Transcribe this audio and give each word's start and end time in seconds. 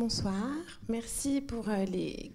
Bonsoir. 0.00 0.56
Merci 0.88 1.42
pour 1.42 1.68
euh, 1.68 1.84
les 1.84 2.32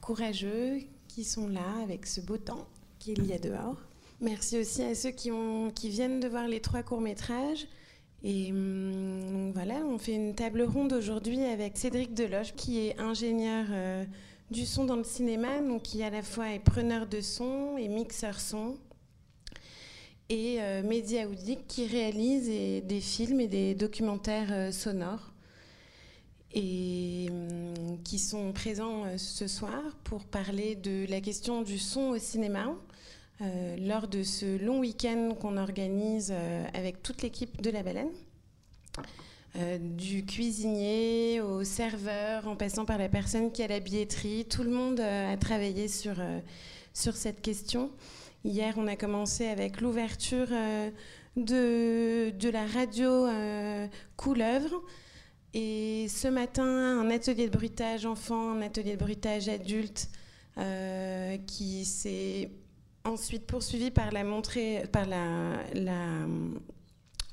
courageux 0.00 0.78
qui 1.08 1.24
sont 1.24 1.48
là 1.48 1.82
avec 1.82 2.06
ce 2.06 2.20
beau 2.20 2.38
temps 2.38 2.68
qu'il 3.00 3.26
y 3.26 3.32
a 3.32 3.40
dehors. 3.40 3.74
Merci 4.20 4.60
aussi 4.60 4.84
à 4.84 4.94
ceux 4.94 5.10
qui, 5.10 5.32
viennent 5.88 6.20
de 6.20 6.28
voir 6.28 6.46
les 6.46 6.60
trois 6.60 6.84
courts-métrages. 6.84 7.66
Et 8.22 8.52
hum, 8.52 9.50
voilà, 9.50 9.84
on 9.84 9.98
fait 9.98 10.14
une 10.14 10.36
table 10.36 10.62
ronde 10.62 10.92
aujourd'hui 10.92 11.42
avec 11.42 11.76
Cédric 11.76 12.14
Deloche, 12.14 12.54
qui 12.54 12.86
est 12.86 13.00
ingénieur 13.00 13.66
euh, 13.72 14.04
du 14.52 14.64
son 14.64 14.84
dans 14.84 14.94
le 14.94 15.02
cinéma, 15.02 15.60
donc 15.60 15.82
qui 15.82 16.04
à 16.04 16.10
la 16.10 16.22
fois 16.22 16.50
est 16.52 16.60
preneur 16.60 17.08
de 17.08 17.20
son 17.20 17.78
et 17.78 17.88
mixeur 17.88 18.38
son, 18.38 18.76
et 20.28 20.58
euh, 20.60 20.84
Média 20.84 21.24
qui 21.66 21.84
réalise 21.84 22.46
des 22.46 23.00
films 23.00 23.40
et 23.40 23.48
des 23.48 23.74
documentaires 23.74 24.52
euh, 24.52 24.70
sonores, 24.70 25.31
et 26.54 27.28
hum, 27.30 27.98
qui 28.04 28.18
sont 28.18 28.52
présents 28.52 29.04
euh, 29.04 29.18
ce 29.18 29.46
soir 29.46 29.80
pour 30.04 30.24
parler 30.24 30.74
de 30.74 31.06
la 31.08 31.20
question 31.20 31.62
du 31.62 31.78
son 31.78 32.10
au 32.10 32.18
cinéma. 32.18 32.74
lors 33.78 34.06
de 34.06 34.22
ce 34.22 34.56
long 34.64 34.78
week-end 34.78 35.34
qu'on 35.40 35.56
organise 35.56 36.32
avec 36.74 37.02
toute 37.02 37.22
l'équipe 37.22 37.60
de 37.60 37.70
La 37.70 37.82
Baleine. 37.82 38.12
Euh, 39.58 39.76
du 39.78 40.24
cuisinier 40.24 41.42
au 41.42 41.62
serveur, 41.62 42.48
en 42.48 42.56
passant 42.56 42.86
par 42.86 42.96
la 42.96 43.10
personne 43.10 43.52
qui 43.52 43.62
a 43.62 43.66
la 43.66 43.80
billetterie. 43.80 44.46
Tout 44.46 44.62
le 44.62 44.70
monde 44.70 44.98
euh, 44.98 45.34
a 45.34 45.36
travaillé 45.36 45.88
sur, 45.88 46.14
euh, 46.20 46.40
sur 46.94 47.14
cette 47.14 47.42
question. 47.42 47.90
Hier, 48.46 48.72
on 48.78 48.86
a 48.86 48.96
commencé 48.96 49.46
avec 49.46 49.82
l'ouverture 49.82 50.48
de, 51.36 52.30
de, 52.30 52.48
la 52.48 52.66
radio 52.66 53.28
Couleuvre. 54.16 54.82
Et 55.54 56.06
ce 56.08 56.28
matin, 56.28 56.64
un 56.64 57.10
atelier 57.10 57.48
de 57.48 57.56
bruitage 57.56 58.06
enfant, 58.06 58.52
un 58.52 58.62
atelier 58.62 58.92
de 58.92 58.98
bruitage 58.98 59.48
adulte 59.48 60.08
qui 61.46 61.84
s'est 61.84 62.50
ensuite 63.04 63.46
poursuivi 63.46 63.90
par 63.90 64.12
la 64.12 64.24
montrée, 64.24 64.84
par 64.92 65.06
la, 65.06 65.56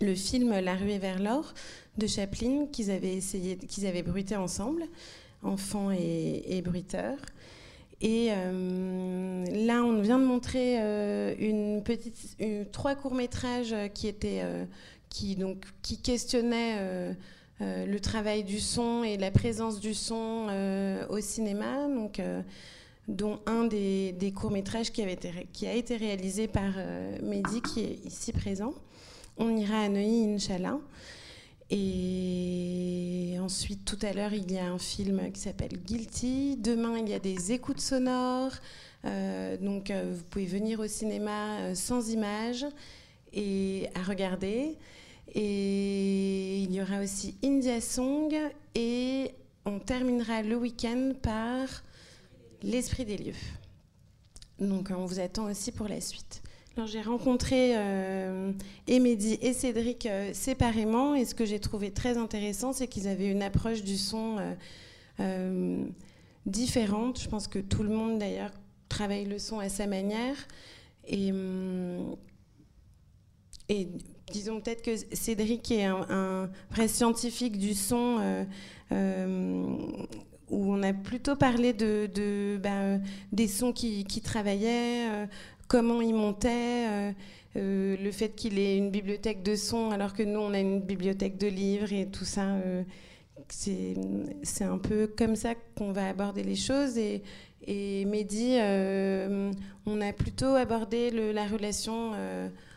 le 0.01 0.15
film 0.15 0.59
La 0.59 0.75
ruée 0.75 0.97
vers 0.97 1.19
l'or 1.19 1.53
de 1.97 2.07
Chaplin 2.07 2.65
qu'ils 2.71 2.91
avaient 2.91 3.13
essayé, 3.13 3.57
qu'ils 3.57 3.85
avaient 3.87 4.03
bruité 4.03 4.35
ensemble, 4.35 4.83
enfants 5.43 5.91
et, 5.91 6.43
et 6.45 6.61
bruiteurs. 6.61 7.19
Et 8.01 8.29
euh, 8.31 9.45
là, 9.65 9.83
on 9.83 10.01
vient 10.01 10.19
de 10.19 10.25
montrer 10.25 10.81
euh, 10.81 11.35
une 11.37 11.83
petite, 11.83 12.37
trois 12.71 12.95
courts 12.95 13.13
métrages 13.13 13.75
qui 13.93 14.07
étaient, 14.07 14.41
euh, 14.43 14.65
qui 15.09 15.35
donc, 15.35 15.65
qui 15.81 16.01
questionnaient 16.01 17.15
le 17.59 17.97
travail 17.99 18.43
du 18.43 18.59
son 18.59 19.03
et 19.03 19.17
la 19.17 19.31
présence 19.31 19.79
du 19.79 19.93
son 19.93 20.47
au 21.09 21.19
cinéma. 21.19 21.87
Donc 21.87 22.21
dont 23.07 23.39
un 23.47 23.65
des, 23.65 24.11
des 24.11 24.31
courts 24.31 24.51
métrages 24.51 24.91
qui, 24.91 25.01
a 25.01 25.73
été 25.73 25.97
réalisé 25.97 26.47
par 26.47 26.71
Mehdi, 27.23 27.61
qui 27.61 27.81
est 27.81 28.05
ici 28.05 28.31
présent. 28.31 28.73
On 29.37 29.55
ira 29.55 29.81
à 29.81 29.89
Neuilly, 29.89 30.33
Inch'Allah. 30.35 30.79
Et 31.71 33.37
ensuite, 33.39 33.85
tout 33.85 33.99
à 34.01 34.11
l'heure, 34.11 34.33
il 34.33 34.51
y 34.51 34.57
a 34.57 34.65
un 34.65 34.79
film 34.79 35.31
qui 35.31 35.39
s'appelle 35.39 35.77
Guilty. 35.85 36.57
Demain, 36.57 36.97
il 36.97 37.09
y 37.09 37.13
a 37.13 37.19
des 37.19 37.51
écoutes 37.51 37.79
sonores. 37.79 38.53
Euh, 39.05 39.55
donc, 39.57 39.91
euh, 39.91 40.13
vous 40.15 40.23
pouvez 40.23 40.45
venir 40.45 40.79
au 40.79 40.87
cinéma 40.87 41.59
euh, 41.59 41.75
sans 41.75 42.09
images 42.09 42.65
et 43.33 43.87
à 43.93 44.01
regarder. 44.01 44.77
Et 45.33 46.59
il 46.59 46.73
y 46.73 46.81
aura 46.81 47.01
aussi 47.01 47.35
India 47.43 47.81
Song. 47.81 48.33
Et 48.75 49.31
on 49.65 49.79
terminera 49.79 50.41
le 50.41 50.55
week-end 50.55 51.13
par 51.21 51.67
L'Esprit 52.61 53.05
des 53.05 53.17
lieux. 53.17 53.33
Donc, 54.59 54.91
on 54.95 55.05
vous 55.05 55.19
attend 55.19 55.49
aussi 55.49 55.71
pour 55.71 55.87
la 55.87 56.01
suite. 56.01 56.41
J'ai 56.85 57.01
rencontré 57.01 57.73
euh, 57.77 58.51
et 58.87 59.53
Cédric 59.53 60.05
euh, 60.05 60.31
séparément 60.33 61.15
et 61.15 61.25
ce 61.25 61.35
que 61.35 61.45
j'ai 61.45 61.59
trouvé 61.59 61.91
très 61.91 62.17
intéressant, 62.17 62.73
c'est 62.73 62.87
qu'ils 62.87 63.07
avaient 63.07 63.29
une 63.29 63.43
approche 63.43 63.83
du 63.83 63.97
son 63.97 64.37
euh, 65.19 65.83
différente. 66.45 67.21
Je 67.21 67.27
pense 67.27 67.47
que 67.47 67.59
tout 67.59 67.83
le 67.83 67.89
monde 67.89 68.19
d'ailleurs 68.19 68.51
travaille 68.87 69.25
le 69.25 69.39
son 69.39 69.59
à 69.59 69.69
sa 69.69 69.87
manière. 69.87 70.35
Et, 71.05 71.31
et 73.67 73.87
disons 74.31 74.61
peut-être 74.61 74.81
que 74.81 74.91
Cédric 75.13 75.71
est 75.71 75.85
un, 75.85 76.49
vrai 76.71 76.87
scientifique 76.87 77.57
du 77.57 77.73
son 77.73 78.45
où 78.91 80.73
on 80.73 80.81
a 80.81 80.93
plutôt 80.93 81.35
parlé 81.35 81.73
de, 81.73 82.57
ben, 82.61 83.01
des 83.31 83.47
sons 83.47 83.71
qui, 83.71 84.03
qui 84.05 84.21
travaillaient, 84.21 85.27
comment 85.69 86.01
il 86.01 86.13
montait, 86.13 86.87
euh, 86.89 87.11
euh, 87.55 87.95
le 87.97 88.11
fait 88.11 88.29
qu'il 88.35 88.59
ait 88.59 88.75
une 88.75 88.91
bibliothèque 88.91 89.43
de 89.43 89.55
sons 89.55 89.91
alors 89.91 90.13
que 90.13 90.23
nous 90.23 90.39
on 90.39 90.53
a 90.53 90.59
une 90.59 90.81
bibliothèque 90.81 91.37
de 91.37 91.47
livres 91.47 91.93
et 91.93 92.07
tout 92.07 92.25
ça. 92.25 92.55
Euh, 92.55 92.83
c'est 93.47 94.63
un 94.63 94.77
peu 94.77 95.07
comme 95.07 95.35
ça 95.35 95.53
qu'on 95.75 95.93
va 95.93 96.09
aborder 96.09 96.43
les 96.43 96.55
choses. 96.55 96.97
Et, 96.97 97.23
et 97.65 98.05
Mehdi, 98.05 98.57
on 99.85 100.01
a 100.01 100.13
plutôt 100.13 100.55
abordé 100.55 101.09
la 101.09 101.47
relation 101.47 102.11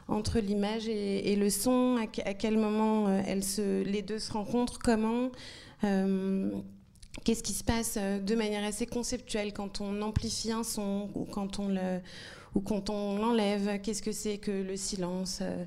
entre 0.09 0.41
l'image 0.41 0.89
et, 0.89 1.37
le 1.37 1.51
son, 1.51 1.97
à, 1.97 2.35
quel 2.35 2.59
moment 2.59 3.07
se, 3.41 3.83
les 3.83 4.03
deux 4.03 4.19
se 4.19 4.33
rencontrent, 4.33 4.79
comment. 4.79 5.31
Qu'est-ce 7.25 7.43
qui 7.43 7.53
se 7.53 7.63
passe 7.63 7.99
de 7.99 8.35
manière 8.35 8.65
assez 8.65 8.87
conceptuelle 8.87 9.53
quand 9.53 9.81
on 9.81 10.01
amplifie 10.03 10.51
un 10.51 10.65
son 10.65 11.11
ou 11.15 11.25
quand 11.25 11.61
on 11.61 13.19
l'enlève, 13.19 13.81
qu'est-ce 13.81 14.03
que 14.03 14.13
c'est 14.13 14.39
que 14.39 14.51
le 14.51 14.77
silence 14.77 15.41
euh, 15.43 15.65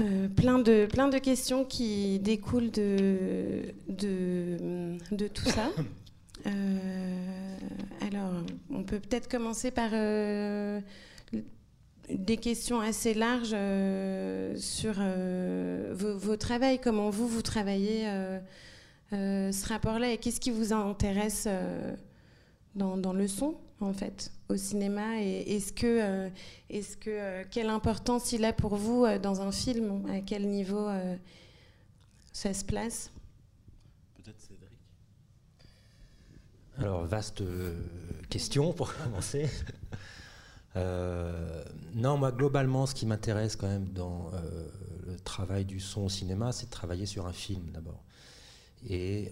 euh, 0.00 0.28
plein, 0.28 0.58
de, 0.58 1.18
questions 1.18 1.64
qui 1.64 2.18
découlent 2.18 2.70
de, 2.70 3.74
tout 5.28 5.46
ça. 5.46 5.70
Euh, 6.44 7.56
alors, 8.00 8.32
on 8.68 8.82
peut 8.82 8.98
peut-être 8.98 9.28
commencer 9.28 9.70
par 9.70 9.90
des 12.08 12.36
questions 12.36 12.80
assez 12.80 13.14
larges 13.14 13.56
sur 14.56 14.94
vos, 14.94 16.16
vos 16.18 16.36
travails, 16.36 16.80
comment 16.80 17.10
vous, 17.10 17.28
vous 17.28 17.42
travaillez 17.42 18.06
ce 19.10 19.68
rapport-là 19.68 20.12
et 20.12 20.18
qu'est-ce 20.18 20.40
qui 20.40 20.50
vous 20.50 20.72
intéresse 20.72 21.48
dans, 22.74 22.96
dans 22.96 23.12
le 23.12 23.28
son, 23.28 23.56
en 23.80 23.92
fait 23.92 24.30
au 24.52 24.56
cinéma 24.56 25.20
et 25.20 25.56
est-ce 25.56 25.72
que, 25.72 25.86
euh, 25.86 26.28
est-ce 26.70 26.96
que 26.96 27.10
euh, 27.10 27.44
quelle 27.50 27.70
importance 27.70 28.32
il 28.32 28.44
a 28.44 28.52
pour 28.52 28.76
vous 28.76 29.04
euh, 29.04 29.18
dans 29.18 29.40
un 29.40 29.50
film 29.50 30.06
À 30.10 30.20
quel 30.20 30.48
niveau 30.48 30.88
ça 32.32 32.54
se 32.54 32.64
place? 32.64 33.10
Peut-être 34.14 34.40
Cédric. 34.40 34.78
Alors 36.78 37.04
vaste 37.04 37.42
question 38.28 38.72
pour 38.72 38.94
commencer. 38.94 39.48
Non, 40.74 42.16
moi 42.16 42.32
globalement, 42.32 42.86
ce 42.86 42.94
qui 42.94 43.06
m'intéresse 43.06 43.56
quand 43.56 43.68
même 43.68 43.88
dans 43.88 44.30
le 45.06 45.16
travail 45.20 45.64
du 45.64 45.80
son 45.80 46.02
au 46.02 46.08
cinéma, 46.08 46.52
c'est 46.52 46.66
de 46.66 46.70
travailler 46.70 47.06
sur 47.06 47.26
un 47.26 47.32
film 47.32 47.70
d'abord. 47.70 48.02
Et 48.88 49.30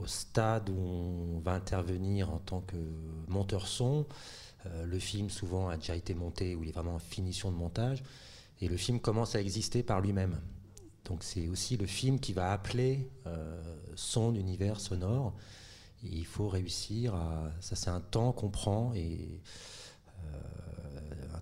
au 0.00 0.06
stade 0.06 0.70
où 0.70 0.78
on 0.78 1.40
va 1.40 1.52
intervenir 1.52 2.32
en 2.32 2.38
tant 2.38 2.60
que 2.60 2.76
monteur 3.28 3.66
son, 3.66 4.06
euh, 4.66 4.86
le 4.86 4.98
film 4.98 5.30
souvent 5.30 5.68
a 5.68 5.76
déjà 5.76 5.96
été 5.96 6.14
monté, 6.14 6.54
où 6.54 6.62
il 6.62 6.68
est 6.68 6.72
vraiment 6.72 6.96
en 6.96 6.98
finition 6.98 7.50
de 7.50 7.56
montage, 7.56 8.02
et 8.60 8.68
le 8.68 8.76
film 8.76 9.00
commence 9.00 9.34
à 9.34 9.40
exister 9.40 9.82
par 9.82 10.00
lui-même. 10.00 10.40
Donc 11.04 11.22
c'est 11.22 11.48
aussi 11.48 11.76
le 11.76 11.86
film 11.86 12.18
qui 12.18 12.32
va 12.32 12.52
appeler 12.52 13.08
euh, 13.26 13.60
son 13.94 14.34
univers 14.34 14.80
sonore. 14.80 15.34
il 16.02 16.26
faut 16.26 16.48
réussir 16.48 17.14
à... 17.14 17.50
Ça 17.60 17.76
c'est 17.76 17.90
un 17.90 18.00
temps 18.00 18.32
qu'on 18.32 18.50
prend, 18.50 18.92
et 18.94 19.18
euh, 19.20 19.38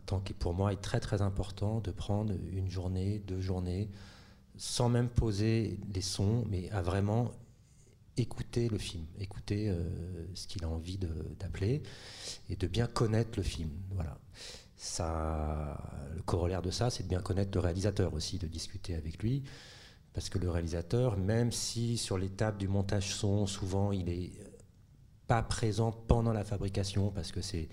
temps 0.04 0.20
qui 0.20 0.32
pour 0.32 0.54
moi 0.54 0.72
est 0.72 0.80
très 0.80 1.00
très 1.00 1.22
important, 1.22 1.80
de 1.80 1.90
prendre 1.90 2.32
une 2.52 2.70
journée, 2.70 3.20
deux 3.26 3.40
journées, 3.40 3.88
sans 4.56 4.88
même 4.88 5.08
poser 5.08 5.78
les 5.92 6.02
sons, 6.02 6.44
mais 6.48 6.70
à 6.70 6.82
vraiment 6.82 7.32
écouter 8.16 8.68
le 8.68 8.78
film, 8.78 9.04
écouter 9.18 9.68
euh, 9.68 9.82
ce 10.34 10.46
qu'il 10.46 10.64
a 10.64 10.68
envie 10.68 10.98
d'appeler 11.38 11.82
et 12.48 12.56
de 12.56 12.66
bien 12.66 12.86
connaître 12.86 13.32
le 13.36 13.42
film. 13.42 13.70
Voilà. 13.90 14.18
Ça, 14.76 15.80
le 16.14 16.22
corollaire 16.22 16.62
de 16.62 16.70
ça, 16.70 16.90
c'est 16.90 17.04
de 17.04 17.08
bien 17.08 17.20
connaître 17.20 17.50
le 17.54 17.60
réalisateur 17.60 18.14
aussi, 18.14 18.38
de 18.38 18.46
discuter 18.46 18.94
avec 18.94 19.22
lui. 19.22 19.42
Parce 20.12 20.28
que 20.28 20.38
le 20.38 20.48
réalisateur, 20.48 21.16
même 21.16 21.50
si 21.50 21.96
sur 21.96 22.18
l'étape 22.18 22.56
du 22.58 22.68
montage 22.68 23.14
son, 23.14 23.46
souvent 23.46 23.90
il 23.90 24.04
n'est 24.04 24.30
pas 25.26 25.42
présent 25.42 25.90
pendant 25.90 26.32
la 26.32 26.44
fabrication, 26.44 27.10
parce 27.10 27.32
que 27.32 27.40
c'est 27.40 27.68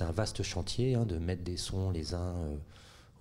un 0.00 0.12
vaste 0.12 0.42
chantier 0.42 0.94
hein, 0.94 1.04
de 1.04 1.18
mettre 1.18 1.42
des 1.42 1.56
sons 1.56 1.90
les 1.90 2.14
uns 2.14 2.34
euh, 2.36 2.56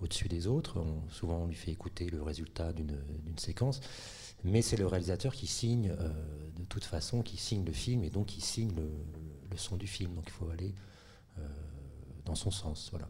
au-dessus 0.01 0.27
des 0.27 0.47
autres. 0.47 0.83
souvent 1.09 1.39
on 1.43 1.47
lui 1.47 1.55
fait 1.55 1.71
écouter 1.71 2.09
le 2.09 2.21
résultat 2.21 2.71
d'une 2.73 3.37
séquence 3.37 3.81
mais 4.45 4.61
c'est 4.61 4.77
le 4.77 4.87
réalisateur 4.87 5.33
qui 5.33 5.47
signe 5.47 5.89
de 5.89 6.63
toute 6.65 6.85
façon, 6.85 7.21
qui 7.21 7.35
signe 7.35 7.65
le 7.65 7.73
film 7.73 8.05
et 8.05 8.09
donc 8.09 8.27
qui 8.27 8.39
signe 8.39 8.71
le, 8.75 9.57
son 9.57 9.75
du 9.75 9.87
film. 9.87 10.13
Donc 10.13 10.23
il 10.27 10.31
faut 10.31 10.49
aller 10.49 10.73
dans 12.23 12.35
son 12.35 12.49
sens. 12.49 12.89
Voilà. 12.91 13.09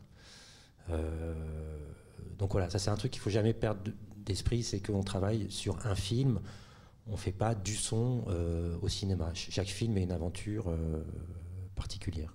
donc 2.39 2.51
voilà, 2.51 2.71
ça 2.71 2.79
c'est 2.79 2.89
un 2.89 2.95
truc 2.95 3.11
qu'il 3.11 3.21
faut 3.21 3.29
jamais 3.29 3.53
perdre 3.53 3.81
d'esprit, 4.17 4.63
c'est 4.63 4.79
qu'on 4.79 5.03
travaille 5.03 5.51
sur 5.51 5.85
un 5.85 5.93
film, 5.93 6.39
on 7.05 7.11
ne 7.11 7.17
fait 7.17 7.31
pas 7.31 7.53
du 7.53 7.75
son 7.75 8.23
au 8.81 8.87
cinéma. 8.87 9.31
Chaque 9.35 9.67
film 9.67 9.97
est 9.99 10.03
une 10.03 10.11
aventure 10.11 10.75
particulière. 11.75 12.33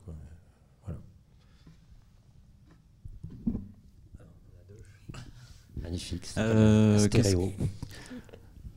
Magnifique. 5.85 6.29
Euh, 6.39 6.99
stéréo. 6.99 7.53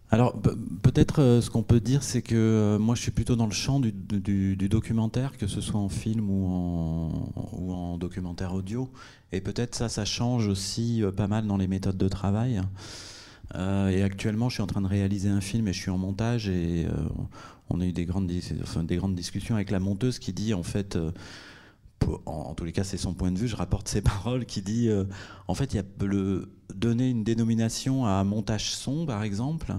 Alors 0.10 0.40
peut-être 0.84 1.22
euh, 1.22 1.42
ce 1.42 1.50
qu'on 1.50 1.64
peut 1.64 1.82
dire, 1.82 2.02
c'est 2.02 2.22
que 2.22 2.36
euh, 2.36 2.80
moi 2.80 2.96
je 2.96 3.02
suis 3.02 3.12
plutôt 3.12 3.36
dans 3.36 3.46
le 3.46 3.52
champ 3.52 3.80
du, 3.80 3.92
documentaire, 4.70 5.38
que 5.38 5.48
ce 5.48 5.60
soit 5.60 5.80
en 5.80 5.90
film 5.90 6.30
ou 6.30 6.48
en, 6.48 7.32
ou 7.54 7.74
en 7.74 7.98
documentaire 7.98 8.54
audio. 8.54 8.90
Et 9.32 9.42
peut-être 9.42 9.76
ça, 9.76 9.90
ça 9.90 10.06
change 10.06 10.48
aussi 10.48 11.04
pas 11.16 11.28
mal 11.28 11.46
dans 11.48 11.58
les 11.58 11.68
méthodes 11.68 11.98
de 11.98 12.08
travail. 12.08 12.62
et 13.56 14.04
actuellement, 14.04 14.48
je 14.48 14.56
suis 14.56 14.64
en 14.64 14.68
train 14.68 14.82
de 14.82 14.88
réaliser 14.88 15.30
un 15.30 15.42
film 15.42 15.68
et 15.68 15.74
je 15.74 15.80
suis 15.80 15.92
en 15.92 15.98
montage 15.98 16.48
et 16.48 16.88
on 17.70 17.82
a 17.82 17.86
eu 17.86 17.92
des 17.92 18.06
grandes, 18.06 18.28
des 18.28 18.96
grandes 18.96 19.16
discussions 19.16 19.56
avec 19.56 19.72
la 19.72 19.80
monteuse 19.80 20.20
qui 20.20 20.32
dit 20.32 20.54
en 20.54 20.64
fait 20.64 20.98
en, 22.26 22.54
tous 22.54 22.66
les 22.66 22.72
cas 22.72 22.84
c'est 22.84 22.98
son 22.98 23.14
point 23.14 23.32
de 23.32 23.38
vue, 23.38 23.48
je 23.48 23.56
rapporte 23.56 23.88
ses 23.88 24.02
paroles, 24.02 24.46
qui 24.46 24.62
dit 24.62 24.90
euh, 24.90 25.04
en 25.48 25.56
fait 25.56 25.74
il 25.74 25.78
y 25.78 25.80
a 25.80 26.06
le 26.06 26.50
donner 26.74 27.10
une 27.10 27.24
dénomination 27.24 28.06
à 28.06 28.24
montage 28.24 28.72
son 28.72 29.06
par 29.06 29.24
exemple. 29.24 29.74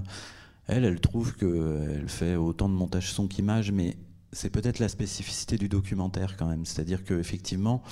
Elle, 0.66 0.84
elle 0.84 1.00
trouve 1.00 1.34
qu'elle 1.34 2.08
fait 2.08 2.36
autant 2.36 2.68
de 2.68 2.74
montage 2.74 3.12
son 3.12 3.26
qu'image, 3.26 3.72
mais 3.72 3.96
c'est 4.32 4.50
peut-être 4.50 4.78
la 4.78 4.88
spécificité 4.88 5.56
du 5.56 5.68
documentaire 5.68 6.36
quand 6.36 6.46
même. 6.46 6.66
C'est-à-dire 6.66 7.04
qu'effectivement, 7.04 7.82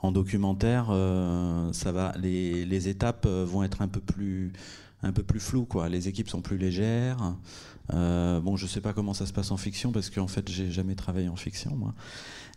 en 0.00 0.12
documentaire, 0.12 0.88
euh, 0.90 1.72
ça 1.72 1.92
va, 1.92 2.12
les, 2.18 2.88
étapes 2.88 3.24
euh, 3.26 3.44
vont 3.46 3.62
être 3.62 3.80
un 3.80 3.88
peu 3.88 4.00
plus, 4.00 4.52
un 5.02 5.12
peu 5.12 5.22
plus 5.22 5.40
floues. 5.40 5.64
Quoi. 5.64 5.88
Les 5.88 6.08
équipes 6.08 6.28
sont 6.28 6.42
plus 6.42 6.58
légères. 6.58 7.34
bon, 7.90 8.56
je 8.56 8.66
sais 8.66 8.82
pas 8.82 8.92
comment 8.92 9.14
ça 9.14 9.24
se 9.24 9.32
passe 9.32 9.50
en 9.50 9.56
fiction 9.56 9.90
parce 9.90 10.10
qu'en 10.10 10.28
fait, 10.28 10.48
j'ai 10.50 10.70
jamais 10.70 10.94
travaillé 10.94 11.28
en 11.28 11.36
fiction, 11.36 11.74
moi. 11.74 11.94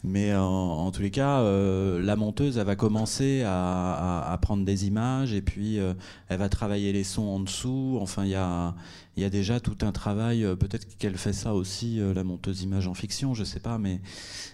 Mais 0.03 0.33
en, 0.35 0.89
tous 0.91 1.03
les 1.03 1.11
cas, 1.11 1.41
euh, 1.41 2.01
la 2.01 2.15
monteuse, 2.15 2.57
elle 2.57 2.65
va 2.65 2.75
commencer 2.75 3.43
à, 3.45 4.37
prendre 4.41 4.65
des 4.65 4.87
images 4.87 5.33
et 5.33 5.43
puis 5.43 5.79
euh, 5.79 5.93
elle 6.27 6.39
va 6.39 6.49
travailler 6.49 6.91
les 6.91 7.03
sons 7.03 7.27
en 7.27 7.39
dessous. 7.39 7.99
Enfin, 8.01 8.25
il 8.25 8.31
y 8.31 8.35
a, 8.35 8.73
y 9.15 9.23
a, 9.23 9.29
déjà 9.29 9.59
tout 9.59 9.77
un 9.81 9.91
travail. 9.91 10.43
Euh, 10.43 10.55
peut-être 10.55 10.97
qu'elle 10.97 11.17
fait 11.17 11.33
ça 11.33 11.53
aussi, 11.53 11.99
la 12.15 12.23
monteuse 12.23 12.63
image 12.63 12.87
en 12.87 12.95
fiction, 12.95 13.35
je 13.35 13.43
sais 13.43 13.59
pas. 13.59 13.77
Mais, 13.77 14.01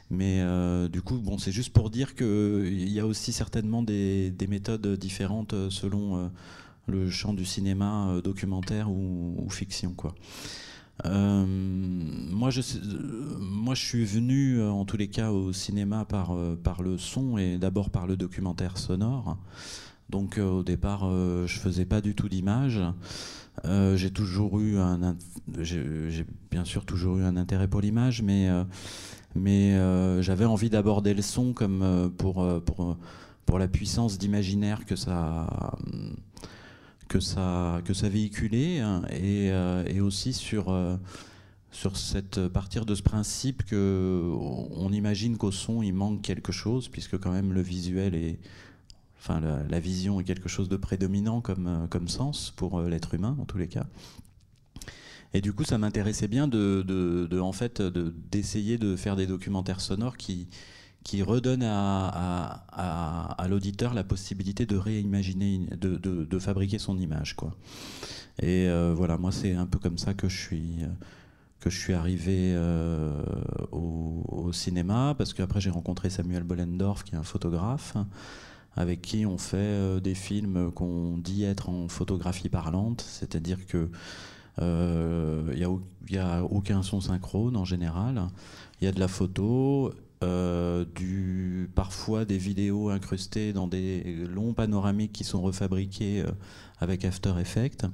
mais 0.09 0.43
du 0.89 1.01
coup, 1.01 1.17
bon, 1.17 1.37
c'est 1.37 1.53
juste 1.53 1.71
pour 1.71 1.89
dire 1.89 2.15
qu'il 2.15 2.89
y 2.89 2.99
a 2.99 3.05
aussi 3.05 3.31
certainement 3.31 3.83
des, 3.83 4.31
des 4.31 4.47
méthodes 4.47 4.97
différentes 4.97 5.55
selon 5.69 6.29
le 6.87 7.09
champ 7.09 7.33
du 7.33 7.45
cinéma 7.45 8.19
documentaire 8.21 8.91
ou, 8.91 9.35
ou 9.37 9.49
fiction, 9.49 9.93
quoi. 9.93 10.13
Euh, 11.05 11.45
moi, 11.47 12.49
je, 12.49 12.61
moi, 13.39 13.75
je 13.75 13.85
suis 13.85 14.05
venu, 14.05 14.59
euh, 14.59 14.69
en 14.69 14.85
tous 14.85 14.97
les 14.97 15.07
cas, 15.07 15.31
au 15.31 15.53
cinéma 15.53 16.05
par, 16.05 16.31
euh, 16.31 16.55
par 16.61 16.81
le 16.81 16.97
son 16.97 17.37
et 17.37 17.57
d'abord 17.57 17.89
par 17.89 18.07
le 18.07 18.17
documentaire 18.17 18.77
sonore. 18.77 19.37
Donc, 20.09 20.37
au 20.37 20.63
départ, 20.63 21.01
je 21.01 21.59
faisais 21.59 21.83
pas 21.83 21.99
du 21.99 22.15
tout 22.15 22.29
d'image. 22.29 22.79
j'ai 23.65 24.09
toujours 24.09 24.57
eu 24.61 24.77
un, 24.77 25.17
j'ai 25.59 26.25
bien 26.49 26.63
sûr 26.63 26.85
toujours 26.85 27.17
eu 27.17 27.23
un 27.23 27.35
intérêt 27.35 27.67
pour 27.67 27.81
l'image, 27.81 28.21
mais 28.21 28.47
mais 29.35 29.77
j'avais 30.21 30.45
envie 30.45 30.69
d'aborder 30.69 31.13
le 31.13 31.21
son 31.21 31.51
comme 31.51 32.09
pour 32.17 32.35
pour 32.63 32.97
pour 33.45 33.59
la 33.59 33.67
puissance 33.67 34.17
d'imaginaire 34.17 34.85
que 34.85 34.95
ça 34.95 35.75
que 37.07 37.19
ça, 37.19 37.81
que 37.85 37.93
ça 37.93 38.09
véhiculait 38.09 38.79
hein, 38.79 39.03
et, 39.11 39.51
euh, 39.51 39.83
et, 39.87 40.01
aussi 40.01 40.33
sur, 40.33 40.69
euh, 40.69 40.97
sur 41.71 41.97
cette, 41.97 42.47
partir 42.47 42.85
de 42.85 42.95
ce 42.95 43.01
principe 43.01 43.63
que 43.63 44.33
on 44.71 44.91
imagine 44.91 45.37
qu'au 45.37 45.51
son 45.51 45.81
il 45.81 45.93
manque 45.93 46.21
quelque 46.21 46.51
chose 46.51 46.89
puisque 46.89 47.17
quand 47.17 47.31
même 47.31 47.53
le 47.53 47.61
visuel 47.61 48.15
est 48.15 48.39
enfin 49.19 49.39
la, 49.39 49.79
vision 49.79 50.19
est 50.19 50.23
quelque 50.23 50.49
chose 50.49 50.69
de 50.69 50.77
prédominant 50.77 51.41
comme, 51.41 51.67
euh, 51.67 51.87
comme 51.87 52.07
sens 52.07 52.53
pour 52.55 52.81
l'être 52.81 53.13
humain 53.13 53.35
en 53.39 53.45
tous 53.45 53.57
les 53.57 53.67
cas. 53.67 53.85
Et 55.33 55.41
du 55.41 55.53
coup 55.53 55.63
ça 55.63 55.77
m'intéressait 55.77 56.27
bien 56.27 56.47
de, 56.47 56.83
de, 56.83 57.39
en 57.39 57.51
fait 57.51 57.81
d'essayer 57.81 58.77
de 58.77 58.95
faire 58.95 59.15
des 59.15 59.27
documentaires 59.27 59.81
sonores 59.81 60.17
qui 60.17 60.47
qui 61.07 61.23
redonne 61.23 61.63
à, 61.63 63.47
l'auditeur 63.49 63.93
la 63.93 64.03
possibilité 64.03 64.65
de 64.65 64.75
réimaginer, 64.75 65.61
de, 65.79 66.39
fabriquer 66.39 66.79
son 66.79 66.97
image. 66.97 67.33
Quoi. 67.33 67.55
Et 68.41 68.67
euh, 68.67 68.93
voilà, 68.93 69.17
moi 69.17 69.31
c'est 69.31 69.53
un 69.53 69.65
peu 69.65 69.79
comme 69.79 69.97
ça 69.97 70.13
que 70.13 70.27
je 70.27 70.37
suis, 70.37 70.79
suis 71.69 71.93
arrivé 71.93 72.51
euh, 72.53 73.23
au, 73.71 74.51
cinéma, 74.51 75.15
parce 75.17 75.33
qu'après 75.33 75.61
j'ai 75.61 75.69
rencontré 75.69 76.09
Samuel 76.09 76.43
Bollendorf, 76.43 77.05
qui 77.05 77.15
est 77.15 77.17
un 77.17 77.23
photographe, 77.23 77.95
avec 78.75 79.01
qui 79.01 79.25
on 79.25 79.37
fait 79.37 79.57
euh, 79.57 80.01
des 80.01 80.13
films 80.13 80.73
qu'on 80.73 81.17
dit 81.17 81.45
être 81.45 81.69
en 81.69 81.87
photographie 81.87 82.49
parlante, 82.49 82.99
c'est-à-dire 83.07 83.65
que 83.65 83.89
il 84.59 85.55
n'y 85.55 85.63
a, 85.63 85.69
a, 86.15 86.43
aucun 86.43 86.83
son 86.83 87.01
synchrone 87.01 87.57
en 87.57 87.65
général. 87.65 88.27
Il 88.79 88.85
y 88.85 88.87
a 88.87 88.91
de 88.91 88.99
la 88.99 89.07
photo 89.07 89.91
euh, 90.23 90.83
du, 90.95 91.69
parfois 91.75 92.25
des 92.25 92.39
vidéos 92.39 92.89
incrustées 92.89 93.53
dans 93.53 93.67
des 93.67 94.25
longs 94.25 94.53
panoramiques 94.53 95.13
qui 95.13 95.23
sont 95.23 95.43
refabriqués 95.43 96.21
euh, 96.21 96.31
avec 96.79 97.05
After 97.05 97.33
Effects. 97.39 97.85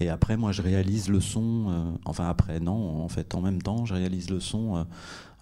Et 0.00 0.08
après, 0.08 0.36
moi, 0.36 0.50
je 0.50 0.62
réalise 0.62 1.08
le 1.08 1.20
son, 1.20 1.66
euh, 1.68 1.92
enfin 2.06 2.28
après, 2.28 2.58
non, 2.58 3.04
en 3.04 3.08
fait, 3.08 3.36
en 3.36 3.40
même 3.40 3.62
temps, 3.62 3.84
je 3.84 3.94
réalise 3.94 4.30
le 4.30 4.40
son, 4.40 4.84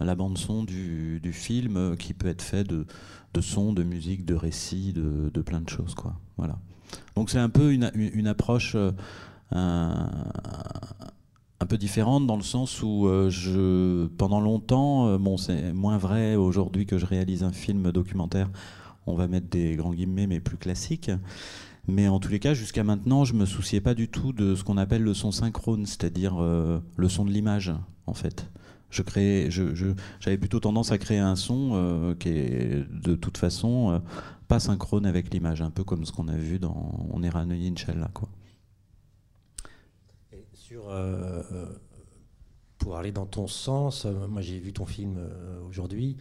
la 0.01 0.15
bande-son 0.15 0.65
du, 0.65 1.19
du, 1.21 1.33
film 1.33 1.97
qui 1.97 2.13
peut 2.13 2.29
être 2.29 2.43
fait 2.43 2.65
de, 2.65 2.87
de 3.33 3.41
son, 3.41 3.73
de 3.73 3.83
musique, 3.83 4.27
de 4.27 4.35
récit, 4.35 4.93
de, 4.93 5.31
de, 5.33 5.41
plein 5.41 5.63
de 5.63 5.69
choses, 5.69 5.95
quoi. 5.95 6.15
Voilà. 6.37 6.59
Donc 7.17 7.31
c'est 7.31 7.39
un 7.39 7.49
peu 7.49 7.73
une, 7.73 7.91
une 7.95 8.27
approche 8.27 8.77
peu 11.67 11.79
différente 11.79 12.27
dans 12.27 12.37
le 12.37 12.43
sens 12.43 12.83
où 12.83 13.07
euh, 13.07 13.31
je, 13.31 14.07
pendant 14.07 14.41
longtemps, 14.41 15.09
euh, 15.09 15.19
bon, 15.19 15.37
c'est 15.37 15.73
moins 15.73 15.99
vrai 15.99 16.37
aujourd'hui 16.37 16.87
que 16.87 16.99
je 16.99 17.07
réalise 17.07 17.43
un 17.43 17.53
film 17.53 17.93
documentaire, 17.93 18.51
on 19.07 19.15
va 19.15 19.29
mettre 19.29 19.49
des 19.49 19.77
grands 19.77 19.93
guillemets, 19.93 20.27
mais 20.27 20.41
plus 20.41 20.57
classique. 20.57 21.11
Mais 21.87 22.09
en 22.09 22.19
tous 22.19 22.31
les 22.31 22.39
cas, 22.39 22.55
jusqu'à 22.55 22.83
maintenant, 22.83 23.25
je 23.25 23.35
me 23.35 23.45
souciais 23.45 23.81
pas 23.81 23.95
du 23.95 24.09
tout 24.09 24.33
de 24.33 24.55
ce 24.55 24.65
qu'on 24.65 24.79
appelle 24.79 25.03
le 25.03 25.13
son 25.13 25.33
synchrone, 25.33 25.85
c'est-à-dire 25.85 26.37
euh, 26.41 26.81
le 26.97 27.09
son 27.09 27.25
de 27.25 27.31
l'image, 27.31 27.73
en 28.07 28.15
fait. 28.15 28.51
J'avais 28.91 30.39
plutôt 30.39 30.61
tendance 30.61 30.93
à 30.93 30.99
créer 30.99 31.19
un 31.19 31.35
son 31.35 32.15
qui 32.21 32.29
est 32.29 32.87
de 32.93 33.17
toute 33.17 33.39
façon 33.39 34.01
pas 34.47 34.61
synchrone 34.61 35.05
avec 35.05 35.35
l'image, 35.35 35.63
un 35.63 35.71
peu 35.71 35.83
comme 35.83 36.05
ce 36.05 36.13
qu'on 36.13 36.29
a 36.29 36.37
vu 36.37 36.61
dans 36.61 37.09
On 37.13 37.25
est 37.25 37.29
Ranouille 37.29 37.73
Inch'Allah, 37.73 38.11
quoi. 38.15 38.29
Euh, 40.89 41.67
pour 42.79 42.97
aller 42.97 43.13
dans 43.13 43.27
ton 43.27 43.47
sens, 43.47 44.05
euh, 44.05 44.27
moi 44.29 44.43
j'ai 44.43 44.59
vu 44.59 44.73
ton 44.73 44.85
film 44.85 45.17
euh, 45.19 45.61
aujourd'hui. 45.69 46.17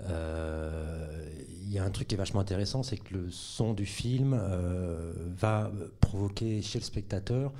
Il 0.00 1.70
y 1.72 1.78
a 1.78 1.84
un 1.84 1.90
truc 1.90 2.08
qui 2.08 2.14
est 2.14 2.18
vachement 2.18 2.40
intéressant, 2.40 2.82
c'est 2.82 2.98
que 2.98 3.14
le 3.14 3.30
son 3.30 3.74
du 3.74 3.84
film 3.84 4.40
va 5.36 5.72
provoquer 6.00 6.62
chez 6.62 6.78
le 6.78 6.84
spectateur 6.84 7.52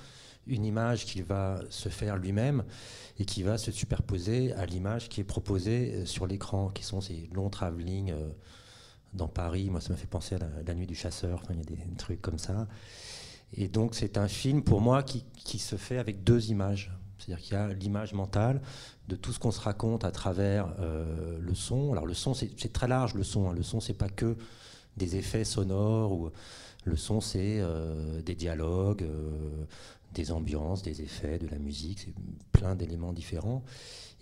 une 0.47 0.64
image 0.64 1.04
qu'il 1.04 1.25
va 1.25 1.61
se 1.68 1.88
faire 1.88 2.16
lui-même 2.16 2.62
et 3.18 3.25
qui 3.25 3.42
va 3.42 3.58
se 3.58 3.73
superposer 3.73 4.52
à 4.54 4.66
l'image 4.66 5.08
qui 5.08 5.20
est 5.20 5.25
proposée 5.25 6.06
sur 6.06 6.28
l'écran, 6.28 6.68
qui 6.68 6.85
sont 6.85 7.00
ces 7.00 7.28
longs 7.35 7.50
travelling 7.50 8.14
dans 9.14 9.28
Paris. 9.28 9.68
Moi, 9.68 9.80
ça 9.80 9.90
m'a 9.90 9.97
fait 9.97 10.06
penser 10.06 10.37
à 10.37 10.38
la, 10.64 10.75
nuit 10.75 10.87
du 10.87 10.94
chasseur. 10.94 11.42
il 11.50 11.56
y 11.56 11.82
a 11.82 11.87
des 11.87 11.97
trucs 11.97 12.23
comme 12.23 12.38
ça. 12.38 12.68
Et 13.54 13.68
donc 13.68 13.94
c'est 13.94 14.18
un 14.18 14.28
film 14.28 14.62
pour 14.62 14.80
moi 14.80 15.02
qui, 15.02 15.24
qui, 15.34 15.58
se 15.58 15.76
fait 15.76 15.98
avec 15.98 16.24
deux 16.24 16.50
images. 16.50 16.92
C'est-à-dire 17.18 17.42
qu'il 17.44 17.54
y 17.54 17.56
a 17.56 17.68
l'image 17.72 18.12
mentale 18.12 18.60
de 19.08 19.16
tout 19.16 19.32
ce 19.32 19.38
qu'on 19.38 19.50
se 19.50 19.60
raconte 19.60 20.04
à 20.04 20.10
travers 20.10 20.74
euh, 20.80 21.38
le 21.40 21.54
son. 21.54 21.92
Alors 21.92 22.06
le 22.06 22.14
son, 22.14 22.34
c'est 22.34 22.72
très 22.72 22.88
large 22.88 23.14
le 23.14 23.24
son. 23.24 23.50
Hein. 23.50 23.54
Le 23.54 23.62
son, 23.62 23.80
c'est 23.80 23.94
pas 23.94 24.08
que 24.08 24.36
des 24.96 25.16
effets 25.16 25.44
sonores. 25.44 26.12
Ou, 26.12 26.30
le 26.84 26.96
son, 26.96 27.20
c'est 27.20 27.58
euh, 27.60 28.22
des 28.22 28.34
dialogues, 28.34 29.02
euh, 29.02 29.64
des 30.14 30.30
ambiances, 30.30 30.82
des 30.82 31.02
effets, 31.02 31.38
de 31.38 31.48
la 31.48 31.58
musique. 31.58 32.00
C'est 32.00 32.14
plein 32.52 32.74
d'éléments 32.74 33.12
différents 33.12 33.64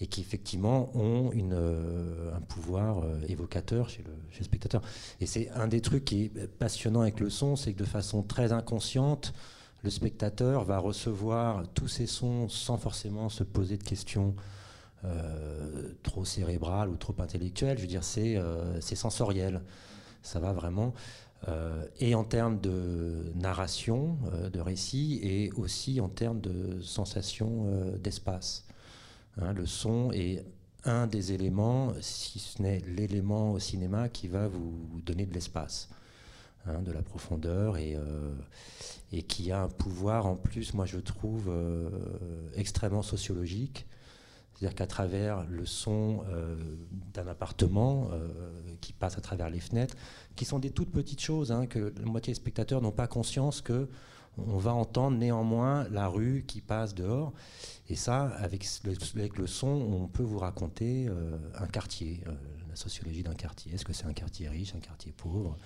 et 0.01 0.07
qui 0.07 0.21
effectivement 0.21 0.91
ont 0.95 1.31
euh, 1.35 2.37
un 2.37 2.41
pouvoir 2.41 2.99
euh, 2.99 3.21
évocateur 3.29 3.89
chez 3.89 4.03
le, 4.03 4.13
chez 4.31 4.41
le, 4.41 4.45
spectateur. 4.45 4.83
Et 5.21 5.27
c'est 5.27 5.51
un 5.51 5.69
des 5.69 5.81
trucs 5.81 6.05
qui 6.05 6.25
est 6.25 6.47
passionnant 6.47 7.01
avec 7.01 7.21
le 7.21 7.31
son, 7.31 7.57
c'est 7.57 7.73
que 7.73 7.79
de 7.79 7.85
façon 7.85 8.23
très 8.23 8.53
inconsciente, 8.53 9.33
le 9.83 9.91
spectateur 9.91 10.65
va 10.65 10.79
recevoir 10.79 11.67
tous 11.75 11.89
ces 11.89 12.07
sons 12.07 12.49
sans 12.49 12.77
forcément 12.77 13.29
se 13.29 13.45
poser 13.45 13.79
de 13.79 13.85
questions 13.85 14.35
euh, 15.05 15.93
trop 16.03 16.25
cérébrales 16.25 16.89
ou 16.89 16.97
trop 16.97 17.15
intellectuelles. 17.19 17.79
Je 17.79 17.83
veux 17.83 17.89
dire, 17.89 18.05
c'est 18.05 18.37
sensoriel. 18.97 19.63
Ça 20.23 20.41
va 20.41 20.53
vraiment. 20.53 20.93
et 22.01 22.17
en 22.17 22.25
termes 22.25 22.61
de 22.61 23.31
narration, 23.37 24.19
de 24.53 24.59
récit, 24.59 25.21
et 25.23 25.53
aussi 25.53 26.01
en 26.01 26.09
termes 26.09 26.41
de 26.41 26.81
sensation 26.81 27.71
d'espace. 28.03 28.66
Hein, 29.39 29.53
le 29.53 29.67
son 29.67 30.13
est 30.13 30.45
un 30.85 31.07
des 31.07 31.33
éléments, 31.33 31.93
si 32.01 32.39
ce 32.39 32.63
n'est 32.63 32.81
l'élément 32.81 33.53
au 33.53 33.59
cinéma 33.59 34.09
qui 34.09 34.29
va 34.29 34.49
vous 34.49 35.01
donner 35.05 35.27
de 35.27 35.35
l'espace, 35.35 35.89
hein, 36.67 36.81
de 36.83 36.93
la 36.93 37.03
profondeur 37.03 37.77
et, 37.77 37.97
euh, 37.97 38.35
et, 39.13 39.23
qui 39.23 39.51
a 39.53 39.63
un 39.63 39.69
pouvoir 39.69 40.27
en 40.27 40.37
plus, 40.37 40.73
moi 40.75 40.87
je 40.87 40.99
trouve, 40.99 41.49
euh, 41.49 41.91
extrêmement 42.55 43.03
sociologique. 43.03 43.87
C'est-à-dire 44.55 44.75
qu'à 44.75 44.87
travers 44.87 45.45
le 45.49 45.67
son 45.67 46.25
euh, 46.31 46.57
d'un 47.13 47.27
appartement 47.27 48.09
qui 48.81 48.95
passe 48.95 49.19
à 49.19 49.21
travers 49.21 49.51
les 49.51 49.61
fenêtres, 49.61 49.97
qui 50.35 50.47
sont 50.47 50.59
des 50.59 50.71
toutes 50.71 50.93
petites 50.93 51.21
choses, 51.21 51.53
hein, 51.53 51.67
que 51.67 51.93
la 51.99 52.07
moitié 52.07 52.33
des 52.33 52.37
spectateurs 52.37 52.81
n'ont 52.81 52.91
pas 52.91 53.07
conscience 53.07 53.61
que 53.61 53.89
on 54.39 54.59
va 54.59 54.75
entendre 54.75 55.17
néanmoins 55.17 55.89
la 55.89 56.09
rue 56.09 56.45
qui 56.47 56.61
passe 56.61 56.95
dehors. 56.95 57.33
Et 57.89 57.95
ça, 57.95 58.25
avec 58.39 58.67
le, 58.85 59.47
son, 59.47 59.69
on 59.69 60.09
peut 60.09 60.23
vous 60.23 60.39
raconter 60.39 61.07
euh, 61.09 61.39
un 61.59 61.67
quartier, 61.67 62.23
euh, 62.27 62.35
la 62.69 62.77
sociologie 62.77 63.23
d'un 63.23 63.35
quartier. 63.35 63.73
Est-ce 63.73 63.85
que 63.85 63.93
c'est 63.93 64.07
un 64.07 64.13
quartier 64.13 64.49
riche, 64.49 64.75
un 64.75 64.81
quartier 64.81 65.13
pauvre, 65.13 65.57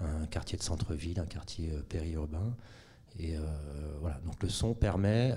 un 0.00 0.26
quartier 0.26 0.58
de 0.58 0.62
centre-ville, 0.62 1.18
un 1.18 1.26
quartier 1.26 1.72
euh, 1.72 1.82
périurbain? 1.82 2.54
Et 3.18 3.34
voilà, 4.00 4.20
donc 4.24 4.40
le 4.44 4.48
son 4.48 4.74
permet 4.74 5.34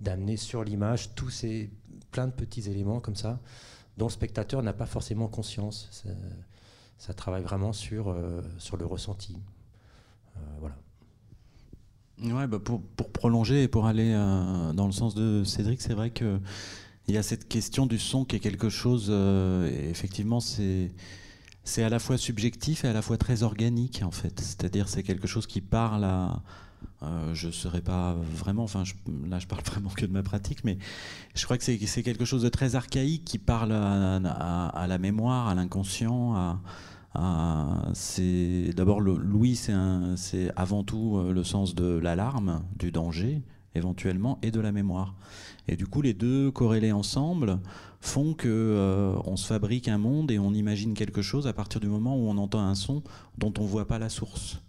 d'amener 0.00 0.38
sur 0.38 0.64
l'image 0.64 1.14
tous 1.14 1.28
ces 1.28 1.70
plein 2.12 2.28
de 2.28 2.32
petits 2.32 2.70
éléments 2.70 2.98
comme 2.98 3.16
ça, 3.16 3.40
dont 3.98 4.06
le 4.06 4.12
spectateur 4.12 4.62
n'a 4.62 4.72
pas 4.72 4.86
forcément 4.86 5.28
conscience. 5.28 5.88
Ça, 5.90 6.08
ça 6.96 7.12
travaille 7.12 7.42
vraiment 7.42 7.74
sur, 7.74 8.16
sur 8.56 8.78
le 8.78 8.86
ressenti. 8.86 9.36
voilà. 10.60 10.76
Ouais, 12.22 12.46
bah 12.46 12.58
pour, 12.58 12.80
pour, 12.82 13.10
prolonger 13.10 13.64
et 13.64 13.68
pour 13.68 13.86
aller 13.86 14.12
euh, 14.14 14.72
dans 14.72 14.86
le 14.86 14.92
sens 14.92 15.14
de 15.14 15.44
Cédric, 15.44 15.82
c'est 15.82 15.92
vrai 15.92 16.10
qu'il 16.10 16.40
y 17.08 17.18
a 17.18 17.22
cette 17.22 17.46
question 17.46 17.86
du 17.86 17.98
son 17.98 18.24
qui 18.24 18.36
est 18.36 18.40
quelque 18.40 18.70
chose, 18.70 19.08
euh, 19.10 19.90
effectivement, 19.90 20.40
c'est. 20.40 20.92
C'est 21.68 21.82
à 21.82 21.88
la 21.88 21.98
fois 21.98 22.16
subjectif 22.16 22.84
et 22.84 22.88
à 22.88 22.92
la 22.92 23.02
fois 23.02 23.18
très 23.18 23.42
organique 23.42 24.04
en 24.04 24.12
fait. 24.12 24.38
C'est-à-dire 24.38 24.88
c'est 24.88 25.02
quelque 25.02 25.26
chose 25.26 25.48
qui 25.48 25.60
parle 25.60 26.04
à, 26.04 26.40
euh, 27.02 27.34
je 27.34 27.48
ne 27.48 27.52
serais 27.52 27.80
pas 27.80 28.14
vraiment, 28.14 28.62
enfin 28.62 28.84
là 29.28 29.40
je 29.40 29.48
parle 29.48 29.62
vraiment 29.66 29.90
que 29.90 30.06
de 30.06 30.12
ma 30.12 30.22
pratique, 30.22 30.62
mais 30.62 30.78
je 31.34 31.44
crois 31.44 31.58
que 31.58 31.64
c'est 31.64 32.02
quelque 32.04 32.24
chose 32.24 32.42
de 32.42 32.48
très 32.48 32.76
archaïque 32.76 33.24
qui 33.24 33.38
parle 33.38 33.72
à, 33.72 34.66
à 34.68 34.86
la 34.86 34.98
mémoire, 34.98 35.48
à 35.48 35.56
l'inconscient, 35.56 36.36
à, 36.36 36.60
c'est 37.94 38.72
d'abord 38.74 39.00
Louis, 39.00 39.56
c'est 39.56 40.50
avant 40.56 40.84
tout 40.84 41.16
euh, 41.16 41.32
le 41.32 41.44
sens 41.44 41.74
de 41.74 41.98
l'alarme, 41.98 42.62
du 42.78 42.90
danger 42.90 43.42
éventuellement, 43.74 44.38
et 44.42 44.50
de 44.50 44.60
la 44.60 44.72
mémoire. 44.72 45.14
Et 45.68 45.76
du 45.76 45.86
coup, 45.86 46.00
les 46.00 46.14
deux 46.14 46.50
corrélés 46.50 46.92
ensemble 46.92 47.60
font 48.00 48.32
que 48.34 48.48
euh, 48.48 49.14
on 49.24 49.36
se 49.36 49.46
fabrique 49.46 49.88
un 49.88 49.98
monde 49.98 50.30
et 50.30 50.38
on 50.38 50.54
imagine 50.54 50.94
quelque 50.94 51.22
chose 51.22 51.46
à 51.46 51.52
partir 51.52 51.80
du 51.80 51.88
moment 51.88 52.16
où 52.16 52.28
on 52.28 52.38
entend 52.38 52.60
un 52.60 52.74
son 52.74 53.02
dont 53.36 53.52
on 53.58 53.64
voit 53.64 53.86
pas 53.86 53.98
la 53.98 54.08
source 54.08 54.62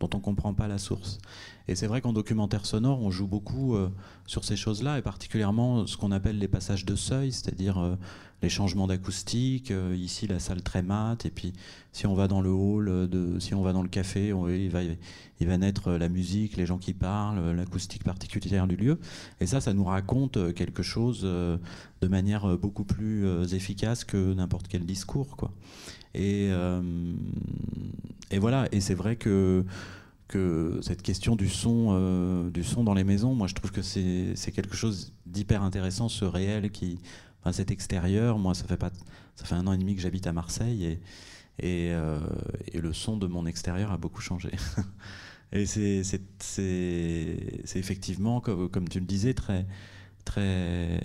dont 0.00 0.10
on 0.14 0.20
comprend 0.20 0.54
pas 0.54 0.68
la 0.68 0.78
source. 0.78 1.18
Et 1.66 1.74
c'est 1.74 1.86
vrai 1.86 2.00
qu'en 2.00 2.12
documentaire 2.12 2.66
sonore, 2.66 3.00
on 3.02 3.10
joue 3.10 3.26
beaucoup 3.26 3.74
euh, 3.74 3.88
sur 4.26 4.44
ces 4.44 4.56
choses-là, 4.56 4.98
et 4.98 5.02
particulièrement 5.02 5.86
ce 5.86 5.96
qu'on 5.96 6.12
appelle 6.12 6.38
les 6.38 6.48
passages 6.48 6.84
de 6.84 6.94
seuil, 6.94 7.32
c'est-à-dire 7.32 7.78
euh, 7.78 7.96
les 8.42 8.48
changements 8.48 8.86
d'acoustique. 8.86 9.70
Euh, 9.70 9.94
ici, 9.96 10.26
la 10.26 10.38
salle 10.38 10.62
très 10.62 10.82
mate, 10.82 11.26
et 11.26 11.30
puis 11.30 11.52
si 11.92 12.06
on 12.06 12.14
va 12.14 12.28
dans 12.28 12.40
le 12.40 12.50
hall, 12.50 13.08
de, 13.08 13.38
si 13.38 13.54
on 13.54 13.62
va 13.62 13.72
dans 13.72 13.82
le 13.82 13.88
café, 13.88 14.28
il, 14.28 15.46
va, 15.46 15.58
naître 15.58 15.92
la 15.92 16.08
musique, 16.08 16.56
les 16.56 16.66
gens 16.66 16.78
qui 16.78 16.94
parlent, 16.94 17.52
l'acoustique 17.52 18.04
particulière 18.04 18.66
du 18.66 18.76
lieu. 18.76 18.98
Et 19.40 19.46
ça, 19.46 19.60
ça 19.60 19.72
nous 19.74 19.84
raconte 19.84 20.54
quelque 20.54 20.82
chose 20.82 21.22
de 21.22 22.08
manière 22.08 22.56
beaucoup 22.58 22.84
plus 22.84 23.26
efficace 23.52 24.04
que 24.04 24.34
n'importe 24.34 24.68
quel 24.68 24.84
discours. 24.86 25.36
Quoi. 25.36 25.50
Et, 26.14 26.50
voilà, 28.38 28.68
et 28.70 28.80
c'est 28.80 28.94
vrai 28.94 29.16
que 29.16 29.64
cette 30.82 31.02
question 31.02 31.36
du 31.36 31.48
son, 31.48 31.88
euh, 31.90 32.50
du 32.50 32.62
son 32.62 32.84
dans 32.84 32.94
les 32.94 33.04
maisons, 33.04 33.34
moi 33.34 33.46
je 33.46 33.54
trouve 33.54 33.72
que 33.72 33.82
c'est 33.82 34.52
quelque 34.52 34.76
chose 34.76 35.12
d'hyper 35.26 35.62
intéressant, 35.62 36.08
ce 36.08 36.24
réel 36.24 36.70
qui, 36.70 36.98
enfin, 37.48 37.56
cet 37.56 37.70
extérieur. 37.70 38.38
Moi, 38.38 38.54
ça 38.54 38.64
fait 38.64 38.76
pas, 38.76 38.90
ça 39.36 39.44
fait 39.44 39.54
un 39.54 39.66
an 39.66 39.72
et 39.72 39.78
demi 39.78 39.94
que 39.94 40.00
j'habite 40.00 40.26
à 40.26 40.32
Marseille 40.32 40.84
et 40.84 41.00
et, 41.60 41.90
euh, 41.90 42.20
le 42.72 42.92
son 42.92 43.16
de 43.16 43.26
mon 43.26 43.44
extérieur 43.44 43.90
a 43.90 43.98
beaucoup 43.98 44.20
changé. 44.20 44.50
et 45.52 45.66
c'est 45.66 46.20
effectivement, 47.74 48.40
comme, 48.40 48.68
comme, 48.68 48.88
tu 48.88 49.00
le 49.00 49.06
disais, 49.06 49.34
très 49.34 49.66
très 50.24 51.00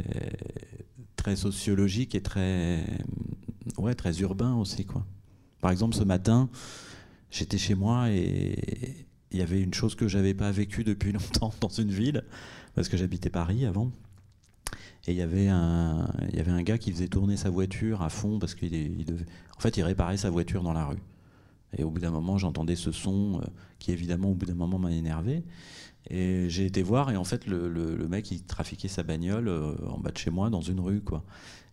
très 1.16 1.36
sociologique 1.38 2.14
et 2.14 2.22
très 2.22 2.84
ouais 3.78 3.96
très 3.96 4.20
urbain 4.20 4.54
aussi 4.56 4.86
quoi. 4.86 5.06
Par 5.62 5.72
exemple, 5.72 5.96
ce 5.96 6.04
matin, 6.04 6.50
j'étais 7.32 7.58
chez 7.58 7.74
moi 7.74 8.12
et 8.12 9.08
il 9.32 9.40
y 9.40 9.42
avait 9.42 9.62
une 9.62 9.74
chose 9.74 9.96
que 9.96 10.08
j'avais 10.08 10.34
pas 10.34 10.52
vécue 10.52 10.84
depuis 10.84 11.12
longtemps 11.14 11.54
dans 11.62 11.70
une 11.70 11.92
ville, 11.92 12.24
parce 12.76 12.90
que 12.90 12.98
j'habitais 12.98 13.30
Paris 13.30 13.66
avant. 13.66 13.92
Et 15.07 15.12
il 15.12 15.17
y 15.17 15.22
avait 15.22 15.50
un, 15.50 16.07
il 16.29 16.38
y 16.38 16.39
avait 16.39 16.51
un 16.51 16.63
gars 16.63 16.77
qui 16.77 16.91
faisait 16.91 17.10
tourner 17.10 17.36
sa 17.36 17.50
voiture 17.50 18.01
à 18.01 18.10
fond 18.10 18.39
parce 18.39 18.55
qu'il 18.55 18.74
il 18.74 19.05
devait, 19.05 19.25
en 19.57 19.60
fait, 19.60 19.75
il 19.77 19.83
réparait 19.83 20.17
sa 20.17 20.29
voiture 20.29 20.63
dans 20.63 20.74
la 20.74 20.86
rue. 20.86 21.01
Et 21.77 21.83
au 21.83 21.89
bout 21.89 22.00
d'un 22.00 22.12
moment, 22.12 22.38
j'entendais 22.38 22.75
ce 22.75 22.91
son 22.91 23.39
euh, 23.41 23.45
qui, 23.79 23.91
évidemment, 23.91 24.31
au 24.31 24.36
bout 24.36 24.45
d'un 24.45 24.53
moment, 24.53 24.79
m'a 24.79 24.91
énervé. 24.91 25.43
Et 26.10 26.50
j'ai 26.50 26.65
été 26.65 26.83
voir, 26.83 27.12
et 27.12 27.17
en 27.17 27.24
fait, 27.24 27.48
le, 27.48 27.69
le, 27.69 28.07
mec, 28.07 28.29
il 28.31 28.43
trafiquait 28.43 28.89
sa 28.89 29.03
bagnole 29.03 29.48
euh, 29.48 29.74
en 29.88 30.00
bas 30.00 30.12
de 30.12 30.17
chez 30.17 30.29
moi, 30.29 30.50
dans 30.50 30.62
une 30.62 30.79
rue, 30.79 31.01
quoi. 31.01 31.24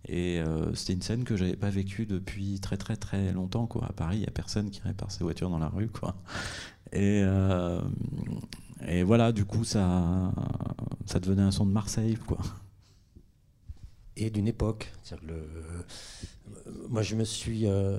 Et 0.09 0.41
euh, 0.41 0.73
c'était 0.75 0.95
une 0.95 1.03
scène 1.03 1.25
que 1.25 1.37
j'avais 1.37 1.57
pas 1.57 1.69
vécue 1.69 2.07
depuis 2.07 2.59
très 2.61 2.79
très 2.79 2.97
très 2.97 3.33
longtemps. 3.33 3.67
Quoi. 3.67 3.85
À 3.87 3.93
Paris, 3.93 4.17
il 4.17 4.21
n'y 4.21 4.27
a 4.27 4.31
personne 4.31 4.71
qui 4.71 4.81
répare 4.81 5.11
ses 5.11 5.25
voitures 5.25 5.51
dans 5.51 5.59
la 5.59 5.69
rue. 5.69 5.89
Quoi. 5.89 6.17
Et, 6.93 7.23
et 8.89 9.03
voilà, 9.03 9.33
du 9.33 9.45
coup, 9.45 9.63
ça, 9.63 10.33
ça 11.05 11.21
devenait 11.21 11.43
un 11.43 11.51
son 11.51 11.67
de 11.67 11.73
Marseille. 11.73 12.17
Quoi. 12.27 12.39
Et 14.17 14.31
d'une 14.31 14.49
époque. 14.49 14.93
Le, 15.27 15.49
moi, 16.89 17.03
je 17.03 17.15
me 17.15 17.25
suis. 17.25 17.67
Euh, 17.67 17.99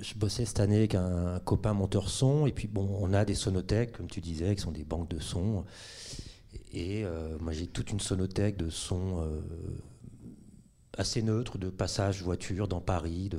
je 0.00 0.14
bossais 0.14 0.44
cette 0.44 0.60
année 0.60 0.78
avec 0.78 0.94
un 0.94 1.40
copain 1.40 1.74
monteur 1.74 2.08
son. 2.08 2.46
Et 2.46 2.52
puis, 2.52 2.68
bon, 2.68 2.88
on 3.00 3.12
a 3.12 3.24
des 3.24 3.34
sonothèques, 3.34 3.92
comme 3.92 4.08
tu 4.08 4.20
disais, 4.20 4.54
qui 4.54 4.62
sont 4.62 4.72
des 4.72 4.84
banques 4.84 5.10
de 5.10 5.18
sons. 5.18 5.64
Et 6.72 7.04
moi, 7.40 7.52
j'ai 7.52 7.66
toute 7.66 7.90
une 7.90 8.00
sonothèque 8.00 8.56
de 8.56 8.70
sons 8.70 9.26
assez 10.96 11.22
neutre 11.22 11.58
de 11.58 11.70
passage 11.70 12.22
voiture 12.22 12.68
dans 12.68 12.80
Paris. 12.80 13.30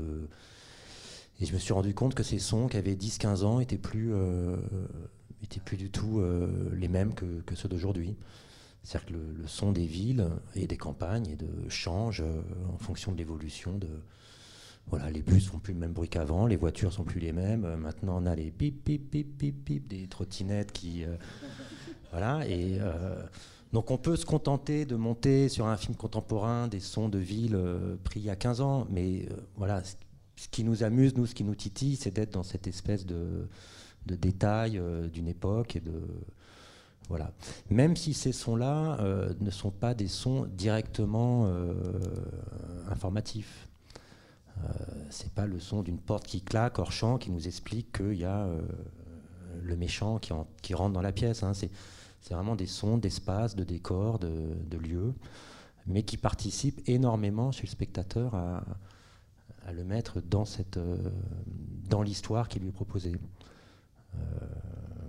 Et 1.39 1.45
je 1.45 1.53
me 1.53 1.59
suis 1.59 1.73
rendu 1.73 1.93
compte 1.93 2.15
que 2.15 2.23
ces 2.23 2.39
sons 2.39 2.67
qui 2.67 2.77
avaient 2.77 2.95
10-15 2.95 3.43
ans 3.43 3.59
étaient 3.59 3.77
plus, 3.77 4.13
euh, 4.13 4.57
étaient 5.41 5.61
plus 5.61 5.77
du 5.77 5.89
tout 5.89 6.19
euh, 6.19 6.69
les 6.73 6.89
mêmes 6.89 7.13
que, 7.13 7.41
que 7.41 7.55
ceux 7.55 7.69
d'aujourd'hui. 7.69 8.17
C'est-à-dire 8.83 9.07
que 9.07 9.13
le, 9.13 9.47
son 9.47 9.71
des 9.71 9.85
villes 9.85 10.27
et 10.55 10.67
des 10.67 10.77
campagnes 10.77 11.27
et 11.27 11.35
de 11.35 11.69
change 11.69 12.21
euh, 12.21 12.41
en 12.73 12.77
fonction 12.77 13.11
de 13.11 13.17
l'évolution 13.17 13.77
de. 13.77 13.89
Voilà, 14.87 15.11
les 15.11 15.21
bus 15.21 15.47
font 15.47 15.59
plus 15.59 15.73
le 15.73 15.79
même 15.79 15.93
bruit 15.93 16.09
qu'avant, 16.09 16.47
les 16.47 16.55
voitures 16.55 16.91
sont 16.91 17.03
plus 17.03 17.19
les 17.19 17.31
mêmes. 17.31 17.75
Maintenant, 17.75 18.23
on 18.23 18.25
a 18.25 18.35
les 18.35 18.49
bip 18.49 18.83
bip 18.83 19.11
bip 19.11 19.37
bip 19.37 19.55
bip 19.63 19.87
des 19.87 20.07
trottinettes 20.07 20.71
qui, 20.71 21.03
voilà, 22.11 22.47
et 22.47 22.79
donc 23.71 23.91
on 23.91 23.97
peut 23.97 24.15
se 24.15 24.25
contenter 24.25 24.85
de 24.85 24.95
monter 24.95 25.47
sur 25.47 25.67
un 25.67 25.77
film 25.77 25.95
contemporain 25.95 26.67
des 26.67 26.79
sons 26.79 27.07
de 27.07 27.19
ville 27.19 27.55
euh, 27.55 27.97
pris 28.03 28.19
il 28.19 28.25
y 28.25 28.29
a 28.29 28.35
15 28.35 28.61
ans, 28.61 28.87
mais 28.89 29.27
euh, 29.29 29.35
voilà, 29.57 29.83
ce 29.83 30.47
qui 30.49 30.63
nous 30.63 30.83
amuse, 30.83 31.15
nous, 31.15 31.27
ce 31.27 31.35
qui 31.35 31.43
nous 31.43 31.55
titille, 31.55 31.95
c'est 31.95 32.11
d'être 32.11 32.33
dans 32.33 32.43
cette 32.43 32.65
espèce 32.65 33.05
de, 33.05 33.47
de 34.07 34.15
détail 34.15 34.79
euh, 34.79 35.07
d'une 35.07 35.27
époque 35.27 35.75
et 35.75 35.81
de 35.81 36.01
voilà. 37.09 37.31
Même 37.69 37.95
si 37.95 38.13
ces 38.13 38.31
sons-là 38.31 38.97
ne 39.39 39.49
sont 39.49 39.71
pas 39.71 39.93
des 39.93 40.07
sons 40.07 40.47
directement 40.55 41.51
informatifs. 42.89 43.67
c'est 45.09 45.33
pas 45.33 45.47
le 45.47 45.59
son 45.59 45.81
d'une 45.81 45.97
porte 45.97 46.27
qui 46.27 46.41
claque 46.41 46.77
hors 46.77 46.91
champ 46.91 47.17
qui 47.17 47.31
nous 47.31 47.47
explique 47.47 47.97
qu'il 47.97 48.13
y 48.13 48.25
a 48.25 48.47
le 49.63 49.75
méchant 49.75 50.19
qui, 50.19 50.73
rentre 50.73 50.93
dans 50.93 51.01
la 51.01 51.11
pièce. 51.11 51.43
Hein. 51.43 51.53
C'est 51.53 52.33
vraiment 52.33 52.55
des 52.55 52.67
sons 52.67 52.97
d'espace, 52.97 53.55
de 53.55 53.63
décor, 53.63 54.19
de, 54.19 54.77
lieux, 54.77 55.13
mais 55.87 56.03
qui 56.03 56.17
participent 56.17 56.81
énormément 56.87 57.51
chez 57.51 57.63
le 57.63 57.69
spectateur 57.69 58.35
à, 58.35 58.63
le 59.73 59.83
mettre 59.83 60.19
dans, 60.19 60.45
cette, 60.45 60.77
euh, 60.77 60.97
dans 61.87 62.01
l'histoire 62.01 62.47
qui 62.47 62.59
lui 62.59 62.69
est 62.69 62.71
proposée. 62.71 63.15
Euh, 64.15 64.19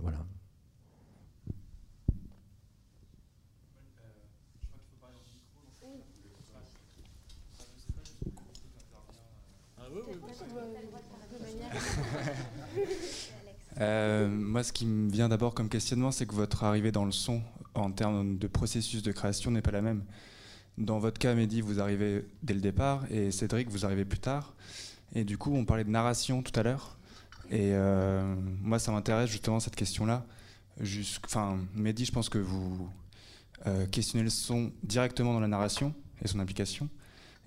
voilà. 0.03 0.19
Euh, 13.81 14.29
moi, 14.29 14.63
ce 14.63 14.71
qui 14.71 14.85
me 14.85 15.09
vient 15.09 15.27
d'abord 15.27 15.55
comme 15.55 15.67
questionnement, 15.67 16.11
c'est 16.11 16.27
que 16.27 16.35
votre 16.35 16.63
arrivée 16.63 16.91
dans 16.91 17.05
le 17.05 17.11
son, 17.11 17.41
en 17.73 17.91
termes 17.91 18.37
de 18.37 18.47
processus 18.47 19.01
de 19.01 19.11
création, 19.11 19.49
n'est 19.49 19.61
pas 19.61 19.71
la 19.71 19.81
même. 19.81 20.03
Dans 20.77 20.99
votre 20.99 21.19
cas, 21.19 21.33
Mehdi, 21.33 21.61
vous 21.61 21.79
arrivez 21.79 22.25
dès 22.43 22.53
le 22.53 22.61
départ, 22.61 23.03
et 23.09 23.31
Cédric, 23.31 23.69
vous 23.69 23.83
arrivez 23.85 24.05
plus 24.05 24.19
tard. 24.19 24.53
Et 25.15 25.23
du 25.23 25.37
coup, 25.37 25.53
on 25.55 25.65
parlait 25.65 25.83
de 25.83 25.89
narration 25.89 26.43
tout 26.43 26.57
à 26.59 26.63
l'heure. 26.63 26.97
Et 27.49 27.71
euh, 27.73 28.35
moi, 28.61 28.77
ça 28.77 28.91
m'intéresse 28.91 29.29
justement 29.29 29.59
cette 29.59 29.75
question-là. 29.75 30.25
Enfin, 31.25 31.57
Mehdi, 31.73 32.05
je 32.05 32.11
pense 32.11 32.29
que 32.29 32.37
vous 32.37 32.87
euh, 33.65 33.87
questionnez 33.87 34.23
le 34.23 34.29
son 34.29 34.71
directement 34.83 35.33
dans 35.33 35.39
la 35.39 35.47
narration 35.47 35.93
et 36.23 36.27
son 36.27 36.39
implication. 36.39 36.87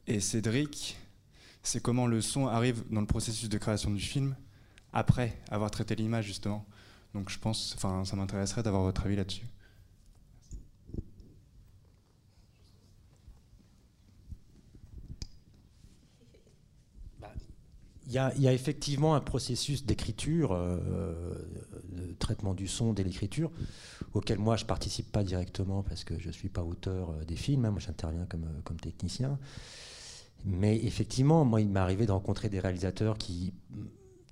Et 0.06 0.20
Cédric, 0.20 0.96
c'est 1.62 1.80
comment 1.80 2.06
le 2.06 2.20
son 2.20 2.48
arrive 2.48 2.82
dans 2.90 3.00
le 3.00 3.06
processus 3.06 3.48
de 3.48 3.56
création 3.56 3.90
du 3.90 4.02
film 4.02 4.34
après 4.94 5.36
avoir 5.50 5.70
traité 5.70 5.96
l'image 5.96 6.24
justement. 6.24 6.64
Donc 7.14 7.28
je 7.28 7.38
pense, 7.38 7.74
enfin, 7.76 8.04
ça 8.04 8.16
m'intéresserait 8.16 8.62
d'avoir 8.62 8.82
votre 8.82 9.04
avis 9.04 9.16
là-dessus. 9.16 9.46
Bah, 17.20 17.32
il 18.06 18.12
y, 18.12 18.18
a, 18.18 18.52
effectivement 18.52 19.14
un 19.14 19.20
processus 19.20 19.84
d'écriture, 19.84 20.52
euh, 20.52 21.34
de 21.92 22.14
traitement 22.14 22.54
du 22.54 22.68
son 22.68 22.92
dès 22.92 23.04
l'écriture, 23.04 23.50
auquel 24.12 24.38
moi 24.38 24.56
je 24.56 24.64
participe 24.64 25.10
pas 25.10 25.24
directement 25.24 25.82
parce 25.82 26.04
que 26.04 26.18
je 26.18 26.30
suis 26.30 26.48
pas 26.48 26.62
auteur 26.62 27.10
euh, 27.10 27.24
des 27.24 27.36
films, 27.36 27.64
hein. 27.64 27.70
moi 27.70 27.80
j'interviens 27.80 28.26
comme, 28.26 28.44
euh, 28.44 28.60
comme 28.62 28.78
technicien. 28.78 29.38
Mais 30.44 30.76
effectivement, 30.84 31.44
moi 31.44 31.60
il 31.60 31.68
m'est 31.68 31.80
arrivé 31.80 32.06
de 32.06 32.12
rencontrer 32.12 32.48
des 32.48 32.60
réalisateurs 32.60 33.18
qui 33.18 33.54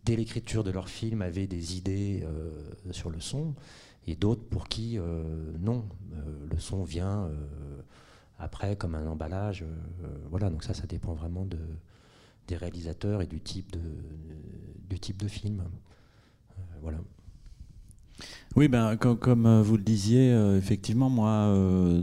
dès 0.05 0.17
l'écriture 0.17 0.65
de 0.65 0.71
leur 0.71 0.89
film, 0.89 1.23
avaient 1.23 1.47
des 1.47 1.77
idées 1.77 2.25
euh, 2.25 2.51
sur 2.91 3.11
le 3.11 3.21
son, 3.21 3.55
et 4.07 4.17
d'autres 4.17 4.43
pour 4.43 4.69
qui, 4.69 4.99
euh, 4.99 5.53
non, 5.61 5.85
euh, 6.15 6.47
le 6.51 6.59
son 6.59 6.83
vient 6.83 7.31
après 8.39 8.75
comme 8.77 8.97
un 8.97 9.07
emballage. 9.07 9.65
voilà, 10.31 10.51
donc 10.51 10.65
ça, 10.65 10.75
ça 10.75 10.87
dépend 10.87 11.15
vraiment 11.15 11.45
de, 11.45 11.59
des 12.49 12.57
réalisateurs 12.57 13.23
et 13.23 13.27
du 13.27 13.41
type 13.41 13.71
de, 13.71 13.81
du 14.89 14.99
type 14.99 15.19
de 15.19 15.29
film. 15.29 15.63
voilà. 16.81 16.99
Oui, 18.57 18.69
ben, 18.69 18.97
comme, 18.97 19.61
vous 19.61 19.77
le 19.77 19.83
disiez, 19.83 20.33
effectivement, 20.57 21.09
moi, 21.09 21.55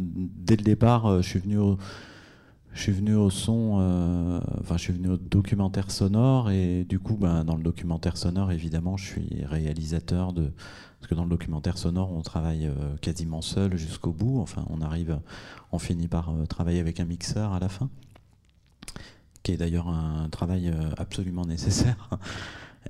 dès 0.02 0.56
le 0.56 0.64
départ, 0.64 1.22
je 1.22 1.28
suis 1.28 1.40
venu 1.40 1.58
au, 1.58 1.78
je 2.80 2.84
suis 2.84 2.94
venu 2.94 3.14
au 3.16 3.30
son, 3.30 3.80
euh, 3.82 4.40
enfin 4.62 4.78
je 4.78 4.84
suis 4.84 4.94
venu 4.94 5.10
au 5.10 5.18
documentaire 5.18 5.92
sonore 5.92 6.50
et 6.50 6.86
du 6.86 6.98
coup 6.98 7.18
ben, 7.18 7.44
dans 7.44 7.58
le 7.58 7.62
documentaire 7.62 8.16
sonore 8.16 8.54
évidemment 8.54 8.96
je 8.96 9.06
suis 9.06 9.44
réalisateur 9.44 10.32
de 10.32 10.50
parce 10.98 11.10
que 11.10 11.16
dans 11.16 11.26
le 11.26 11.30
documentaire 11.30 11.78
sonore 11.78 12.10
on 12.14 12.22
travaille 12.22 12.68
euh, 12.68 12.96
quasiment 13.02 13.42
seul 13.42 13.76
jusqu'au 13.76 14.14
bout, 14.14 14.40
enfin 14.40 14.66
on 14.70 14.80
arrive, 14.80 15.20
on 15.74 15.78
finit 15.78 16.08
par 16.08 16.30
euh, 16.30 16.46
travailler 16.46 16.80
avec 16.80 17.02
un 17.02 17.06
mixeur 17.06 17.52
à 17.52 17.60
la 17.60 17.68
fin, 17.68 17.90
qui 19.44 19.52
est 19.52 19.58
d'ailleurs 19.58 19.90
un 19.90 20.30
travail 20.30 20.74
absolument 20.98 21.44
nécessaire. 21.44 22.10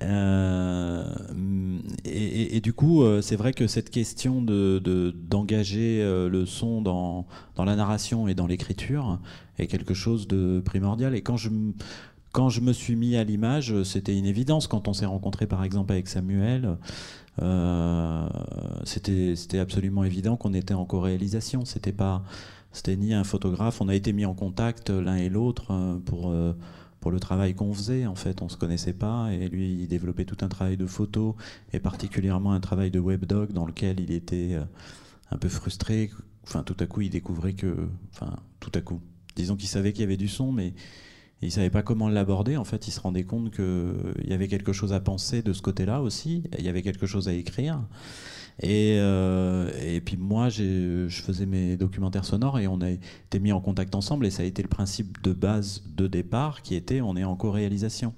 et, 2.04 2.60
du 2.60 2.72
coup, 2.72 3.02
c'est 3.22 3.34
vrai 3.34 3.52
que 3.52 3.66
cette 3.66 3.90
question 3.90 4.40
de, 4.40 4.78
d'engager 5.28 6.00
le 6.28 6.46
son 6.46 6.80
dans, 6.80 7.26
dans 7.56 7.64
la 7.64 7.74
narration 7.74 8.28
et 8.28 8.34
dans 8.34 8.46
l'écriture, 8.46 9.18
est 9.62 9.66
quelque 9.66 9.94
chose 9.94 10.28
de 10.28 10.60
primordial. 10.64 11.14
Et 11.14 11.22
quand 11.22 11.36
je, 11.36 11.50
quand 12.32 12.48
je 12.48 12.60
me 12.60 12.72
suis 12.72 12.96
mis 12.96 13.16
à 13.16 13.24
l'image, 13.24 13.82
c'était 13.82 14.16
une 14.16 14.26
évidence. 14.26 14.66
Quand 14.66 14.88
on 14.88 14.92
s'est 14.92 15.06
rencontré 15.06 15.46
par 15.46 15.64
exemple 15.64 15.92
avec 15.92 16.08
Samuel, 16.08 16.76
euh, 17.42 18.28
c'était 18.84 19.58
absolument 19.58 20.04
évident 20.04 20.36
qu'on 20.36 20.54
était 20.54 20.74
en 20.74 20.84
co-réalisation. 20.84 21.64
C'était 21.64 21.92
pas, 21.92 22.22
c'était 22.72 22.96
ni 22.96 23.14
un 23.14 23.24
photographe. 23.24 23.80
On 23.80 23.88
a 23.88 23.94
été 23.94 24.12
mis 24.12 24.24
en 24.24 24.34
contact 24.34 24.90
l'un 24.90 25.16
et 25.16 25.28
l'autre 25.28 25.70
euh, 25.70 25.98
pour 25.98 26.30
euh, 26.30 26.54
pour 27.00 27.10
le 27.10 27.18
travail 27.18 27.54
qu'on 27.54 27.72
faisait. 27.72 28.06
En 28.06 28.14
fait, 28.14 28.42
on 28.42 28.48
se 28.48 28.56
connaissait 28.56 28.92
pas 28.92 29.32
et 29.32 29.48
lui, 29.48 29.72
il 29.72 29.88
développait 29.88 30.24
tout 30.24 30.36
un 30.42 30.48
travail 30.48 30.76
de 30.76 30.86
photo 30.86 31.36
et 31.72 31.80
particulièrement 31.80 32.52
un 32.52 32.60
travail 32.60 32.90
de 32.90 33.00
webdog 33.00 33.52
dans 33.52 33.66
lequel 33.66 34.00
il 34.00 34.12
était 34.12 34.54
euh, 34.54 34.64
un 35.30 35.38
peu 35.38 35.48
frustré. 35.48 36.10
Enfin, 36.44 36.62
tout 36.62 36.76
à 36.78 36.86
coup, 36.86 37.00
il 37.00 37.10
découvrait 37.10 37.54
que, 37.54 37.88
enfin, 38.12 38.36
tout 38.60 38.72
à 38.74 38.80
coup, 38.80 39.00
disons 39.36 39.56
qu'il 39.56 39.68
savait 39.68 39.92
qu'il 39.92 40.02
y 40.02 40.04
avait 40.04 40.16
du 40.16 40.28
son, 40.28 40.52
mais 40.52 40.74
il 41.42 41.46
ne 41.46 41.52
savait 41.52 41.70
pas 41.70 41.82
comment 41.82 42.08
l'aborder. 42.08 42.56
En 42.56 42.64
fait, 42.64 42.86
il 42.86 42.90
se 42.90 43.00
rendait 43.00 43.24
compte 43.24 43.50
qu'il 43.50 44.28
y 44.28 44.32
avait 44.32 44.48
quelque 44.48 44.72
chose 44.72 44.92
à 44.92 45.00
penser 45.00 45.42
de 45.42 45.52
ce 45.52 45.62
côté-là 45.62 46.02
aussi. 46.02 46.42
Il 46.58 46.64
y 46.64 46.68
avait 46.68 46.82
quelque 46.82 47.06
chose 47.06 47.28
à 47.28 47.32
écrire. 47.32 47.80
Et, 48.62 48.96
euh, 48.98 50.00
puis 50.04 50.18
moi, 50.18 50.50
je 50.50 51.08
faisais 51.10 51.46
mes 51.46 51.78
documentaires 51.78 52.26
sonores 52.26 52.58
et 52.58 52.66
on 52.66 52.80
a 52.82 52.90
été 52.90 53.38
mis 53.38 53.52
en 53.52 53.60
contact 53.60 53.94
ensemble. 53.94 54.26
Et 54.26 54.30
ça 54.30 54.42
a 54.42 54.46
été 54.46 54.62
le 54.62 54.68
principe 54.68 55.22
de 55.22 55.32
base 55.32 55.82
de 55.96 56.06
départ 56.06 56.60
qui 56.60 56.74
était 56.74 57.00
on 57.00 57.16
est 57.16 57.24
en 57.24 57.36
co-réalisation. 57.36 58.12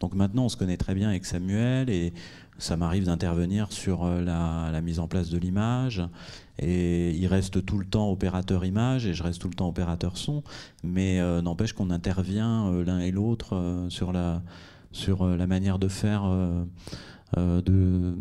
Donc 0.00 0.14
maintenant, 0.14 0.44
on 0.44 0.48
se 0.50 0.58
connaît 0.58 0.76
très 0.76 0.94
bien 0.94 1.08
avec 1.08 1.24
Samuel 1.24 1.88
et 1.88 2.12
ça 2.58 2.76
m'arrive 2.76 3.04
d'intervenir 3.04 3.72
sur 3.72 4.04
euh, 4.04 4.20
la, 4.20 4.80
mise 4.82 4.98
en 4.98 5.08
place 5.08 5.30
de 5.30 5.38
l'image. 5.38 6.02
Et 6.58 7.10
il 7.12 7.26
reste 7.26 7.64
tout 7.64 7.78
le 7.78 7.84
temps 7.84 8.10
opérateur 8.10 8.64
image 8.64 9.06
et 9.06 9.14
je 9.14 9.22
reste 9.22 9.40
tout 9.40 9.48
le 9.48 9.54
temps 9.54 9.68
opérateur 9.68 10.16
son. 10.16 10.42
Mais 10.82 11.20
euh, 11.20 11.40
n'empêche 11.42 11.72
qu'on 11.72 11.90
intervient 11.90 12.68
euh, 12.68 12.84
l'un 12.84 13.00
et 13.00 13.10
l'autre 13.10 13.86
sur, 13.88 14.12
la, 14.12 14.42
sur 14.92 15.26
la 15.26 15.46
manière 15.46 15.78
de 15.78 15.88
faire 15.88 16.24
de, 17.36 18.14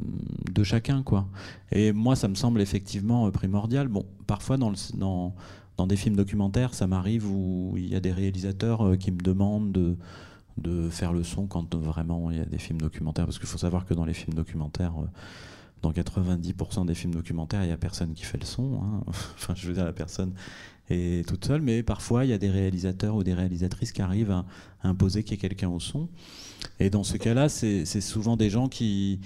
de 0.52 0.63
chacun. 0.63 1.04
Quoi. 1.04 1.28
Et 1.71 1.93
moi, 1.93 2.15
ça 2.15 2.28
me 2.28 2.36
semble 2.36 2.62
effectivement 2.62 3.30
primordial. 3.32 3.88
Bon, 3.88 4.06
parfois 4.28 4.58
dans, 4.58 4.73
dans, 4.95 5.34
dans 5.78 5.88
des 5.88 5.95
films 5.95 6.15
documentaires, 6.15 6.73
ça 6.73 6.88
m'arrive 6.88 7.30
où 7.30 7.73
il 7.78 7.88
y 7.88 7.95
a 7.95 8.00
des 8.00 8.12
réalisateurs 8.12 8.97
qui 8.97 9.12
me 9.12 9.19
demandent 9.19 9.71
de 9.71 9.97
de 10.58 10.89
faire 10.89 11.13
le 11.13 11.23
son 11.23 11.47
quand 11.47 11.76
vraiment 11.76 12.32
il 12.32 12.38
y 12.38 12.41
a 12.41 12.45
des 12.45 12.58
films 12.58 12.82
documentaires. 12.82 13.26
Parce 13.26 13.39
qu'il 13.39 13.47
faut 13.47 13.58
savoir 13.58 13.86
que 13.86 13.93
dans 13.93 14.06
les 14.06 14.13
films 14.13 14.34
documentaires, 14.34 14.93
euh, 15.00 15.08
dans 15.81 15.91
90% 15.91 16.85
des 16.85 16.95
films 16.95 17.13
documentaires, 17.13 17.63
il 17.63 17.67
n'y 17.67 17.73
a 17.73 17.77
personne 17.77 18.13
qui 18.13 18.23
fait 18.23 18.37
le 18.37 18.45
son. 18.45 18.81
Hein. 18.81 19.03
enfin, 19.07 19.53
je 19.55 19.67
veux 19.67 19.73
dire, 19.73 19.85
la 19.85 19.93
personne 19.93 20.33
est 20.89 21.27
toute 21.27 21.45
seule, 21.45 21.61
mais 21.61 21.83
parfois 21.83 22.25
il 22.25 22.29
y 22.29 22.33
a 22.33 22.37
des 22.37 22.49
réalisateurs 22.49 23.15
ou 23.15 23.23
des 23.23 23.33
réalisatrices 23.33 23.91
qui 23.91 24.01
arrivent 24.01 24.31
à, 24.31 24.45
imposer 24.83 25.23
qu'il 25.23 25.33
y 25.33 25.35
ait 25.35 25.37
quelqu'un 25.37 25.69
au 25.69 25.79
son. 25.79 26.07
Et 26.79 26.89
dans 26.89 27.03
ce 27.03 27.17
cas-là, 27.17 27.49
c'est 27.49 27.85
souvent 28.01 28.37
des 28.37 28.49
gens 28.49 28.67
qui 28.67 29.19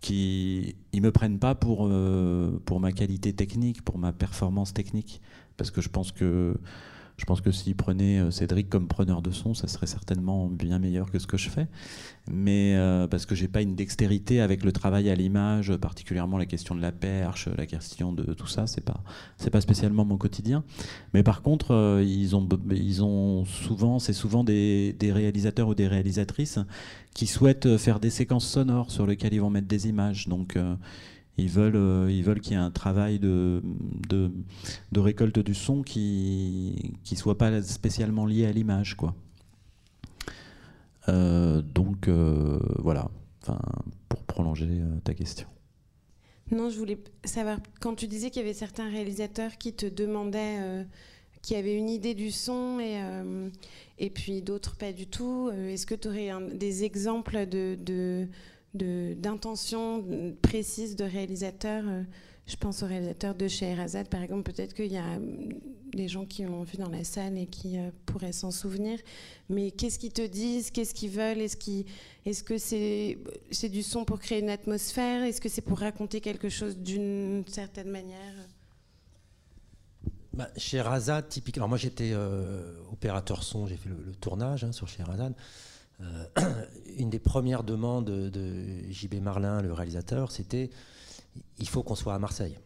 qui 0.00 0.74
ils 0.92 1.00
me 1.00 1.12
prennent 1.12 1.38
pas 1.38 1.54
pour 1.54 1.86
euh, 1.86 2.60
pour 2.64 2.80
ma 2.80 2.92
qualité 2.92 3.32
technique, 3.32 3.82
pour 3.82 3.98
ma 3.98 4.12
performance 4.12 4.72
technique, 4.74 5.20
parce 5.56 5.70
que 5.70 5.80
je 5.80 5.88
pense 5.88 6.10
que 6.12 6.56
je 7.22 7.24
pense 7.24 7.40
que 7.40 7.52
s'il 7.52 7.76
prenait 7.76 8.18
euh, 8.18 8.32
Cédric 8.32 8.68
comme 8.68 8.88
preneur 8.88 9.22
de 9.22 9.30
son, 9.30 9.54
ça 9.54 9.68
serait 9.68 9.86
certainement 9.86 10.48
bien 10.48 10.80
meilleur 10.80 11.08
que 11.08 11.20
ce 11.20 11.28
que 11.28 11.36
je 11.36 11.50
fais. 11.50 11.68
Mais 12.28 12.74
euh, 12.74 13.06
parce 13.06 13.26
que 13.26 13.36
j'ai 13.36 13.46
pas 13.46 13.62
une 13.62 13.76
dextérité 13.76 14.40
avec 14.40 14.64
le 14.64 14.72
travail 14.72 15.08
à 15.08 15.14
l'image, 15.14 15.72
particulièrement 15.76 16.36
la 16.36 16.46
question 16.46 16.74
de 16.74 16.82
la 16.82 16.90
perche, 16.90 17.48
la 17.56 17.66
question 17.66 18.12
de 18.12 18.34
tout 18.34 18.48
ça, 18.48 18.66
c'est 18.66 18.80
pas 18.80 19.04
c'est 19.36 19.50
pas 19.50 19.60
spécialement 19.60 20.04
mon 20.04 20.16
quotidien. 20.16 20.64
Mais 21.14 21.22
par 21.22 21.42
contre, 21.42 21.70
euh, 21.70 22.04
ils 22.04 22.34
ont 22.34 22.48
ils 22.72 23.04
ont 23.04 23.44
souvent, 23.44 24.00
c'est 24.00 24.14
souvent 24.14 24.42
des, 24.42 24.92
des 24.98 25.12
réalisateurs 25.12 25.68
ou 25.68 25.76
des 25.76 25.86
réalisatrices 25.86 26.58
qui 27.14 27.28
souhaitent 27.28 27.76
faire 27.76 28.00
des 28.00 28.10
séquences 28.10 28.48
sonores 28.48 28.90
sur 28.90 29.06
lesquelles 29.06 29.34
ils 29.34 29.40
vont 29.40 29.50
mettre 29.50 29.68
des 29.68 29.86
images. 29.86 30.26
Donc 30.26 30.58
ils 31.38 31.48
veulent, 31.48 31.76
euh, 31.76 32.10
ils 32.10 32.22
veulent 32.22 32.40
qu'il 32.40 32.52
y 32.52 32.54
ait 32.56 32.58
un 32.58 32.70
travail 32.70 33.18
de, 33.18 33.62
de, 34.08 35.00
récolte 35.00 35.38
du 35.38 35.54
son 35.54 35.82
qui 35.82 36.94
ne 37.10 37.16
soit 37.16 37.38
pas 37.38 37.62
spécialement 37.62 38.26
lié 38.26 38.46
à 38.46 38.52
l'image. 38.52 38.96
quoi. 38.96 39.14
Euh, 41.08 41.62
donc 41.62 42.08
euh, 42.08 42.58
voilà, 42.78 43.10
enfin, 43.42 43.58
pour 44.08 44.22
prolonger 44.24 44.68
ta 45.04 45.14
question. 45.14 45.48
Non, 46.50 46.68
je 46.68 46.76
voulais 46.76 46.98
savoir, 47.24 47.58
quand 47.80 47.94
tu 47.94 48.06
disais 48.06 48.28
qu'il 48.28 48.42
y 48.42 48.44
avait 48.44 48.54
certains 48.54 48.90
réalisateurs 48.90 49.56
qui 49.56 49.72
te 49.72 49.86
demandaient, 49.86 50.84
qui 51.40 51.54
avaient 51.54 51.76
une 51.76 51.88
idée 51.88 52.12
du 52.12 52.30
son 52.30 52.78
et, 52.78 53.00
et 53.98 54.10
puis 54.10 54.42
d'autres 54.42 54.76
pas 54.76 54.92
du 54.92 55.06
tout, 55.06 55.50
est-ce 55.50 55.86
que 55.86 55.94
tu 55.94 56.08
aurais 56.08 56.30
des 56.54 56.84
exemples 56.84 57.46
de, 57.46 57.78
de 57.80 58.28
d'intention 58.74 60.04
précise 60.40 60.96
de 60.96 61.04
réalisateur. 61.04 61.84
Euh, 61.86 62.02
je 62.46 62.56
pense 62.56 62.82
au 62.82 62.86
réalisateur 62.86 63.34
de 63.34 63.46
Scheherazade, 63.46 64.08
par 64.08 64.22
exemple. 64.22 64.50
Peut-être 64.50 64.74
qu'il 64.74 64.92
y 64.92 64.96
a 64.96 65.04
euh, 65.04 65.18
des 65.92 66.08
gens 66.08 66.24
qui 66.24 66.42
l'ont 66.42 66.62
vu 66.62 66.76
dans 66.76 66.88
la 66.88 67.04
salle 67.04 67.38
et 67.38 67.46
qui 67.46 67.78
euh, 67.78 67.90
pourraient 68.06 68.32
s'en 68.32 68.50
souvenir. 68.50 68.98
Mais 69.48 69.70
qu'est-ce 69.70 69.98
qu'ils 69.98 70.12
te 70.12 70.26
disent? 70.26 70.70
Qu'est-ce 70.70 70.94
qu'ils 70.94 71.10
veulent? 71.10 71.40
Est-ce 71.40 71.56
est 72.24 72.44
que 72.44 72.58
c'est 72.58 73.18
c'est 73.50 73.68
du 73.68 73.82
son 73.82 74.04
pour 74.04 74.18
créer 74.18 74.40
une 74.40 74.50
atmosphère? 74.50 75.22
Est-ce 75.22 75.40
que 75.40 75.48
c'est 75.48 75.62
pour 75.62 75.78
raconter 75.78 76.20
quelque 76.20 76.48
chose 76.48 76.76
d'une 76.76 77.44
certaine 77.46 77.90
manière? 77.90 78.34
Bah, 80.32 80.48
Scheherazade, 80.56 81.28
typiquement. 81.28 81.68
moi, 81.68 81.76
j'étais 81.76 82.14
opérateur 82.90 83.42
son, 83.42 83.66
j'ai 83.66 83.76
fait 83.76 83.90
le, 83.90 84.14
tournage 84.14 84.64
hein, 84.64 84.72
sur 84.72 84.88
Scheherazade. 84.88 85.34
une 86.98 87.10
des 87.10 87.18
premières 87.18 87.62
demandes 87.62 88.06
de 88.06 88.90
JB 88.90 89.14
Marlin, 89.22 89.62
le 89.62 89.72
réalisateur, 89.72 90.30
c'était 90.30 90.70
il 91.58 91.68
faut 91.68 91.82
qu'on 91.82 91.94
soit 91.94 92.14
à 92.14 92.18
Marseille. 92.18 92.58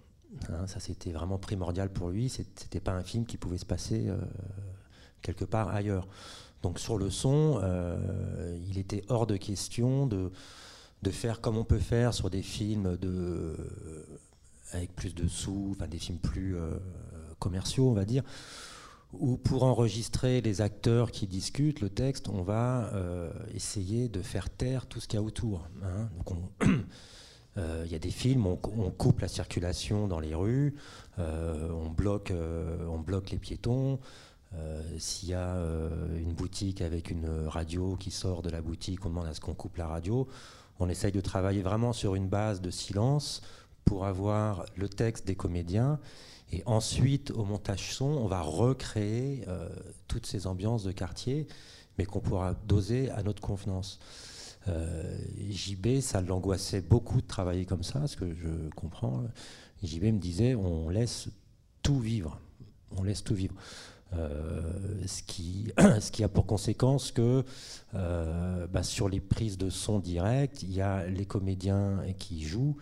Hein, 0.49 0.67
ça, 0.67 0.81
c'était 0.81 1.12
vraiment 1.12 1.39
primordial 1.39 1.93
pour 1.93 2.09
lui. 2.09 2.29
C'était 2.29 2.81
pas 2.81 2.93
un 2.93 3.03
film 3.03 3.25
qui 3.27 3.37
pouvait 3.37 3.59
se 3.59 3.67
passer 3.67 4.09
quelque 5.23 5.45
part 5.45 5.69
ailleurs. 5.69 6.09
Donc 6.62 6.79
sur 6.79 6.99
le 6.99 7.11
son, 7.11 7.61
il 8.69 8.79
était 8.79 9.05
hors 9.09 9.27
de 9.27 9.37
question 9.37 10.07
de, 10.07 10.33
de 11.03 11.11
faire 11.11 11.41
comme 11.41 11.57
on 11.57 11.65
peut 11.65 11.79
faire 11.79 12.15
sur 12.15 12.31
des 12.31 12.43
films 12.43 12.97
de, 12.97 13.57
avec 14.73 14.95
plus 14.97 15.15
de 15.15 15.29
sous, 15.29 15.75
enfin 15.77 15.87
des 15.87 15.99
films 15.99 16.19
plus 16.19 16.57
commerciaux, 17.39 17.89
on 17.89 17.95
va 17.95 18.05
dire, 18.05 18.25
où 19.12 19.37
pour 19.37 19.62
enregistrer 19.62 20.40
les 20.40 20.61
acteurs 20.61 21.11
qui 21.11 21.27
discutent 21.27 21.81
le 21.81 21.88
texte, 21.88 22.29
on 22.29 22.42
va 22.42 22.90
euh, 22.95 23.31
essayer 23.55 24.09
de 24.09 24.23
faire 24.23 24.51
taire 24.51 24.87
tout 24.87 25.01
ce 25.01 25.09
qu'il 25.09 25.19
y 25.19 25.23
a 25.23 25.25
autour. 25.25 25.69
Hein. 25.83 26.09
Euh, 27.59 27.85
il 27.87 27.90
y 27.90 27.95
a 27.95 27.99
des 27.99 28.11
films, 28.11 28.47
on, 28.47 28.61
on, 28.77 28.90
coupe 28.90 29.21
la 29.21 29.29
circulation 29.29 30.09
dans 30.09 30.21
les 30.21 30.35
rues, 30.35 30.75
euh, 31.19 31.71
on, 31.71 31.88
bloque, 31.88 32.31
on 32.87 32.99
bloque 32.99 33.31
les 33.31 33.38
piétons. 33.38 33.99
S'il 34.99 35.31
y 35.31 35.33
a 35.33 35.57
une 36.19 36.35
boutique 36.35 36.83
avec 36.83 37.11
une 37.11 37.47
radio 37.47 37.97
qui 37.97 38.11
sort 38.11 38.42
de 38.42 38.51
la 38.51 38.61
boutique, 38.61 39.07
on 39.07 39.09
demande 39.09 39.25
à 39.25 39.33
ce 39.33 39.40
qu'on 39.40 39.55
coupe 39.55 39.79
la 39.79 39.87
radio. 39.87 40.29
On 40.79 40.90
essaye 40.90 41.12
de 41.12 41.21
travailler 41.23 41.62
vraiment 41.62 41.95
sur 41.95 42.14
une 42.14 42.29
base 42.29 42.61
de 42.61 42.69
silence 42.69 43.40
pour 43.87 44.05
avoir 44.05 44.66
le 44.77 44.90
texte 44.90 45.27
des 45.27 45.35
comédiens 45.35 45.99
et 46.53 46.63
ensuite, 46.67 47.31
au 47.33 47.45
montage 47.45 47.93
son, 47.93 48.05
on 48.05 48.27
va 48.27 48.41
recréer 48.41 49.45
euh, 49.49 49.69
toutes 50.07 50.27
ces 50.27 50.47
ambiances 50.47 50.85
de 50.85 50.93
quartier, 50.93 51.47
mais 51.99 52.05
qu'on 52.05 52.21
pourra 52.21 52.55
doser 52.67 53.11
à 53.11 53.23
notre 53.23 53.43
convenance. 53.43 53.99
Euh, 54.69 55.19
JB, 55.51 56.01
ça 56.01 56.21
l'angoissait 56.21 56.81
beaucoup 56.81 57.21
de 57.21 57.27
travailler 57.27 57.65
comme 57.65 57.83
ça, 57.83 58.07
ce 58.07 58.17
que 58.17 58.33
je 58.35 58.69
comprends. 58.77 59.25
JB 59.83 60.05
me 60.05 60.19
disait, 60.19 60.55
on 60.55 60.89
laisse 60.89 61.29
tout 61.83 61.99
vivre. 61.99 62.41
On 62.97 63.03
laisse 63.03 63.25
tout 63.25 63.35
vivre. 63.35 63.55
Euh, 64.15 64.61
ce, 65.07 65.23
qui, 65.23 65.73
ce 66.01 66.13
qui 66.13 66.23
a 66.23 66.29
pour 66.29 66.47
conséquence 66.47 67.11
que 67.11 67.45
bah, 67.93 68.83
sur 68.85 69.09
les 69.09 69.21
prises 69.21 69.59
de 69.59 69.69
son 69.69 69.99
direct, 69.99 70.63
il 70.63 70.73
y 70.73 70.81
a 70.81 71.07
les 71.07 71.27
comédiens 71.27 72.05
qui 72.19 72.45
jouent, 72.45 72.77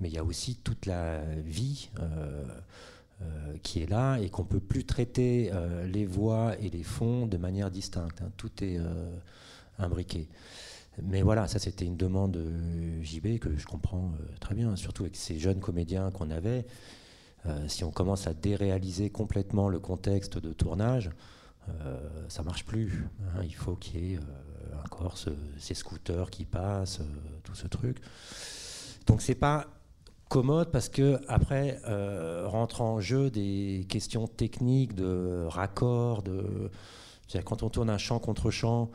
mais 0.00 0.08
il 0.08 0.14
y 0.14 0.18
a 0.18 0.24
aussi 0.24 0.56
toute 0.56 0.86
la 0.86 1.22
vie 1.36 1.90
euh, 2.00 2.44
qui 3.62 3.82
est 3.82 3.86
là 3.88 4.16
et 4.18 4.28
qu'on 4.28 4.42
ne 4.42 4.48
peut 4.48 4.60
plus 4.60 4.84
traiter 4.84 5.50
euh, 5.52 5.86
les 5.86 6.04
voix 6.04 6.54
et 6.60 6.70
les 6.70 6.82
fonds 6.82 7.26
de 7.26 7.36
manière 7.36 7.70
distincte. 7.70 8.20
Hein. 8.22 8.30
Tout 8.36 8.50
est 8.62 8.78
euh, 8.78 9.16
imbriqué. 9.78 10.28
Mais 11.02 11.22
voilà, 11.22 11.48
ça 11.48 11.58
c'était 11.58 11.86
une 11.86 11.96
demande 11.96 12.32
de 12.32 13.02
JB 13.02 13.38
que 13.38 13.56
je 13.56 13.66
comprends 13.66 14.12
très 14.40 14.54
bien, 14.54 14.76
surtout 14.76 15.04
avec 15.04 15.16
ces 15.16 15.38
jeunes 15.38 15.58
comédiens 15.58 16.10
qu'on 16.10 16.30
avait. 16.30 16.66
si 17.66 17.82
on 17.82 17.90
commence 17.90 18.26
à 18.26 18.34
déréaliser 18.34 19.08
complètement 19.08 19.70
le 19.70 19.78
contexte 19.78 20.36
de 20.36 20.52
tournage, 20.52 21.08
ça 22.28 22.42
marche 22.42 22.66
plus. 22.66 23.06
Hein. 23.22 23.40
Il 23.42 23.54
faut 23.54 23.74
qu'il 23.74 24.04
y 24.04 24.12
ait 24.12 24.18
encore 24.84 25.16
ces 25.58 25.72
scooters 25.72 26.28
qui 26.28 26.44
passent, 26.44 27.00
tout 27.42 27.54
ce 27.54 27.68
truc. 27.68 27.96
Donc 29.06 29.22
c'est 29.22 29.34
pas 29.34 29.81
parce 30.70 30.88
que 30.88 31.20
après 31.28 31.80
euh, 31.86 32.44
rentre 32.46 32.80
en 32.80 33.00
jeu 33.00 33.30
des 33.30 33.86
questions 33.88 34.26
techniques 34.26 34.94
de 34.94 35.44
raccord, 35.46 36.22
de 36.22 36.70
quand 37.44 37.62
on 37.62 37.70
tourne 37.70 37.90
un 37.90 37.98
champ 37.98 38.18
contre 38.18 38.50
champ 38.50 38.90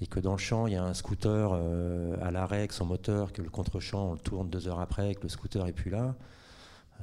et 0.00 0.06
que 0.06 0.20
dans 0.20 0.32
le 0.32 0.38
champ 0.38 0.66
il 0.66 0.74
y 0.74 0.76
a 0.76 0.84
un 0.84 0.94
scooter 0.94 1.52
euh, 1.52 2.16
à 2.22 2.30
l'arrêt 2.30 2.58
avec 2.58 2.72
son 2.72 2.84
moteur, 2.84 3.32
que 3.32 3.40
le 3.42 3.48
contre 3.48 3.80
champ 3.80 4.10
on 4.10 4.12
le 4.12 4.18
tourne 4.18 4.50
deux 4.50 4.68
heures 4.68 4.80
après, 4.80 5.14
que 5.14 5.22
le 5.22 5.28
scooter 5.28 5.66
est 5.66 5.72
plus 5.72 5.90
là. 5.90 6.14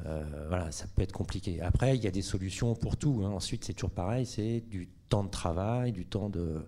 Euh, 0.06 0.24
voilà, 0.48 0.72
ça 0.72 0.86
peut 0.96 1.02
être 1.02 1.12
compliqué. 1.12 1.60
Après, 1.62 1.98
il 1.98 2.02
y 2.02 2.08
a 2.08 2.12
des 2.12 2.22
solutions 2.22 2.74
pour 2.74 2.96
tout. 2.96 3.24
Hein. 3.26 3.32
Ensuite, 3.32 3.66
c'est 3.66 3.74
toujours 3.74 3.90
pareil, 3.90 4.26
c'est 4.26 4.62
du 4.62 4.88
temps 5.10 5.26
de 5.26 5.30
travail, 5.30 5.92
du 5.92 6.06
temps 6.06 6.30
de. 6.30 6.66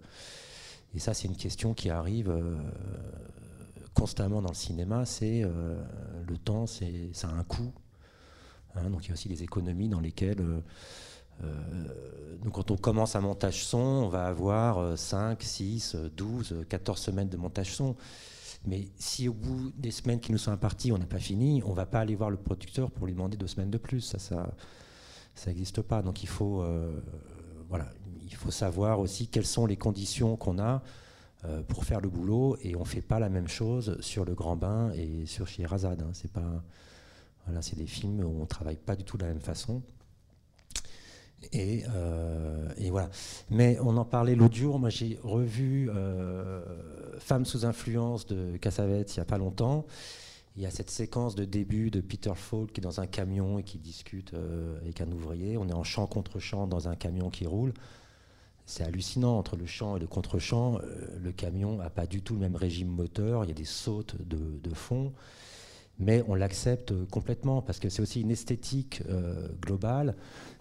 Et 0.93 0.99
ça, 0.99 1.13
c'est 1.13 1.29
une 1.29 1.37
question 1.37 1.73
qui 1.73 1.89
arrive 1.89 2.29
constamment 3.93 4.41
dans 4.41 4.49
le 4.49 4.55
cinéma, 4.55 5.05
c'est 5.05 5.43
euh, 5.43 5.81
le 6.27 6.37
temps, 6.37 6.65
ça 6.67 6.85
a 7.23 7.31
un 7.31 7.43
coût. 7.43 7.73
Hein. 8.75 8.89
donc 8.89 9.05
il 9.05 9.07
y 9.09 9.11
a 9.11 9.13
aussi 9.13 9.27
des 9.27 9.43
économies 9.43 9.89
dans 9.89 9.99
lesquelles, 9.99 10.39
euh, 10.39 10.61
euh, 11.43 12.37
donc 12.41 12.53
quand 12.53 12.71
on 12.71 12.77
commence 12.77 13.15
un 13.15 13.21
montage 13.21 13.65
son, 13.65 13.79
on 13.79 14.07
va 14.07 14.27
avoir 14.27 14.97
5, 14.97 15.41
6, 15.41 15.95
12, 16.15 16.65
14 16.69 16.99
semaines 16.99 17.29
de 17.29 17.37
montage 17.37 17.73
son. 17.73 17.95
Mais 18.63 18.87
si 18.95 19.27
au 19.27 19.33
bout 19.33 19.71
des 19.75 19.91
semaines 19.91 20.19
qui 20.19 20.31
nous 20.31 20.37
sont 20.37 20.51
imparties, 20.51 20.91
on 20.91 20.97
n'a 20.97 21.07
pas 21.07 21.19
fini, 21.19 21.63
on 21.65 21.73
va 21.73 21.87
pas 21.87 21.99
aller 21.99 22.15
voir 22.15 22.29
le 22.29 22.37
producteur 22.37 22.91
pour 22.91 23.07
lui 23.07 23.13
demander 23.13 23.35
deux 23.35 23.47
semaines 23.47 23.71
de 23.71 23.79
plus. 23.79 24.01
Ça, 24.01 24.19
ça, 24.19 24.53
n'existe 25.47 25.81
pas. 25.81 26.03
Donc 26.03 26.21
il 26.21 26.29
faut, 26.29 26.63
voilà, 27.69 27.89
il 28.23 28.35
faut 28.35 28.51
savoir 28.51 28.99
aussi 28.99 29.27
quelles 29.27 29.47
sont 29.47 29.65
les 29.65 29.77
conditions 29.77 30.37
qu'on 30.37 30.59
a 30.59 30.83
pour 31.67 31.85
faire 31.85 32.01
le 32.01 32.09
boulot 32.09 32.57
et 32.61 32.75
on 32.75 32.85
fait 32.85 33.01
pas 33.01 33.19
la 33.19 33.29
même 33.29 33.47
chose 33.47 33.97
sur 33.99 34.25
Le 34.25 34.35
Grand 34.35 34.55
Bain 34.55 34.91
et 34.93 35.25
sur 35.25 35.47
Scheherazade. 35.47 36.01
Hein. 36.01 36.11
C'est 36.13 36.31
pas, 36.31 36.63
voilà, 37.45 37.61
c'est 37.61 37.77
des 37.77 37.87
films 37.87 38.23
où 38.23 38.41
on 38.41 38.45
travaille 38.45 38.77
pas 38.77 38.95
du 38.95 39.03
tout 39.03 39.17
de 39.17 39.23
la 39.23 39.29
même 39.29 39.41
façon. 39.41 39.81
Et, 41.53 41.83
euh, 41.95 42.69
et, 42.77 42.91
voilà. 42.91 43.09
Mais 43.49 43.77
on 43.81 43.97
en 43.97 44.05
parlait 44.05 44.35
l'autre 44.35 44.55
jour. 44.55 44.77
Moi, 44.77 44.89
j'ai 44.89 45.19
revu 45.23 45.89
euh, 45.89 46.63
Femmes 47.17 47.45
sous 47.45 47.65
influence 47.65 48.27
de 48.27 48.57
Cassavetes 48.57 49.15
il 49.15 49.19
n'y 49.19 49.23
a 49.23 49.25
pas 49.25 49.39
longtemps. 49.39 49.85
Il 50.55 50.61
y 50.61 50.65
a 50.65 50.69
cette 50.69 50.91
séquence 50.91 51.33
de 51.33 51.45
début 51.45 51.89
de 51.89 52.01
Peter 52.01 52.33
Falk 52.35 52.73
qui 52.73 52.81
est 52.81 52.83
dans 52.83 52.99
un 52.99 53.07
camion 53.07 53.57
et 53.57 53.63
qui 53.63 53.79
discute 53.79 54.33
avec 54.81 54.99
un 54.99 55.09
ouvrier. 55.09 55.57
On 55.57 55.67
est 55.69 55.73
en 55.73 55.83
champ 55.83 56.07
contre 56.07 56.39
champ 56.39 56.67
dans 56.67 56.89
un 56.89 56.95
camion 56.95 57.29
qui 57.29 57.47
roule 57.47 57.73
c'est 58.71 58.85
hallucinant 58.85 59.37
entre 59.37 59.57
le 59.57 59.65
champ 59.65 59.97
et 59.97 59.99
le 59.99 60.07
contre-champ. 60.07 60.77
Euh, 60.77 61.19
le 61.21 61.33
camion 61.33 61.75
n'a 61.75 61.89
pas 61.89 62.07
du 62.07 62.21
tout 62.21 62.35
le 62.35 62.39
même 62.39 62.55
régime 62.55 62.87
moteur, 62.87 63.43
il 63.43 63.49
y 63.49 63.51
a 63.51 63.55
des 63.55 63.65
sautes 63.65 64.15
de, 64.21 64.73
fond, 64.73 65.11
mais 65.99 66.23
on 66.29 66.35
l'accepte 66.35 66.93
complètement 67.09 67.61
parce 67.61 67.79
que 67.79 67.89
c'est 67.89 68.01
aussi 68.01 68.21
une 68.21 68.31
esthétique 68.31 69.03
euh, 69.09 69.49
globale. 69.61 70.15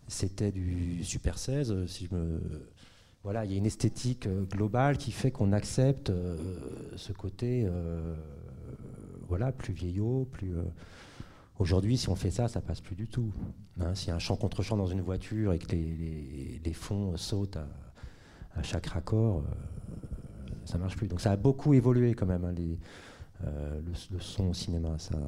C'était 0.09 0.51
du 0.51 1.05
Super 1.05 1.39
16, 1.39 1.87
si 1.87 2.09
je 2.11 2.17
me. 2.17 2.41
Voilà, 3.23 3.45
il 3.45 3.53
y 3.53 3.55
a 3.55 3.59
une 3.59 3.67
esthétique 3.67 4.27
euh, 4.27 4.43
globale 4.43 4.99
qui 4.99 5.13
fait 5.13 5.31
qu'on 5.31 5.53
accepte 5.53 6.11
ce 6.97 7.13
côté 7.13 7.69
voilà, 9.29 9.53
plus 9.53 9.73
vieillot, 9.73 10.27
plus. 10.33 10.53
Aujourd'hui, 11.61 11.97
si 11.97 12.09
on 12.09 12.17
fait 12.17 12.33
ça, 12.33 12.49
ça 12.49 12.61
passe 12.61 12.81
plus 12.81 12.97
du 12.97 13.07
tout. 13.07 13.33
Hein, 13.81 13.95
S'il 13.95 14.09
y 14.09 14.11
a 14.11 14.17
un 14.17 14.19
champ 14.19 14.35
contre 14.35 14.63
champ 14.63 14.77
dans 14.77 14.87
une 14.87 15.03
voiture 15.03 15.53
et 15.53 15.59
que 15.59 15.71
les, 15.71 16.61
les 16.65 16.73
fonds 16.73 17.17
sautent 17.17 17.59
à, 17.59 17.69
à 18.61 18.63
chaque 18.63 18.87
raccord, 18.87 19.39
euh, 19.39 19.97
ça 20.67 20.79
marche 20.79 20.97
plus. 20.97 21.09
Donc 21.09 21.21
ça 21.21 21.33
a 21.33 21.37
beaucoup 21.37 21.75
évolué 21.75 22.15
quand 22.15 22.27
même, 22.27 22.45
hein, 22.45 22.55
euh, 23.45 23.81
le, 24.11 24.21
son 24.21 24.51
au 24.51 24.55
cinéma. 24.55 24.99
Ça, 24.99 25.19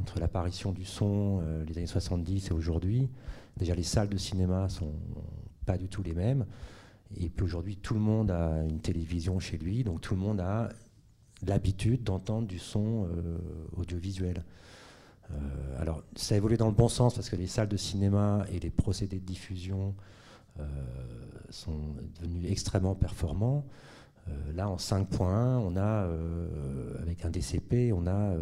entre 0.00 0.18
l'apparition 0.18 0.72
du 0.72 0.84
son, 0.84 1.40
euh, 1.42 1.64
les 1.66 1.76
années 1.76 1.86
70 1.86 2.48
et 2.48 2.52
aujourd'hui, 2.52 3.08
déjà 3.56 3.74
les 3.74 3.82
salles 3.82 4.08
de 4.08 4.16
cinéma 4.16 4.68
sont 4.68 4.92
pas 5.66 5.76
du 5.78 5.88
tout 5.88 6.02
les 6.02 6.14
mêmes. 6.14 6.46
Et 7.16 7.28
puis 7.28 7.44
aujourd'hui, 7.44 7.76
tout 7.76 7.94
le 7.94 8.00
monde 8.00 8.30
a 8.30 8.64
une 8.64 8.80
télévision 8.80 9.38
chez 9.38 9.58
lui, 9.58 9.84
donc 9.84 10.00
tout 10.00 10.14
le 10.14 10.20
monde 10.20 10.40
a 10.40 10.70
l'habitude 11.46 12.02
d'entendre 12.02 12.48
du 12.48 12.58
son 12.58 13.06
audiovisuel. 13.76 14.42
alors, 15.78 16.02
ça 16.16 16.34
a 16.34 16.38
évolué 16.38 16.56
dans 16.56 16.66
le 16.66 16.74
bon 16.74 16.88
sens 16.88 17.14
parce 17.14 17.28
que 17.28 17.36
les 17.36 17.46
salles 17.46 17.68
de 17.68 17.76
cinéma 17.76 18.46
et 18.50 18.58
les 18.58 18.70
procédés 18.70 19.20
de 19.20 19.24
diffusion 19.24 19.94
sont 21.50 21.94
devenus 22.20 22.50
extrêmement 22.50 22.94
performants. 22.94 23.64
Euh, 24.28 24.52
là, 24.54 24.68
en 24.68 24.76
5.1, 24.76 25.58
on 25.58 25.76
a, 25.76 26.06
euh, 26.06 26.94
avec 27.00 27.24
un 27.24 27.30
DCP, 27.30 27.92
on 27.92 28.06
a 28.06 28.34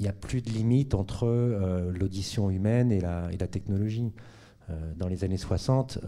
il 0.00 0.02
n'y 0.02 0.08
a 0.08 0.12
plus 0.12 0.42
de 0.42 0.50
limite 0.50 0.92
entre 0.92 1.28
l'audition 1.94 2.50
humaine 2.50 2.90
et 2.90 3.00
la, 3.00 3.30
et 3.32 3.36
la 3.36 3.46
technologie. 3.46 4.10
dans 4.96 5.06
les 5.06 5.22
années 5.22 5.36
60, 5.36 6.00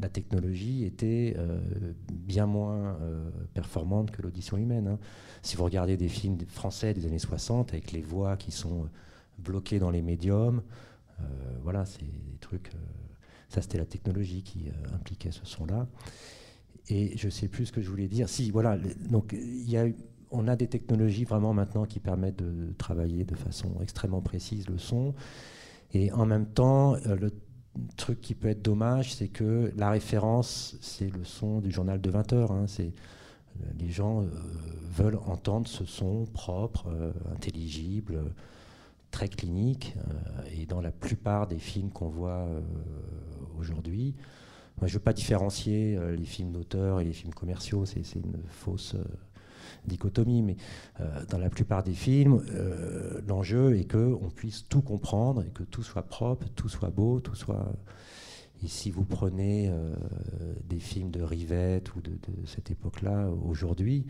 la 0.00 0.08
technologie 0.08 0.84
était 0.84 1.36
bien 2.12 2.46
moins 2.46 2.96
performante 3.54 4.12
que 4.12 4.22
l'audition 4.22 4.56
humaine. 4.56 4.86
Hein. 4.86 4.98
Si 5.42 5.56
vous 5.56 5.64
regardez 5.64 5.96
des 5.96 6.08
films 6.08 6.38
français 6.46 6.94
des 6.94 7.06
années 7.06 7.18
60, 7.18 7.72
avec 7.72 7.90
les 7.90 8.02
voix 8.02 8.36
qui 8.36 8.52
sont 8.52 8.88
bloquées 9.36 9.80
dans 9.80 9.90
les 9.90 10.00
médiums, 10.00 10.62
voilà, 11.64 11.86
c'est 11.86 12.04
des 12.04 12.38
trucs 12.40 12.70
ça, 13.48 13.62
c'était 13.62 13.78
la 13.78 13.86
technologie 13.86 14.42
qui 14.42 14.68
euh, 14.68 14.94
impliquait 14.94 15.30
ce 15.30 15.44
son-là. 15.44 15.86
Et 16.88 17.16
je 17.16 17.26
ne 17.26 17.30
sais 17.30 17.48
plus 17.48 17.66
ce 17.66 17.72
que 17.72 17.80
je 17.80 17.90
voulais 17.90 18.08
dire. 18.08 18.28
Si, 18.28 18.50
voilà, 18.50 18.78
donc 19.10 19.34
y 19.38 19.76
a, 19.76 19.86
on 20.30 20.46
a 20.48 20.56
des 20.56 20.68
technologies 20.68 21.24
vraiment 21.24 21.52
maintenant 21.52 21.84
qui 21.84 22.00
permettent 22.00 22.36
de 22.36 22.72
travailler 22.78 23.24
de 23.24 23.34
façon 23.34 23.72
extrêmement 23.82 24.20
précise 24.20 24.68
le 24.68 24.78
son. 24.78 25.14
Et 25.92 26.12
en 26.12 26.26
même 26.26 26.46
temps, 26.46 26.96
euh, 27.06 27.30
truc 27.96 28.20
qui 28.20 28.34
peut 28.34 28.48
être 28.48 28.62
dommage, 28.62 29.14
c'est 29.14 29.28
que 29.28 29.72
la 29.76 29.90
référence, 29.90 30.76
c'est 30.80 31.10
le 31.10 31.24
son 31.24 31.60
du 31.60 31.70
journal 31.70 32.00
de 32.00 32.10
20 32.10 32.32
heures. 32.32 32.52
Hein. 32.52 32.66
c'est 32.66 32.92
les 33.78 33.88
gens 33.88 34.22
veulent 34.90 35.18
entendre 35.24 35.66
ce 35.66 35.86
son 35.86 36.26
propre, 36.26 36.88
intelligible, 37.32 38.34
très 39.10 39.28
clinique. 39.28 39.96
et 40.54 40.66
dans 40.66 40.82
la 40.82 40.90
plupart 40.90 41.46
des 41.46 41.58
films 41.58 41.88
qu'on 41.88 42.08
voit 42.08 42.46
aujourd'hui, 43.58 44.14
je 44.80 44.86
ne 44.86 44.90
veux 44.90 44.98
pas 44.98 45.12
différencier 45.12 45.98
les 46.16 46.24
films 46.24 46.52
d'auteur 46.52 47.00
et 47.00 47.04
les 47.04 47.12
films 47.12 47.32
commerciaux, 47.32 47.86
c'est 47.86 48.02
une 48.14 48.36
fausse 48.48 48.94
dichotomie, 49.86 50.42
mais 50.42 50.56
euh, 51.00 51.24
dans 51.28 51.38
la 51.38 51.50
plupart 51.50 51.82
des 51.82 51.92
films, 51.92 52.42
euh, 52.50 53.20
l'enjeu 53.26 53.76
est 53.76 53.90
qu'on 53.90 54.30
puisse 54.34 54.66
tout 54.68 54.82
comprendre 54.82 55.42
et 55.42 55.50
que 55.50 55.62
tout 55.62 55.82
soit 55.82 56.02
propre, 56.02 56.46
tout 56.54 56.68
soit 56.68 56.90
beau, 56.90 57.20
tout 57.20 57.34
soit... 57.34 57.72
Et 58.64 58.68
si 58.68 58.90
vous 58.90 59.04
prenez 59.04 59.68
euh, 59.68 59.94
des 60.64 60.78
films 60.78 61.10
de 61.10 61.20
Rivette 61.20 61.94
ou 61.94 62.00
de, 62.00 62.18
cette 62.46 62.70
époque-là, 62.70 63.28
aujourd'hui, 63.46 64.06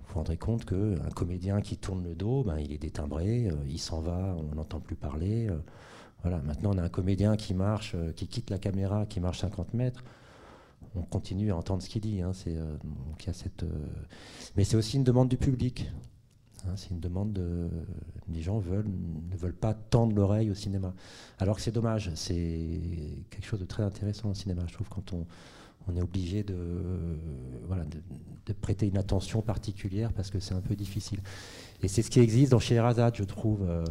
vous 0.00 0.06
vous 0.08 0.14
rendrez 0.14 0.36
compte 0.36 0.64
qu'un 0.64 1.10
comédien 1.14 1.60
qui 1.60 1.76
tourne 1.76 2.04
le 2.04 2.14
dos, 2.14 2.44
ben, 2.44 2.58
il 2.58 2.72
est 2.72 2.78
détimbré, 2.78 3.50
il 3.68 3.78
s'en 3.80 4.00
va, 4.00 4.36
on 4.38 4.54
n'entend 4.54 4.78
plus 4.78 4.94
parler. 4.94 5.48
Voilà. 6.22 6.38
Maintenant, 6.38 6.72
on 6.74 6.78
a 6.78 6.82
un 6.82 6.88
comédien 6.88 7.36
qui 7.36 7.54
marche, 7.54 7.96
qui 8.16 8.26
quitte 8.28 8.50
la 8.50 8.58
caméra, 8.58 9.06
qui 9.06 9.20
marche 9.20 9.40
50 9.40 9.74
mètres 9.74 10.02
on 10.94 11.02
continue 11.02 11.52
à 11.52 11.56
entendre 11.56 11.82
ce 11.82 11.88
qu'il 11.88 12.02
dit. 12.02 12.20
Hein, 12.20 12.32
c'est, 12.32 12.56
euh, 12.56 12.76
cette, 13.32 13.62
euh, 13.62 13.86
mais 14.56 14.64
c'est 14.64 14.76
aussi 14.76 14.96
une 14.96 15.04
demande 15.04 15.28
du 15.28 15.36
public. 15.36 15.90
Hein, 16.66 16.72
c'est 16.76 16.90
une 16.90 17.00
demande 17.00 17.32
de. 17.32 17.68
Les 18.28 18.42
gens 18.42 18.58
veulent, 18.58 18.88
ne 19.30 19.36
veulent 19.36 19.54
pas 19.54 19.74
tendre 19.74 20.14
l'oreille 20.14 20.50
au 20.50 20.54
cinéma. 20.54 20.94
Alors 21.38 21.56
que 21.56 21.62
c'est 21.62 21.72
dommage. 21.72 22.10
C'est 22.14 23.24
quelque 23.30 23.46
chose 23.46 23.60
de 23.60 23.64
très 23.64 23.82
intéressant 23.82 24.30
au 24.30 24.34
cinéma, 24.34 24.62
je 24.66 24.74
trouve, 24.74 24.88
quand 24.88 25.12
on, 25.12 25.26
est 25.96 26.02
obligé 26.02 26.46
voilà, 27.66 27.84
de, 28.46 28.52
prêter 28.52 28.86
une 28.86 28.98
attention 28.98 29.42
particulière 29.42 30.12
parce 30.12 30.30
que 30.30 30.38
c'est 30.38 30.54
un 30.54 30.60
peu 30.60 30.76
difficile. 30.76 31.18
Et 31.82 31.88
c'est 31.88 32.02
ce 32.02 32.10
qui 32.10 32.20
existe 32.20 32.52
dans 32.52 32.58
Scheherazade, 32.58 33.14
je 33.16 33.24
trouve, 33.24 33.66
euh, 33.68 33.84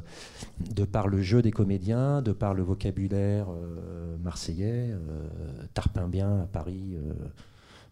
de 0.72 0.86
par 0.86 1.08
le 1.08 1.22
jeu 1.22 1.42
des 1.42 1.52
comédiens, 1.52 2.22
de 2.22 2.32
par 2.32 2.54
le 2.54 2.62
vocabulaire 2.62 3.48
euh, 3.50 4.18
marseillais, 4.20 4.92
euh, 4.92 5.28
tarpin 5.74 6.08
bien 6.08 6.42
à 6.42 6.46
Paris, 6.46 6.98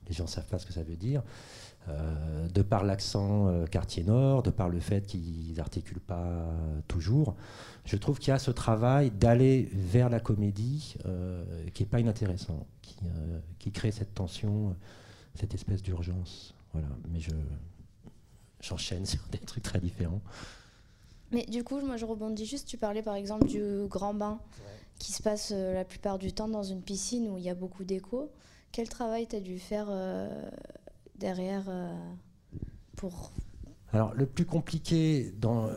les 0.07 0.13
gens 0.13 0.25
ne 0.25 0.29
savent 0.29 0.47
pas 0.47 0.60
ce 0.60 0.65
que 0.65 0.73
ça 0.73 0.83
veut 0.83 0.95
dire. 0.95 1.23
de 2.53 2.62
par 2.62 2.83
l'accent 2.83 3.65
quartier 3.71 4.03
nord, 4.03 4.43
de 4.43 4.51
par 4.51 4.69
le 4.69 4.79
fait 4.79 5.05
qu'ils 5.05 5.55
n'articulent 5.55 5.99
pas 5.99 6.45
toujours, 6.88 7.36
je 7.86 7.95
trouve 7.95 8.19
qu'il 8.19 8.29
y 8.29 8.33
a 8.33 8.39
ce 8.39 8.51
travail 8.51 9.10
d'aller 9.12 9.69
vers 9.71 10.10
la 10.10 10.19
comédie 10.19 10.95
qui 11.73 11.83
n'est 11.83 11.89
pas 11.89 11.99
inintéressant, 11.99 12.67
qui, 12.81 12.95
qui, 13.60 13.71
crée 13.71 13.91
cette 13.91 14.13
tension, 14.13 14.75
cette 15.36 15.53
espèce 15.53 15.81
d'urgence. 15.81 16.53
Voilà. 16.73 16.89
Mais 17.10 17.19
je, 17.19 17.31
j'enchaîne 18.67 19.06
sur 19.06 19.21
des 19.32 19.39
trucs 19.39 19.63
très 19.63 19.80
différents. 19.80 20.21
Mais 21.32 21.45
du 21.45 21.63
coup, 21.63 21.82
moi 21.82 21.97
je 21.97 22.06
rebondis 22.06 22.45
juste, 22.45 22.67
tu 22.67 22.77
parlais 22.77 23.01
par 23.01 23.15
exemple 23.15 23.47
du 23.47 23.86
grand 23.88 24.13
bain 24.13 24.39
qui 24.99 25.12
se 25.12 25.21
passe 25.21 25.51
euh, 25.53 25.73
la 25.73 25.86
plupart 25.86 26.17
du 26.17 26.34
temps 26.34 26.47
dans 26.47 26.63
une 26.63 26.82
piscine 26.82 27.30
où 27.30 27.38
il 27.38 27.43
y 27.43 27.49
a 27.49 27.56
beaucoup 27.56 27.84
d'écho. 27.84 28.32
Quel 28.71 28.89
travail 28.89 29.27
tu 29.27 29.36
as 29.36 29.39
dû 29.39 29.60
faire 29.60 29.88
euh, 29.89 30.49
derrière 31.15 31.65
euh, 31.67 31.93
pour 32.95 33.32
alors, 33.93 34.13
le 34.13 34.25
plus 34.25 34.45
compliqué 34.45 35.34
dans 35.39 35.69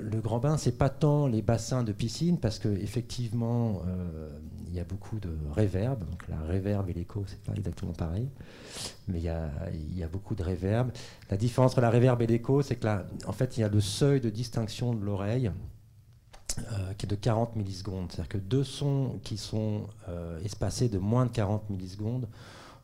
le 0.00 0.20
grand 0.20 0.40
bain, 0.40 0.58
c'est 0.58 0.76
pas 0.76 0.90
tant 0.90 1.28
les 1.28 1.42
bassins 1.42 1.84
de 1.84 1.92
piscine, 1.92 2.40
parce 2.40 2.58
qu'effectivement, 2.58 3.82
il 4.72 4.76
y 4.76 4.80
a 4.80 4.84
beaucoup 4.84 5.20
de 5.20 5.30
réverb. 5.54 6.00
Donc, 6.00 6.26
la 6.28 6.40
réverb 6.40 6.88
et 6.88 6.94
l'écho, 6.94 7.24
c'est 7.26 7.42
pas 7.42 7.52
exactement 7.54 7.92
pareil 7.92 8.28
mais 9.08 9.18
il 9.18 9.24
y 9.24 9.28
a, 9.28 9.50
y 9.94 10.02
a, 10.02 10.08
beaucoup 10.08 10.34
de 10.34 10.42
réverb. 10.42 10.90
La 11.30 11.36
différence 11.36 11.72
entre 11.72 11.80
la 11.80 11.90
réverb 11.90 12.20
et 12.22 12.26
l'écho, 12.26 12.62
c'est 12.62 12.76
que 12.76 12.84
là, 12.84 13.06
en 13.26 13.32
fait, 13.32 13.56
il 13.56 13.60
y 13.60 13.64
a 13.64 13.68
le 13.68 13.80
seuil 13.80 14.20
de 14.20 14.30
distinction 14.30 14.94
de 14.94 15.04
l'oreille 15.04 15.50
euh, 16.58 16.92
qui 16.94 17.06
est 17.06 17.08
de 17.08 17.14
40 17.14 17.56
millisecondes. 17.56 18.10
C'est-à-dire 18.10 18.28
que 18.28 18.38
deux 18.38 18.64
sons 18.64 19.20
qui 19.22 19.36
sont 19.36 19.88
euh, 20.08 20.40
espacés 20.42 20.88
de 20.88 20.98
moins 20.98 21.26
de 21.26 21.30
40 21.30 21.70
millisecondes, 21.70 22.28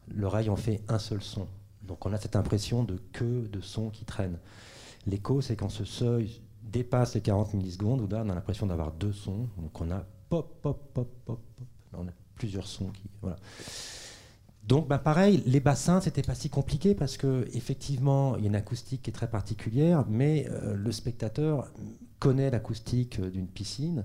l'oreille 0.08 0.50
en 0.50 0.56
fait 0.56 0.82
un 0.88 0.98
seul 0.98 1.22
son. 1.22 1.46
Donc 1.82 2.04
on 2.06 2.12
a 2.12 2.18
cette 2.18 2.36
impression 2.36 2.84
de 2.84 2.98
queue 3.12 3.48
de 3.50 3.60
son 3.60 3.90
qui 3.90 4.04
traîne. 4.04 4.38
L'écho, 5.06 5.40
c'est 5.40 5.56
quand 5.56 5.68
ce 5.68 5.84
seuil 5.84 6.40
dépasse 6.62 7.14
les 7.14 7.22
40 7.22 7.54
millisecondes, 7.54 8.12
on 8.12 8.28
a 8.30 8.34
l'impression 8.34 8.66
d'avoir 8.66 8.92
deux 8.92 9.12
sons. 9.12 9.48
Donc 9.56 9.80
on 9.80 9.90
a 9.90 10.04
pop, 10.28 10.60
pop, 10.60 10.92
pop, 10.92 11.08
pop, 11.24 11.40
pop. 11.56 11.66
On 11.92 12.06
a 12.06 12.12
plusieurs 12.36 12.66
sons 12.66 12.90
qui. 12.90 13.10
Voilà. 13.22 13.36
Donc, 14.68 14.86
bah, 14.86 14.98
pareil, 14.98 15.42
les 15.46 15.60
bassins, 15.60 16.02
c'était 16.02 16.22
pas 16.22 16.34
si 16.34 16.50
compliqué 16.50 16.94
parce 16.94 17.16
que 17.16 17.48
effectivement, 17.54 18.36
il 18.36 18.42
y 18.42 18.44
a 18.44 18.48
une 18.48 18.54
acoustique 18.54 19.00
qui 19.00 19.10
est 19.10 19.14
très 19.14 19.30
particulière, 19.30 20.04
mais 20.10 20.46
euh, 20.50 20.76
le 20.76 20.92
spectateur 20.92 21.72
connaît 22.18 22.50
l'acoustique 22.50 23.18
euh, 23.18 23.30
d'une 23.30 23.46
piscine 23.46 24.04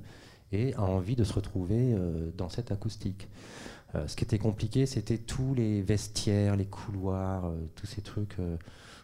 et 0.53 0.73
a 0.75 0.83
envie 0.83 1.17
de 1.17 1.25
se 1.25 1.33
retrouver 1.33 1.93
euh, 1.93 2.31
dans 2.37 2.47
cette 2.47 2.71
acoustique. 2.71 3.27
ce 4.07 4.15
qui 4.15 4.23
était 4.23 4.39
compliqué, 4.39 4.85
c'était 4.85 5.17
tous 5.17 5.53
les 5.53 5.81
vestiaires, 5.81 6.55
les 6.55 6.65
couloirs, 6.65 7.51
tous 7.75 7.85
ces 7.85 8.01
trucs 8.01 8.37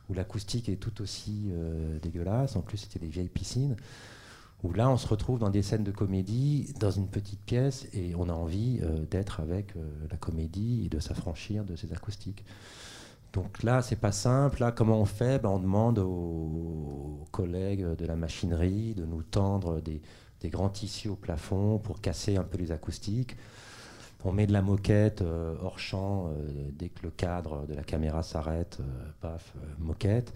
où 0.08 0.14
l'acoustique 0.14 0.68
est 0.70 0.78
tout 0.78 1.02
aussi 1.02 1.52
dégueulasse. 2.02 2.56
En 2.56 2.62
plus, 2.62 2.78
c'était 2.78 2.98
des 2.98 3.12
vieilles 3.12 3.30
piscines 3.30 3.76
où 4.64 4.74
là 4.74 4.90
on 4.90 4.98
se 4.98 5.08
retrouve 5.08 5.40
dans 5.40 5.50
des 5.50 5.62
scènes 5.62 5.84
de 5.84 5.92
comédie, 5.92 6.74
dans 6.80 6.92
une 6.92 7.08
petite 7.08 7.42
pièce, 7.42 7.88
et 7.94 8.14
on 8.16 8.30
a 8.30 8.34
envie 8.34 8.80
euh, 8.82 9.06
d'être 9.10 9.40
avec 9.40 9.76
euh, 9.76 9.90
la 10.10 10.18
comédie 10.18 10.84
et 10.86 10.90
de 10.90 11.00
s'affranchir 11.00 11.64
de 11.64 11.76
ces 11.76 11.94
acoustiques. 11.94 12.44
Donc 13.32 13.62
là, 13.62 13.84
c'est 13.84 13.96
pas 13.96 14.12
simple. 14.12 14.60
Là, 14.60 14.72
comment 14.72 15.00
on 15.00 15.06
fait? 15.06 15.40
Ben, 15.42 15.50
On 15.50 15.60
demande 15.60 16.00
aux, 16.00 17.26
collègues 17.32 17.86
de 17.96 18.06
la 18.06 18.16
machinerie 18.16 18.96
de 18.96 19.06
nous 19.06 19.22
tendre 19.22 19.82
des, 19.82 20.02
grands 20.50 20.70
tissus 20.70 21.10
au 21.10 21.16
plafond 21.16 21.78
pour 21.78 22.02
casser 22.02 22.38
un 22.38 22.44
peu 22.44 22.58
les 22.58 22.72
acoustiques. 22.72 23.38
On 24.26 24.32
met 24.32 24.48
de 24.48 24.52
la 24.52 24.64
moquette 24.64 25.22
euh, 25.22 25.56
hors 25.62 25.78
champ 25.78 26.32
dès 26.74 26.90
que 26.90 27.04
le 27.04 27.12
cadre 27.12 27.68
de 27.68 27.76
la 27.76 27.84
caméra 27.84 28.24
s'arrête, 28.24 28.80
paf, 29.22 29.54
moquette 29.78 30.34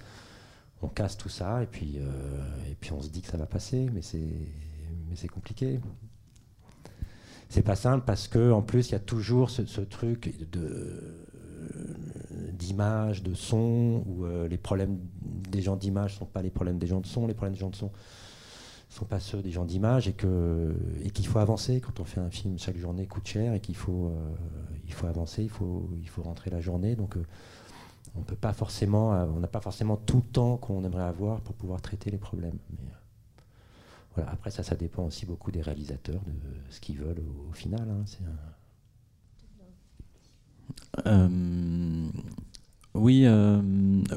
on 0.84 0.88
casse 0.88 1.18
tout 1.18 1.30
ça 1.30 1.64
et 1.64 1.66
puis, 1.66 1.98
euh, 1.98 2.70
et 2.70 2.76
puis 2.76 2.92
on 2.92 3.02
se 3.02 3.10
dit 3.10 3.22
que 3.22 3.28
ça 3.28 3.38
va 3.38 3.46
passer, 3.46 3.90
mais 3.94 4.02
c'est, 4.02 5.28
compliqué. 5.28 5.80
C'est 7.50 7.62
pas 7.62 7.76
simple 7.76 8.04
parce 8.06 8.28
que 8.28 8.52
en 8.52 8.62
plus 8.62 8.90
il 8.90 8.92
y 8.94 8.96
a 8.96 9.00
toujours 9.00 9.50
ce, 9.50 9.82
truc 9.82 10.50
de 10.52 11.26
d'image, 12.52 13.24
de 13.24 13.34
son, 13.34 14.04
où 14.06 14.26
euh, 14.26 14.48
les 14.48 14.58
problèmes 14.58 15.00
des 15.22 15.62
gens 15.62 15.76
d'image 15.76 16.18
sont 16.18 16.26
pas 16.26 16.42
les 16.42 16.50
problèmes 16.50 16.78
des 16.78 16.88
gens 16.88 17.00
de 17.00 17.08
son, 17.08 17.28
les 17.28 17.34
problèmes 17.34 17.54
des 17.54 17.60
gens 17.60 17.70
de 17.70 17.76
son 17.76 17.92
sont 18.90 19.06
pas 19.06 19.20
ceux 19.20 19.42
des 19.42 19.50
gens 19.50 19.66
d'image 19.66 20.08
et 20.08 20.14
que 20.14 20.76
et 21.04 21.10
qu'il 21.10 21.26
faut 21.26 21.40
avancer 21.40 21.82
quand 21.82 22.00
on 22.00 22.06
fait 22.06 22.20
un 22.20 22.30
film 22.30 22.60
chaque 22.60 22.78
journée 22.78 23.08
coûte 23.08 23.28
cher 23.28 23.56
et 23.56 23.60
qu'il 23.60 23.76
faut 23.76 24.08
euh, 24.08 24.36
il 24.86 24.94
faut 24.94 25.08
avancer, 25.08 25.42
il 25.42 25.50
faut 25.50 25.90
il 26.00 26.08
faut 26.08 26.22
rentrer 26.22 26.52
la 26.52 26.62
journée 26.62 26.96
donc 26.96 27.18
on 28.16 28.22
peut 28.22 28.36
pas 28.36 28.54
forcément, 28.54 29.14
euh, 29.14 29.26
on 29.36 29.40
n'a 29.40 29.48
pas 29.48 29.62
forcément 29.62 29.98
tout 29.98 30.18
le 30.18 30.32
temps 30.32 30.58
qu'on 30.58 30.84
aimerait 30.84 31.04
avoir 31.04 31.42
pour 31.42 31.56
pouvoir 31.56 31.82
traiter 31.82 32.12
les 32.12 32.18
problèmes. 32.18 32.58
Euh, 32.72 32.76
voilà. 34.16 34.32
Après 34.32 34.52
ça, 34.52 34.64
ça 34.64 34.76
dépend 34.76 35.06
aussi 35.06 35.26
beaucoup 35.26 35.52
des 35.52 35.62
réalisateurs 35.62 36.22
de 36.26 36.34
ce 36.70 36.80
qu'ils 36.80 36.98
veulent 36.98 37.24
au, 37.50 37.54
final. 37.54 37.88
Hein. 37.90 38.04
Euh, 41.08 42.08
oui, 42.94 43.28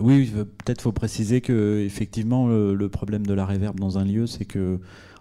oui, 0.01 0.31
peut-être 0.31 0.83
faut 0.83 0.93
préciser 0.93 1.41
que 1.41 1.83
effectivement 1.85 2.47
le, 2.49 2.89
problème 2.89 3.27
de 3.27 3.33
la 3.33 3.47
réverb 3.47 3.81
dans 3.81 3.97
un 3.99 4.05
lieu, 4.05 4.27
c'est 4.27 4.45
que 4.45 4.79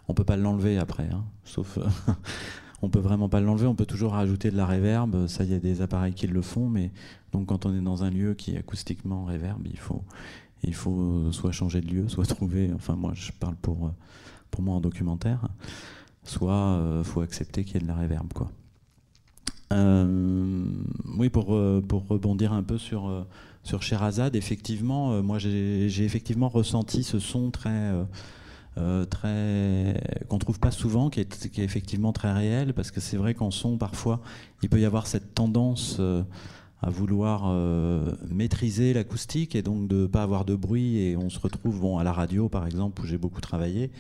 on 0.08 0.14
peut 0.14 0.26
pas 0.26 0.36
l'enlever 0.36 0.78
après, 0.78 1.10
hein. 1.10 1.24
sauf 1.46 1.80
on 2.86 2.90
peut 2.90 3.00
vraiment 3.00 3.30
pas 3.30 3.40
l'enlever. 3.42 3.68
On 3.68 3.76
peut 3.76 3.86
toujours 3.86 4.14
rajouter 4.14 4.52
de 4.52 4.58
la 4.58 4.66
réverb. 4.66 5.28
Ça, 5.28 5.44
il 5.44 5.52
y 5.52 5.56
a 5.56 5.60
des 5.60 5.82
appareils 5.82 6.14
qui 6.14 6.28
le 6.28 6.42
font, 6.42 6.70
mais 6.70 6.92
donc 7.32 7.48
quand 7.48 7.66
on 7.66 7.76
est 7.76 7.82
dans 7.82 8.04
un 8.04 8.10
lieu 8.10 8.34
qui 8.34 8.56
est 8.56 8.58
acoustiquement 8.58 9.26
réverb, 9.26 9.62
il 9.68 10.74
faut, 10.74 11.32
soit 11.32 11.52
changer 11.52 11.82
de 11.82 11.88
lieu, 11.88 12.08
soit 12.08 12.26
trouver. 12.26 12.72
Enfin, 12.74 12.96
moi, 12.96 13.12
je 13.14 13.32
parle 13.32 13.56
pour 13.56 13.92
moi 14.60 14.76
en 14.76 14.82
documentaire. 14.82 15.48
Soit 16.26 16.54
euh, 16.54 17.04
faut 17.04 17.22
accepter 17.22 17.64
qu'il 17.64 17.76
y 17.76 17.78
ait 17.78 17.82
de 17.82 17.88
la 17.88 17.96
réverb, 17.96 18.34
quoi. 18.34 18.52
Euh, 19.74 20.66
oui, 21.18 21.30
pour, 21.30 21.56
euh, 21.56 21.84
pour 21.88 22.08
rebondir 22.08 22.52
un 22.52 22.64
peu 22.64 22.78
sur, 22.78 23.26
sur 23.64 23.84
Sherazade, 23.84 24.36
effectivement, 24.36 25.22
moi 25.24 25.40
j'ai 25.40 26.04
effectivement 26.04 26.50
ressenti 26.50 27.04
ce 27.04 27.20
son 27.20 27.52
très 27.52 27.92
euh, 28.78 29.06
très 29.06 30.02
qu'on 30.28 30.38
trouve 30.38 30.60
pas 30.60 30.72
souvent, 30.72 31.10
qui 31.10 31.22
est, 31.22 31.50
qui 31.50 31.62
est, 31.62 31.64
effectivement 31.64 32.12
très 32.12 32.34
réel, 32.34 32.74
parce 32.74 32.92
que 32.92 33.00
c'est 33.00 33.16
vrai 33.16 33.34
qu'en 33.34 33.50
son, 33.50 33.78
parfois, 33.78 34.20
il 34.64 34.70
peut 34.70 34.82
y 34.82 34.86
avoir 34.86 35.08
cette 35.08 35.34
tendance 35.34 35.98
euh, 36.02 36.24
à 36.82 36.90
vouloir 36.90 37.44
euh, 37.46 38.16
maîtriser 38.30 38.94
l'acoustique 38.94 39.56
et 39.56 39.62
donc 39.62 39.88
de 39.88 40.08
pas 40.08 40.24
avoir 40.24 40.44
de 40.44 40.56
bruit. 40.56 40.98
Et 40.98 41.16
on 41.16 41.30
se 41.30 41.40
retrouve, 41.40 41.80
bon, 41.80 42.00
à 42.00 42.04
la 42.04 42.12
radio, 42.12 42.50
par 42.50 42.66
exemple, 42.66 43.02
où 43.02 43.06
j'ai 43.06 43.18
beaucoup 43.18 43.40
travaillé, 43.40 43.92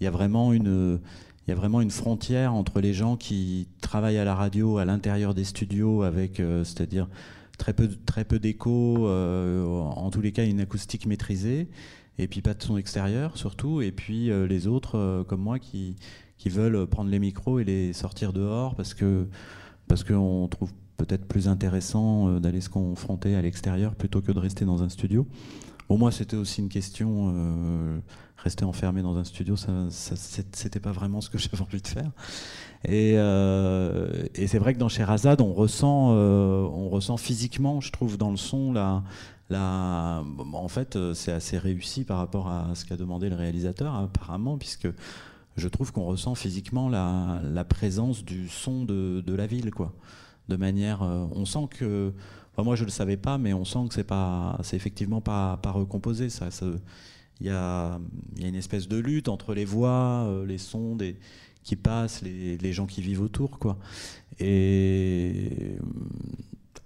il 0.00 0.04
y 0.04 0.06
a 0.06 0.10
vraiment 0.10 0.52
une 0.52 1.00
il 1.46 1.50
y 1.50 1.52
a 1.52 1.56
vraiment 1.56 1.82
une 1.82 1.90
frontière 1.90 2.54
entre 2.54 2.80
les 2.80 2.94
gens 2.94 3.18
qui 3.18 3.68
travaillent 3.82 4.16
à 4.16 4.24
la 4.24 4.34
radio 4.34 4.78
à 4.78 4.86
l'intérieur 4.86 5.34
des 5.34 5.44
studios 5.44 6.02
avec, 6.02 6.36
c'est-à-dire 6.36 7.06
très 7.58 7.74
peu, 7.74 7.86
très 8.06 8.24
peu 8.24 8.38
d'écho, 8.38 9.06
en 9.06 10.10
tous 10.10 10.22
les 10.22 10.32
cas 10.32 10.46
une 10.46 10.60
acoustique 10.60 11.04
maîtrisée, 11.04 11.68
et 12.18 12.28
puis 12.28 12.42
pas 12.42 12.54
de 12.54 12.62
son 12.62 12.76
extérieur 12.76 13.36
surtout, 13.36 13.80
et 13.80 13.92
puis 13.92 14.30
les 14.48 14.66
autres 14.66 15.24
comme 15.28 15.40
moi 15.40 15.58
qui, 15.58 15.96
qui 16.38 16.48
veulent 16.48 16.86
prendre 16.86 17.10
les 17.10 17.18
micros 17.18 17.58
et 17.58 17.64
les 17.64 17.92
sortir 17.92 18.32
dehors 18.32 18.74
parce 18.74 18.94
que 18.94 19.26
parce 19.88 20.04
qu'on 20.04 20.48
trouve 20.48 20.72
peut-être 20.96 21.26
plus 21.26 21.48
intéressant 21.48 22.28
euh, 22.28 22.40
d'aller 22.40 22.60
se 22.60 22.68
confronter 22.68 23.34
à 23.34 23.42
l'extérieur 23.42 23.94
plutôt 23.94 24.20
que 24.20 24.32
de 24.32 24.38
rester 24.38 24.64
dans 24.64 24.82
un 24.82 24.88
studio. 24.88 25.26
Pour 25.88 25.98
moi, 25.98 26.10
c'était 26.12 26.36
aussi 26.36 26.60
une 26.60 26.68
question. 26.68 27.32
Euh, 27.34 27.98
rester 28.38 28.64
enfermé 28.64 29.00
dans 29.00 29.16
un 29.16 29.24
studio, 29.24 29.56
ça, 29.56 29.86
ça 29.88 30.16
c'était 30.16 30.80
pas 30.80 30.92
vraiment 30.92 31.22
ce 31.22 31.30
que 31.30 31.38
j'avais 31.38 31.62
envie 31.62 31.80
de 31.80 31.86
faire. 31.86 32.10
Et, 32.84 33.14
euh, 33.16 34.24
et 34.34 34.46
c'est 34.46 34.58
vrai 34.58 34.74
que 34.74 34.78
dans 34.78 34.90
Sherazade, 34.90 35.40
on 35.40 35.54
ressent, 35.54 36.10
on 36.10 36.88
ressent 36.90 37.16
physiquement, 37.16 37.80
je 37.80 37.90
trouve, 37.90 38.18
dans 38.18 38.30
le 38.30 38.36
son, 38.36 38.72
la, 38.72 39.02
la, 39.50 40.24
en 40.52 40.68
fait, 40.68 40.98
c'est 41.14 41.32
assez 41.32 41.58
réussi 41.58 42.04
par 42.04 42.18
rapport 42.18 42.48
à 42.48 42.74
ce 42.74 42.84
qu'a 42.84 42.96
demandé 42.96 43.28
le 43.28 43.36
réalisateur, 43.36 43.94
apparemment, 43.94 44.56
puisque 44.56 44.88
je 45.56 45.68
trouve 45.68 45.92
qu'on 45.92 46.04
ressent 46.04 46.34
physiquement 46.34 46.88
la, 46.88 47.40
la, 47.42 47.64
présence 47.64 48.24
du 48.24 48.48
son 48.48 48.84
de, 48.84 49.22
de 49.24 49.34
la 49.34 49.46
ville, 49.46 49.70
quoi 49.70 49.92
de 50.48 50.56
manière. 50.56 51.02
Euh, 51.02 51.26
on 51.32 51.44
sent 51.44 51.68
que. 51.70 52.12
moi, 52.58 52.76
je 52.76 52.84
le 52.84 52.90
savais 52.90 53.16
pas, 53.16 53.38
mais 53.38 53.52
on 53.52 53.64
sent 53.64 53.86
que 53.88 53.94
c'est 53.94 54.04
pas, 54.04 54.58
c'est 54.62 54.76
effectivement 54.76 55.20
pas, 55.20 55.58
pas 55.62 55.70
recomposé. 55.70 56.30
Ça, 56.30 56.48
il 57.40 57.46
y 57.46 57.50
a, 57.50 57.98
y 58.36 58.44
a, 58.44 58.48
une 58.48 58.54
espèce 58.54 58.88
de 58.88 58.96
lutte 58.96 59.28
entre 59.28 59.54
les 59.54 59.64
voix, 59.64 60.24
euh, 60.26 60.46
les 60.46 60.58
sons 60.58 60.96
des, 60.96 61.16
qui 61.62 61.76
passent, 61.76 62.22
les, 62.22 62.56
les, 62.58 62.72
gens 62.72 62.86
qui 62.86 63.00
vivent 63.00 63.22
autour, 63.22 63.58
quoi. 63.58 63.78
Et, 64.38 65.76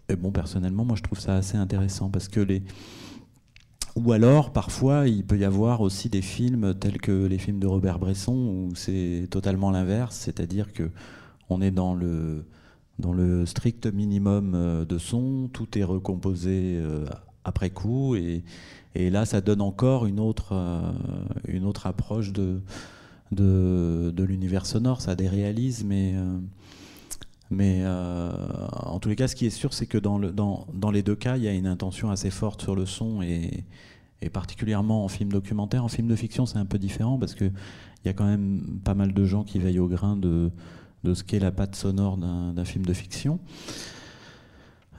et, 0.09 0.17
bon, 0.17 0.31
personnellement, 0.33 0.85
moi, 0.85 0.97
je 0.97 1.03
trouve 1.03 1.21
ça 1.21 1.37
assez 1.37 1.57
intéressant 1.57 2.09
parce 2.09 2.29
que 2.29 2.41
les 2.41 2.63
ou 3.97 4.13
alors, 4.13 4.53
parfois, 4.53 5.09
il 5.09 5.25
peut 5.25 5.39
y 5.39 5.45
avoir 5.45 5.81
aussi 5.81 6.09
des 6.09 6.23
films 6.23 6.75
tels 6.75 7.01
que 7.01 7.27
les 7.27 7.39
films 7.39 7.59
de 7.59 7.67
Robert 7.67 7.99
Bresson 7.99 8.33
où 8.33 8.75
c'est 8.77 9.27
totalement 9.29 9.73
l'inverse, 9.73 10.17
c'est-à-dire 10.17 10.73
que 10.73 10.91
on 11.49 11.61
est 11.61 11.73
dans 11.73 11.95
le 11.95 12.45
dans 13.01 13.13
le 13.13 13.47
strict 13.47 13.87
minimum 13.87 14.55
euh, 14.55 14.85
de 14.85 14.99
son, 14.99 15.49
tout 15.53 15.79
est 15.79 15.85
recomposé 15.85 16.79
euh, 16.81 17.07
après 17.45 17.71
coup, 17.71 18.15
et, 18.17 18.45
et 18.95 19.11
là 19.11 19.25
ça 19.25 19.41
donne 19.41 19.61
encore 19.61 20.07
une 20.07 20.21
autre, 20.21 20.53
euh, 20.53 21.73
approche 21.85 22.33
de, 22.33 22.61
de, 23.33 24.13
de 24.15 24.25
l'univers 24.25 24.67
sonore, 24.67 25.01
ça 25.01 25.15
déréalise, 25.15 25.85
mais, 25.85 26.15
mais 27.51 27.83
en 27.87 28.99
tous 28.99 29.09
les 29.09 29.17
cas 29.17 29.29
ce 29.29 29.35
qui 29.35 29.47
est 29.47 29.51
sûr 29.51 29.73
c'est 29.73 29.87
que 29.87 29.99
dans, 29.99 30.19
le, 30.19 30.33
dans, 30.33 30.67
dans, 30.75 30.91
les 30.91 31.03
deux 31.03 31.17
cas 31.17 31.37
il 31.37 31.45
y 31.45 31.49
a 31.49 31.53
une 31.53 31.67
intention 31.67 32.11
assez 32.11 32.31
forte 32.31 32.63
sur 32.63 32.75
le 32.75 32.85
son, 32.87 33.23
et, 33.23 33.65
particulièrement 34.33 35.05
en 35.05 35.09
film 35.09 35.31
documentaire, 35.31 35.85
en 35.85 35.89
film 35.89 36.09
de 36.09 36.17
fiction 36.17 36.45
c'est 36.47 36.59
un 36.59 36.67
peu 36.67 36.79
différent, 36.79 37.19
parce 37.19 37.35
qu'il 37.35 37.53
y 38.05 38.09
a 38.09 38.13
quand 38.13 38.27
même 38.27 38.81
pas 38.85 38.95
mal 38.95 39.15
de 39.15 39.25
gens 39.25 39.45
qui 39.45 39.59
veillent 39.59 39.79
au 39.79 39.89
grain 39.89 40.17
de 40.17 40.51
ce 41.05 41.25
qu'est 41.25 41.41
la 41.41 41.53
patte 41.53 41.77
sonore 41.77 42.17
d'un 42.19 42.65
film 42.65 42.85
de 42.85 42.93
fiction. 42.93 43.41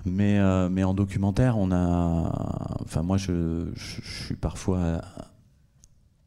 Mais, 0.06 0.40
euh, 0.40 0.70
mais 0.70 0.84
en 0.84 0.94
documentaire, 0.94 1.58
on 1.58 1.72
a. 1.72 2.78
Enfin, 2.82 3.04
moi, 3.04 3.18
je, 3.18 3.68
suis 3.76 4.36
parfois 4.36 5.02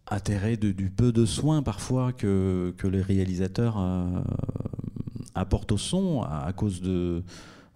atterré 0.07 0.57
de, 0.57 0.73
du 0.73 0.91
peu 0.91 1.11
de 1.11 1.25
soins 1.25 1.63
parfois 1.63 2.13
que, 2.13 2.75
que 2.77 2.87
les 2.87 3.01
réalisateurs 3.01 3.77
euh, 3.79 4.21
apportent 5.35 5.73
au 5.73 5.79
son 5.79 6.23
à, 6.23 6.53
cause 6.55 6.81
de, 6.81 7.23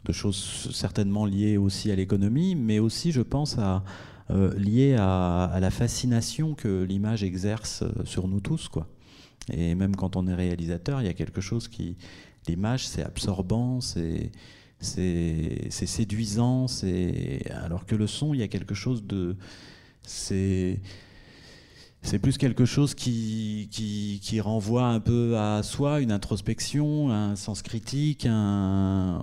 de, 0.04 0.12
choses 0.12 0.70
certainement 0.72 1.26
liées 1.26 1.56
aussi 1.56 1.90
à 1.90 1.96
l'économie, 1.96 2.54
mais 2.54 2.78
aussi, 2.78 3.12
je 3.12 3.22
pense, 3.22 3.58
à, 3.58 3.82
euh, 4.30 4.52
liées 4.58 4.96
à, 4.98 5.58
la 5.60 5.70
fascination 5.70 6.54
que 6.54 6.82
l'image 6.82 7.22
exerce 7.22 7.84
sur 8.04 8.28
nous 8.28 8.40
tous, 8.40 8.68
quoi. 8.68 8.88
Et 9.52 9.74
même 9.74 9.94
quand 9.94 10.16
on 10.16 10.26
est 10.26 10.34
réalisateur, 10.34 11.00
il 11.00 11.06
y 11.06 11.10
a 11.10 11.14
quelque 11.14 11.40
chose 11.40 11.68
qui. 11.68 11.96
L'image, 12.48 12.86
c'est 12.86 13.02
absorbant, 13.02 13.80
c'est. 13.80 14.30
C'est 14.78 15.70
séduisant, 15.70 16.66
alors 17.50 17.86
que 17.86 17.96
le 17.96 18.06
son, 18.06 18.34
il 18.34 18.40
y 18.40 18.42
a 18.42 18.48
quelque 18.48 18.74
chose 18.74 19.04
de. 19.04 19.36
C'est 20.02 20.80
c'est 22.06 22.20
plus 22.20 22.38
quelque 22.38 22.64
chose 22.64 22.94
qui, 22.94 23.68
qui, 24.22 24.40
renvoie 24.40 24.86
un 24.86 25.00
peu 25.00 25.36
à 25.36 25.64
soi, 25.64 26.00
une 26.00 26.12
introspection, 26.12 27.10
un 27.10 27.34
sens 27.34 27.62
critique. 27.62 28.26
Un... 28.30 29.20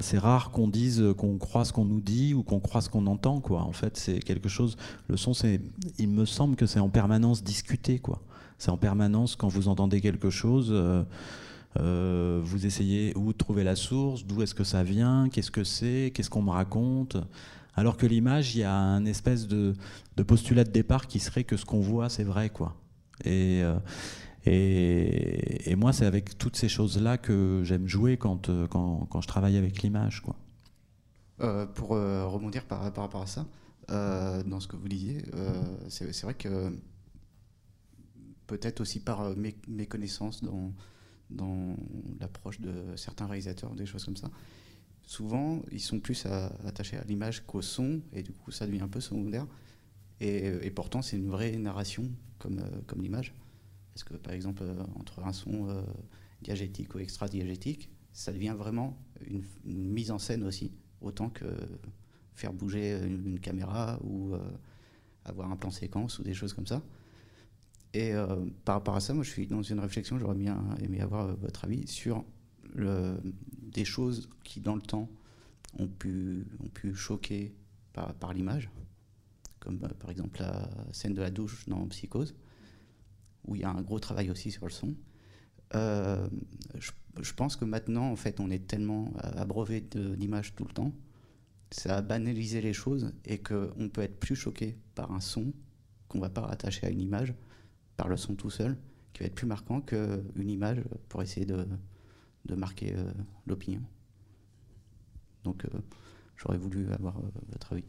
C'est 0.00 0.18
rare 0.18 0.50
qu'on 0.50 0.66
dise 0.66 1.04
qu'on 1.16 1.38
croit 1.38 1.64
ce 1.64 1.72
qu'on 1.72 1.84
nous 1.84 2.00
dit 2.00 2.34
ou 2.34 2.42
qu'on 2.42 2.58
croit 2.58 2.80
ce 2.80 2.88
qu'on 2.90 3.06
entend. 3.06 3.40
En 3.50 3.72
fait, 3.72 3.96
c'est 3.96 4.18
quelque 4.18 4.48
chose. 4.48 4.76
Le 5.08 5.16
son, 5.16 5.32
c'est, 5.32 5.60
il 5.98 6.08
me 6.08 6.24
semble 6.24 6.56
que 6.56 6.66
c'est 6.66 6.80
en 6.80 6.88
permanence 6.88 7.44
discuté. 7.44 8.02
C'est 8.58 8.70
en 8.70 8.78
permanence 8.78 9.36
quand 9.36 9.48
vous 9.48 9.68
entendez 9.68 10.00
quelque 10.00 10.30
chose. 10.30 10.70
Euh, 10.72 11.04
euh, 11.78 12.40
vous 12.42 12.66
essayez 12.66 13.16
où 13.16 13.32
trouver 13.32 13.62
la 13.62 13.76
source, 13.76 14.24
d'où 14.26 14.42
est-ce 14.42 14.54
que 14.54 14.64
ça 14.64 14.82
vient, 14.82 15.28
qu'est-ce 15.28 15.50
que 15.52 15.64
c'est, 15.64 16.10
qu'est-ce 16.12 16.30
qu'on 16.30 16.42
me 16.42 16.50
raconte. 16.50 17.16
Alors 17.76 17.96
que 17.96 18.06
l'image, 18.06 18.54
il 18.54 18.60
y 18.60 18.64
a 18.64 18.74
un 18.74 19.04
espèce 19.04 19.46
de, 19.46 19.74
postulat 20.26 20.64
de 20.64 20.70
départ 20.70 21.06
qui 21.06 21.18
serait 21.18 21.44
que 21.44 21.56
ce 21.56 21.64
qu'on 21.64 21.80
voit, 21.80 22.08
c'est 22.08 22.24
vrai, 22.24 22.50
quoi. 22.50 22.76
Et, 23.24 23.62
euh, 23.62 23.78
et, 24.46 25.74
moi, 25.76 25.92
c'est 25.92 26.06
avec 26.06 26.38
toutes 26.38 26.56
ces 26.56 26.68
choses-là 26.68 27.18
que 27.18 27.62
j'aime 27.64 27.88
jouer 27.88 28.16
quand, 28.16 28.50
quand, 28.68 29.06
quand, 29.10 29.20
je 29.20 29.28
travaille 29.28 29.56
avec 29.56 29.82
l'image, 29.82 30.22
quoi. 30.22 30.36
pour 31.74 31.90
rebondir 31.90 32.64
par, 32.64 32.92
par, 32.92 33.04
rapport 33.04 33.22
à 33.22 33.26
ça, 33.26 33.46
dans 33.88 34.60
ce 34.60 34.68
que 34.68 34.76
vous 34.76 34.88
disiez, 34.88 35.22
c'est 35.88 36.22
vrai 36.22 36.34
que 36.34 36.72
peut-être 38.46 38.80
aussi 38.80 39.00
par 39.00 39.22
euh, 39.22 39.34
méconnaissance 39.68 40.42
dans, 40.42 40.72
dans 41.30 41.76
l'approche 42.20 42.60
de 42.60 42.72
certains 42.96 43.26
réalisateurs, 43.26 43.74
des 43.74 43.86
choses 43.86 44.04
comme 44.04 44.16
ça. 44.16 44.30
Souvent, 45.06 45.62
ils 45.70 45.80
sont 45.80 46.00
plus 46.00 46.26
attachés 46.64 46.96
à 46.96 47.04
l'image 47.04 47.44
qu'au 47.46 47.62
son, 47.62 48.00
et 48.12 48.22
du 48.22 48.32
coup, 48.32 48.50
ça 48.50 48.66
devient 48.66 48.80
un 48.80 48.88
peu 48.88 49.00
secondaire. 49.00 49.46
Et, 50.20 50.70
pourtant, 50.70 51.02
c'est 51.02 51.16
une 51.16 51.28
vraie 51.28 51.56
narration, 51.58 52.10
comme, 52.38 52.60
euh, 52.60 52.80
comme 52.86 53.02
l'image. 53.02 53.34
Parce 53.92 54.04
que, 54.04 54.14
par 54.14 54.32
exemple, 54.32 54.62
euh, 54.62 54.82
entre 54.98 55.22
un 55.24 55.32
son 55.32 55.84
diagétique 56.40 56.94
ou 56.94 56.98
extra-diagétique, 56.98 57.90
ça 58.12 58.32
devient 58.32 58.54
vraiment 58.56 58.96
une, 59.26 59.44
mise 59.64 60.10
en 60.10 60.18
scène 60.18 60.44
aussi, 60.44 60.72
autant 61.00 61.28
que 61.28 61.44
faire 62.34 62.52
bouger 62.52 62.98
une, 63.04 63.38
caméra 63.40 63.98
ou 64.02 64.34
avoir 65.24 65.50
un 65.50 65.56
plan 65.56 65.70
séquence 65.70 66.18
ou 66.18 66.22
des 66.22 66.34
choses 66.34 66.52
comme 66.52 66.66
ça. 66.66 66.82
Et 67.94 68.12
euh, 68.12 68.44
par 68.64 68.74
rapport 68.74 68.96
à 68.96 69.00
ça, 69.00 69.14
moi, 69.14 69.22
je 69.22 69.30
suis 69.30 69.46
dans 69.46 69.62
une 69.62 69.78
réflexion, 69.78 70.18
j'aurais 70.18 70.34
bien 70.34 70.60
aimé 70.82 71.00
avoir 71.00 71.28
euh, 71.28 71.34
votre 71.40 71.64
avis 71.64 71.86
sur 71.86 72.24
le, 72.74 73.16
des 73.74 73.84
choses 73.84 74.30
qui, 74.44 74.60
dans 74.60 74.74
le 74.74 74.80
temps, 74.80 75.10
ont 75.78 75.88
pu, 75.88 76.46
ont 76.60 76.68
pu 76.68 76.94
choquer 76.94 77.54
par, 77.92 78.14
par 78.14 78.32
l'image, 78.32 78.70
comme 79.60 79.78
euh, 79.82 79.88
par 79.88 80.10
exemple 80.10 80.40
la 80.40 80.68
scène 80.92 81.14
de 81.14 81.20
la 81.20 81.30
douche 81.30 81.68
dans 81.68 81.86
Psychose, 81.88 82.34
où 83.46 83.56
il 83.56 83.62
y 83.62 83.64
a 83.64 83.70
un 83.70 83.82
gros 83.82 83.98
travail 83.98 84.30
aussi 84.30 84.50
sur 84.50 84.64
le 84.64 84.72
son. 84.72 84.94
je, 85.72 86.90
je, 87.20 87.32
pense 87.34 87.56
que 87.56 87.64
maintenant, 87.64 88.10
en 88.10 88.16
fait, 88.16 88.40
on 88.40 88.50
est 88.50 88.66
tellement 88.66 89.12
abreuvé 89.18 89.80
d'images 89.80 90.54
tout 90.54 90.64
le 90.64 90.72
temps, 90.72 90.94
ça 91.70 91.96
a 91.96 92.02
banalisé 92.02 92.60
les 92.60 92.72
choses 92.72 93.12
et 93.24 93.38
qu'on 93.38 93.88
peut 93.92 94.02
être 94.02 94.18
plus 94.18 94.36
choqué 94.36 94.78
par 94.94 95.12
un 95.12 95.20
son 95.20 95.52
qu'on 96.08 96.20
va 96.20 96.30
pas 96.30 96.42
rattacher 96.42 96.86
à 96.86 96.90
une 96.90 97.00
image 97.00 97.34
par 97.96 98.08
le 98.08 98.16
son 98.16 98.34
tout 98.34 98.50
seul, 98.50 98.76
qui 99.12 99.20
va 99.20 99.26
être 99.26 99.34
plus 99.34 99.46
marquant 99.46 99.80
qu'une 99.80 100.48
image 100.48 100.82
pour 101.08 101.22
essayer 101.22 101.46
de, 101.46 101.66
de 102.46 102.54
marquer 102.54 102.94
euh, 102.96 103.12
l'opinion. 103.46 103.82
Donc 105.44 105.64
euh, 105.64 105.68
j'aurais 106.36 106.58
voulu 106.58 106.90
avoir 106.92 107.18
euh, 107.18 107.22
votre 107.50 107.72
avis. 107.72 107.84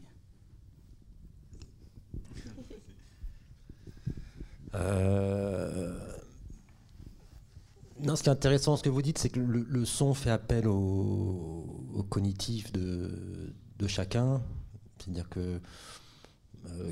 Non, 7.98 8.14
ce 8.14 8.22
qui 8.22 8.28
est 8.28 8.32
intéressant, 8.32 8.76
ce 8.76 8.82
que 8.82 8.90
vous 8.90 9.00
dites, 9.00 9.16
c'est 9.16 9.30
que 9.30 9.40
le, 9.40 9.84
son 9.86 10.12
fait 10.12 10.30
appel 10.30 10.68
au, 10.68 12.06
cognitif 12.10 12.70
de, 12.72 13.54
chacun. 13.86 14.42
C'est-à-dire 14.98 15.28
que 15.30 15.60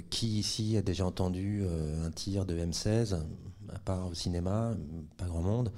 qui 0.08 0.38
ici 0.38 0.78
a 0.78 0.82
déjà 0.82 1.04
entendu 1.04 1.62
un 2.02 2.10
tir 2.10 2.46
de 2.46 2.56
M16 2.56 3.18
À 3.70 3.78
part 3.80 4.06
au 4.08 4.14
cinéma, 4.14 4.74
pas 5.18 5.26
grand 5.26 5.42
monde. 5.42 5.72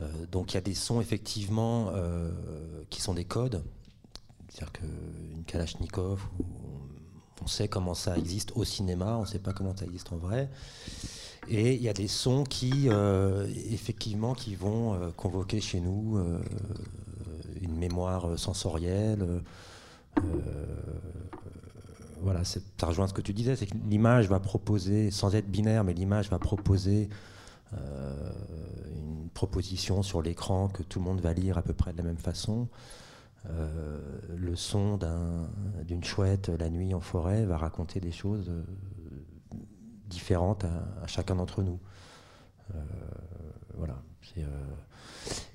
Euh, 0.00 0.26
donc 0.30 0.52
il 0.52 0.54
y 0.54 0.58
a 0.58 0.62
des 0.62 0.74
sons 0.74 1.00
effectivement 1.00 1.92
qui 2.90 3.00
sont 3.00 3.14
des 3.14 3.24
codes. 3.24 3.62
C'est-à-dire 4.48 4.72
qu'une 4.72 5.44
Kalachnikov, 5.46 6.22
on 7.42 7.46
sait 7.46 7.68
comment 7.68 7.94
ça 7.94 8.16
existe 8.16 8.52
au 8.56 8.64
cinéma, 8.64 9.16
on 9.16 9.22
ne 9.22 9.26
sait 9.26 9.38
pas 9.38 9.52
comment 9.52 9.76
ça 9.76 9.84
existe 9.84 10.12
en 10.12 10.16
vrai. 10.16 10.48
Et 11.48 11.74
il 11.74 11.82
y 11.82 11.88
a 11.88 11.92
des 11.92 12.08
sons 12.08 12.44
qui, 12.44 12.88
effectivement, 13.70 14.34
qui 14.34 14.54
vont 14.54 15.12
convoquer 15.16 15.60
chez 15.60 15.80
nous 15.80 16.18
une 17.60 17.76
mémoire 17.76 18.38
sensorielle. 18.38 19.24
voilà, 22.22 22.44
ça 22.44 22.60
rejoint 22.82 23.06
ce 23.06 23.14
que 23.14 23.22
tu 23.22 23.32
disais, 23.32 23.54
c'est 23.54 23.66
que 23.66 23.76
l'image 23.88 24.28
va 24.28 24.40
proposer, 24.40 25.10
sans 25.10 25.34
être 25.34 25.48
binaire, 25.48 25.84
mais 25.84 25.94
l'image 25.94 26.30
va 26.30 26.38
proposer 26.38 27.08
une 27.72 29.07
proposition 29.38 30.02
sur 30.02 30.20
l'écran 30.20 30.66
que 30.66 30.82
tout 30.82 30.98
le 30.98 31.04
monde 31.04 31.20
va 31.20 31.32
lire 31.32 31.58
à 31.58 31.62
peu 31.62 31.72
près 31.72 31.92
de 31.92 31.98
la 31.98 32.02
même 32.02 32.18
façon. 32.18 32.66
Euh, 33.48 34.00
le 34.36 34.56
son 34.56 34.98
d'une 35.84 36.02
chouette 36.02 36.48
la 36.48 36.68
nuit 36.68 36.92
en 36.92 36.98
forêt 36.98 37.44
va 37.44 37.56
raconter 37.56 38.00
des 38.00 38.10
choses 38.10 38.48
euh, 38.48 38.64
différentes 40.08 40.64
à, 40.64 41.06
chacun 41.06 41.36
d'entre 41.36 41.62
nous. 41.62 41.78
Euh, 42.74 42.80
voilà. 43.76 44.02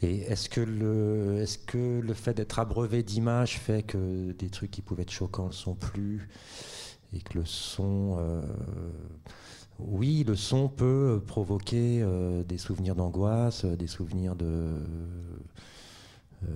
et 0.02 0.22
est-ce 0.22 0.48
que, 0.48 0.62
le, 0.62 1.42
est-ce 1.42 1.58
que 1.58 2.00
le 2.00 2.14
fait 2.14 2.36
d'être 2.36 2.60
abreuvé 2.60 3.04
d'images 3.04 3.60
fait 3.60 3.84
que 3.84 4.32
des 4.32 4.50
trucs 4.50 4.72
qui 4.72 4.82
pouvaient 4.82 5.04
être 5.04 5.12
choquants 5.12 5.48
ne 5.48 5.52
sont 5.52 5.76
plus 5.76 6.30
et 7.12 7.20
que 7.20 7.38
le 7.38 7.44
son 7.44 8.18
oui, 9.80 10.24
le 10.26 10.36
son 10.36 10.70
peut 10.70 11.22
provoquer 11.26 12.06
des 12.48 12.58
souvenirs 12.58 12.96
d'angoisse, 12.96 13.66
des 13.66 13.88
souvenirs 13.88 14.36
de, 14.36 14.78
euh, 16.44 16.52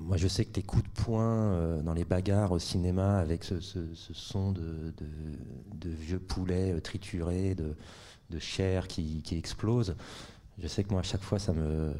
moi, 0.00 0.16
je 0.16 0.28
sais 0.28 0.44
que 0.44 0.50
tes 0.50 0.62
coups 0.62 0.82
de 0.82 1.02
poing 1.02 1.52
euh, 1.52 1.82
dans 1.82 1.92
les 1.92 2.04
bagarres 2.04 2.52
au 2.52 2.58
cinéma 2.58 3.18
avec 3.18 3.44
ce, 3.44 3.60
son 3.94 4.52
de, 4.52 4.92
vieux 5.84 6.18
poulets 6.18 6.72
euh, 6.72 6.80
triturés, 6.80 7.54
de, 7.54 7.74
chair 8.38 8.86
qui, 8.86 9.22
explose, 9.32 9.96
je 10.58 10.68
sais 10.68 10.84
que 10.84 10.90
moi, 10.90 11.00
à 11.00 11.02
chaque 11.02 11.22
fois, 11.22 11.38
ça 11.38 11.52
me, 11.52 11.92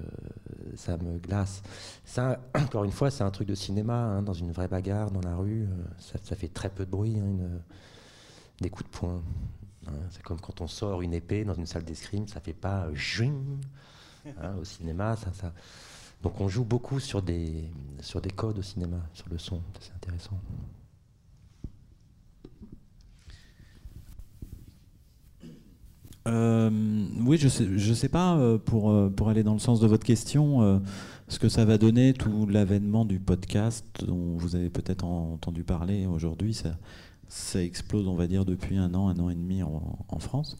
ça 0.76 0.96
me 0.96 1.18
glace. 1.18 1.62
Ça, 2.04 2.40
encore 2.54 2.84
une 2.84 2.92
fois, 2.92 3.10
c'est 3.10 3.24
un 3.24 3.30
truc 3.30 3.48
de 3.48 3.54
cinéma, 3.54 3.94
hein, 3.94 4.22
dans 4.22 4.32
une 4.32 4.52
vraie 4.52 4.68
bagarre, 4.68 5.10
dans 5.10 5.20
la 5.22 5.36
rue. 5.36 5.68
Ça, 5.98 6.36
fait 6.36 6.48
très 6.48 6.68
peu 6.68 6.84
de 6.84 6.90
bruit, 6.90 7.18
hein, 7.18 7.36
des 8.60 8.70
coups 8.70 8.90
de 8.90 8.96
poing. 8.96 9.22
Hein. 9.86 9.92
c'est 10.10 10.22
comme 10.22 10.40
quand 10.40 10.60
on 10.60 10.66
sort 10.66 11.02
une 11.02 11.14
épée 11.14 11.44
dans 11.44 11.54
une 11.54 11.66
salle 11.66 11.84
d'escrime, 11.84 12.26
ça 12.28 12.40
fait 12.40 12.52
pas 12.52 12.88
au 12.88 14.64
cinéma, 14.64 15.16
ça, 15.16 15.32
ça, 15.32 15.52
donc 16.22 16.40
on 16.40 16.48
joue 16.48 16.64
beaucoup 16.64 17.00
sur 17.00 17.22
des, 17.22 17.64
sur 18.00 18.20
des 18.20 18.30
codes 18.30 18.58
au 18.58 18.62
cinéma, 18.62 18.98
sur 19.14 19.28
le 19.30 19.38
son, 19.38 19.62
c'est 19.80 19.94
intéressant. 19.94 20.38
Euh, 26.28 26.70
oui, 27.24 27.38
je 27.38 27.48
sais, 27.48 27.66
je 27.76 27.94
sais 27.94 28.10
pas, 28.10 28.36
euh, 28.36 28.58
pour, 28.58 28.90
euh, 28.90 29.08
pour 29.08 29.30
aller 29.30 29.42
dans 29.42 29.54
le 29.54 29.58
sens 29.58 29.80
de 29.80 29.86
votre 29.86 30.04
question, 30.04 30.82
ce 31.28 31.38
que 31.38 31.48
ça 31.48 31.64
va 31.64 31.78
donner, 31.78 32.12
tout 32.12 32.46
l'avènement 32.46 33.06
du 33.06 33.18
podcast 33.18 33.86
dont 34.04 34.36
vous 34.36 34.56
avez 34.56 34.68
peut-être 34.68 35.04
entendu 35.04 35.64
parler 35.64 36.06
aujourd'hui, 36.06 36.54
ça 37.30 37.62
explose, 37.62 38.08
on 38.08 38.16
va 38.16 38.26
dire, 38.26 38.44
depuis 38.44 38.76
un 38.76 38.92
an, 38.92 39.08
un 39.08 39.18
an 39.20 39.30
et 39.30 39.34
demi 39.34 39.62
en, 39.62 40.18
France. 40.18 40.58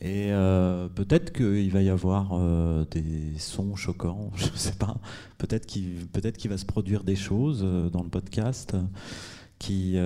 Et 0.00 0.32
euh, 0.32 0.88
peut-être 0.88 1.32
qu'il 1.32 1.70
va 1.70 1.82
y 1.82 1.88
avoir 1.88 2.32
euh, 2.32 2.84
des 2.90 3.38
sons 3.38 3.76
choquants, 3.76 4.30
je 4.36 4.46
ne 4.46 4.56
sais 4.56 4.74
pas. 4.74 4.96
Peut-être 5.38 5.66
qu'il 5.66 6.50
va 6.50 6.58
se 6.58 6.66
produire 6.66 7.04
des 7.04 7.16
choses 7.16 7.62
euh, 7.64 7.88
dans 7.88 8.02
le 8.02 8.08
podcast 8.08 8.76
qui, 9.60 9.96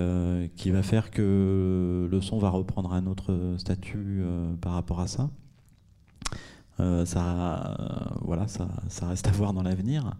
qui 0.55 0.71
va 0.71 0.83
faire 0.83 1.11
que 1.11 2.07
le 2.09 2.21
son 2.21 2.37
va 2.37 2.49
reprendre 2.49 2.93
un 2.93 3.07
autre 3.07 3.55
statut 3.57 4.23
par 4.61 4.73
rapport 4.73 5.01
à 5.01 5.07
ça. 5.07 5.29
ça, 6.77 8.15
voilà, 8.21 8.47
ça, 8.47 8.69
reste 9.09 9.27
à 9.27 9.31
voir 9.31 9.53
dans 9.53 9.63
l'avenir. 9.63 10.15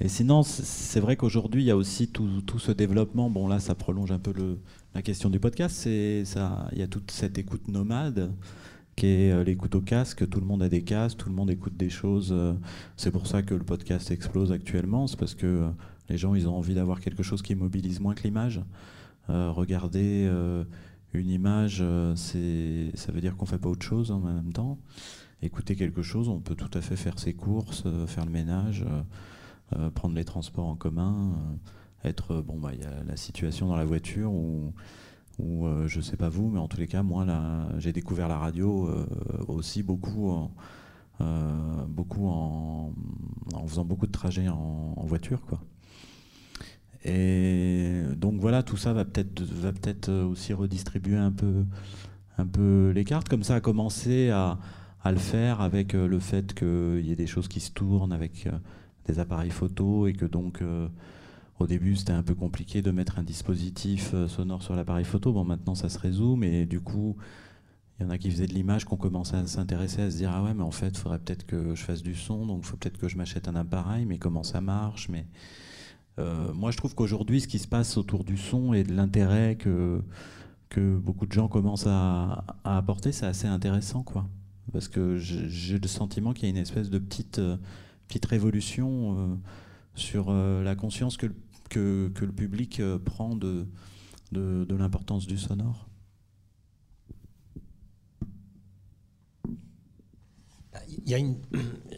Et 0.00 0.08
sinon, 0.08 0.42
c'est 0.42 0.98
vrai 0.98 1.14
qu'aujourd'hui, 1.14 1.62
il 1.62 1.66
y 1.66 1.70
a 1.70 1.76
aussi 1.76 2.08
tout, 2.08 2.58
ce 2.58 2.72
développement. 2.72 3.30
Bon, 3.30 3.46
là, 3.46 3.60
ça 3.60 3.76
prolonge 3.76 4.10
un 4.10 4.18
peu 4.18 4.32
le, 4.32 4.58
la 4.94 5.02
question 5.02 5.28
du 5.28 5.40
podcast. 5.40 5.86
Il 5.86 6.24
y 6.78 6.82
a 6.82 6.86
toute 6.86 7.10
cette 7.10 7.36
écoute 7.36 7.68
nomade 7.68 8.32
qui 8.94 9.06
est 9.06 9.32
euh, 9.32 9.42
l'écoute 9.42 9.74
au 9.74 9.80
casque. 9.80 10.28
Tout 10.28 10.38
le 10.38 10.46
monde 10.46 10.62
a 10.62 10.68
des 10.68 10.82
casques, 10.82 11.18
tout 11.18 11.28
le 11.28 11.34
monde 11.34 11.50
écoute 11.50 11.76
des 11.76 11.90
choses. 11.90 12.30
Euh, 12.32 12.54
c'est 12.96 13.10
pour 13.10 13.26
ça 13.26 13.42
que 13.42 13.54
le 13.54 13.64
podcast 13.64 14.12
explose 14.12 14.52
actuellement. 14.52 15.08
C'est 15.08 15.18
parce 15.18 15.34
que 15.34 15.46
euh, 15.46 15.68
les 16.08 16.16
gens, 16.16 16.36
ils 16.36 16.48
ont 16.48 16.56
envie 16.56 16.74
d'avoir 16.74 17.00
quelque 17.00 17.24
chose 17.24 17.42
qui 17.42 17.56
mobilise 17.56 17.98
moins 17.98 18.14
que 18.14 18.22
l'image. 18.22 18.60
regarder 19.28 20.30
une 21.14 21.30
image, 21.30 21.82
c'est, 22.14 22.90
ça 22.92 23.10
veut 23.10 23.22
dire 23.22 23.36
qu'on 23.36 23.46
fait 23.46 23.58
pas 23.58 23.70
autre 23.70 23.86
chose 23.86 24.10
en 24.10 24.20
même 24.20 24.52
temps. 24.52 24.78
Écouter 25.40 25.76
quelque 25.76 26.02
chose, 26.02 26.28
on 26.28 26.40
peut 26.40 26.54
tout 26.54 26.70
à 26.74 26.82
fait 26.82 26.96
faire 26.96 27.18
ses 27.18 27.32
courses, 27.32 27.84
faire 28.06 28.26
le 28.26 28.30
ménage, 28.30 28.84
prendre 29.94 30.14
les 30.14 30.26
transports 30.26 30.66
en 30.66 30.76
commun, 30.76 31.32
être 32.04 32.42
bon 32.42 32.58
bah 32.58 32.70
il 32.74 32.80
y 32.80 32.84
a 32.84 33.04
la 33.06 33.16
situation 33.16 33.68
dans 33.68 33.76
la 33.76 33.84
voiture 33.84 34.32
où 34.32 34.72
ou 35.38 35.66
euh, 35.66 35.88
je 35.88 36.00
sais 36.00 36.16
pas 36.16 36.28
vous, 36.28 36.48
mais 36.48 36.58
en 36.58 36.68
tous 36.68 36.78
les 36.78 36.86
cas, 36.86 37.02
moi, 37.02 37.26
j'ai 37.78 37.92
découvert 37.92 38.28
la 38.28 38.38
radio 38.38 38.88
euh, 38.88 39.06
aussi 39.48 39.82
beaucoup, 39.82 40.30
en, 40.30 40.50
euh, 41.20 41.84
beaucoup 41.88 42.26
en, 42.26 42.92
faisant 43.66 43.84
beaucoup 43.84 44.06
de 44.06 44.12
trajets 44.12 44.48
en, 44.48 44.94
voiture, 45.06 45.44
quoi. 45.46 45.60
Et 47.06 48.02
donc 48.16 48.40
voilà, 48.40 48.62
tout 48.62 48.78
ça 48.78 48.94
va 48.94 49.04
peut-être 49.04 49.42
va 49.42 49.72
peut-être 49.72 50.10
aussi 50.10 50.54
redistribuer 50.54 51.18
un 51.18 51.32
peu, 51.32 51.66
un 52.38 52.46
peu 52.46 52.92
les 52.94 53.04
cartes. 53.04 53.28
Comme 53.28 53.42
ça 53.42 53.56
a 53.56 53.60
commencé 53.60 54.30
à, 54.30 54.58
à 55.02 55.12
le 55.12 55.18
faire 55.18 55.60
avec 55.60 55.92
le 55.92 56.18
fait 56.18 56.54
qu'il 56.54 57.04
y 57.04 57.12
ait 57.12 57.16
des 57.16 57.26
choses 57.26 57.46
qui 57.46 57.60
se 57.60 57.72
tournent 57.72 58.12
avec 58.12 58.48
des 59.04 59.18
appareils 59.18 59.50
photo 59.50 60.06
et 60.06 60.14
que 60.14 60.24
donc 60.24 60.62
au 61.60 61.66
début, 61.66 61.96
c'était 61.96 62.12
un 62.12 62.22
peu 62.22 62.34
compliqué 62.34 62.82
de 62.82 62.90
mettre 62.90 63.18
un 63.18 63.22
dispositif 63.22 64.10
euh, 64.14 64.26
sonore 64.26 64.62
sur 64.62 64.74
l'appareil 64.74 65.04
photo. 65.04 65.32
Bon, 65.32 65.44
maintenant, 65.44 65.74
ça 65.74 65.88
se 65.88 65.98
résout, 65.98 66.36
mais 66.36 66.66
du 66.66 66.80
coup, 66.80 67.16
il 67.98 68.02
y 68.02 68.06
en 68.06 68.10
a 68.10 68.18
qui 68.18 68.30
faisaient 68.30 68.48
de 68.48 68.54
l'image, 68.54 68.84
qui 68.84 68.92
ont 68.92 68.96
commencé 68.96 69.36
à 69.36 69.46
s'intéresser, 69.46 70.02
à 70.02 70.10
se 70.10 70.16
dire 70.16 70.32
Ah 70.34 70.42
ouais, 70.42 70.52
mais 70.52 70.64
en 70.64 70.72
fait, 70.72 70.88
il 70.88 70.96
faudrait 70.96 71.20
peut-être 71.20 71.46
que 71.46 71.74
je 71.74 71.82
fasse 71.82 72.02
du 72.02 72.16
son, 72.16 72.46
donc 72.46 72.60
il 72.62 72.66
faut 72.66 72.76
peut-être 72.76 72.98
que 72.98 73.08
je 73.08 73.16
m'achète 73.16 73.46
un 73.46 73.54
appareil, 73.54 74.04
mais 74.04 74.18
comment 74.18 74.42
ça 74.42 74.60
marche? 74.60 75.08
Mais, 75.08 75.26
euh, 76.18 76.52
Moi, 76.54 76.72
je 76.72 76.76
trouve 76.76 76.94
qu'aujourd'hui, 76.96 77.40
ce 77.40 77.46
qui 77.46 77.60
se 77.60 77.68
passe 77.68 77.96
autour 77.96 78.24
du 78.24 78.36
son 78.36 78.74
et 78.74 78.82
de 78.82 78.92
l'intérêt 78.92 79.54
que, 79.56 80.02
que 80.70 80.96
beaucoup 80.96 81.26
de 81.26 81.32
gens 81.32 81.46
commencent 81.46 81.86
à, 81.86 82.44
apporter, 82.64 83.12
c'est 83.12 83.26
assez 83.26 83.46
intéressant, 83.46 84.02
quoi. 84.02 84.28
Parce 84.72 84.88
que 84.88 85.18
j'ai 85.18 85.78
le 85.78 85.88
sentiment 85.88 86.32
qu'il 86.32 86.44
y 86.44 86.46
a 86.46 86.50
une 86.50 86.56
espèce 86.56 86.90
de 86.90 86.98
petite, 86.98 87.38
euh, 87.38 87.56
petite 88.08 88.26
révolution 88.26 89.38
sur 89.94 90.32
la 90.32 90.74
conscience 90.76 91.16
que 91.16 91.26
le 92.24 92.32
public 92.32 92.80
euh, 92.80 92.98
prend 92.98 93.36
de, 93.36 93.66
l'importance 94.32 95.26
du 95.26 95.38
sonore 95.38 95.88
il 101.06 101.10
y 101.10 101.14
a 101.14 101.18
une, 101.18 101.36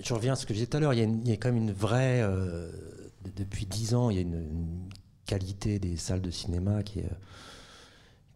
je 0.02 0.14
reviens 0.14 0.32
à 0.32 0.36
ce 0.36 0.46
que 0.46 0.52
je 0.52 0.58
disais 0.58 0.66
tout 0.66 0.76
à 0.76 0.80
l'heure, 0.80 0.94
il, 0.94 1.28
y 1.28 1.32
a 1.32 1.36
quand 1.36 1.48
même 1.48 1.62
une 1.62 1.72
vraie, 1.72 2.22
euh, 2.22 2.70
depuis 3.36 3.66
dix 3.66 3.94
ans, 3.94 4.10
il 4.10 4.16
y 4.16 4.18
a 4.18 4.22
une, 4.22 4.88
qualité 5.26 5.78
des 5.78 5.96
salles 5.96 6.22
de 6.22 6.30
cinéma 6.30 6.82
qui 6.82 7.00
est, 7.00 7.10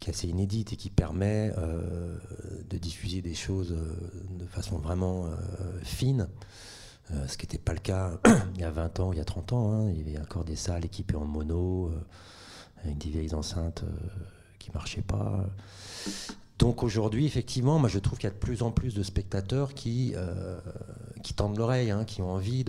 assez 0.09 0.29
inédite 0.29 0.73
et 0.73 0.77
qui 0.77 0.91
permet 0.91 1.53
euh, 1.57 2.19
de 2.69 2.79
diffuser 2.79 3.23
des 3.23 3.35
choses 3.35 3.77
de 4.31 4.47
façon 4.47 4.79
vraiment 4.79 5.31
fine. 5.83 6.29
Euh, 7.13 7.27
ce 7.27 7.37
qui 7.37 7.47
n'était 7.47 7.59
pas 7.59 7.73
le 7.73 7.81
cas 7.81 8.13
il 8.55 8.61
y 8.61 8.65
a 8.65 8.71
20 8.71 9.01
ans, 9.01 9.13
il 9.13 9.19
y 9.19 9.21
a 9.21 9.25
30 9.25 9.53
ans. 9.53 9.73
Hein. 9.73 9.91
Il 9.91 9.99
y 9.99 10.17
avait 10.17 10.23
encore 10.23 10.45
des 10.45 10.57
salles 10.57 10.85
équipées 10.85 11.17
en 11.17 11.25
mono, 11.25 11.89
euh, 11.89 12.01
avec 12.85 12.99
des 12.99 13.11
vieilles 13.11 13.35
enceintes 13.35 13.85
euh, 13.85 14.09
qui 14.59 14.71
ne 14.71 14.75
marchaient 14.75 15.03
pas. 15.03 15.45
Donc 16.59 16.83
aujourd'hui, 16.83 17.25
effectivement, 17.27 17.79
moi 17.79 17.89
je 17.89 17.99
trouve 17.99 18.19
qu'il 18.19 18.29
y 18.29 18.33
a 18.33 18.35
de 18.35 18.39
plus 18.39 18.63
en 18.63 18.71
plus 18.71 18.95
de 18.95 19.03
spectateurs 19.03 19.73
qui, 19.73 20.15
qui 21.23 21.33
tendent 21.33 21.57
l'oreille, 21.57 21.91
hein, 21.91 22.05
qui 22.05 22.21
ont 22.21 22.31
envie 22.31 22.67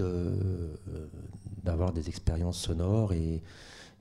d'avoir 1.64 1.92
des 1.92 2.08
expériences 2.08 2.58
sonores 2.58 3.12
et, 3.14 3.44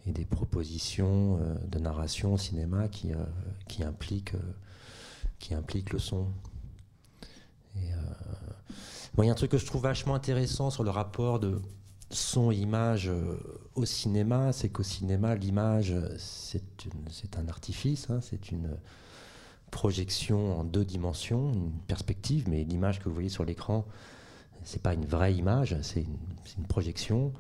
des 0.07 0.25
propositions 0.25 1.39
de 1.69 1.79
narration 1.81 2.35
au 2.35 2.39
cinéma 2.39 2.87
qui, 2.87 3.11
qui, 3.67 3.83
impliquent, 3.83 4.37
qui 5.41 5.55
impliquent 5.55 5.93
le 5.93 5.99
son. 5.99 6.29
Et, 7.77 7.91
il 9.19 9.25
y 9.25 9.29
a 9.29 9.33
un 9.33 9.35
truc 9.35 9.51
que 9.51 9.59
je 9.59 9.67
trouve 9.67 9.83
vachement 9.83 10.15
intéressant 10.15 10.71
sur 10.71 10.85
le 10.85 10.91
rapport 10.91 11.41
de 11.41 11.61
son 12.11 12.51
image 12.51 13.09
euh, 13.09 13.37
au 13.75 13.85
cinéma, 13.85 14.53
c'est 14.53 14.69
qu'au 14.69 14.83
cinéma, 14.83 15.35
l'image, 15.37 15.95
c'est 16.19 17.39
un 17.39 17.49
artifice, 17.49 18.11
hein, 18.11 18.21
c'est 18.21 18.51
une 18.51 18.77
projection 19.71 20.59
en 20.59 20.65
deux 20.65 20.85
dimensions, 20.85 21.53
une 21.53 21.73
perspective, 21.87 22.49
mais 22.49 22.65
l'image 22.65 22.99
que 22.99 23.09
vous 23.09 23.15
voyez 23.15 23.29
sur 23.29 23.45
l'écran, 23.45 23.87
c'est 24.65 24.83
pas 24.83 24.95
une 24.95 25.07
vraie 25.07 25.35
image, 25.35 25.77
c'est 25.83 26.03
une, 26.59 26.67
projection. 26.67 27.33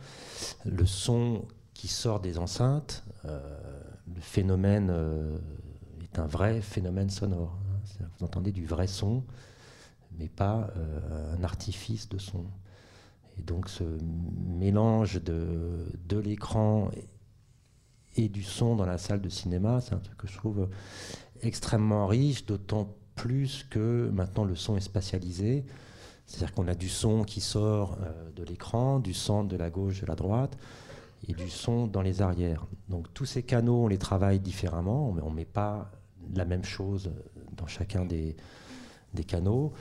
Le 0.65 0.87
son 0.87 1.45
qui 1.75 1.89
sort 1.89 2.21
des 2.21 2.39
enceintes, 2.39 3.05
euh, 3.27 3.41
le 4.15 4.21
phénomène 4.21 4.89
euh, 4.91 5.39
est 6.03 6.19
un 6.19 6.27
vrai 6.27 6.61
phénomène 6.63 7.11
sonore. 7.11 7.59
Hein. 8.01 8.07
Vous 8.19 8.25
entendez 8.25 8.53
du 8.53 8.65
vrai 8.65 8.87
son 8.87 9.25
mais 10.21 10.29
pas 10.29 10.71
un 11.11 11.43
artifice 11.43 12.09
de 12.09 12.19
son. 12.19 12.45
Et 13.39 13.43
donc 13.43 13.69
ce 13.69 13.85
mélange 14.47 15.23
de, 15.23 15.87
de 16.07 16.19
l'écran 16.19 16.91
et 18.17 18.29
du 18.29 18.43
son 18.43 18.77
dans 18.77 18.87
la 18.87 18.99
salle 18.99 19.21
de 19.21 19.29
cinéma, 19.29 19.81
c'est 19.81 19.95
un 19.95 19.99
truc 19.99 20.17
que 20.19 20.29
je 20.29 20.37
trouve 20.37 20.69
extrêmement 21.43 22.07
riche, 22.07 22.47
d'autant 22.47 22.95
plus 23.15 23.67
que 23.69 24.11
maintenant 24.13 24.45
le 24.45 24.57
son 24.57 24.77
est 24.77 24.81
spatialisé. 24.81 25.65
C'est-à-dire 26.27 26.55
qu'on 26.55 26.69
a 26.69 26.75
du 26.75 26.89
son 26.89 27.25
qui 27.25 27.41
sort 27.41 27.99
euh, 28.03 28.31
de 28.37 28.45
l'écran, 28.45 29.01
du 29.01 29.15
centre, 29.15 29.49
de 29.49 29.57
la 29.57 29.69
gauche, 29.69 30.01
de 30.01 30.07
la 30.07 30.15
droite, 30.15 30.57
et 31.27 31.33
du 31.33 31.51
son 31.51 31.87
dans 31.87 32.03
les 32.03 32.23
arrières. 32.23 32.67
Donc 32.89 33.13
tous 33.13 33.27
ces 33.27 33.43
canaux, 33.43 33.85
on 33.85 33.89
les 33.89 33.99
travaille 33.99 34.39
différemment, 34.39 35.13
mais 35.13 35.23
on 35.23 35.31
ne 35.31 35.37
met 35.37 35.45
pas 35.45 35.91
la 36.35 36.45
même 36.45 36.65
chose 36.65 37.11
dans 37.57 37.67
chacun 37.67 38.05
des, 38.05 38.37
des 39.15 39.25
canaux. 39.25 39.73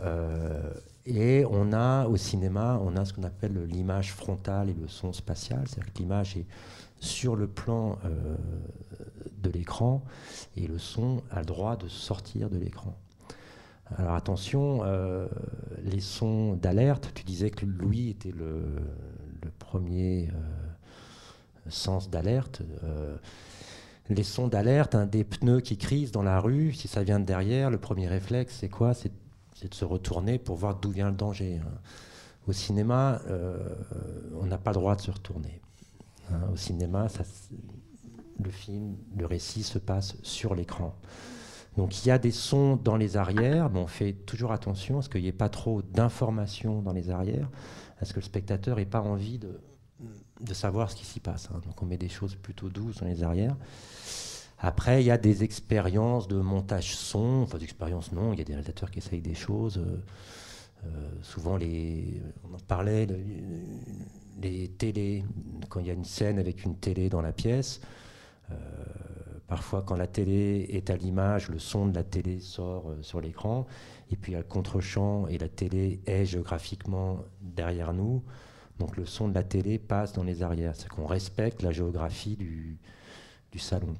Euh, 0.00 0.72
et 1.06 1.44
on 1.50 1.72
a 1.72 2.06
au 2.06 2.16
cinéma, 2.16 2.78
on 2.82 2.96
a 2.96 3.04
ce 3.04 3.12
qu'on 3.12 3.22
appelle 3.22 3.64
l'image 3.64 4.12
frontale 4.12 4.68
et 4.68 4.74
le 4.74 4.88
son 4.88 5.12
spatial, 5.12 5.62
c'est-à-dire 5.66 5.92
que 5.92 5.98
l'image 5.98 6.36
est 6.36 6.46
sur 7.00 7.36
le 7.36 7.46
plan 7.46 7.98
euh, 8.04 8.36
de 9.42 9.50
l'écran 9.50 10.02
et 10.56 10.66
le 10.66 10.78
son 10.78 11.22
a 11.30 11.40
le 11.40 11.46
droit 11.46 11.76
de 11.76 11.88
sortir 11.88 12.50
de 12.50 12.58
l'écran. 12.58 12.94
Alors 13.96 14.14
attention, 14.14 14.80
euh, 14.82 15.26
les 15.82 16.00
sons 16.00 16.54
d'alerte, 16.54 17.10
tu 17.14 17.24
disais 17.24 17.50
que 17.50 17.64
Louis 17.64 18.10
était 18.10 18.32
le, 18.32 18.62
premier 19.58 20.28
sens 21.68 22.08
d'alerte. 22.08 22.62
Les 24.08 24.22
sons 24.22 24.48
d'alerte, 24.48 24.96
des 24.96 25.24
pneus 25.24 25.60
qui 25.60 25.76
crisent 25.76 26.12
dans 26.12 26.22
la 26.22 26.40
rue, 26.40 26.72
si 26.72 26.88
ça 26.88 27.02
vient 27.02 27.20
de 27.20 27.24
derrière, 27.24 27.70
le 27.70 27.78
premier 27.78 28.08
réflexe, 28.08 28.56
c'est 28.60 28.68
quoi? 28.68 28.94
C'est, 28.94 29.12
de 29.60 29.74
se 29.74 29.84
retourner 29.84 30.38
pour 30.38 30.54
voir 30.54 30.76
d'où 30.76 30.90
vient 30.90 31.10
le 31.10 31.16
danger. 31.16 31.60
Hein. 31.60 31.70
Au 32.46 32.52
cinéma, 32.52 33.20
on 34.40 34.46
n'a 34.46 34.56
pas 34.56 34.70
le 34.70 34.76
droit 34.76 34.94
de 34.94 35.00
se 35.00 35.10
retourner. 35.10 35.60
Hein, 36.30 36.40
au 36.52 36.56
cinéma, 36.56 37.08
le 38.42 38.50
film, 38.50 38.96
le 39.16 39.26
récit 39.26 39.62
se 39.62 39.78
passe 39.78 40.16
sur 40.22 40.54
l'écran. 40.54 40.94
Donc 41.76 42.04
il 42.04 42.08
y 42.08 42.10
a 42.10 42.18
des 42.18 42.30
sons 42.30 42.76
dans 42.76 42.96
les 42.96 43.16
arrières, 43.16 43.70
mais 43.70 43.78
on 43.78 43.86
fait 43.86 44.12
toujours 44.12 44.52
attention 44.52 44.98
à 44.98 45.02
ce 45.02 45.08
qu'il 45.08 45.22
n'y 45.22 45.28
ait 45.28 45.32
pas 45.32 45.48
trop 45.48 45.82
d'informations 45.82 46.82
dans 46.82 46.92
les 46.92 47.10
arrières, 47.10 47.48
à 48.00 48.04
ce 48.04 48.12
que 48.12 48.20
le 48.20 48.24
spectateur 48.24 48.76
n'ait 48.76 48.86
pas 48.86 49.00
envie 49.00 49.38
de, 49.38 49.60
de, 50.40 50.54
savoir 50.54 50.90
ce 50.90 50.96
qui 50.96 51.04
s'y 51.04 51.20
passe. 51.20 51.48
Hein. 51.52 51.60
Donc 51.66 51.82
on 51.82 51.86
met 51.86 51.96
des 51.96 52.08
choses 52.08 52.34
plutôt 52.36 52.68
douces 52.68 53.00
dans 53.00 53.06
les 53.06 53.22
arrières. 53.22 53.56
Après, 54.60 55.02
il 55.02 55.06
y 55.06 55.10
a 55.10 55.18
des 55.18 55.44
expériences 55.44 56.26
de 56.26 56.36
montage 56.36 56.96
son, 56.96 57.42
enfin 57.42 57.58
d'expériences 57.58 58.12
non, 58.12 58.32
il 58.32 58.38
y 58.38 58.42
a 58.42 58.44
des 58.44 58.54
réalisateurs 58.54 58.90
qui 58.90 58.98
essayent 58.98 59.20
des 59.20 59.34
choses. 59.34 59.78
Euh, 59.78 60.02
euh, 60.84 61.08
souvent, 61.22 61.56
les, 61.56 62.20
on 62.44 62.54
en 62.54 62.58
parlait, 62.58 63.06
les 64.40 64.68
télés, 64.68 65.24
quand 65.68 65.80
il 65.80 65.86
y 65.86 65.90
a 65.90 65.92
une 65.92 66.04
scène 66.04 66.38
avec 66.38 66.64
une 66.64 66.76
télé 66.76 67.08
dans 67.08 67.22
la 67.22 67.32
pièce, 67.32 67.80
euh, 68.50 68.54
parfois 69.46 69.82
quand 69.82 69.96
la 69.96 70.08
télé 70.08 70.66
est 70.70 70.90
à 70.90 70.96
l'image, 70.96 71.48
le 71.50 71.60
son 71.60 71.86
de 71.86 71.94
la 71.94 72.04
télé 72.04 72.40
sort 72.40 72.94
sur 73.02 73.20
l'écran, 73.20 73.66
et 74.10 74.16
puis 74.16 74.32
le 74.32 74.42
contre-champ 74.42 75.28
et 75.28 75.38
la 75.38 75.48
télé 75.48 76.00
est 76.06 76.24
géographiquement 76.24 77.24
derrière 77.40 77.92
nous, 77.92 78.24
donc 78.78 78.96
le 78.96 79.06
son 79.06 79.28
de 79.28 79.34
la 79.34 79.42
télé 79.42 79.78
passe 79.78 80.12
dans 80.12 80.24
les 80.24 80.42
arrières, 80.42 80.74
c'est 80.76 80.88
qu'on 80.88 81.06
respecte 81.06 81.62
la 81.62 81.72
géographie 81.72 82.36
du, 82.36 82.78
salon. 83.58 83.94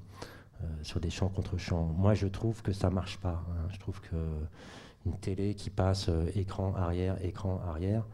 Euh, 0.63 0.67
sur 0.83 1.01
des 1.01 1.11
champs 1.11 1.29
contre 1.29 1.57
champs. 1.57 1.85
Moi, 1.85 2.15
je 2.15 2.27
trouve 2.27 2.63
que 2.63 2.73
ça 2.73 2.91
marche 2.91 3.19
pas. 3.19 3.45
Hein. 3.49 3.69
Je 3.73 3.79
trouve 3.79 4.01
que 4.01 4.17
une 5.07 5.17
télé 5.19 5.55
qui 5.55 5.71
passe 5.71 6.11
écran 6.35 6.75
arrière, 6.75 7.17
écran 7.25 7.61
arrière, 7.67 8.05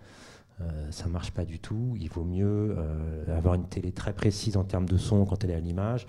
euh, 0.61 0.91
ça 0.93 1.09
marche 1.09 1.33
pas 1.33 1.45
du 1.45 1.59
tout. 1.59 1.97
Il 1.99 2.09
vaut 2.09 2.25
mieux 2.25 2.77
euh, 2.79 3.37
avoir 3.37 3.55
une 3.55 3.67
télé 3.67 3.91
très 3.91 4.13
précise 4.13 4.57
en 4.57 4.63
termes 4.63 4.89
de 4.89 4.97
son 4.97 5.25
quand 5.25 5.43
elle 5.43 5.51
est 5.51 5.55
à 5.55 5.61
l'image 5.61 6.07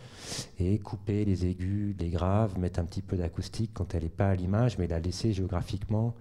et 0.59 0.77
couper 0.77 1.25
les 1.25 1.47
aigus, 1.47 1.95
les 1.97 2.09
graves, 2.09 2.59
mettre 2.59 2.79
un 2.79 2.85
petit 2.85 3.01
peu 3.01 3.17
d'acoustique 3.17 3.71
quand 3.73 3.95
elle 3.95 4.03
n'est 4.03 4.09
pas 4.09 4.29
à 4.29 4.35
l'image, 4.35 4.77
mais 4.77 4.87
la 4.87 4.99
laisser 4.99 5.33
géographiquement 5.33 6.13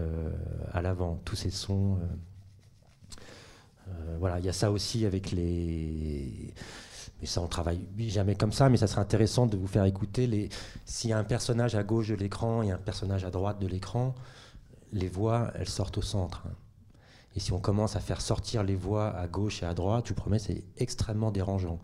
euh, 0.00 0.30
à 0.72 0.82
l'avant. 0.82 1.20
Tous 1.24 1.36
ces 1.36 1.50
sons. 1.50 1.98
Voilà, 4.18 4.38
il 4.38 4.44
y 4.44 4.48
a 4.48 4.52
ça 4.52 4.70
aussi 4.70 5.06
avec 5.06 5.30
les. 5.30 6.54
Mais 7.20 7.26
ça, 7.26 7.40
on 7.40 7.46
travaille 7.46 7.80
jamais 8.08 8.34
comme 8.34 8.52
ça, 8.52 8.68
mais 8.68 8.76
ça 8.76 8.86
serait 8.86 9.00
intéressant 9.00 9.46
de 9.46 9.56
vous 9.56 9.66
faire 9.66 9.84
écouter 9.84 10.26
les. 10.26 10.48
S'il 10.84 11.10
y 11.10 11.12
a 11.12 11.18
un 11.18 11.24
personnage 11.24 11.74
à 11.74 11.82
gauche 11.82 12.08
de 12.08 12.14
l'écran 12.14 12.62
et 12.62 12.70
un 12.70 12.78
personnage 12.78 13.24
à 13.24 13.30
droite 13.30 13.60
de 13.60 13.66
l'écran, 13.66 14.14
les 14.92 15.08
voix, 15.08 15.50
elles 15.54 15.68
sortent 15.68 15.98
au 15.98 16.02
centre. 16.02 16.44
Hein. 16.46 16.54
Et 17.34 17.40
si 17.40 17.52
on 17.52 17.58
commence 17.58 17.96
à 17.96 18.00
faire 18.00 18.20
sortir 18.20 18.62
les 18.62 18.74
voix 18.74 19.16
à 19.16 19.26
gauche 19.26 19.62
et 19.62 19.66
à 19.66 19.72
droite, 19.72 20.04
je 20.06 20.10
vous 20.10 20.20
promets, 20.20 20.38
c'est 20.38 20.64
extrêmement 20.76 21.30
dérangeant. 21.30 21.80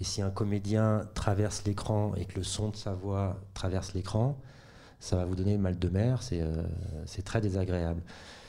Et 0.00 0.04
si 0.04 0.22
un 0.22 0.30
comédien 0.30 1.08
traverse 1.14 1.64
l'écran 1.64 2.14
et 2.16 2.26
que 2.26 2.36
le 2.36 2.42
son 2.42 2.68
de 2.68 2.76
sa 2.76 2.92
voix 2.92 3.40
traverse 3.54 3.94
l'écran, 3.94 4.38
ça 5.00 5.16
va 5.16 5.24
vous 5.24 5.34
donner 5.34 5.56
mal 5.58 5.78
de 5.78 5.88
mer, 5.88 6.20
euh, 6.32 6.62
c'est 7.06 7.24
très 7.24 7.40
désagréable. 7.40 8.02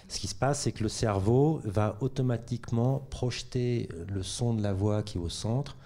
Ce 0.08 0.20
qui 0.20 0.28
se 0.28 0.36
passe, 0.36 0.62
c'est 0.62 0.74
que 0.74 0.84
le 0.84 0.90
cerveau 0.90 1.62
va 1.64 1.98
automatiquement 2.02 3.00
projeter 3.10 3.88
le 4.14 4.22
son 4.24 4.54
de 4.54 4.62
la 4.62 4.74
voix 4.74 5.04
qui 5.04 5.18
est 5.18 5.22
au 5.22 5.30
centre, 5.30 5.78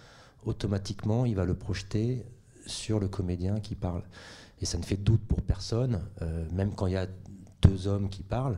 automatiquement, 0.46 1.26
il 1.26 1.36
va 1.36 1.46
le 1.46 1.54
projeter 1.54 2.26
sur 2.66 3.00
le 3.00 3.08
comédien 3.08 3.60
qui 3.60 3.76
parle. 3.76 4.02
Et 4.62 4.66
ça 4.66 4.78
ne 4.78 4.84
fait 4.84 4.98
doute 4.98 5.22
pour 5.28 5.42
personne, 5.42 6.02
euh, 6.22 6.48
même 6.52 6.74
quand 6.74 6.88
il 6.88 6.94
y 6.94 6.98
a 6.98 7.08
deux 7.62 7.88
hommes 7.88 8.10
qui 8.10 8.24
parlent. 8.24 8.58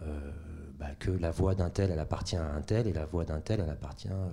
Euh, 0.00 0.30
bah, 0.78 0.90
que 0.98 1.10
la 1.10 1.30
voix 1.30 1.54
d'un 1.54 1.70
tel, 1.70 1.90
elle 1.90 1.98
appartient 1.98 2.36
à 2.36 2.44
un 2.44 2.60
tel, 2.60 2.86
et 2.86 2.92
la 2.92 3.06
voix 3.06 3.24
d'un 3.24 3.40
tel, 3.40 3.60
elle 3.60 3.70
appartient 3.70 4.08
euh, 4.10 4.28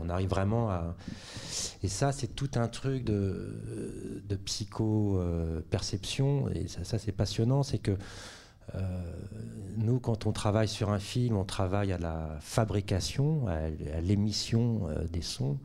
On 0.00 0.08
arrive 0.08 0.28
vraiment 0.28 0.70
à... 0.70 0.94
Et 1.82 1.88
ça, 1.88 2.12
c'est 2.12 2.28
tout 2.28 2.50
un 2.54 2.68
truc 2.68 3.04
de, 3.04 4.22
psycho-perception, 4.44 6.48
et 6.50 6.68
ça, 6.68 6.98
c'est 6.98 7.12
passionnant, 7.12 7.62
c'est 7.62 7.78
que 7.78 7.96
euh, 8.74 9.12
nous, 9.76 9.98
quand 9.98 10.26
on 10.26 10.32
travaille 10.32 10.68
sur 10.68 10.90
un 10.90 10.98
film, 10.98 11.36
on 11.36 11.44
travaille 11.44 11.92
à 11.92 11.98
la 11.98 12.36
fabrication, 12.40 13.46
à, 13.48 13.70
l'émission 14.00 14.88
euh, 14.88 15.06
des 15.08 15.22
sons, 15.22 15.58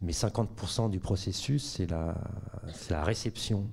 mais 0.00 0.12
50% 0.12 0.90
du 0.90 1.00
processus, 1.00 1.64
c'est 1.64 1.90
la, 1.90 2.14
la, 2.90 3.04
réception 3.04 3.68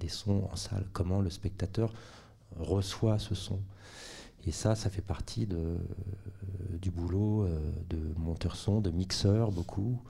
des 0.00 0.08
sons 0.08 0.48
en 0.50 0.56
salle, 0.56 0.86
comment 0.94 1.20
le 1.20 1.28
spectateur 1.28 1.92
reçoit 2.58 3.18
ce 3.18 3.34
son. 3.34 3.60
Et 4.46 4.52
ça, 4.52 4.74
ça 4.74 4.90
fait 4.90 5.02
partie 5.02 5.48
euh, 5.52 5.76
du 6.80 6.90
boulot 6.90 7.44
euh, 7.44 7.58
de 7.90 7.98
monteur 8.18 8.56
son, 8.56 8.80
de 8.80 8.90
mixeur 8.90 9.50
beaucoup. 9.50 10.00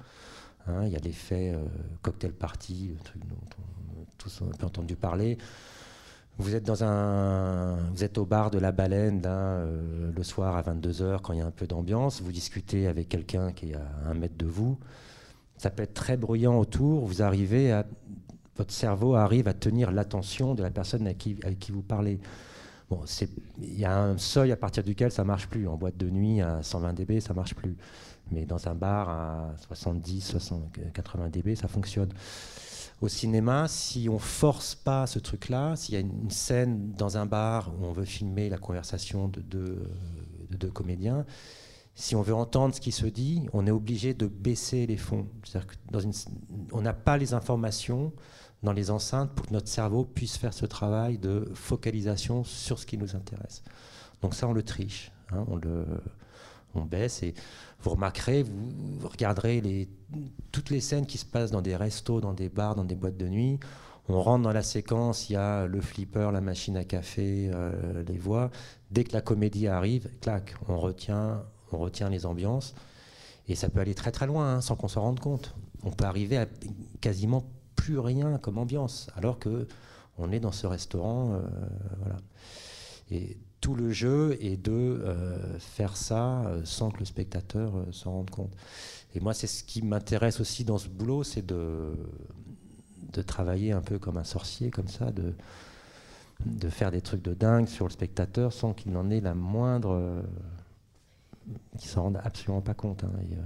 Hein. 0.67 0.85
il 0.85 0.93
y 0.93 0.97
a 0.97 1.01
l'effet 1.01 1.53
euh, 1.55 1.65
cocktail 2.03 2.33
party, 2.33 2.93
le 2.97 3.03
truc 3.03 3.27
dont 3.27 3.37
on 3.59 4.03
a 4.03 4.05
tous 4.19 4.43
un 4.43 4.57
peu 4.57 4.67
entendu 4.67 4.97
parler. 4.97 5.39
Vous 6.37 6.55
êtes, 6.55 6.65
dans 6.65 6.85
un, 6.85 7.91
vous 7.91 8.05
êtes 8.05 8.17
au 8.17 8.25
bar 8.25 8.53
de 8.53 8.61
la 8.61 8.71
baleine 8.71 9.23
le 9.25 10.23
soir 10.23 10.57
à 10.57 10.63
22h 10.63 11.21
quand 11.21 11.33
il 11.33 11.41
y 11.41 11.43
a 11.43 11.47
un 11.47 11.51
peu 11.51 11.67
d'ambiance. 11.67 12.23
Vous 12.23 12.31
discutez 12.31 12.87
avec 12.87 13.09
quelqu'un 13.09 13.51
qui 13.51 13.71
est 13.71 13.75
à 13.75 13.89
un 14.07 14.15
mètre 14.15 14.37
de 14.37 14.47
vous. 14.47 14.79
Ça 15.57 15.71
peut 15.71 15.83
être 15.83 15.95
très 15.95 16.17
bruyant 16.17 16.57
autour. 16.57 17.07
Vous 17.07 17.23
arrivez 17.23 17.73
à, 17.73 17.85
votre 18.59 18.73
cerveau 18.73 19.15
arrive 19.15 19.49
à 19.49 19.55
tenir 19.55 19.91
l'attention 19.91 20.55
de 20.55 20.63
la 20.63 20.71
personne 20.71 21.13
qui, 21.17 21.37
avec 21.43 21.59
qui 21.59 21.73
vous 21.73 21.83
parlez. 21.83 22.21
Bon, 22.91 23.05
il 23.61 23.79
y 23.79 23.85
a 23.85 23.99
un 23.99 24.17
seuil 24.17 24.51
à 24.51 24.57
partir 24.57 24.83
duquel 24.83 25.13
ça 25.13 25.23
marche 25.23 25.49
plus. 25.49 25.69
En 25.69 25.77
boîte 25.77 25.99
de 25.99 26.09
nuit 26.09 26.41
à 26.41 26.63
120 26.63 26.95
dB, 26.95 27.21
ça 27.21 27.35
marche 27.35 27.55
plus. 27.55 27.77
Mais 28.31 28.47
dans 28.47 28.67
un 28.69 28.75
bar 28.75 29.11
à 29.11 29.55
70, 29.67 30.21
60, 30.23 30.79
80 30.95 31.29
dB, 31.29 31.55
ça 31.55 31.69
fonctionne. 31.69 32.09
Au 33.01 33.09
cinéma, 33.09 33.69
si 33.69 34.09
on 34.09 34.19
force 34.19 34.75
pas 34.75 35.07
ce 35.07 35.19
truc-là, 35.19 35.77
s'il 35.77 35.95
y 35.95 35.99
a 35.99 36.01
une 36.01 36.31
scène 36.31 36.93
dans 36.93 37.17
un 37.17 37.27
bar 37.27 37.73
où 37.79 37.85
on 37.85 37.93
veut 37.93 38.05
filmer 38.05 38.49
la 38.49 38.59
conversation 38.59 39.29
de 39.29 39.41
deux, 39.41 39.87
de 40.51 40.57
deux 40.57 40.71
comédiens, 40.71 41.25
si 41.95 42.17
on 42.17 42.23
veut 42.23 42.35
entendre 42.35 42.75
ce 42.75 42.81
qui 42.81 42.93
se 42.93 43.07
dit, 43.07 43.47
on 43.53 43.67
est 43.67 43.71
obligé 43.71 44.15
de 44.15 44.27
baisser 44.27 44.87
les 44.87 44.97
fonds. 44.97 45.27
C'est-à-dire 45.45 45.69
qu'on 46.71 46.81
n'a 46.81 46.93
pas 46.93 47.19
les 47.19 47.35
informations 47.35 48.13
dans 48.63 48.73
les 48.73 48.91
enceintes 48.91 49.31
pour 49.33 49.47
que 49.47 49.53
notre 49.53 49.69
cerveau 49.69 50.05
puisse 50.05 50.37
faire 50.37 50.53
ce 50.53 50.67
travail 50.67 51.19
de 51.19 51.49
focalisation 51.55 52.45
sur 52.45 52.79
ce 52.79 52.87
qui 52.87 52.99
nous 52.99 53.15
intéresse. 53.15 53.63
Donc 54.23 54.35
ça, 54.35 54.49
on 54.49 54.53
le 54.53 54.63
triche, 54.63 55.13
hein, 55.31 55.45
on 55.49 55.57
le 55.57 55.87
baisse 56.87 57.23
et 57.23 57.35
vous 57.81 57.91
remarquerez, 57.91 58.43
vous, 58.43 59.09
regarderez 59.09 59.89
toutes 60.53 60.71
les 60.71 60.81
scènes 60.81 61.07
qui 61.07 61.19
se 61.19 61.25
passent 61.25 61.51
dans 61.51 61.63
des 61.63 61.77
restos, 61.77 62.21
dans 62.21 62.33
des 62.33 62.49
bars, 62.49 62.75
dans 62.75 62.85
des 62.85 62.95
boîtes 62.95 63.17
de 63.17 63.29
nuit. 63.29 63.59
On 64.09 64.23
rentre 64.23 64.43
dans 64.43 64.53
la 64.53 64.63
séquence, 64.63 65.29
il 65.29 65.35
y 65.35 65.37
a 65.37 65.67
le 65.67 65.81
flipper, 65.81 66.31
la 66.33 66.41
machine 66.41 66.77
à 66.77 66.85
café, 66.85 67.51
euh, 67.53 68.03
les 68.05 68.17
voix. 68.17 68.51
Dès 68.91 69.05
que 69.05 69.13
la 69.13 69.21
comédie 69.21 69.69
arrive, 69.69 70.09
clac, 70.21 70.55
on 70.67 70.79
retient, 70.79 71.43
on 71.73 71.79
retient 71.79 72.09
les 72.09 72.25
ambiances. 72.25 72.75
Et 73.49 73.55
ça 73.55 73.69
peut 73.69 73.81
aller 73.81 73.95
très 73.95 74.11
très 74.11 74.27
loin 74.27 74.57
hein, 74.57 74.61
sans 74.61 74.77
qu'on 74.77 74.89
s'en 74.89 75.03
rende 75.03 75.21
compte. 75.21 75.55
On 75.83 75.91
peut 75.91 76.05
arriver 76.05 76.39
à 76.39 76.47
quasiment 77.01 77.45
plus 77.79 77.99
rien 77.99 78.39
comme 78.39 78.59
ambiance, 78.59 79.09
alors 79.17 79.39
que 79.39 79.67
On 80.21 80.33
est 80.33 80.41
dans 80.41 80.53
ce 80.53 80.67
restaurant, 80.67 81.41
voilà. 82.01 82.17
Et 83.13 83.39
tout 83.61 83.77
le 83.77 83.93
jeu 83.93 84.37
est 84.41 84.57
de 84.57 85.01
faire 85.61 85.97
ça 85.97 86.45
sans 86.65 86.91
que 86.91 86.99
le 86.99 87.05
spectateur 87.05 87.73
s'en 87.93 88.13
rende 88.13 88.31
compte. 88.31 88.53
Et 89.15 89.21
moi, 89.21 89.35
c'est 89.35 89.47
ce 89.47 89.65
qui 89.65 89.83
m'intéresse 89.83 90.41
aussi 90.41 90.65
dans 90.65 90.79
ce 90.79 90.89
boulot, 90.89 91.25
c'est 91.25 91.45
de, 91.45 91.95
travailler 93.27 93.73
un 93.73 93.81
peu 93.81 93.99
comme 93.99 94.17
un 94.17 94.25
sorcier, 94.25 94.71
comme 94.71 94.89
ça, 94.89 95.11
de, 95.11 95.35
faire 96.69 96.91
des 96.91 97.01
trucs 97.01 97.23
de 97.23 97.35
dingue 97.35 97.67
sur 97.67 97.87
le 97.87 97.91
spectateur 97.91 98.53
sans 98.53 98.75
qu'il 98.75 98.93
n'en 98.93 99.11
ait 99.11 99.21
la 99.21 99.35
moindre. 99.35 99.91
Euh, 99.91 100.23
qu'il 101.79 101.89
s'en 101.89 102.03
rende 102.05 102.21
absolument 102.23 102.61
pas 102.61 102.75
compte. 102.75 103.05
Hein, 103.05 103.11
euh, 103.33 103.37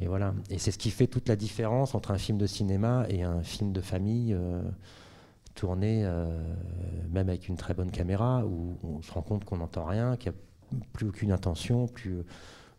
et, 0.00 0.06
voilà. 0.06 0.34
Et 0.50 0.58
c'est 0.58 0.70
ce 0.70 0.78
qui 0.78 0.90
fait 0.90 1.06
toute 1.06 1.28
la 1.28 1.36
différence 1.36 1.94
entre 1.94 2.10
un 2.10 2.18
film 2.18 2.38
de 2.38 2.46
cinéma 2.46 3.06
et 3.08 3.22
un 3.22 3.42
film 3.42 3.72
de 3.72 3.80
famille 3.80 4.34
euh, 4.34 4.62
tourné, 5.54 6.04
même 7.10 7.28
avec 7.28 7.48
une 7.48 7.56
très 7.56 7.74
bonne 7.74 7.92
caméra, 7.92 8.44
où 8.44 8.76
on 8.82 9.02
se 9.02 9.12
rend 9.12 9.22
compte 9.22 9.44
qu'on 9.44 9.58
n'entend 9.58 9.84
rien, 9.84 10.16
qu'il 10.16 10.32
n'y 10.32 10.36
a 10.82 10.84
plus 10.92 11.06
aucune 11.06 11.30
intention, 11.30 11.86
plus 11.86 12.24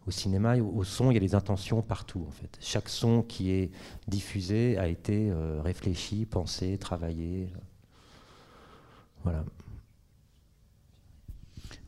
au 0.05 0.11
cinéma, 0.11 0.57
au, 0.57 0.83
son, 0.83 1.09
il 1.09 1.13
y 1.13 1.17
a 1.17 1.21
des 1.21 1.35
intentions 1.35 1.81
partout 1.81 2.25
en 2.27 2.31
fait. 2.31 2.57
Chaque 2.59 2.89
son 2.89 3.21
qui 3.21 3.51
est 3.51 3.71
diffusé 4.09 4.77
a 4.77 4.89
été 4.89 5.31
réfléchi, 5.63 6.25
pensé, 6.25 6.77
travaillé. 6.77 7.53
Voilà. 9.23 9.45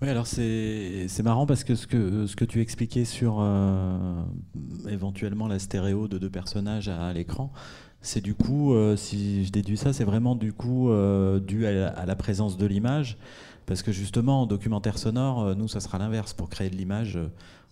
Oui, 0.01 0.09
alors 0.09 0.27
c'est 0.27 1.23
marrant 1.23 1.45
parce 1.45 1.63
que 1.63 1.75
ce, 1.75 1.87
que 1.87 2.27
ce 2.27 2.35
que 2.35 2.45
tu 2.45 2.61
expliquais 2.61 3.05
sur 3.05 3.37
euh, 3.39 4.21
éventuellement 4.87 5.47
la 5.47 5.59
stéréo 5.59 6.07
de 6.07 6.17
deux 6.17 6.29
personnages 6.29 6.87
à, 6.87 7.11
l'écran, 7.13 7.51
c'est 8.01 8.21
du 8.21 8.35
coup, 8.35 8.73
euh, 8.73 8.95
si 8.95 9.45
je 9.45 9.51
déduis 9.51 9.77
ça, 9.77 9.93
c'est 9.93 10.03
vraiment 10.03 10.35
du 10.35 10.53
coup 10.53 10.91
euh, 10.91 11.39
dû 11.39 11.65
à 11.65 12.05
la, 12.05 12.15
présence 12.15 12.57
de 12.57 12.65
l'image. 12.65 13.17
Parce 13.65 13.81
que 13.81 13.91
justement, 13.91 14.43
en 14.43 14.45
documentaire 14.45 14.97
sonore, 14.97 15.55
nous, 15.55 15.67
ça 15.67 15.81
sera 15.81 15.97
l'inverse. 15.97 16.33
Pour 16.33 16.49
créer 16.49 16.69
de 16.69 16.75
l'image, 16.75 17.19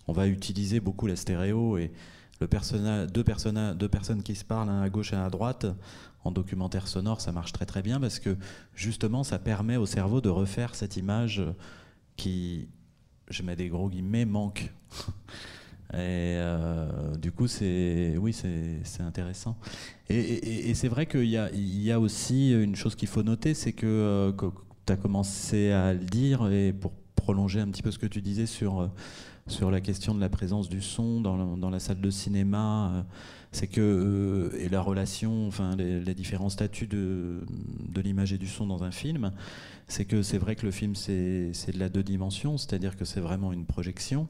on 0.07 0.13
va 0.13 0.27
utiliser 0.27 0.81
beaucoup 0.81 1.07
la 1.07 1.15
stéréo 1.15 1.77
et 1.77 1.91
le 2.41 2.47
deux, 3.07 3.23
deux 3.75 3.87
personnes 3.87 4.23
qui 4.23 4.35
se 4.35 4.43
parlent, 4.43 4.69
un 4.69 4.81
à 4.81 4.89
gauche 4.89 5.13
et 5.13 5.15
un 5.15 5.25
à 5.25 5.29
droite, 5.29 5.67
en 6.25 6.31
documentaire 6.31 6.87
sonore, 6.87 7.21
ça 7.21 7.31
marche 7.31 7.53
très 7.53 7.65
très 7.65 7.81
bien 7.81 7.99
parce 7.99 8.19
que 8.19 8.35
justement, 8.73 9.23
ça 9.23 9.39
permet 9.39 9.77
au 9.77 9.85
cerveau 9.85 10.21
de 10.21 10.29
refaire 10.29 10.75
cette 10.75 10.97
image 10.97 11.41
qui, 12.15 12.67
je 13.29 13.43
mets 13.43 13.55
des 13.55 13.69
gros 13.69 13.89
guillemets, 13.89 14.25
manque. 14.25 14.71
Et 15.93 16.35
euh, 16.41 17.15
du 17.15 17.31
coup, 17.31 17.47
c'est 17.47 18.15
oui, 18.17 18.33
c'est 18.33 19.03
intéressant. 19.03 19.55
Et, 20.09 20.73
c'est 20.73 20.87
vrai 20.87 21.05
qu'il 21.05 21.25
y, 21.25 21.39
y, 21.53 21.91
a 21.91 21.99
aussi 21.99 22.51
une 22.51 22.75
chose 22.75 22.95
qu'il 22.95 23.07
faut 23.07 23.23
noter, 23.23 23.53
c'est 23.53 23.71
que, 23.71 23.85
euh, 23.85 24.31
tu 24.85 24.93
as 24.93 24.97
commencé 24.97 25.71
à 25.71 25.93
le 25.93 25.99
dire, 25.99 26.51
et 26.51 26.73
pour 26.73 26.91
prolonger 27.15 27.61
un 27.61 27.67
petit 27.67 27.83
peu 27.83 27.91
ce 27.91 27.99
que 27.99 28.07
tu 28.07 28.21
disais 28.21 28.45
sur, 28.45 28.81
euh, 28.81 28.87
sur 29.47 29.71
la 29.71 29.79
question 29.79 30.13
de 30.15 30.19
la 30.19 30.29
présence 30.29 30.69
du 30.69 30.81
son 30.81 31.21
dans 31.21 31.55
dans 31.55 31.69
la 31.69 31.79
salle 31.79 32.01
de 32.01 32.09
cinéma, 32.09 33.05
c'est 33.51 33.67
que 33.67 34.51
et 34.59 34.69
la 34.69 34.81
relation, 34.81 35.47
enfin 35.47 35.75
les, 35.75 36.15
différents 36.15 36.49
statuts 36.49 36.87
de, 36.87 37.41
de 37.89 38.01
l'image 38.01 38.33
et 38.33 38.37
du 38.37 38.47
son 38.47 38.67
dans 38.67 38.83
un 38.83 38.91
film, 38.91 39.31
c'est 39.87 40.05
que 40.05 40.23
c'est 40.23 40.37
vrai 40.37 40.55
que 40.55 40.65
le 40.65 40.71
film 40.71 40.95
c'est 40.95 41.51
de 41.51 41.79
la 41.79 41.89
deux 41.89 42.03
dimensions, 42.03 42.57
c'est-à-dire 42.57 42.95
que 42.95 43.05
c'est 43.05 43.19
vraiment 43.19 43.53
une 43.53 43.65
projection, 43.65 44.27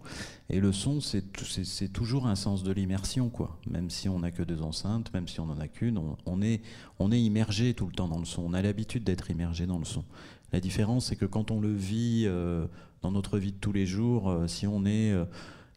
et 0.49 0.59
le 0.59 0.71
son 0.71 0.99
c'est 0.99 1.93
toujours 1.93 2.27
un 2.27 2.35
sens 2.35 2.63
de 2.63 2.71
l'immersion 2.71 3.29
quoi. 3.29 3.57
Même 3.69 3.89
si 3.89 4.09
on 4.09 4.19
n'a 4.19 4.31
que 4.31 4.43
deux 4.43 4.61
enceintes, 4.61 5.13
même 5.13 5.27
si 5.27 5.39
on 5.39 5.45
n'en 5.45 5.59
a 5.59 5.67
qu'une, 5.67 5.99
on, 6.25 6.41
est 6.41 6.61
on 6.99 7.11
est 7.11 7.21
immergé 7.21 7.73
tout 7.73 7.85
le 7.85 7.93
temps 7.93 8.07
dans 8.07 8.19
le 8.19 8.25
son. 8.25 8.43
On 8.43 8.53
a 8.53 8.61
l'habitude 8.61 9.03
d'être 9.03 9.31
immergé 9.31 9.65
dans 9.65 9.79
le 9.79 9.85
son. 9.85 10.03
La 10.51 10.59
différence 10.59 11.07
c'est 11.07 11.15
que 11.15 11.25
quand 11.25 11.51
on 11.51 11.59
le 11.59 11.73
vit 11.73 12.23
euh, 12.25 12.65
dans 13.01 13.11
notre 13.11 13.37
vie 13.37 13.51
de 13.51 13.57
tous 13.57 13.71
les 13.71 13.85
jours, 13.85 14.29
euh, 14.29 14.47
si 14.47 14.67
on 14.67 14.85
est 14.85 15.13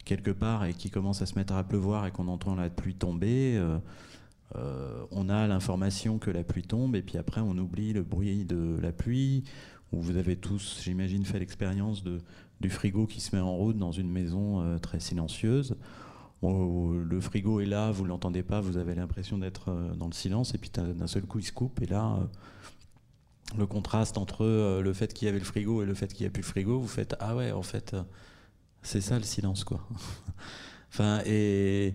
quelque 0.03 0.31
part 0.31 0.65
et 0.65 0.73
qui 0.73 0.89
commence 0.89 1.21
à 1.21 1.25
se 1.25 1.35
mettre 1.35 1.53
à 1.53 1.63
pleuvoir 1.63 2.05
et 2.05 2.11
qu'on 2.11 2.27
entend 2.27 2.55
la 2.55 2.69
pluie 2.69 2.95
tomber, 2.95 3.61
euh, 4.55 4.59
euh, 4.59 5.05
on 5.11 5.29
a 5.29 5.47
l'information 5.47 6.17
que 6.17 6.31
la 6.31 6.43
pluie 6.43 6.63
tombe 6.63 6.95
et 6.95 7.01
puis 7.01 7.17
après 7.17 7.41
on 7.41 7.57
oublie 7.57 7.93
le 7.93 8.03
bruit 8.03 8.45
de 8.45 8.77
la 8.81 8.91
pluie. 8.91 9.43
Ou 9.91 10.01
vous 10.01 10.17
avez 10.17 10.35
tous, 10.35 10.81
j'imagine, 10.83 11.25
fait 11.25 11.39
l'expérience 11.39 12.03
du 12.03 12.69
frigo 12.69 13.07
qui 13.07 13.21
se 13.21 13.35
met 13.35 13.41
en 13.41 13.55
route 13.55 13.77
dans 13.77 13.91
une 13.91 14.09
maison 14.09 14.61
euh, 14.61 14.77
très 14.77 14.99
silencieuse. 14.99 15.75
le 16.43 17.19
frigo 17.19 17.59
est 17.59 17.65
là, 17.65 17.91
vous 17.91 18.05
l'entendez 18.05 18.43
pas, 18.43 18.61
vous 18.61 18.77
avez 18.77 18.93
l'impression 18.93 19.39
d'être 19.39 19.75
dans 19.97 20.07
le 20.07 20.13
silence 20.13 20.53
et 20.53 20.57
puis 20.59 20.69
d'un 20.69 21.07
seul 21.07 21.23
coup 21.23 21.39
il 21.39 21.45
se 21.45 21.51
coupe 21.51 21.81
et 21.81 21.87
là 21.87 22.19
le 23.57 23.65
contraste 23.65 24.19
entre 24.19 24.79
le 24.79 24.93
fait 24.93 25.11
qu'il 25.11 25.25
y 25.25 25.29
avait 25.29 25.39
le 25.39 25.45
frigo 25.45 25.81
et 25.81 25.87
le 25.87 25.95
fait 25.95 26.13
qu'il 26.13 26.23
n'y 26.23 26.27
a 26.27 26.29
plus 26.29 26.43
le 26.43 26.47
frigo, 26.47 26.79
vous 26.79 26.87
faites 26.87 27.15
ah 27.19 27.35
ouais 27.35 27.51
en 27.51 27.63
fait 27.63 27.95
c'est 28.81 29.01
ça 29.01 29.17
le 29.17 29.23
silence, 29.23 29.63
quoi. 29.63 29.81
enfin, 30.91 31.21
et 31.25 31.93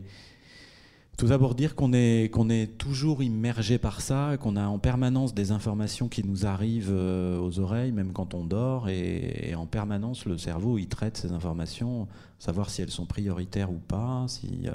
tout 1.16 1.26
pour 1.38 1.54
dire 1.54 1.74
qu'on 1.74 1.92
est, 1.92 2.30
qu'on 2.32 2.50
est 2.50 2.76
toujours 2.76 3.22
immergé 3.22 3.78
par 3.78 4.00
ça, 4.00 4.36
qu'on 4.40 4.56
a 4.56 4.66
en 4.66 4.78
permanence 4.78 5.32
des 5.34 5.52
informations 5.52 6.08
qui 6.08 6.24
nous 6.24 6.44
arrivent 6.44 6.92
euh, 6.92 7.38
aux 7.38 7.60
oreilles, 7.60 7.92
même 7.92 8.12
quand 8.12 8.34
on 8.34 8.44
dort, 8.44 8.88
et, 8.88 9.54
en 9.54 9.66
permanence 9.66 10.26
le 10.26 10.36
cerveau 10.38 10.78
il 10.78 10.88
traite 10.88 11.16
ces 11.16 11.30
informations, 11.30 12.08
savoir 12.38 12.70
si 12.70 12.82
elles 12.82 12.90
sont 12.90 13.06
prioritaires 13.06 13.70
ou 13.70 13.78
pas, 13.78 14.26
si 14.28 14.62
euh, 14.66 14.72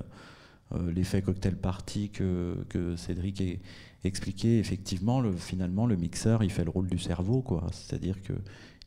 euh, 0.76 0.92
l'effet 0.94 1.22
cocktail 1.22 1.58
party 1.58 2.10
que, 2.10 2.56
que 2.70 2.96
Cédric 2.96 3.42
a 3.42 4.08
expliqué, 4.08 4.60
effectivement, 4.60 5.20
le, 5.20 5.34
finalement 5.34 5.86
le 5.86 5.98
mixeur 5.98 6.44
il 6.44 6.52
fait 6.52 6.64
le 6.64 6.70
rôle 6.70 6.88
du 6.88 7.00
cerveau. 7.00 7.44
C'est-à-dire 7.72 8.22
que 8.22 8.34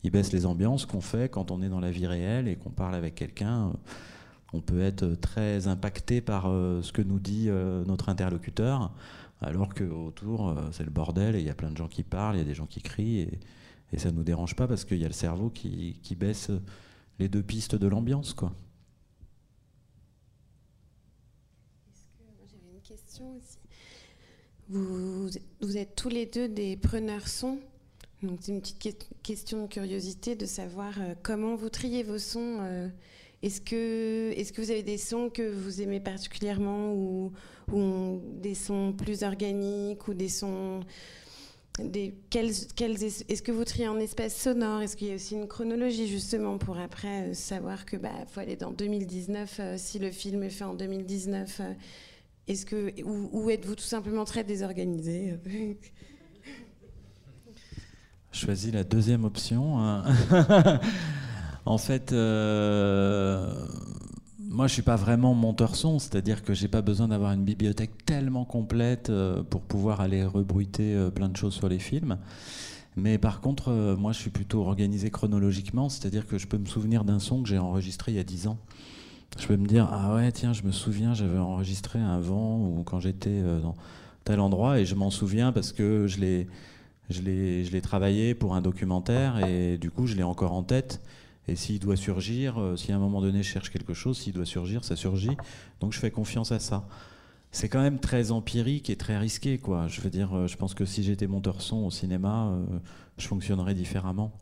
il 0.05 0.11
baisse 0.11 0.33
les 0.33 0.47
ambiances 0.47 0.87
qu'on 0.87 1.01
fait 1.01 1.31
quand 1.31 1.51
on 1.51 1.63
est 1.63 1.69
dans 1.69 1.81
la 1.81 1.91
vie 1.91 2.07
réelle 2.07 2.49
et 2.49 2.57
qu'on 2.57 2.71
parle 2.71 2.95
avec 2.95 3.15
quelqu'un. 3.15 3.73
On 4.53 4.61
peut 4.61 4.83
être 4.83 5.15
très 5.15 5.67
impacté 5.67 6.21
par 6.21 6.47
euh, 6.47 6.83
ce 6.83 6.93
que 6.93 7.01
nous 7.01 7.19
dit 7.19 7.47
euh, 7.49 7.85
notre 7.87 8.11
interlocuteur, 8.11 8.93
alors 9.41 9.73
que 9.73 9.85
autour 9.85 10.51
euh, 10.51 10.69
c'est 10.73 10.85
le 10.85 10.91
bordel 10.91 11.37
et 11.37 11.41
il 11.41 11.47
y 11.47 11.51
a 11.51 11.55
plein 11.55 11.71
de 11.71 11.77
gens 11.77 11.89
qui 11.89 12.03
parlent, 12.03 12.37
il 12.37 12.39
y 12.39 12.43
a 12.43 12.45
des 12.45 12.55
gens 12.55 12.67
qui 12.67 12.83
crient 12.83 13.21
et, 13.21 13.41
ça 13.99 14.11
ne 14.11 14.17
nous 14.17 14.25
dérange 14.25 14.57
pas 14.57 14.67
parce 14.67 14.87
qu'il 14.87 14.97
y 14.97 15.05
a 15.05 15.09
le 15.09 15.13
cerveau 15.13 15.51
qui, 15.51 16.17
baisse 16.19 16.51
les 17.19 17.29
deux 17.29 17.43
pistes 17.43 17.75
de 17.75 17.87
l'ambiance, 17.87 18.33
quoi. 18.33 18.55
J'avais 22.47 22.73
une 22.73 22.81
question 22.81 23.37
aussi. 23.37 23.59
Vous, 24.71 25.77
êtes 25.77 25.95
tous 25.95 26.09
les 26.09 26.25
deux 26.25 26.49
des 26.49 26.79
preneurs 26.79 27.29
son 27.29 27.59
donc 28.23 28.39
c'est 28.41 28.53
une 28.53 28.63
petite 28.63 29.09
question 29.23 29.65
de 29.65 29.67
curiosité 29.67 30.37
de 30.37 30.47
savoir 30.47 30.95
comment 31.23 31.55
vous 31.55 31.69
triez 31.69 32.03
vos 32.03 32.19
sons. 32.19 32.91
Euh, 33.43 33.47
est-ce 33.47 33.61
que, 33.61 34.33
est 34.37 34.53
que 34.53 34.61
vous 34.61 34.71
avez 34.71 34.83
des 34.83 34.99
sons 34.99 35.31
que 35.31 35.51
vous 35.51 35.81
aimez 35.81 36.01
particulièrement 36.01 36.93
ou, 36.95 37.33
des 38.41 38.55
sons 38.55 38.93
plus 38.93 39.23
organiques 39.23 40.09
ou 40.09 40.15
des 40.15 40.29
sons... 40.29 40.81
Des, 41.79 42.15
est-ce 42.35 43.41
que 43.43 43.51
vous 43.51 43.65
triez 43.65 43.89
en 43.89 43.99
espace 43.99 44.37
sonore 44.37 44.83
Est-ce 44.83 44.95
qu'il 44.95 45.09
y 45.09 45.13
a 45.13 45.15
aussi 45.15 45.37
une 45.37 45.49
chronologie 45.49 46.07
justement 46.07 46.59
pour 46.59 46.77
après 46.79 47.31
euh, 47.31 47.35
savoir 47.35 47.87
que 47.87 47.97
bah 47.97 48.13
faut 48.29 48.41
aller 48.41 48.57
dans 48.57 48.73
2019 48.73 49.79
si 49.79 49.99
le 49.99 50.11
film 50.11 50.43
est 50.43 50.51
fait 50.51 50.65
en 50.65 50.75
2019 50.75 51.63
Est-ce 52.47 52.67
que 52.67 52.93
ou 53.03 53.49
êtes-vous 53.49 53.77
tout 53.77 53.85
simplement 53.85 54.27
très 54.27 54.45
désorganisé? 54.45 55.39
Choisi 58.33 58.71
la 58.71 58.85
deuxième 58.85 59.25
option. 59.25 59.79
En 61.65 61.79
fait, 61.79 62.13
euh, 62.13 63.55
moi, 64.41 64.67
je 64.67 64.73
suis 64.73 64.83
pas 64.83 64.97
vraiment 64.97 65.35
monteur 65.35 65.77
son, 65.77 65.99
c'est-à-dire 65.99 66.43
que 66.43 66.55
j'ai 66.55 66.69
pas 66.69 66.83
besoin 66.83 67.09
d'avoir 67.09 67.33
une 67.33 67.45
bibliothèque 67.45 68.05
tellement 68.05 68.45
complète 68.45 69.11
euh, 69.11 69.43
pour 69.45 69.63
pouvoir 69.63 70.01
aller 70.01 70.25
rebruiter 70.25 70.95
euh, 70.95 71.11
plein 71.11 71.29
de 71.29 71.37
choses 71.37 71.55
sur 71.55 71.69
les 71.69 71.79
films. 71.79 72.19
Mais 72.97 73.17
par 73.17 73.41
contre, 73.41 73.97
moi, 73.99 74.13
je 74.13 74.19
suis 74.19 74.31
plutôt 74.31 74.61
organisé 74.61 75.11
chronologiquement, 75.11 75.89
c'est-à-dire 75.89 76.27
que 76.27 76.37
je 76.37 76.47
peux 76.47 76.59
me 76.59 76.67
souvenir 76.67 77.05
d'un 77.05 77.21
son 77.21 77.43
que 77.43 77.49
j'ai 77.49 77.59
enregistré 77.59 78.13
il 78.13 78.17
y 78.17 78.19
a 78.19 78.25
10 78.25 78.49
ans. 78.49 78.59
Je 79.39 79.47
peux 79.47 79.57
me 79.57 79.67
dire, 79.67 79.89
ah 79.91 80.15
ouais, 80.15 80.31
tiens, 80.31 80.53
je 80.53 80.63
me 80.63 80.73
souviens, 80.73 81.15
j'avais 81.15 81.39
enregistré 81.39 81.99
un 81.99 82.21
vent 82.21 82.59
ou 82.59 82.83
quand 82.85 83.01
j'étais 83.01 83.41
dans 83.63 83.77
tel 84.25 84.41
endroit 84.41 84.79
et 84.79 84.85
je 84.85 84.95
m'en 84.95 85.09
souviens 85.09 85.53
parce 85.53 85.73
que 85.73 86.07
je 86.07 86.21
l'ai 86.21 86.49
je 87.09 87.23
l'ai 87.23 87.81
travaillé 87.81 88.35
pour 88.35 88.55
un 88.55 88.61
documentaire 88.61 89.43
et 89.47 89.79
du 89.79 89.91
coup, 89.91 90.07
je 90.07 90.15
l'ai 90.15 90.23
encore 90.23 90.53
en 90.53 90.63
tête. 90.63 91.01
Et 91.49 91.57
s'il 91.57 91.81
doit 91.81 91.97
surgir, 91.97 92.59
euh, 92.59 92.77
si 92.77 92.93
à 92.93 92.97
un 92.97 92.99
moment 92.99 93.21
donné 93.21 93.43
je 93.43 93.49
cherche 93.49 93.71
quelque 93.71 93.95
chose, 93.95 94.19
s'il 94.19 94.33
doit 94.33 94.47
surgir, 94.47 94.85
ça 94.85 94.97
surgit. 94.97 95.37
Donc 95.81 95.93
je 95.93 95.99
fais 95.99 96.11
confiance 96.11 96.53
à 96.53 96.61
ça. 96.61 96.87
C'est 97.51 97.69
quand 97.69 97.83
même 97.83 97.99
très 97.99 98.31
empirique 98.31 98.89
et 98.89 98.97
très 98.97 99.19
risqué, 99.19 99.59
quoi. 99.59 99.87
Je 99.89 100.01
veux 100.01 100.09
dire, 100.09 100.33
euh, 100.35 100.47
je 100.47 100.57
pense 100.57 100.73
que 100.73 100.85
si 100.85 101.03
j'étais 101.03 101.27
monteur 101.27 101.61
son 101.61 101.85
au 101.85 101.91
cinéma, 101.91 102.49
euh, 102.49 102.79
je 103.19 103.27
fonctionnerais 103.27 103.75
différemment. 103.75 104.33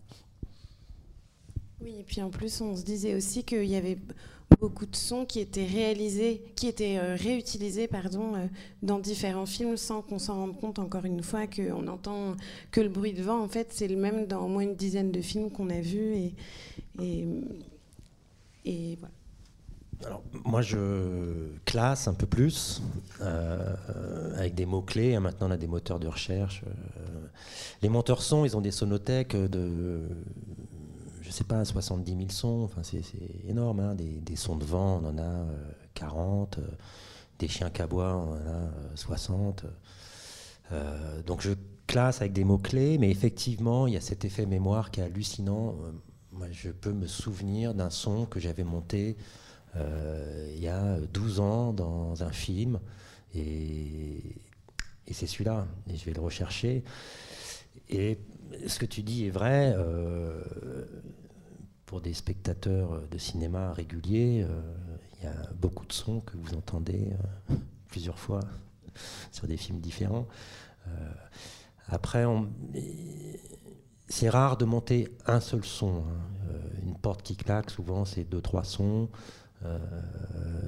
Oui, 1.80 1.96
et 1.98 2.04
puis 2.04 2.22
en 2.22 2.30
plus, 2.30 2.60
on 2.60 2.76
se 2.76 2.84
disait 2.84 3.14
aussi 3.14 3.42
qu'il 3.42 3.64
y 3.64 3.74
avait 3.74 3.98
beaucoup 4.58 4.86
de 4.86 4.96
sons 4.96 5.24
qui 5.24 5.40
étaient 5.40 5.66
réalisés, 5.66 6.42
qui 6.56 6.68
étaient 6.68 6.98
euh, 6.98 7.16
réutilisés 7.16 7.88
pardon, 7.88 8.34
euh, 8.34 8.46
dans 8.82 8.98
différents 8.98 9.46
films 9.46 9.76
sans 9.76 10.02
qu'on 10.02 10.18
s'en 10.18 10.34
rende 10.34 10.60
compte 10.60 10.78
encore 10.78 11.04
une 11.04 11.22
fois 11.22 11.46
qu'on 11.46 11.86
entend 11.86 12.36
que 12.70 12.80
le 12.80 12.88
bruit 12.88 13.12
de 13.12 13.22
vent, 13.22 13.40
en 13.40 13.48
fait, 13.48 13.68
c'est 13.70 13.88
le 13.88 13.96
même 13.96 14.26
dans 14.26 14.44
au 14.44 14.48
moins 14.48 14.62
une 14.62 14.76
dizaine 14.76 15.12
de 15.12 15.20
films 15.20 15.50
qu'on 15.50 15.70
a 15.70 15.80
vus. 15.80 16.32
Et, 17.00 17.26
et, 18.64 18.96
voilà. 19.00 19.14
Alors, 20.06 20.22
moi, 20.46 20.62
je 20.62 21.50
classe 21.66 22.08
un 22.08 22.14
peu 22.14 22.26
plus 22.26 22.82
euh, 23.20 23.74
avec 24.36 24.54
des 24.54 24.64
mots-clés. 24.64 25.18
Maintenant, 25.18 25.48
on 25.48 25.50
a 25.50 25.58
des 25.58 25.66
moteurs 25.66 26.00
de 26.00 26.08
recherche. 26.08 26.62
Les 27.82 27.90
monteurs 27.90 28.22
son, 28.22 28.46
ils 28.46 28.56
ont 28.56 28.62
des 28.62 28.70
sonothèques 28.70 29.36
de, 29.36 30.00
je 31.30 31.34
sais 31.36 31.44
pas, 31.44 31.64
70 31.64 32.16
000 32.16 32.28
sons. 32.30 32.62
Enfin, 32.64 32.82
c'est 32.82 33.02
énorme. 33.46 33.80
Hein. 33.80 33.94
Des, 33.94 34.36
sons 34.36 34.56
de 34.56 34.64
vent, 34.64 35.00
on 35.02 35.08
en 35.08 35.18
a 35.18 35.46
40. 35.94 36.58
Euh, 36.58 36.62
des 37.38 37.48
chiens 37.48 37.70
cabois, 37.70 38.16
on 38.16 38.32
en 38.32 38.36
a 38.36 38.96
60. 38.96 39.64
donc, 41.26 41.40
je 41.40 41.52
classe 41.86 42.20
avec 42.20 42.32
des 42.32 42.44
mots-clés. 42.44 42.98
Mais 42.98 43.10
effectivement, 43.10 43.86
il 43.86 43.94
y 43.94 43.96
a 43.96 44.00
cet 44.00 44.24
effet 44.24 44.44
mémoire 44.44 44.90
qui 44.90 45.00
est 45.00 45.04
hallucinant. 45.04 45.76
Moi, 46.32 46.48
je 46.50 46.70
peux 46.70 46.92
me 46.92 47.06
souvenir 47.06 47.74
d'un 47.74 47.90
son 47.90 48.26
que 48.26 48.40
j'avais 48.40 48.64
monté 48.64 49.16
euh, 49.76 50.52
il 50.54 50.60
y 50.60 50.68
a 50.68 50.98
12 51.12 51.40
ans 51.40 51.72
dans 51.72 52.24
un 52.24 52.32
film. 52.32 52.80
Et, 53.34 54.20
c'est 55.12 55.26
celui-là. 55.26 55.66
Et 55.88 55.96
je 55.96 56.04
vais 56.04 56.12
le 56.12 56.20
rechercher. 56.20 56.84
Et 57.88 58.18
ce 58.66 58.78
que 58.78 58.86
tu 58.86 59.02
dis 59.02 59.26
est 59.26 59.30
vrai. 59.30 59.72
Euh, 59.76 60.42
pour 61.90 62.00
des 62.00 62.14
spectateurs 62.14 63.02
de 63.10 63.18
cinéma 63.18 63.72
réguliers, 63.72 64.46
euh, 64.48 64.62
il 65.18 65.24
y 65.24 65.26
a 65.26 65.34
beaucoup 65.60 65.84
de 65.84 65.92
sons 65.92 66.20
que 66.20 66.36
vous 66.36 66.54
entendez 66.54 67.12
plusieurs 67.88 68.18
fois 68.18 68.40
sur 69.32 69.46
des 69.46 69.56
films 69.56 69.80
différents. 69.80 70.26
après, 71.88 72.24
c'est 74.08 74.30
rare 74.30 74.56
de 74.56 74.64
monter 74.64 75.08
un 75.26 75.40
seul 75.40 75.64
son. 75.64 76.04
Hein. 76.06 76.54
une 76.82 76.96
porte 76.96 77.22
qui 77.22 77.36
claque, 77.36 77.70
souvent, 77.70 78.04
c'est 78.04 78.24
deux, 78.24 78.40
trois 78.40 78.64
sons. 78.64 79.08
Euh, 79.62 79.78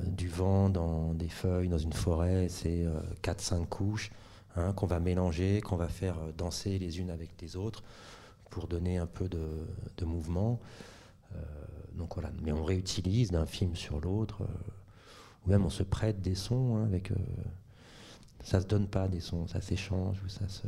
du 0.07 0.29
vent 0.29 0.69
dans 0.69 1.15
des 1.15 1.31
feuilles, 1.31 1.69
dans 1.69 1.79
une 1.79 1.95
forêt, 1.95 2.49
c'est 2.51 2.85
4-5 3.23 3.63
euh, 3.63 3.65
couches 3.65 4.11
hein, 4.55 4.75
qu'on 4.75 4.87
va 4.87 5.01
mélanger, 5.01 5.63
qu'on 5.63 5.77
va 5.77 5.89
faire 5.89 6.19
euh, 6.19 6.33
danser 6.37 6.79
les 6.79 7.01
unes 7.01 7.09
avec 7.09 7.31
les 7.41 7.57
autres 7.57 7.83
pour 8.51 8.67
donner 8.67 8.99
un 8.99 9.07
peu 9.07 9.31
de, 9.31 10.05
mouvement. 10.05 10.61
Donc 11.95 12.15
voilà, 12.15 12.31
mais 12.43 12.53
on 12.53 12.65
réutilise 12.65 13.31
d'un 13.31 13.47
film 13.47 13.77
sur 13.77 14.01
l'autre, 14.01 14.43
ou 15.45 15.51
même 15.51 15.65
on 15.65 15.71
se 15.71 15.83
prête 15.83 16.21
des 16.21 16.35
sons 16.35 16.77
hein, 16.77 16.85
avec. 16.85 17.13
ça 18.43 18.61
se 18.61 18.67
donne 18.67 18.89
pas 18.89 19.09
des 19.09 19.21
sons, 19.21 19.47
ça 19.47 19.61
s'échange 19.61 20.23
ou 20.25 20.29
ça 20.29 20.49
se. 20.49 20.67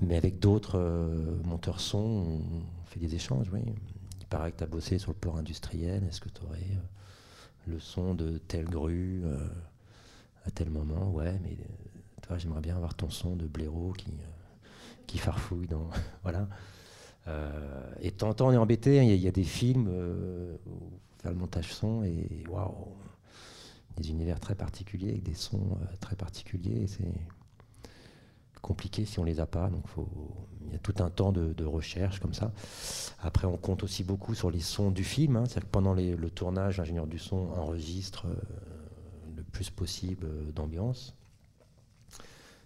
Mais 0.00 0.16
avec 0.16 0.38
d'autres 0.38 0.78
monteurs 1.44 1.80
son, 1.80 1.98
on 1.98 2.86
fait 2.86 3.00
des 3.00 3.14
échanges, 3.14 3.48
oui. 3.52 3.62
Il 4.20 4.26
paraît 4.26 4.52
que 4.52 4.58
tu 4.58 4.64
as 4.64 4.66
bossé 4.66 4.98
sur 4.98 5.12
le 5.12 5.16
port 5.16 5.36
industriel. 5.36 6.04
Est-ce 6.04 6.20
que 6.20 6.28
tu 6.28 6.42
aurais 6.44 6.60
le 7.66 7.78
son 7.78 8.14
de 8.14 8.38
telle 8.38 8.66
grue 8.66 9.22
euh, 9.24 9.38
à 10.44 10.50
tel 10.50 10.70
moment, 10.70 11.10
ouais, 11.10 11.38
mais 11.42 11.52
euh, 11.52 12.00
toi, 12.22 12.38
j'aimerais 12.38 12.60
bien 12.60 12.76
avoir 12.76 12.94
ton 12.94 13.10
son 13.10 13.36
de 13.36 13.46
blaireau 13.46 13.92
qui, 13.92 14.10
euh, 14.10 14.66
qui 15.06 15.18
farfouille 15.18 15.68
dans. 15.68 15.88
voilà. 16.22 16.48
Et 18.00 18.10
temps 18.10 18.30
en 18.30 18.34
temps, 18.34 18.48
on 18.48 18.52
est 18.52 18.56
embêté, 18.56 19.00
hein, 19.00 19.04
il 19.04 19.14
y, 19.14 19.28
a 19.28 19.32
des 19.32 19.44
films 19.44 19.88
où 20.66 20.98
faire 21.20 21.30
le 21.30 21.36
montage 21.38 21.72
son 21.72 22.02
et 22.02 22.44
waouh, 22.48 22.88
des 23.96 24.10
univers 24.10 24.40
très 24.40 24.54
particuliers 24.54 25.10
avec 25.10 25.22
des 25.22 25.34
sons 25.34 25.78
très 26.00 26.16
particuliers. 26.16 26.86
C'est 26.88 27.12
compliqué 28.62 29.04
si 29.04 29.18
on 29.18 29.24
les 29.24 29.40
a 29.40 29.46
pas. 29.46 29.68
Donc 29.68 29.84
il 30.64 30.72
y 30.72 30.76
a 30.76 30.78
tout 30.78 30.94
un 31.00 31.10
temps 31.10 31.32
de, 31.32 31.64
recherche 31.64 32.20
comme 32.20 32.32
ça. 32.32 32.52
Après, 33.20 33.46
on 33.46 33.58
compte 33.58 33.82
aussi 33.82 34.04
beaucoup 34.04 34.34
sur 34.34 34.50
les 34.50 34.60
sons 34.60 34.90
du 34.90 35.04
film. 35.04 35.36
Hein. 35.36 35.44
C'est-à-dire 35.44 35.64
que 35.64 35.72
pendant 35.72 35.92
le 35.92 36.30
tournage, 36.30 36.78
l'ingénieur 36.78 37.06
du 37.06 37.18
son 37.18 37.50
enregistre 37.56 38.26
euh, 38.26 38.34
le 39.36 39.42
plus 39.42 39.68
possible 39.68 40.26
euh, 40.26 40.52
d'ambiance 40.52 41.14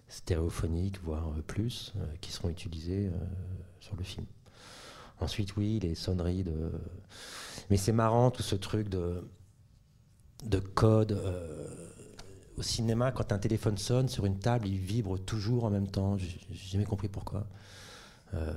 stéréophoniques, 0.09 1.01
voire 1.03 1.27
euh, 1.31 1.41
plus, 1.41 1.93
qui 2.21 2.31
seront 2.31 2.47
utilisées 2.47 3.11
sur 3.81 3.97
le 3.97 4.03
film. 4.03 4.25
Ensuite, 5.19 5.55
oui, 5.57 5.79
les 5.81 5.95
sonneries 5.95 6.43
de. 6.43 6.71
Mais 7.69 7.77
c'est 7.77 7.91
marrant 7.91 8.31
tout 8.31 8.43
ce 8.43 8.55
truc 8.55 8.89
de, 8.89 9.27
de 10.45 10.59
code 10.59 11.19
au 12.57 12.63
cinéma, 12.63 13.11
quand 13.11 13.31
un 13.31 13.37
téléphone 13.37 13.77
sonne 13.77 14.09
sur 14.09 14.25
une 14.25 14.39
table, 14.39 14.67
il 14.67 14.77
vibre 14.77 15.19
toujours 15.19 15.63
en 15.65 15.69
même 15.69 15.87
temps. 15.87 16.17
J'ai 16.17 16.39
jamais 16.51 16.85
compris 16.85 17.07
pourquoi. 17.07 17.45
Euh, 18.33 18.53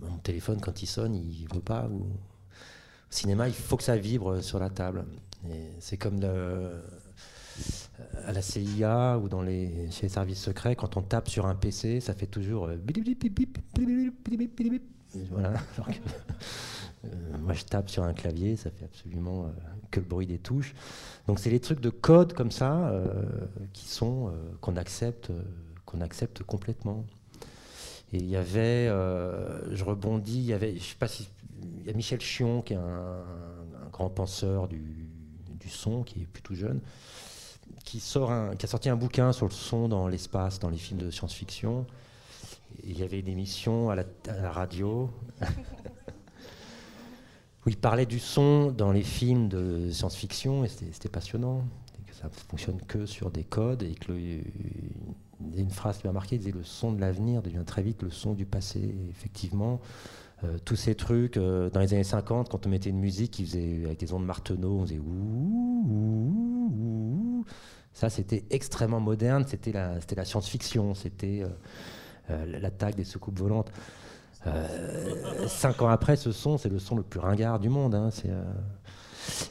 mon 0.00 0.16
téléphone, 0.18 0.60
quand 0.60 0.82
il 0.82 0.86
sonne, 0.86 1.14
il 1.14 1.46
veut 1.52 1.60
pas. 1.60 1.86
Au 1.86 2.06
cinéma, 3.10 3.48
il 3.48 3.54
faut 3.54 3.76
que 3.76 3.82
ça 3.82 3.96
vibre 3.96 4.42
sur 4.42 4.58
la 4.58 4.70
table. 4.70 5.04
C'est 5.78 5.98
comme 5.98 6.24
à 8.26 8.32
la 8.32 8.42
CIA 8.42 9.18
ou 9.18 9.28
dans 9.28 9.42
les, 9.42 9.90
chez 9.90 10.04
les 10.04 10.08
services 10.08 10.42
secrets, 10.42 10.74
quand 10.74 10.96
on 10.96 11.02
tape 11.02 11.28
sur 11.28 11.46
un 11.46 11.54
PC, 11.54 12.00
ça 12.00 12.14
fait 12.14 12.26
toujours 12.26 12.70
voilà. 15.30 15.52
moi, 17.40 17.52
je 17.52 17.64
tape 17.64 17.90
sur 17.90 18.02
un 18.02 18.14
clavier, 18.14 18.56
ça 18.56 18.70
fait 18.70 18.84
absolument 18.84 19.50
que 19.94 20.00
le 20.00 20.06
bruit 20.06 20.26
des 20.26 20.38
touches. 20.38 20.74
Donc 21.26 21.38
c'est 21.38 21.50
les 21.50 21.60
trucs 21.60 21.80
de 21.80 21.90
code 21.90 22.34
comme 22.34 22.50
ça 22.50 22.88
euh, 22.88 23.22
qui 23.72 23.86
sont 23.88 24.28
euh, 24.28 24.32
qu'on 24.60 24.76
accepte, 24.76 25.30
euh, 25.30 25.42
qu'on 25.86 26.00
accepte 26.00 26.42
complètement. 26.42 27.04
Et 28.12 28.18
il 28.18 28.26
y 28.26 28.36
avait, 28.36 28.86
je 28.86 29.82
rebondis, 29.84 30.38
il 30.38 30.44
y 30.44 30.52
avait, 30.52 30.76
je 30.76 30.84
sais 30.84 30.94
pas 30.94 31.08
il 31.60 31.86
y 31.86 31.90
a 31.90 31.92
Michel 31.94 32.20
Chion 32.20 32.62
qui 32.62 32.74
est 32.74 32.76
un, 32.76 33.24
grand 33.90 34.08
penseur 34.08 34.68
du, 34.68 35.08
du, 35.58 35.68
son, 35.68 36.04
qui 36.04 36.22
est 36.22 36.26
plutôt 36.26 36.54
jeune, 36.54 36.80
qui 37.84 37.98
sort 37.98 38.30
un, 38.30 38.54
qui 38.54 38.66
a 38.66 38.68
sorti 38.68 38.88
un 38.88 38.94
bouquin 38.94 39.32
sur 39.32 39.46
le 39.46 39.52
son 39.52 39.88
dans 39.88 40.06
l'espace, 40.06 40.60
dans 40.60 40.70
les 40.70 40.76
films 40.76 41.00
de 41.00 41.10
science-fiction. 41.10 41.86
Il 42.82 42.98
y 42.98 43.02
avait 43.02 43.20
une 43.20 43.28
émission 43.28 43.90
à 43.90 43.96
la, 43.96 44.04
radio. 44.50 45.10
où 47.66 47.68
il 47.68 47.76
parlait 47.76 48.06
du 48.06 48.18
son 48.18 48.70
dans 48.70 48.92
les 48.92 49.02
films 49.02 49.48
de 49.48 49.90
science-fiction, 49.90 50.64
et 50.64 50.68
c'était 50.68 51.08
passionnant, 51.08 51.64
et 51.98 52.02
que 52.10 52.14
ça 52.14 52.26
ne 52.28 52.32
fonctionne 52.50 52.80
que 52.82 53.06
sur 53.06 53.30
des 53.30 53.44
codes, 53.44 53.82
et 53.82 53.94
que 53.94 54.12
une 55.56 55.70
phrase 55.70 55.98
qui 55.98 56.06
m'a 56.06 56.12
marqué, 56.12 56.36
il 56.36 56.40
disait 56.40 56.52
le 56.52 56.64
son 56.64 56.92
de 56.92 57.00
l'avenir 57.00 57.42
devient 57.42 57.64
très 57.64 57.82
vite 57.82 58.02
le 58.02 58.10
son 58.10 58.34
du 58.34 58.44
passé. 58.44 58.94
effectivement, 59.10 59.80
euh, 60.42 60.58
tous 60.64 60.76
ces 60.76 60.94
trucs, 60.94 61.36
euh, 61.36 61.70
dans 61.70 61.80
les 61.80 61.94
années 61.94 62.04
50, 62.04 62.48
quand 62.48 62.66
on 62.66 62.68
mettait 62.68 62.90
une 62.90 62.98
musique 62.98 63.32
qui 63.32 63.44
faisait, 63.44 63.84
avec 63.84 63.98
des 63.98 64.12
ondes 64.12 64.24
Marteneau, 64.24 64.78
on 64.80 64.82
faisait 64.82 64.98
ouh, 64.98 65.84
ouh, 65.88 66.72
ouh. 66.76 67.44
Ça, 67.92 68.10
c'était 68.10 68.44
extrêmement 68.50 69.00
moderne, 69.00 69.44
c'était 69.46 69.72
la, 69.72 69.98
la 70.16 70.24
science-fiction, 70.24 70.94
c'était 70.94 71.42
euh, 71.42 71.48
l'attaque 72.28 72.96
des 72.96 73.04
soucoupes 73.04 73.38
volantes. 73.38 73.70
Euh, 74.46 75.48
cinq 75.48 75.82
ans 75.82 75.88
après, 75.88 76.16
ce 76.16 76.32
son, 76.32 76.58
c'est 76.58 76.68
le 76.68 76.78
son 76.78 76.96
le 76.96 77.02
plus 77.02 77.20
ringard 77.20 77.58
du 77.58 77.68
monde. 77.68 77.94
Hein, 77.94 78.10
euh, 78.26 78.44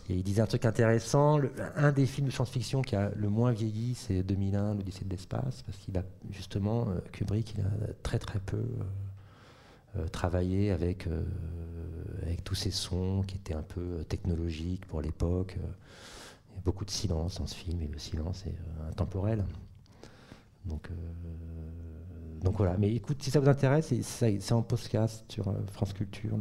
il 0.09 0.23
disait 0.23 0.41
un 0.41 0.45
truc 0.45 0.65
intéressant. 0.65 1.39
un 1.75 1.91
des 1.91 2.05
films 2.05 2.27
de 2.27 2.31
science-fiction 2.31 2.81
qui 2.81 2.95
a 2.95 3.11
le 3.15 3.29
moins 3.29 3.51
vieilli, 3.51 3.95
c'est 3.95 4.23
2001, 4.23 4.75
l'Odyssée 4.75 5.05
de 5.05 5.09
l'espace, 5.09 5.63
parce 5.63 5.77
qu'il 5.79 5.97
a 5.97 6.03
justement, 6.29 6.87
euh, 6.89 6.99
Kubrick, 7.11 7.55
il 7.55 7.61
a 7.61 7.93
très 8.03 8.19
très 8.19 8.39
peu 8.39 8.63
travaillé 10.11 10.71
avec, 10.71 11.07
avec 12.23 12.43
tous 12.43 12.55
ces 12.55 12.71
sons 12.71 13.21
qui 13.27 13.35
étaient 13.35 13.53
un 13.53 13.61
peu 13.61 14.03
technologiques 14.09 14.87
pour 14.87 15.01
l'époque. 15.01 15.55
Il 15.55 16.55
y 16.55 16.57
a 16.57 16.61
beaucoup 16.65 16.83
de 16.83 16.89
silence 16.89 17.37
dans 17.37 17.45
ce 17.45 17.53
film, 17.53 17.79
et 17.83 17.87
le 17.87 17.99
silence 17.99 18.43
est 18.47 18.57
intemporel. 18.89 19.45
Donc 20.65 20.89
donc 22.43 22.57
voilà, 22.57 22.77
mais 22.77 22.93
écoute, 22.93 23.23
si 23.23 23.31
ça 23.31 23.39
vous 23.39 23.47
intéresse, 23.47 23.93
c'est 24.01 24.51
en 24.51 24.61
podcast 24.61 25.23
sur 25.29 25.47
euh, 25.47 25.53
France 25.71 25.93
Culture, 25.93 26.37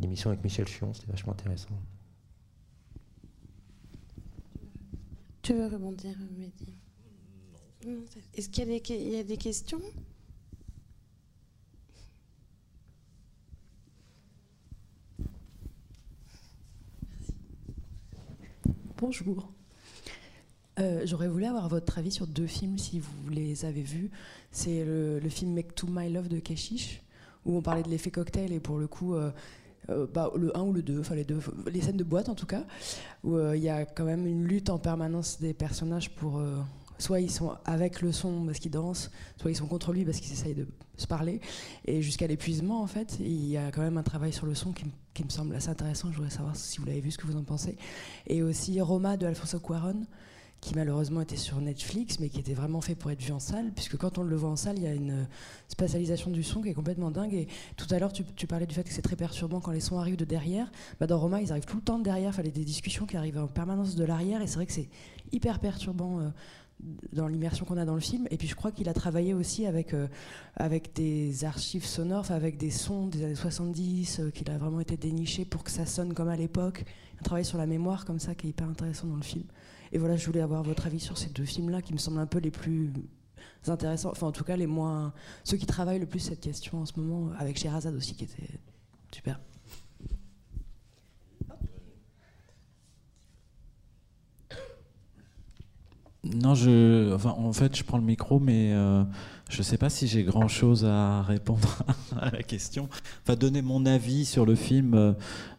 l'émission 0.00 0.30
avec 0.30 0.44
Michel 0.44 0.68
Chion, 0.68 0.94
c'était 0.94 1.10
vachement 1.10 1.32
intéressant. 1.32 1.74
Tu 5.42 5.52
veux 5.52 5.66
rebondir, 5.66 6.16
Mehdi? 6.38 6.74
Est-ce 8.34 8.48
qu'il 8.48 8.66
y, 8.66 9.16
a 9.18 9.24
des 9.24 9.36
questions? 9.36 9.80
Bonjour. 18.96 19.52
Euh, 20.78 21.02
j'aurais 21.04 21.28
voulu 21.28 21.44
avoir 21.44 21.68
votre 21.68 21.98
avis 21.98 22.10
sur 22.10 22.26
deux 22.26 22.46
films, 22.46 22.78
si 22.78 22.98
vous 22.98 23.28
les 23.28 23.64
avez 23.66 23.82
vus. 23.82 24.10
C'est 24.54 24.84
le, 24.84 25.20
film 25.28 25.52
Make 25.52 25.74
to 25.74 25.86
My 25.88 26.10
Love 26.10 26.28
de 26.28 26.38
Keshish, 26.38 27.02
où 27.44 27.56
on 27.56 27.62
parlait 27.62 27.82
de 27.82 27.88
l'effet 27.88 28.10
cocktail, 28.10 28.52
et 28.52 28.60
pour 28.60 28.78
le 28.78 28.86
coup, 28.86 29.14
euh, 29.14 29.30
bah, 30.12 30.30
le 30.36 30.56
1 30.56 30.62
ou 30.62 30.72
le 30.72 30.82
2, 30.82 31.00
enfin 31.00 31.14
les 31.14 31.24
deux, 31.24 31.40
les 31.70 31.80
scènes 31.80 31.96
de 31.96 32.04
boîte 32.04 32.28
en 32.28 32.34
tout 32.34 32.46
cas, 32.46 32.64
où 33.22 33.38
il 33.52 33.60
y 33.62 33.68
a 33.68 33.84
quand 33.84 34.04
même 34.04 34.26
une 34.26 34.44
lutte 34.44 34.70
en 34.70 34.78
permanence 34.78 35.40
des 35.40 35.52
personnages 35.52 36.10
pour 36.10 36.40
soit 36.98 37.20
ils 37.20 37.30
sont 37.30 37.56
avec 37.64 38.00
le 38.00 38.12
son 38.12 38.46
parce 38.46 38.58
qu'ils 38.58 38.70
dansent, 38.70 39.10
soit 39.40 39.50
ils 39.50 39.56
sont 39.56 39.66
contre 39.66 39.92
lui 39.92 40.04
parce 40.04 40.20
qu'ils 40.20 40.32
essayent 40.32 40.54
de 40.54 40.66
se 40.96 41.06
parler, 41.06 41.40
et 41.84 42.02
jusqu'à 42.02 42.26
l'épuisement 42.26 42.82
en 42.82 42.86
fait. 42.86 43.16
Il 43.20 43.46
y 43.46 43.56
a 43.56 43.70
quand 43.70 43.82
même 43.82 43.98
un 43.98 44.02
travail 44.02 44.32
sur 44.32 44.46
le 44.46 44.54
son 44.54 44.72
qui, 44.72 44.84
me 45.24 45.30
semble 45.30 45.54
assez 45.54 45.68
intéressant. 45.68 46.10
Je 46.10 46.16
voudrais 46.16 46.30
savoir 46.30 46.56
si 46.56 46.78
vous 46.78 46.86
l'avez 46.86 47.00
vu, 47.00 47.10
ce 47.10 47.18
que 47.18 47.26
vous 47.26 47.36
en 47.36 47.44
pensez. 47.44 47.76
Et 48.26 48.42
aussi 48.42 48.80
Roma 48.80 49.16
de 49.16 49.26
Alfonso 49.26 49.58
Cuaron, 49.58 50.06
qui 50.64 50.74
malheureusement 50.74 51.20
était 51.20 51.36
sur 51.36 51.60
Netflix, 51.60 52.18
mais 52.20 52.30
qui 52.30 52.40
était 52.40 52.54
vraiment 52.54 52.80
fait 52.80 52.94
pour 52.94 53.10
être 53.10 53.20
vu 53.20 53.32
en 53.32 53.38
salle, 53.38 53.70
puisque 53.74 53.98
quand 53.98 54.16
on 54.16 54.22
le 54.22 54.34
voit 54.34 54.48
en 54.48 54.56
salle, 54.56 54.78
il 54.78 54.84
y 54.84 54.86
a 54.86 54.94
une 54.94 55.26
spatialisation 55.68 56.30
du 56.30 56.42
son 56.42 56.62
qui 56.62 56.70
est 56.70 56.74
complètement 56.74 57.10
dingue. 57.10 57.34
Et 57.34 57.48
tout 57.76 57.86
à 57.90 57.98
l'heure, 57.98 58.14
tu, 58.14 58.46
parlais 58.46 58.64
du 58.64 58.74
fait 58.74 58.82
que 58.82 58.90
c'est 58.90 59.02
très 59.02 59.14
perturbant 59.14 59.60
quand 59.60 59.72
les 59.72 59.80
sons 59.80 59.98
arrivent 59.98 60.16
de 60.16 60.24
derrière. 60.24 60.72
Bah 60.98 61.06
dans 61.06 61.18
Roma, 61.18 61.42
ils 61.42 61.52
arrivent 61.52 61.66
tout 61.66 61.76
le 61.76 61.82
temps 61.82 61.98
de 61.98 62.04
derrière. 62.04 62.30
Il 62.30 62.36
fallait 62.36 62.50
des 62.50 62.64
discussions 62.64 63.04
qui 63.04 63.18
arrivent 63.18 63.36
en 63.36 63.46
permanence 63.46 63.94
de 63.94 64.04
l'arrière, 64.04 64.40
et 64.40 64.46
c'est 64.46 64.54
vrai 64.54 64.64
que 64.64 64.72
c'est 64.72 64.88
hyper 65.32 65.58
perturbant. 65.60 66.20
Euh, 66.20 66.28
dans 67.12 67.28
l'immersion 67.28 67.64
qu'on 67.64 67.76
a 67.76 67.84
dans 67.84 67.94
le 67.94 68.00
film. 68.00 68.26
Et 68.30 68.36
puis 68.36 68.48
je 68.48 68.54
crois 68.56 68.72
qu'il 68.72 68.88
a 68.88 68.92
travaillé 68.92 69.32
aussi 69.32 69.64
avec, 69.64 69.94
euh, 69.94 70.08
avec 70.56 70.92
des 70.92 71.44
archives 71.44 71.86
sonores, 71.86 72.32
avec 72.32 72.56
des 72.56 72.70
sons 72.70 73.06
des 73.06 73.22
années 73.22 73.36
70, 73.36 74.18
euh, 74.18 74.30
qu'il 74.30 74.50
a 74.50 74.58
vraiment 74.58 74.80
été 74.80 74.96
déniché 74.96 75.44
pour 75.44 75.62
que 75.62 75.70
ça 75.70 75.86
sonne 75.86 76.12
comme 76.14 76.28
à 76.28 76.36
l'époque. 76.36 76.84
Un 77.20 77.22
travail 77.22 77.44
sur 77.44 77.58
la 77.58 77.66
mémoire 77.66 78.04
comme 78.04 78.18
ça 78.18 78.34
qui 78.34 78.48
est 78.48 78.50
hyper 78.50 78.68
intéressant 78.68 79.06
dans 79.06 79.16
le 79.16 79.22
film. 79.22 79.44
Et 79.94 79.98
voilà, 79.98 80.16
je 80.16 80.26
voulais 80.26 80.40
avoir 80.40 80.64
votre 80.64 80.86
avis 80.86 80.98
sur 80.98 81.16
ces 81.16 81.30
deux 81.30 81.44
films-là 81.44 81.80
qui 81.80 81.92
me 81.92 81.98
semblent 81.98 82.18
un 82.18 82.26
peu 82.26 82.40
les 82.40 82.50
plus 82.50 82.92
intéressants, 83.68 84.10
enfin 84.10 84.26
en 84.26 84.32
tout 84.32 84.42
cas 84.42 84.56
les 84.56 84.66
moins... 84.66 85.14
ceux 85.44 85.56
qui 85.56 85.66
travaillent 85.66 86.00
le 86.00 86.06
plus 86.06 86.18
cette 86.18 86.40
question 86.40 86.80
en 86.82 86.84
ce 86.84 86.98
moment, 86.98 87.30
avec 87.38 87.56
Sherazade 87.56 87.94
aussi 87.94 88.14
qui 88.16 88.24
était 88.24 88.58
super. 89.12 89.40
Non, 96.24 96.54
je, 96.54 97.14
en 97.26 97.52
fait, 97.52 97.76
je 97.76 97.84
prends 97.84 97.98
le 97.98 98.04
micro, 98.04 98.40
mais 98.40 98.72
euh, 98.72 99.04
je 99.54 99.60
ne 99.60 99.62
sais 99.62 99.78
pas 99.78 99.88
si 99.88 100.08
j'ai 100.08 100.24
grand-chose 100.24 100.84
à 100.84 101.22
répondre 101.22 101.84
à 102.20 102.30
la 102.30 102.42
question. 102.42 102.88
Enfin, 103.22 103.36
donner 103.36 103.62
mon 103.62 103.86
avis 103.86 104.24
sur 104.24 104.44
le 104.44 104.56
film. 104.56 104.94
Euh, 104.94 105.12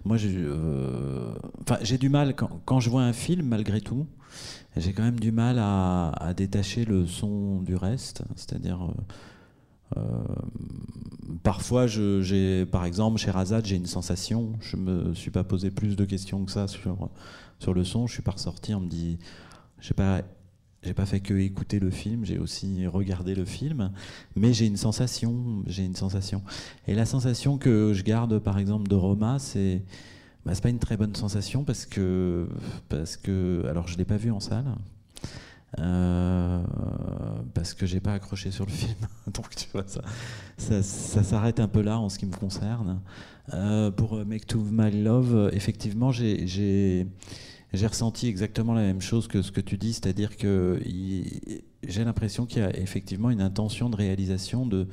moi, 0.04 0.18
euh, 0.22 1.34
j'ai 1.82 1.98
du 1.98 2.10
mal 2.10 2.36
quand, 2.36 2.80
je 2.82 2.90
vois 2.90 3.04
un 3.04 3.14
film, 3.14 3.48
malgré 3.48 3.80
tout. 3.80 4.06
J'ai 4.76 4.92
quand 4.92 5.04
même 5.04 5.20
du 5.20 5.32
mal 5.32 5.60
à, 5.60 6.34
détacher 6.36 6.84
le 6.84 7.08
son 7.08 7.62
du 7.62 7.78
reste. 7.78 8.24
C'est-à-dire, 8.36 8.86
parfois, 11.42 11.88
j'ai, 11.88 12.66
par 12.66 12.84
exemple, 12.84 13.18
chez 13.18 13.32
Razad, 13.32 13.66
j'ai 13.66 13.78
une 13.78 13.86
sensation. 13.86 14.52
Je 14.60 14.76
me 14.76 15.14
suis 15.14 15.32
pas 15.32 15.46
posé 15.46 15.72
plus 15.72 15.96
de 15.96 16.04
questions 16.04 16.44
que 16.44 16.52
ça 16.52 16.68
sur 16.68 17.10
sur 17.60 17.74
le 17.74 17.86
son. 17.86 18.08
Je 18.08 18.14
suis 18.14 18.22
pas 18.22 18.32
ressorti. 18.32 18.76
On 18.76 18.82
me 18.82 18.90
dit, 18.90 19.18
je 19.80 19.88
sais 19.88 19.94
pas 19.94 20.22
j'ai 20.86 20.94
pas 20.94 21.08
fait 21.08 21.20
que 21.20 21.34
écouter 21.34 21.80
le 21.80 21.90
film, 21.90 22.26
j'ai 22.26 22.38
aussi 22.38 22.86
regardé 22.86 23.34
le 23.34 23.44
film, 23.44 23.92
mais 24.36 24.54
j'ai 24.54 24.68
une 24.68 24.78
sensation, 24.78 25.64
j'ai 25.66 25.84
une 25.84 25.96
sensation. 25.96 26.44
Et 26.88 26.94
la 26.94 27.06
sensation 27.08 27.58
que 27.58 27.94
je 27.94 28.04
garde, 28.04 28.38
par 28.38 28.60
exemple, 28.60 28.88
de 28.88 28.96
Roma, 28.96 29.40
c'est 29.40 29.82
bah, 30.46 30.54
c'est 30.54 30.62
pas 30.62 30.70
une 30.70 30.80
très 30.80 30.96
bonne 30.96 31.16
sensation 31.16 31.64
parce 31.64 31.88
que 31.88 32.48
parce 32.88 33.18
que 33.18 33.66
alors 33.68 33.88
je 33.88 33.98
l'ai 33.98 34.06
pas 34.06 34.18
vu 34.18 34.30
en 34.30 34.40
salle. 34.40 34.76
Euh, 35.80 36.64
parce 37.54 37.74
que 37.74 37.86
j'ai 37.86 38.00
pas 38.00 38.14
accroché 38.14 38.50
sur 38.52 38.66
le 38.66 38.72
film, 38.72 38.96
donc 39.34 39.54
tu 39.56 39.68
vois 39.74 39.84
ça, 39.88 40.02
ça, 40.82 41.22
s'arrête 41.22 41.60
un 41.60 41.68
peu 41.68 41.82
là 41.82 42.00
en 42.00 42.08
ce 42.08 42.20
qui 42.20 42.26
me 42.28 42.36
concerne. 42.36 43.02
Euh, 43.54 43.92
pour 43.92 44.24
Make 44.24 44.48
to 44.48 44.60
My 44.60 44.92
Love, 45.04 45.50
effectivement, 45.52 46.12
j'ai 46.14 47.08
j'ai 47.74 47.88
ressenti 47.88 48.28
exactement 48.28 48.74
la 48.74 48.82
même 48.82 49.02
chose 49.02 49.28
que 49.28 49.42
ce 49.42 49.52
que 49.52 49.62
tu 49.62 49.78
dis, 49.78 49.94
c'est-à-dire 49.94 50.38
que 50.38 50.82
j'ai 51.84 52.04
l'impression 52.04 52.46
qu'il 52.46 52.62
y 52.62 52.66
a 52.66 52.76
effectivement 52.78 53.30
une 53.30 53.42
intention 53.42 53.90
de 53.90 53.96
réalisation 53.96 54.66
de, 54.66 54.88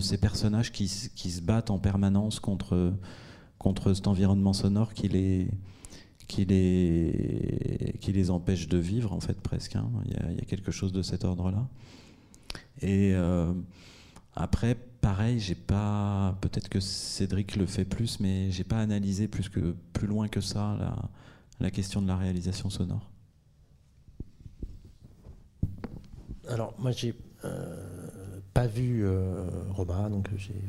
ces 0.00 0.18
personnages 0.18 0.72
qui, 0.72 0.88
se 0.88 1.40
battent 1.40 1.70
en 1.70 1.78
permanence 1.78 2.40
contre, 2.40 2.92
contre 3.58 3.94
cet 3.94 4.06
environnement 4.06 4.52
sonore 4.52 4.94
qui 4.94 5.08
les, 5.08 5.48
qui 6.28 6.44
les, 6.44 8.30
empêche 8.30 8.68
de 8.68 8.78
vivre, 8.78 9.12
en 9.12 9.20
fait, 9.20 9.40
presque. 9.40 9.76
Hein. 9.76 9.90
Il, 10.06 10.12
y 10.12 10.16
a, 10.16 10.30
il, 10.30 10.36
y 10.36 10.40
a, 10.40 10.44
quelque 10.44 10.70
chose 10.70 10.92
de 10.92 11.02
cet 11.02 11.24
ordre-là. 11.24 11.66
Et 12.80 13.12
euh, 13.14 13.52
après, 14.34 14.76
pareil, 15.00 15.40
j'ai 15.40 15.54
pas. 15.54 16.36
Peut-être 16.40 16.68
que 16.68 16.80
Cédric 16.80 17.56
le 17.56 17.66
fait 17.66 17.84
plus, 17.84 18.20
mais 18.20 18.50
j'ai 18.50 18.64
pas 18.64 18.78
analysé 18.78 19.28
plus, 19.28 19.48
que, 19.48 19.74
plus 19.92 20.06
loin 20.06 20.28
que 20.28 20.40
ça 20.40 20.76
là 20.78 20.96
la 21.62 21.70
question 21.70 22.02
de 22.02 22.08
la 22.08 22.16
réalisation 22.16 22.68
sonore 22.68 23.10
Alors, 26.48 26.74
moi, 26.78 26.90
j'ai 26.90 27.14
euh, 27.44 28.40
pas 28.52 28.66
vu 28.66 29.02
euh, 29.04 29.46
donc 30.10 30.28
j'ai 30.36 30.60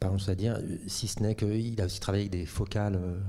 pas 0.00 0.08
grand-chose 0.08 0.30
à 0.30 0.34
dire, 0.34 0.60
si 0.86 1.08
ce 1.08 1.22
n'est 1.22 1.34
qu'il 1.34 1.80
a 1.80 1.84
aussi 1.84 2.00
travaillé 2.00 2.24
avec 2.24 2.32
des 2.32 2.46
focales 2.46 2.96
euh, 2.96 3.20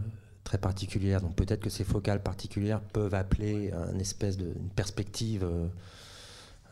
très 0.44 0.58
particulières. 0.58 1.22
Donc 1.22 1.36
peut-être 1.36 1.62
que 1.62 1.70
ces 1.70 1.84
focales 1.84 2.24
particulières 2.24 2.82
peuvent 2.82 3.14
appeler 3.14 3.72
une 3.94 4.00
espèce 4.00 4.38
de 4.38 4.54
une 4.56 4.70
perspective 4.70 5.46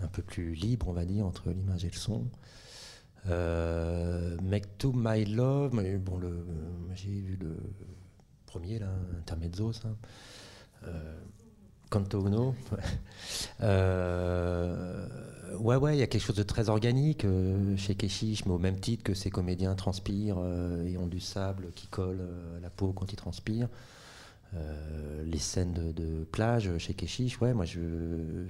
un 0.01 0.07
peu 0.07 0.21
plus 0.21 0.53
libre, 0.53 0.87
on 0.87 0.93
va 0.93 1.05
dire, 1.05 1.25
entre 1.25 1.49
l'image 1.49 1.83
et 1.83 1.89
le 1.89 1.97
son. 1.97 2.25
Make 4.43 4.77
to 4.77 4.93
My 4.93 5.25
Love, 5.25 5.71
bon, 5.99 6.21
j'ai 6.95 7.09
vu 7.09 7.37
le 7.39 7.57
premier, 8.57 8.79
là, 8.79 8.87
Intermezzo, 9.19 9.71
ça. 9.71 9.89
Euh, 10.85 11.19
Canto 11.89 12.25
Uno. 12.25 12.55
euh, 13.61 15.07
ouais, 15.59 15.75
ouais, 15.75 15.95
il 15.95 15.99
y 15.99 16.01
a 16.01 16.07
quelque 16.07 16.23
chose 16.23 16.35
de 16.35 16.43
très 16.43 16.69
organique 16.69 17.23
euh, 17.23 17.77
chez 17.77 17.95
Keshish, 17.95 18.45
mais 18.45 18.51
au 18.51 18.57
même 18.57 18.79
titre 18.79 19.03
que 19.03 19.13
ces 19.13 19.29
comédiens 19.29 19.75
transpirent 19.75 20.39
et 20.85 20.97
ont 20.97 21.07
du 21.07 21.19
sable 21.19 21.71
qui 21.75 21.87
colle 21.87 22.21
à 22.57 22.59
la 22.59 22.69
peau 22.69 22.93
quand 22.93 23.13
ils 23.13 23.15
transpirent. 23.15 23.69
les 25.25 25.39
scènes 25.39 25.93
de, 25.93 26.23
plage 26.31 26.77
chez 26.79 26.93
Keshish, 26.93 27.39
ouais, 27.39 27.53
moi 27.53 27.65
je, 27.65 27.79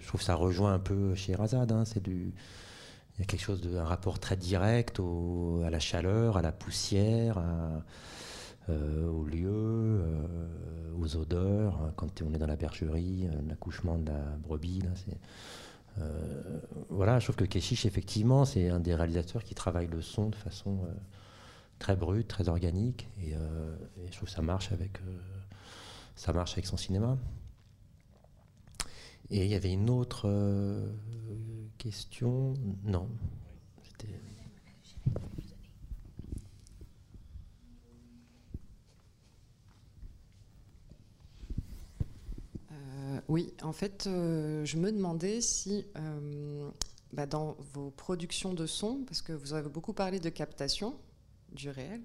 trouve 0.07 0.21
ça 0.21 0.35
rejoint 0.35 0.73
un 0.73 0.79
peu 0.79 1.15
chez 1.15 1.35
Razad. 1.35 1.71
Hein, 1.71 1.83
il 2.05 2.31
y 3.19 3.21
a 3.21 3.25
quelque 3.25 3.43
chose 3.43 3.61
de, 3.61 3.77
un 3.77 3.83
rapport 3.83 4.19
très 4.19 4.37
direct 4.37 5.01
à 5.65 5.69
la 5.69 5.79
chaleur, 5.79 6.37
à 6.37 6.41
la 6.41 6.51
poussière, 6.51 7.37
à, 7.37 7.83
euh, 8.69 9.07
aux 9.07 9.23
lieux, 9.23 9.47
euh, 9.49 10.91
aux 10.99 11.15
odeurs. 11.15 11.81
Hein, 11.81 11.93
quand 11.95 12.21
on 12.21 12.33
est 12.33 12.37
dans 12.37 12.47
la 12.47 12.57
bergerie, 12.57 13.27
euh, 13.27 13.41
l'accouchement 13.47 13.97
de 13.97 14.07
la 14.07 14.19
brebis, 14.43 14.81
c'est. 14.95 15.17
voilà, 16.89 17.19
je 17.19 17.25
trouve 17.25 17.37
que 17.37 17.45
Keshish, 17.45 17.85
effectivement, 17.85 18.45
c'est 18.45 18.69
un 18.69 18.79
des 18.79 18.93
réalisateurs 18.93 19.43
qui 19.43 19.55
travaille 19.55 19.87
le 19.87 20.01
son 20.01 20.29
de 20.29 20.35
façon 20.35 20.81
très 21.79 21.95
brute, 21.95 22.27
très 22.27 22.49
organique, 22.49 23.07
et, 23.19 23.33
je 24.05 24.11
trouve 24.11 24.29
que 24.29 24.35
ça 24.35 24.43
marche 24.43 24.71
avec, 24.71 24.99
ça 26.15 26.33
marche 26.33 26.53
avec 26.53 26.67
son 26.67 26.77
cinéma. 26.77 27.17
Et 29.31 29.45
il 29.45 29.49
y 29.49 29.55
avait 29.55 29.73
une 29.73 29.89
autre 29.89 30.29
question, 31.79 32.53
non. 32.83 33.09
Oui, 43.27 43.53
en 43.61 43.73
fait, 43.73 44.05
euh, 44.07 44.63
je 44.63 44.77
me 44.77 44.91
demandais 44.91 45.41
si 45.41 45.85
euh, 45.97 46.69
bah, 47.11 47.25
dans 47.25 47.57
vos 47.73 47.91
productions 47.91 48.53
de 48.53 48.65
son, 48.65 49.03
parce 49.05 49.21
que 49.21 49.33
vous 49.33 49.53
avez 49.53 49.69
beaucoup 49.69 49.93
parlé 49.93 50.19
de 50.19 50.29
captation 50.29 50.95
du 51.51 51.69
réel, 51.69 52.01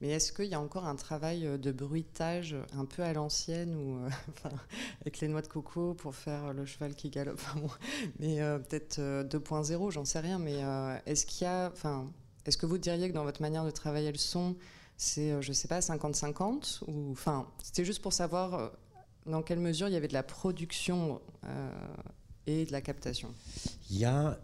mais 0.00 0.08
est-ce 0.08 0.32
qu'il 0.32 0.46
y 0.46 0.54
a 0.54 0.60
encore 0.60 0.86
un 0.86 0.96
travail 0.96 1.46
euh, 1.46 1.56
de 1.56 1.70
bruitage 1.70 2.56
un 2.76 2.84
peu 2.84 3.02
à 3.02 3.12
l'ancienne 3.12 3.76
ou 3.76 4.00
avec 5.02 5.20
les 5.20 5.28
noix 5.28 5.42
de 5.42 5.46
coco 5.46 5.94
pour 5.94 6.16
faire 6.16 6.52
le 6.52 6.66
cheval 6.66 6.96
qui 6.96 7.10
galope? 7.10 7.40
Mais 8.18 8.38
peut-être 8.68 8.98
2.0, 8.98 9.92
j'en 9.92 10.04
sais 10.04 10.20
rien. 10.20 10.40
Mais 10.40 10.62
est-ce 11.06 11.26
qu'il 11.26 11.44
y 11.44 11.48
a, 11.48 11.72
est-ce 12.44 12.56
que 12.56 12.66
vous 12.66 12.78
diriez 12.78 13.08
que 13.08 13.14
dans 13.14 13.24
votre 13.24 13.42
manière 13.42 13.64
de 13.64 13.70
travailler 13.70 14.10
le 14.10 14.18
son, 14.18 14.56
c'est, 14.96 15.40
je 15.40 15.52
sais 15.52 15.68
pas, 15.68 15.78
50-50 15.78 16.82
ou 16.88 17.12
enfin, 17.12 17.46
c'était 17.62 17.84
juste 17.84 18.02
pour 18.02 18.12
savoir 18.12 18.72
dans 19.26 19.42
quelle 19.42 19.60
mesure 19.60 19.88
il 19.88 19.92
y 19.92 19.96
avait 19.96 20.08
de 20.08 20.12
la 20.12 20.22
production 20.22 21.20
euh, 21.44 21.70
et 22.46 22.64
de 22.64 22.72
la 22.72 22.80
captation? 22.80 23.32
Il 23.90 23.98
y 23.98 24.04
a 24.04 24.38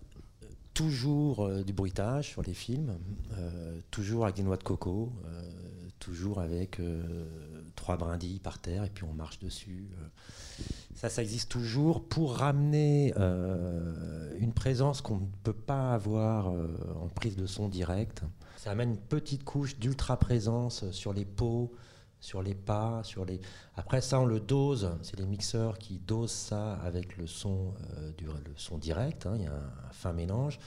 toujours 0.75 1.47
euh, 1.47 1.63
du 1.63 1.73
bruitage 1.73 2.29
sur 2.31 2.43
les 2.43 2.55
films, 2.55 2.99
euh, 3.33 3.81
toujours 3.91 4.25
avec 4.25 4.37
des 4.37 4.43
noix 4.43 4.57
de 4.57 4.63
coco, 4.63 5.13
toujours 5.99 6.41
avec 6.41 6.81
trois 7.75 7.97
brindilles 7.97 8.39
par 8.39 8.61
terre 8.61 8.85
et 8.85 8.91
puis 8.91 9.05
on 9.05 9.13
marche 9.13 9.39
dessus. 9.41 9.89
Ça, 10.95 11.09
ça 11.09 11.23
existe 11.23 11.51
toujours 11.51 12.07
pour 12.07 12.37
ramener 12.37 13.13
une 14.39 14.53
présence 14.53 15.01
qu'on 15.01 15.17
ne 15.17 15.27
peut 15.43 15.55
pas 15.55 15.95
avoir 15.95 16.47
en 16.47 17.09
prise 17.09 17.35
de 17.35 17.47
son 17.47 17.69
direct. 17.69 18.23
Ça 18.57 18.71
amène 18.71 18.91
une 18.91 18.99
petite 18.99 19.43
couche 19.43 19.79
d'ultra-présence 19.79 20.89
sur 20.93 21.13
les 21.13 21.25
pots, 21.25 21.73
sur 22.27 22.43
les 22.43 22.57
pas, 22.57 23.03
sur 23.05 23.25
les. 23.25 23.41
Après 23.77 24.01
ça, 24.01 24.19
on 24.19 24.27
le 24.27 24.41
dose. 24.41 24.91
C'est 25.03 25.17
les 25.17 25.27
mixeurs 25.27 25.79
qui 25.79 26.01
dosent 26.01 26.33
ça 26.33 26.75
avec 26.83 27.17
le 27.19 27.29
son, 27.29 27.73
euh, 27.99 28.11
du, 28.19 28.27
son 28.57 28.79
direct. 28.79 29.27
hein. 29.27 29.37
Il 29.37 29.45
y 29.45 29.47
a 29.47 29.53
un, 29.53 29.93
fin 29.93 30.13
mélange. 30.13 30.59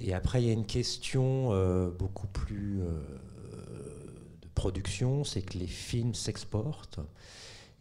Et 0.00 0.12
après, 0.12 0.42
il 0.42 0.48
y 0.48 0.50
a 0.50 0.52
une 0.52 0.66
question 0.66 1.52
euh, 1.52 1.88
beaucoup 1.88 2.26
plus 2.26 2.82
euh, 2.82 3.00
de 4.42 4.48
production, 4.56 5.22
c'est 5.22 5.42
que 5.42 5.56
les 5.56 5.68
films 5.68 6.14
s'exportent 6.14 6.98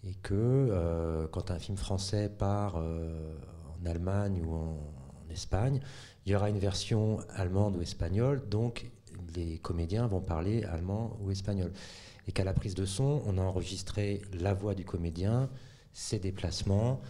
et 0.04 0.14
que 0.22 1.28
quand 1.32 1.52
un 1.52 1.60
film 1.60 1.78
français 1.78 2.28
part 2.28 2.76
en 2.76 3.86
Allemagne 3.86 4.42
ou 4.44 4.56
en 4.56 5.30
Espagne, 5.30 5.80
il 6.26 6.32
y 6.32 6.36
aura 6.36 6.50
une 6.50 6.58
version 6.58 7.20
allemande 7.36 7.76
ou 7.78 7.82
espagnole, 7.82 8.48
donc 8.50 8.90
les 9.36 9.60
comédiens 9.60 10.08
vont 10.08 10.22
parler 10.22 10.64
allemand 10.64 11.18
ou 11.22 11.30
espagnol. 11.30 11.72
Et 12.28 12.32
qu'à 12.32 12.44
la 12.44 12.54
prise 12.54 12.76
de 12.76 12.86
son, 12.86 13.22
on 13.26 13.38
a 13.38 13.42
enregistré 13.42 14.22
la 14.34 14.54
voix 14.54 14.76
du 14.76 14.86
comédien, 14.86 15.50
ses 15.94 16.20
déplacements, 16.20 17.02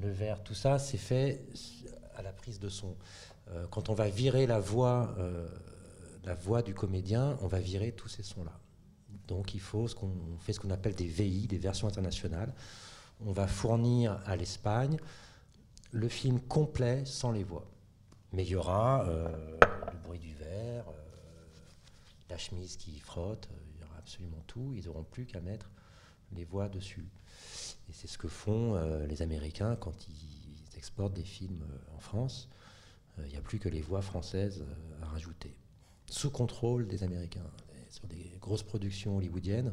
le 0.00 0.10
verre, 0.10 0.42
tout 0.42 0.54
ça, 0.54 0.78
c'est 0.78 0.98
fait 0.98 1.44
à 2.14 2.22
la 2.22 2.32
prise 2.32 2.58
de 2.58 2.68
son. 2.68 2.96
Euh, 3.50 3.66
quand 3.70 3.88
on 3.88 3.94
va 3.94 4.08
virer 4.08 4.46
la 4.46 4.60
voix, 4.60 5.14
euh, 5.18 5.48
la 6.24 6.34
voix 6.34 6.62
du 6.62 6.74
comédien, 6.74 7.36
on 7.42 7.46
va 7.46 7.58
virer 7.58 7.92
tous 7.92 8.08
ces 8.08 8.22
sons-là. 8.22 8.58
Donc 9.28 9.54
il 9.54 9.60
faut 9.60 9.88
ce 9.88 9.94
qu'on 9.94 10.06
on 10.06 10.38
fait 10.38 10.52
ce 10.52 10.60
qu'on 10.60 10.70
appelle 10.70 10.94
des 10.94 11.06
VI, 11.06 11.46
des 11.46 11.58
versions 11.58 11.88
internationales. 11.88 12.52
On 13.24 13.32
va 13.32 13.46
fournir 13.46 14.20
à 14.26 14.36
l'Espagne 14.36 14.98
le 15.92 16.08
film 16.08 16.40
complet 16.40 17.04
sans 17.04 17.30
les 17.30 17.44
voix. 17.44 17.66
Mais 18.32 18.44
il 18.44 18.50
y 18.50 18.56
aura 18.56 19.04
euh, 19.06 19.28
le 19.92 19.98
bruit 19.98 20.18
du 20.18 20.34
verre, 20.34 20.84
euh, 20.88 21.02
la 22.30 22.38
chemise 22.38 22.76
qui 22.76 22.98
frotte, 22.98 23.48
absolument 24.02 24.42
tout. 24.46 24.74
Ils 24.76 24.86
n'auront 24.86 25.04
plus 25.04 25.26
qu'à 25.26 25.40
mettre 25.40 25.70
les 26.32 26.44
voix 26.44 26.68
dessus. 26.68 27.08
Et 27.88 27.92
c'est 27.92 28.08
ce 28.08 28.18
que 28.18 28.28
font 28.28 28.74
euh, 28.74 29.06
les 29.06 29.22
Américains 29.22 29.76
quand 29.76 30.08
ils 30.08 30.76
exportent 30.76 31.14
des 31.14 31.24
films 31.24 31.62
euh, 31.62 31.96
en 31.96 31.98
France. 31.98 32.48
Euh, 33.18 33.26
Il 33.26 33.30
n'y 33.30 33.38
a 33.38 33.40
plus 33.40 33.58
que 33.58 33.68
les 33.68 33.80
voix 33.80 34.02
françaises 34.02 34.64
à 35.02 35.06
rajouter. 35.06 35.54
Sous 36.10 36.30
contrôle 36.30 36.86
des 36.86 37.04
Américains. 37.04 37.50
Sur 37.90 38.06
des 38.08 38.32
grosses 38.40 38.62
productions 38.62 39.18
hollywoodiennes, 39.18 39.72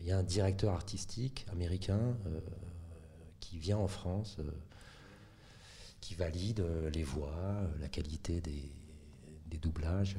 il 0.00 0.08
y 0.08 0.10
a 0.10 0.18
un 0.18 0.24
directeur 0.24 0.74
artistique 0.74 1.46
américain 1.52 2.16
qui 3.38 3.58
vient 3.58 3.78
en 3.78 3.86
France, 3.86 4.38
qui 6.00 6.16
valide 6.16 6.64
les 6.92 7.04
voix, 7.04 7.32
la 7.80 7.88
qualité 7.88 8.40
des 8.40 9.58
doublages. 9.58 10.16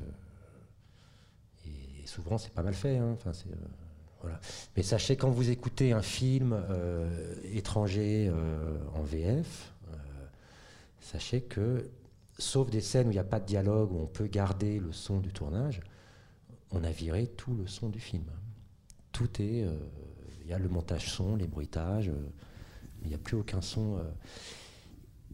Et 2.06 2.08
souvent, 2.08 2.38
c'est 2.38 2.53
pas 2.53 2.62
mal 2.62 2.76
fait. 2.76 2.97
hein. 2.97 3.18
Euh. 3.26 4.30
Mais 4.78 4.84
sachez, 4.84 5.18
quand 5.18 5.30
vous 5.32 5.49
écoutez 5.49 5.91
un 5.91 6.03
film 6.03 6.53
euh, 6.53 7.36
étranger 7.43 8.30
euh, 8.32 8.78
en 8.93 9.01
VF, 9.01 9.74
sachez 10.99 11.41
que, 11.41 11.89
sauf 12.38 12.70
des 12.70 12.82
scènes 12.82 13.08
où 13.08 13.12
il 13.12 13.16
n'y 13.16 13.20
a 13.20 13.24
pas 13.24 13.39
de 13.39 13.45
dialogue, 13.45 13.91
où 13.91 13.99
on 13.99 14.08
peut 14.08 14.28
garder 14.28 14.80
le 14.80 14.91
son 14.91 15.20
du 15.20 15.32
tournage, 15.32 15.82
on 16.72 16.84
a 16.84 16.89
viré 16.91 17.28
tout 17.28 17.56
le 17.56 17.68
son 17.68 17.89
du 17.89 17.99
film. 17.99 18.26
Tout 19.12 19.41
est. 19.41 19.66
Il 20.41 20.47
y 20.49 20.53
a 20.53 20.60
le 20.60 20.70
montage 20.70 21.12
son, 21.12 21.36
les 21.36 21.47
bruitages, 21.47 22.12
il 23.01 23.08
n'y 23.08 23.16
a 23.16 23.20
plus 23.20 23.38
aucun 23.38 23.62
son. 23.62 23.99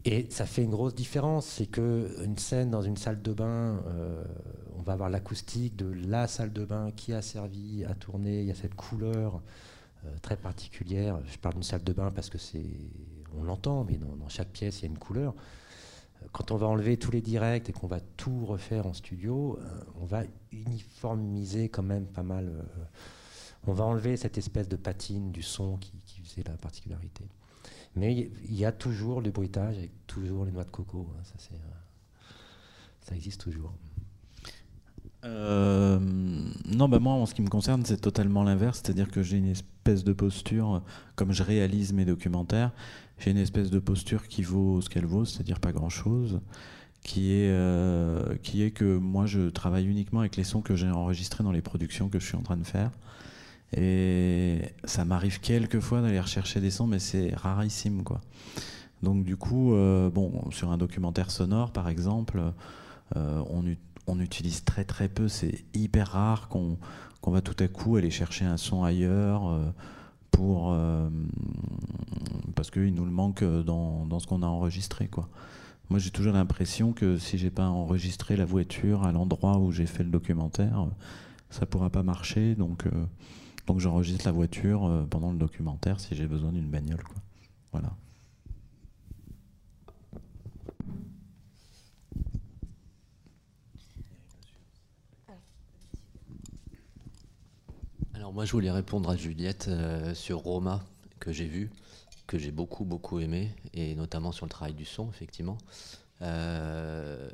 Et 0.04 0.26
ça 0.30 0.46
fait 0.46 0.64
une 0.64 0.70
grosse 0.70 0.96
différence, 0.96 1.46
c'est 1.46 1.66
que 1.66 2.16
une 2.24 2.36
scène 2.36 2.70
dans 2.70 2.82
une 2.82 2.96
salle 2.96 3.22
de 3.22 3.32
bain, 3.32 3.80
euh, 3.86 4.24
on 4.76 4.82
va 4.82 4.94
avoir 4.94 5.08
l'acoustique 5.08 5.76
de 5.76 5.92
la 6.08 6.26
salle 6.26 6.52
de 6.52 6.64
bain 6.64 6.90
qui 6.90 7.12
a 7.12 7.22
servi 7.22 7.84
à 7.84 7.94
tourner. 7.94 8.40
Il 8.40 8.48
y 8.48 8.50
a 8.50 8.54
cette 8.56 8.74
couleur 8.74 9.40
euh, 10.04 10.10
très 10.20 10.36
particulière. 10.36 11.20
Je 11.26 11.38
parle 11.38 11.54
d'une 11.54 11.62
salle 11.62 11.84
de 11.84 11.92
bain 11.92 12.10
parce 12.10 12.30
que 12.30 12.38
c'est, 12.38 12.66
on 13.38 13.44
l'entend, 13.44 13.84
mais 13.84 13.96
dans, 13.96 14.28
chaque 14.28 14.48
pièce 14.48 14.80
il 14.80 14.82
y 14.82 14.84
a 14.86 14.88
une 14.88 14.98
couleur. 14.98 15.34
Quand 16.32 16.50
on 16.50 16.56
va 16.56 16.66
enlever 16.66 16.96
tous 16.96 17.12
les 17.12 17.20
directs 17.20 17.68
et 17.68 17.72
qu'on 17.72 17.86
va 17.86 18.00
tout 18.00 18.44
refaire 18.44 18.86
en 18.86 18.94
studio, 18.94 19.58
euh, 19.60 19.84
on 20.00 20.04
va 20.04 20.24
uniformiser 20.50 21.68
quand 21.68 21.82
même 21.84 22.06
pas 22.06 22.24
mal. 22.24 22.50
on 23.68 23.72
va 23.72 23.84
enlever 23.84 24.16
cette 24.16 24.36
espèce 24.36 24.68
de 24.68 24.76
patine 24.76 25.30
du 25.30 25.42
son 25.42 25.76
qui 25.76 26.22
faisait 26.22 26.42
la 26.42 26.56
particularité. 26.56 27.24
Mais 27.94 28.30
il 28.48 28.54
y 28.54 28.64
a 28.64 28.72
toujours 28.72 29.20
le 29.20 29.30
bruitage 29.30 29.76
avec 29.76 29.90
toujours 30.06 30.44
les 30.44 30.52
noix 30.52 30.64
de 30.64 30.70
coco. 30.70 31.06
hein, 31.18 31.22
euh, 31.52 31.56
ça 33.02 33.14
existe 33.14 33.40
toujours. 33.42 33.74
Euh, 35.24 36.00
non, 36.66 36.88
bah 36.88 36.98
moi, 36.98 37.12
en 37.12 37.26
ce 37.26 37.34
qui 37.34 37.42
me 37.42 37.48
concerne, 37.48 37.84
c'est 37.84 38.00
totalement 38.00 38.42
l'inverse. 38.44 38.80
C'est-à-dire 38.82 39.10
que 39.10 39.22
j'ai 39.22 39.36
une 39.36 39.48
espèce 39.48 40.04
de 40.04 40.12
posture, 40.12 40.76
euh, 40.76 40.80
comme 41.16 41.32
je 41.32 41.42
réalise 41.42 41.92
mes 41.92 42.04
documentaires, 42.04 42.72
j'ai 43.18 43.30
une 43.30 43.38
espèce 43.38 43.70
de 43.70 43.78
posture 43.78 44.26
qui 44.26 44.42
vaut 44.42 44.80
ce 44.80 44.88
qu'elle 44.88 45.06
vaut, 45.06 45.24
c'est-à-dire 45.24 45.60
pas 45.60 45.72
grand-chose, 45.72 46.40
qui 47.02 47.32
est, 47.32 48.42
qui 48.42 48.62
est 48.62 48.70
que 48.70 48.96
moi, 48.96 49.26
je 49.26 49.50
travaille 49.50 49.86
uniquement 49.86 50.20
avec 50.20 50.36
les 50.36 50.44
sons 50.44 50.62
que 50.62 50.74
j'ai 50.74 50.90
enregistrés 50.90 51.44
dans 51.44 51.52
les 51.52 51.62
productions 51.62 52.08
que 52.08 52.18
je 52.18 52.26
suis 52.26 52.36
en 52.36 52.42
train 52.42 52.56
de 52.56 52.64
faire. 52.64 52.90
Et 53.76 54.60
ça 54.84 55.04
m'arrive 55.04 55.40
quelquefois 55.40 56.02
d'aller 56.02 56.20
rechercher 56.20 56.60
des 56.60 56.70
sons, 56.70 56.86
mais 56.86 56.98
c'est 56.98 57.34
rarissime, 57.34 58.02
quoi. 58.02 58.20
Donc 59.02 59.24
du 59.24 59.36
coup, 59.36 59.74
euh, 59.74 60.10
bon, 60.10 60.50
sur 60.50 60.70
un 60.70 60.78
documentaire 60.78 61.30
sonore, 61.30 61.72
par 61.72 61.88
exemple, 61.88 62.40
euh, 63.16 63.42
on, 63.50 63.66
ut- 63.66 63.78
on 64.06 64.20
utilise 64.20 64.64
très 64.64 64.84
très 64.84 65.08
peu. 65.08 65.26
C'est 65.28 65.64
hyper 65.74 66.08
rare 66.08 66.48
qu'on 66.48 66.76
va 67.26 67.40
tout 67.40 67.56
à 67.64 67.68
coup 67.68 67.96
aller 67.96 68.10
chercher 68.10 68.44
un 68.44 68.56
son 68.56 68.84
ailleurs 68.84 69.48
euh, 69.48 69.64
pour 70.30 70.76
parce 72.54 72.70
qu'il 72.70 72.94
nous 72.94 73.04
le 73.04 73.10
manque 73.10 73.42
dans, 73.42 74.06
dans 74.06 74.18
ce 74.18 74.26
qu'on 74.26 74.42
a 74.42 74.46
enregistré, 74.46 75.08
quoi. 75.08 75.28
Moi, 75.90 75.98
j'ai 75.98 76.10
toujours 76.10 76.32
l'impression 76.32 76.92
que 76.92 77.18
si 77.18 77.36
j'ai 77.36 77.50
pas 77.50 77.66
enregistré 77.68 78.36
la 78.36 78.44
voiture 78.46 79.02
à 79.04 79.12
l'endroit 79.12 79.58
où 79.58 79.72
j'ai 79.72 79.84
fait 79.84 80.04
le 80.04 80.10
documentaire, 80.10 80.86
ça 81.50 81.66
pourra 81.66 81.90
pas 81.90 82.02
marcher. 82.02 82.54
Donc, 82.54 82.84
donc 83.66 83.78
j'enregistre 83.80 84.26
la 84.26 84.32
voiture 84.32 84.86
euh, 84.86 85.04
pendant 85.08 85.30
le 85.30 85.38
documentaire 85.38 86.00
si 86.00 86.14
j'ai 86.14 86.26
besoin 86.26 86.52
d'une 86.52 86.68
bagnole, 86.68 87.02
quoi. 87.02 87.16
Voilà. 87.72 87.92
Alors 98.14 98.32
moi 98.32 98.44
je 98.44 98.52
voulais 98.52 98.70
répondre 98.70 99.10
à 99.10 99.16
Juliette 99.16 99.66
euh, 99.68 100.14
sur 100.14 100.38
Roma 100.38 100.82
que 101.18 101.32
j'ai 101.32 101.46
vu, 101.46 101.70
que 102.26 102.38
j'ai 102.38 102.50
beaucoup 102.50 102.84
beaucoup 102.84 103.20
aimé, 103.20 103.54
et 103.74 103.94
notamment 103.94 104.32
sur 104.32 104.46
le 104.46 104.50
travail 104.50 104.74
du 104.74 104.84
son 104.84 105.08
effectivement. 105.10 105.58
Euh, 106.20 107.28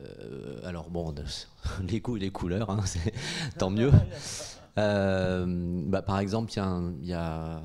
alors 0.64 0.88
bon, 0.90 1.14
les 1.82 2.00
goûts 2.00 2.16
et 2.16 2.20
les 2.20 2.30
couleurs, 2.30 2.70
hein, 2.70 2.82
c'est 2.86 3.12
tant 3.58 3.70
mieux. 3.70 3.92
Euh, 4.76 5.44
bah, 5.86 6.02
par 6.02 6.18
exemple, 6.18 6.52
il 6.52 7.06
y, 7.06 7.12
a 7.12 7.62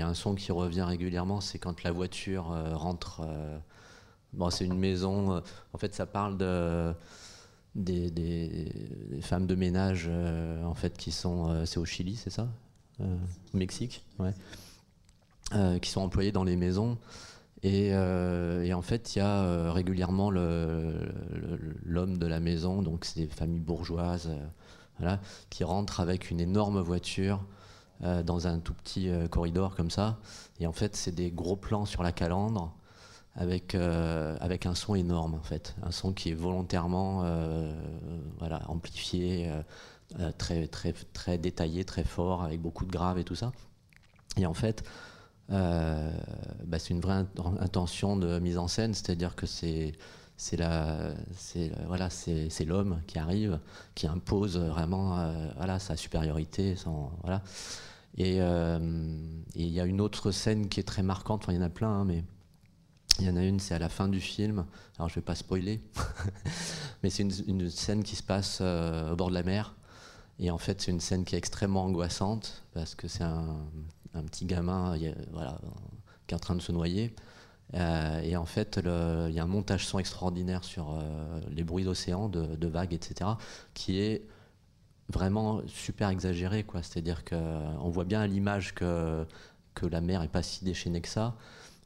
un- 0.00 0.14
son 0.14 0.34
qui 0.34 0.52
revient 0.52 0.82
régulièrement, 0.82 1.40
c'est 1.40 1.58
quand 1.58 1.82
la 1.82 1.92
voiture 1.92 2.52
euh, 2.52 2.74
rentre. 2.74 3.22
euh, 3.24 3.58
bon, 4.32 4.50
c'est 4.50 4.64
une 4.64 4.78
maison. 4.78 5.42
en 5.72 5.78
fait, 5.78 5.94
ça 5.94 6.06
parle 6.06 6.36
de 6.36 6.94
des, 7.74 8.72
femmes 9.22 9.46
de 9.46 9.54
ménage 9.54 10.10
en 10.64 10.74
fait 10.74 10.96
qui 10.96 11.12
sont 11.12 11.64
c'est 11.64 11.78
au 11.78 11.84
Chili 11.84 12.16
c'est 12.16 12.30
ça 12.30 12.48
au 12.98 13.56
Mexique 13.56 14.04
ouais 14.18 14.32
qui 15.78 15.90
sont 15.90 16.00
employées 16.00 16.32
dans 16.32 16.42
les 16.42 16.56
maisons 16.56 16.98
et, 17.62 17.94
en 17.94 18.82
fait 18.82 19.14
il 19.14 19.18
y 19.18 19.22
a 19.22 19.70
régulièrement 19.70 20.30
l'homme 20.32 22.18
de 22.18 22.26
la 22.26 22.40
maison 22.40 22.82
donc 22.82 23.04
c'est 23.04 23.20
des 23.20 23.28
familles 23.28 23.60
bourgeoises 23.60 24.28
qui 25.50 25.64
rentrent 25.64 26.00
avec 26.00 26.30
une 26.30 26.40
énorme 26.40 26.80
voiture 26.80 27.44
euh, 28.04 28.22
dans 28.22 28.46
un 28.46 28.58
tout 28.60 28.74
petit 28.74 29.08
euh, 29.08 29.26
corridor 29.28 29.74
comme 29.74 29.90
ça 29.90 30.18
et 30.60 30.66
en 30.66 30.72
fait 30.72 30.94
c'est 30.94 31.12
des 31.14 31.30
gros 31.30 31.56
plans 31.56 31.84
sur 31.84 32.02
la 32.02 32.12
calandre 32.12 32.72
avec, 33.34 33.74
euh, 33.74 34.36
avec 34.40 34.66
un 34.66 34.74
son 34.74 34.94
énorme 34.94 35.34
en 35.34 35.42
fait, 35.42 35.76
un 35.82 35.90
son 35.90 36.12
qui 36.12 36.30
est 36.30 36.34
volontairement 36.34 37.24
voilà, 38.38 38.62
amplifié, 38.68 39.50
très, 40.38 40.66
très, 40.66 40.92
très 41.12 41.38
détaillé, 41.38 41.84
très 41.84 42.02
fort, 42.02 42.42
avec 42.42 42.60
beaucoup 42.60 42.84
de 42.84 42.90
graves 42.90 43.18
et 43.18 43.24
tout 43.24 43.36
ça. 43.36 43.52
Et 44.36 44.46
en 44.46 44.54
fait, 44.54 44.82
bah, 45.48 46.78
c'est 46.78 46.90
une 46.90 47.00
vraie 47.00 47.22
int- 47.22 47.60
intention 47.60 48.16
de 48.16 48.40
mise 48.40 48.58
en 48.58 48.66
scène, 48.66 48.92
c'est-à-dire 48.92 49.36
que 49.36 49.46
c'est 49.46 49.92
c'est 50.38 50.56
la 50.56 51.14
c'est 51.36 51.72
voilà 51.86 52.08
c'est 52.10 52.64
l'homme 52.64 53.02
qui 53.08 53.18
arrive 53.18 53.58
qui 53.94 54.06
impose 54.06 54.56
vraiment 54.56 55.18
euh, 55.18 55.50
voilà 55.56 55.80
sa 55.80 55.96
supériorité 55.96 56.76
son 56.76 57.10
voilà 57.22 57.42
Et 58.16 58.36
il 58.38 59.68
y 59.68 59.80
a 59.80 59.84
une 59.84 60.00
autre 60.00 60.30
scène 60.30 60.68
qui 60.68 60.80
est 60.80 60.84
très 60.84 61.02
marquante, 61.02 61.42
enfin 61.42 61.52
il 61.52 61.56
y 61.56 61.58
en 61.58 61.66
a 61.66 61.68
plein, 61.68 61.90
hein, 61.90 62.04
mais 62.04 62.24
il 63.20 63.26
y 63.26 63.30
en 63.30 63.36
a 63.36 63.44
une, 63.44 63.60
c'est 63.60 63.74
à 63.74 63.78
la 63.78 63.88
fin 63.88 64.08
du 64.08 64.20
film. 64.20 64.64
Alors 64.96 65.08
je 65.08 65.16
vais 65.16 65.20
pas 65.20 65.34
spoiler, 65.34 65.80
mais 67.02 67.10
c'est 67.10 67.22
une, 67.22 67.70
scène 67.70 68.02
qui 68.02 68.16
se 68.16 68.22
passe 68.22 68.60
au 68.60 69.16
bord 69.16 69.28
de 69.28 69.34
la 69.34 69.42
mer. 69.42 69.74
Et 70.40 70.50
en 70.50 70.58
fait, 70.58 70.80
c'est 70.80 70.90
une 70.90 71.00
scène 71.00 71.24
qui 71.24 71.34
est 71.34 71.38
extrêmement 71.38 71.84
angoissante 71.84 72.64
parce 72.74 72.94
que 72.94 73.08
c'est 73.08 73.24
un, 73.24 73.56
un, 74.14 74.22
petit 74.22 74.46
gamin 74.46 74.96
voilà, 75.32 75.60
qui 76.26 76.34
est 76.34 76.36
en 76.36 76.40
train 76.40 76.54
de 76.54 76.62
se 76.62 76.72
noyer. 76.72 77.14
Euh, 77.74 78.20
et 78.22 78.36
en 78.36 78.46
fait, 78.46 78.80
il 78.82 79.34
y 79.34 79.38
a 79.38 79.42
un 79.42 79.46
montage 79.46 79.86
son 79.86 79.98
extraordinaire 79.98 80.64
sur 80.64 80.92
euh, 80.92 81.40
les 81.50 81.64
bruits 81.64 81.84
d'océan, 81.84 82.28
de, 82.28 82.66
vagues, 82.66 82.94
etc., 82.94 83.30
qui 83.74 84.00
est 84.00 84.22
vraiment 85.10 85.60
super 85.66 86.08
exagéré. 86.08 86.64
C'est-à-dire 86.82 87.24
qu'on 87.24 87.90
voit 87.90 88.04
bien 88.04 88.20
à 88.20 88.26
l'image 88.26 88.74
que, 88.74 89.26
la 89.82 90.00
mer 90.00 90.22
n'est 90.22 90.28
pas 90.28 90.42
si 90.42 90.64
déchaînée 90.64 91.00
que 91.00 91.08
ça, 91.08 91.36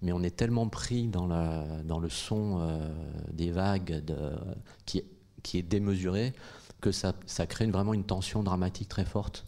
mais 0.01 0.13
on 0.13 0.23
est 0.23 0.35
tellement 0.35 0.67
pris 0.69 1.09
dans, 1.09 1.27
le 1.27 2.09
son 2.09 2.59
euh, 2.61 2.89
des 3.33 3.51
vagues 3.51 4.03
qui, 4.87 5.05
est 5.55 5.63
démesuré 5.63 6.33
que 6.81 6.91
ça, 6.91 7.13
ça 7.27 7.47
crée 7.47 7.67
vraiment 7.67 7.95
une 7.95 8.05
tension 8.05 8.43
dramatique 8.43 8.89
très 8.89 9.05
forte. 9.05 9.45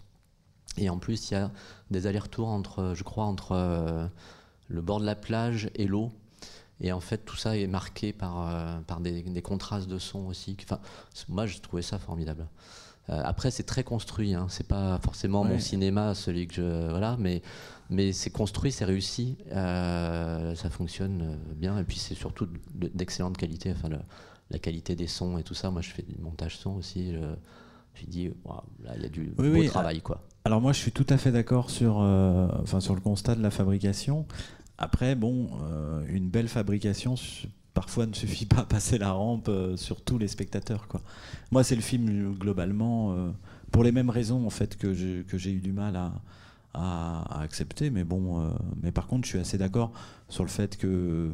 Et 0.77 0.91
en 0.91 0.99
plus, 0.99 1.31
il 1.31 1.35
y 1.35 1.37
a 1.37 1.51
des 1.91 2.07
allers-retours 2.07 2.49
entre, 2.49 2.93
je 2.95 3.03
crois, 3.03 3.25
entre 3.25 4.11
le 4.69 4.83
bord 4.83 5.01
de 5.01 5.07
la 5.07 5.15
plage 5.15 5.71
et 5.75 5.87
l'eau. 5.87 6.13
Et 6.81 6.93
en 6.93 7.01
fait, 7.01 7.19
tout 7.19 7.37
ça 7.37 7.57
est 7.57 7.67
marqué 7.67 8.13
par, 8.13 8.49
euh, 8.49 8.81
par 8.87 9.01
des, 9.01 9.23
contrastes 9.43 9.89
de 9.89 9.99
son 9.99 10.27
aussi. 10.27 10.57
Enfin, 10.63 10.81
moi, 11.29 11.47
j'ai 11.47 11.61
trouvé 11.61 11.83
ça 11.83 11.99
formidable. 11.99 12.47
Euh, 13.11 13.21
après, 13.25 13.51
c'est 13.51 13.63
très 13.65 13.85
construit. 13.85 14.35
Hein. 14.35 14.47
C'est 14.49 14.67
pas 14.67 14.99
forcément 15.03 15.45
mon 15.45 15.59
cinéma, 15.59 16.15
celui 16.15 16.47
que 16.47 16.55
je 16.55 16.91
voilà, 16.91 17.17
mais 17.19 17.43
mais 17.91 18.13
c'est 18.13 18.31
construit, 18.31 18.73
c'est 18.73 18.87
réussi. 18.87 19.37
Euh, 19.53 20.55
ça 20.55 20.71
fonctionne 20.71 21.39
bien. 21.55 21.79
Et 21.79 21.85
puis 21.85 21.99
c'est 21.99 22.15
surtout 22.15 22.49
d'excellente 22.73 23.37
qualité. 23.37 23.73
Enfin, 23.73 23.91
la 24.51 24.59
qualité 24.59 24.97
des 24.97 25.07
sons 25.07 25.39
et 25.39 25.43
tout 25.43 25.55
ça. 25.55 25.71
Moi, 25.71 25.83
je 25.83 25.91
fais 25.91 26.03
du 26.03 26.17
montage 26.19 26.57
son 26.57 26.73
aussi. 26.73 27.13
Je, 27.13 28.05
dis, 28.07 28.31
là, 28.83 28.95
il 28.97 29.03
y 29.03 29.07
a 29.07 29.09
du 29.09 29.27
beau 29.29 29.65
travail, 29.65 30.01
quoi. 30.01 30.27
Alors 30.47 30.61
moi, 30.61 30.73
je 30.73 30.79
suis 30.79 30.93
tout 30.93 31.07
à 31.09 31.17
fait 31.17 31.31
d'accord 31.31 31.71
sur, 31.71 31.99
enfin, 31.99 32.81
sur 32.81 32.95
le 32.95 33.01
constat 33.01 33.37
de 33.37 33.43
la 33.43 33.51
fabrication. 33.51 34.27
Après, 34.79 35.15
bon, 35.15 35.51
euh, 35.63 36.05
une 36.09 36.29
belle 36.29 36.49
fabrication 36.49 37.15
parfois 37.75 38.07
ne 38.07 38.15
suffit 38.15 38.47
pas 38.47 38.61
à 38.61 38.65
passer 38.65 38.99
la 38.99 39.13
rampe 39.13 39.49
euh, 39.49 39.77
sur 39.77 40.03
tous 40.03 40.19
les 40.19 40.29
spectateurs. 40.29 40.89
Quoi. 40.89 41.01
Moi, 41.51 41.65
c'est 41.65 41.77
le 41.77 41.83
film 41.83 42.35
globalement, 42.35 43.13
euh, 43.13 43.31
pour 43.71 43.85
les 43.85 43.93
mêmes 43.93 44.11
raisons 44.11 44.47
en 44.47 44.51
fait 44.51 44.77
que 44.77 44.93
j'ai 44.93 45.53
eu 45.53 45.61
du 45.61 45.73
mal 45.73 45.97
à, 45.97 46.13
à, 46.73 47.43
accepter. 47.43 47.91
Mais 47.91 48.05
bon, 48.05 48.53
mais 48.83 48.93
par 48.93 49.07
contre, 49.07 49.25
je 49.25 49.31
suis 49.31 49.39
assez 49.39 49.59
d'accord 49.59 49.93
sur 50.29 50.45
le 50.45 50.51
fait 50.51 50.77
que 50.77 51.33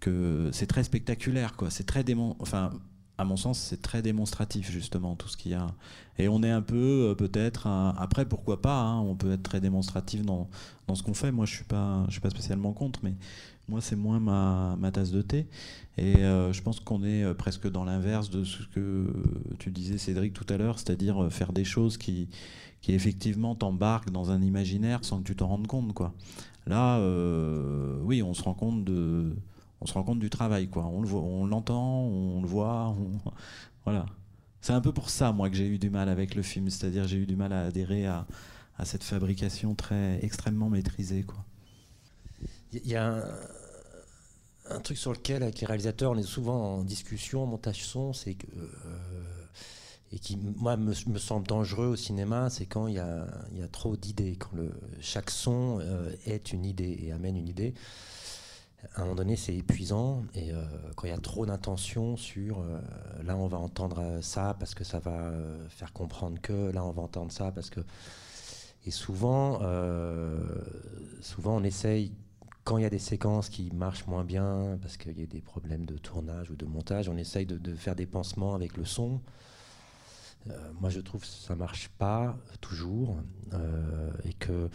que 0.00 0.50
c'est 0.52 0.66
très 0.66 0.82
spectaculaire. 0.82 1.54
C'est 1.70 1.86
très 1.86 2.02
démon... 2.02 2.34
enfin, 2.40 2.70
à 3.18 3.24
mon 3.24 3.36
sens, 3.36 3.58
c'est 3.58 3.80
très 3.80 4.02
démonstratif 4.02 4.70
justement 4.70 5.14
tout 5.14 5.28
ce 5.28 5.36
qu'il 5.36 5.52
y 5.52 5.54
a. 5.54 5.68
Et 6.18 6.28
on 6.28 6.42
est 6.42 6.50
un 6.50 6.62
peu 6.62 7.10
euh, 7.10 7.14
peut-être 7.14 7.66
après 7.66 8.26
pourquoi 8.26 8.60
pas. 8.60 8.80
Hein, 8.80 9.00
on 9.00 9.14
peut 9.14 9.32
être 9.32 9.42
très 9.42 9.60
démonstratif 9.60 10.22
dans, 10.22 10.48
dans 10.86 10.94
ce 10.94 11.02
qu'on 11.02 11.14
fait. 11.14 11.32
Moi, 11.32 11.46
je 11.46 11.54
suis 11.54 11.64
suis 12.10 12.20
pas 12.20 12.30
spécialement 12.30 12.72
contre, 12.72 13.00
mais 13.02 13.14
moi 13.68 13.80
c'est 13.80 13.96
moins 13.96 14.20
ma, 14.20 14.76
ma, 14.78 14.90
tasse 14.90 15.10
de 15.10 15.22
thé. 15.22 15.46
Et 15.98 16.16
euh, 16.18 16.52
je 16.52 16.62
pense 16.62 16.80
qu'on 16.80 17.04
est 17.04 17.22
euh, 17.22 17.34
presque 17.34 17.70
dans 17.70 17.84
l'inverse 17.84 18.30
de 18.30 18.44
ce 18.44 18.66
que 18.74 19.06
tu 19.58 19.70
disais 19.70 19.98
Cédric 19.98 20.32
tout 20.34 20.46
à 20.52 20.56
l'heure, 20.56 20.78
c'est-à-dire 20.78 21.28
faire 21.30 21.52
des 21.52 21.64
choses 21.64 21.96
qui 21.96 22.28
qui 22.80 22.94
effectivement 22.94 23.54
t'embarquent 23.54 24.10
dans 24.10 24.32
un 24.32 24.42
imaginaire 24.42 25.04
sans 25.04 25.20
que 25.20 25.24
tu 25.24 25.36
t'en 25.36 25.46
rendes 25.46 25.68
compte 25.68 25.94
quoi. 25.94 26.12
Là, 26.66 27.00
oui, 28.02 28.22
on 28.22 28.34
se 28.34 28.42
rend 28.42 28.54
compte 28.54 28.84
de 28.84 29.34
on 29.82 29.86
se 29.86 29.94
rend 29.94 30.04
compte 30.04 30.20
du 30.20 30.30
travail, 30.30 30.68
quoi. 30.68 30.84
On 30.86 31.00
le 31.00 31.08
voit, 31.08 31.22
on 31.22 31.44
l'entend, 31.46 32.02
on 32.02 32.40
le 32.40 32.46
voit, 32.46 32.94
voilà. 33.84 34.06
C'est 34.62 34.72
un 34.72 34.80
peu 34.80 34.92
pour 34.92 35.10
ça, 35.10 35.32
moi, 35.32 35.50
que 35.50 35.56
j'ai 35.56 35.66
eu 35.66 35.78
du 35.78 35.90
mal 35.90 36.08
avec 36.08 36.36
le 36.36 36.42
film, 36.42 36.70
c'est-à-dire 36.70 37.08
j'ai 37.08 37.16
eu 37.16 37.26
du 37.26 37.34
mal 37.34 37.52
à 37.52 37.64
adhérer 37.64 38.06
à, 38.06 38.26
cette 38.84 39.02
fabrication 39.02 39.74
très 39.74 40.24
extrêmement 40.24 40.68
maîtrisée. 40.70 41.24
Il 42.72 42.86
y 42.86 42.96
a 42.96 43.24
un, 44.70 44.80
truc 44.80 44.98
sur 44.98 45.12
lequel, 45.12 45.42
avec 45.42 45.60
les 45.60 45.66
réalisateurs, 45.66 46.12
on 46.12 46.16
est 46.16 46.22
souvent 46.22 46.76
en 46.76 46.84
discussion, 46.84 47.44
montage 47.44 47.84
son, 47.84 48.12
c'est 48.12 48.34
que 48.34 48.46
euh, 48.56 49.32
et 50.12 50.18
qui, 50.18 50.36
moi, 50.36 50.76
me, 50.76 50.94
semble 50.94 51.46
dangereux 51.46 51.86
au 51.86 51.96
cinéma, 51.96 52.48
c'est 52.48 52.66
quand 52.66 52.86
il 52.86 52.94
y 52.94 52.98
a, 52.98 53.26
trop 53.72 53.96
d'idées, 53.96 54.36
quand 54.36 54.56
chaque 55.00 55.30
son 55.30 55.80
euh, 55.80 56.12
est 56.26 56.52
une 56.52 56.64
idée 56.64 56.98
et 57.02 57.12
amène 57.12 57.36
une 57.36 57.48
idée 57.48 57.74
à 58.94 59.00
un 59.00 59.04
moment 59.04 59.16
donné, 59.16 59.36
c'est 59.36 59.54
épuisant. 59.54 60.24
Et 60.34 60.52
euh, 60.52 60.64
quand 60.96 61.06
il 61.06 61.10
y 61.10 61.14
a 61.14 61.18
trop 61.18 61.46
d'intentions 61.46 62.16
sur 62.16 62.60
euh, 62.60 62.80
là, 63.24 63.36
on 63.36 63.46
va 63.46 63.58
entendre 63.58 64.00
euh, 64.00 64.22
ça 64.22 64.56
parce 64.58 64.74
que 64.74 64.84
ça 64.84 64.98
va 64.98 65.32
faire 65.68 65.92
comprendre 65.92 66.40
que 66.40 66.70
là, 66.72 66.84
on 66.84 66.90
va 66.90 67.02
entendre 67.02 67.32
ça 67.32 67.50
parce 67.52 67.70
que. 67.70 67.80
Et 68.84 68.90
souvent, 68.90 69.60
souvent, 71.20 71.56
on 71.56 71.62
essaye, 71.62 72.10
quand 72.64 72.78
il 72.78 72.82
y 72.82 72.84
a 72.84 72.90
des 72.90 72.98
séquences 72.98 73.48
qui 73.48 73.70
marchent 73.70 74.08
moins 74.08 74.24
bien 74.24 74.76
parce 74.82 74.96
qu'il 74.96 75.20
y 75.20 75.22
a 75.22 75.26
des 75.26 75.40
problèmes 75.40 75.86
de 75.86 75.96
tournage 75.98 76.50
ou 76.50 76.56
de 76.56 76.66
montage, 76.66 77.08
on 77.08 77.16
essaye 77.16 77.46
de 77.46 77.74
faire 77.76 77.94
des 77.94 78.06
pansements 78.06 78.56
avec 78.56 78.76
le 78.76 78.84
son. 78.84 79.20
Euh, 80.50 80.72
moi, 80.80 80.90
je 80.90 81.00
trouve 81.00 81.20
que 81.22 81.26
ça 81.26 81.54
marche 81.54 81.88
pas 81.98 82.36
toujours 82.60 83.18
euh, 83.52 84.10
et 84.24 84.32
que 84.32 84.68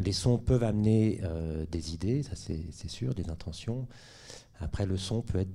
les 0.00 0.12
sons 0.12 0.38
peuvent 0.38 0.64
amener 0.64 1.20
euh, 1.22 1.64
des 1.70 1.94
idées, 1.94 2.22
ça 2.22 2.34
c'est 2.34 2.88
sûr, 2.88 3.14
des 3.14 3.30
intentions. 3.30 3.86
Après, 4.60 4.86
le 4.86 4.96
son 4.96 5.22
peut 5.22 5.38
être 5.38 5.52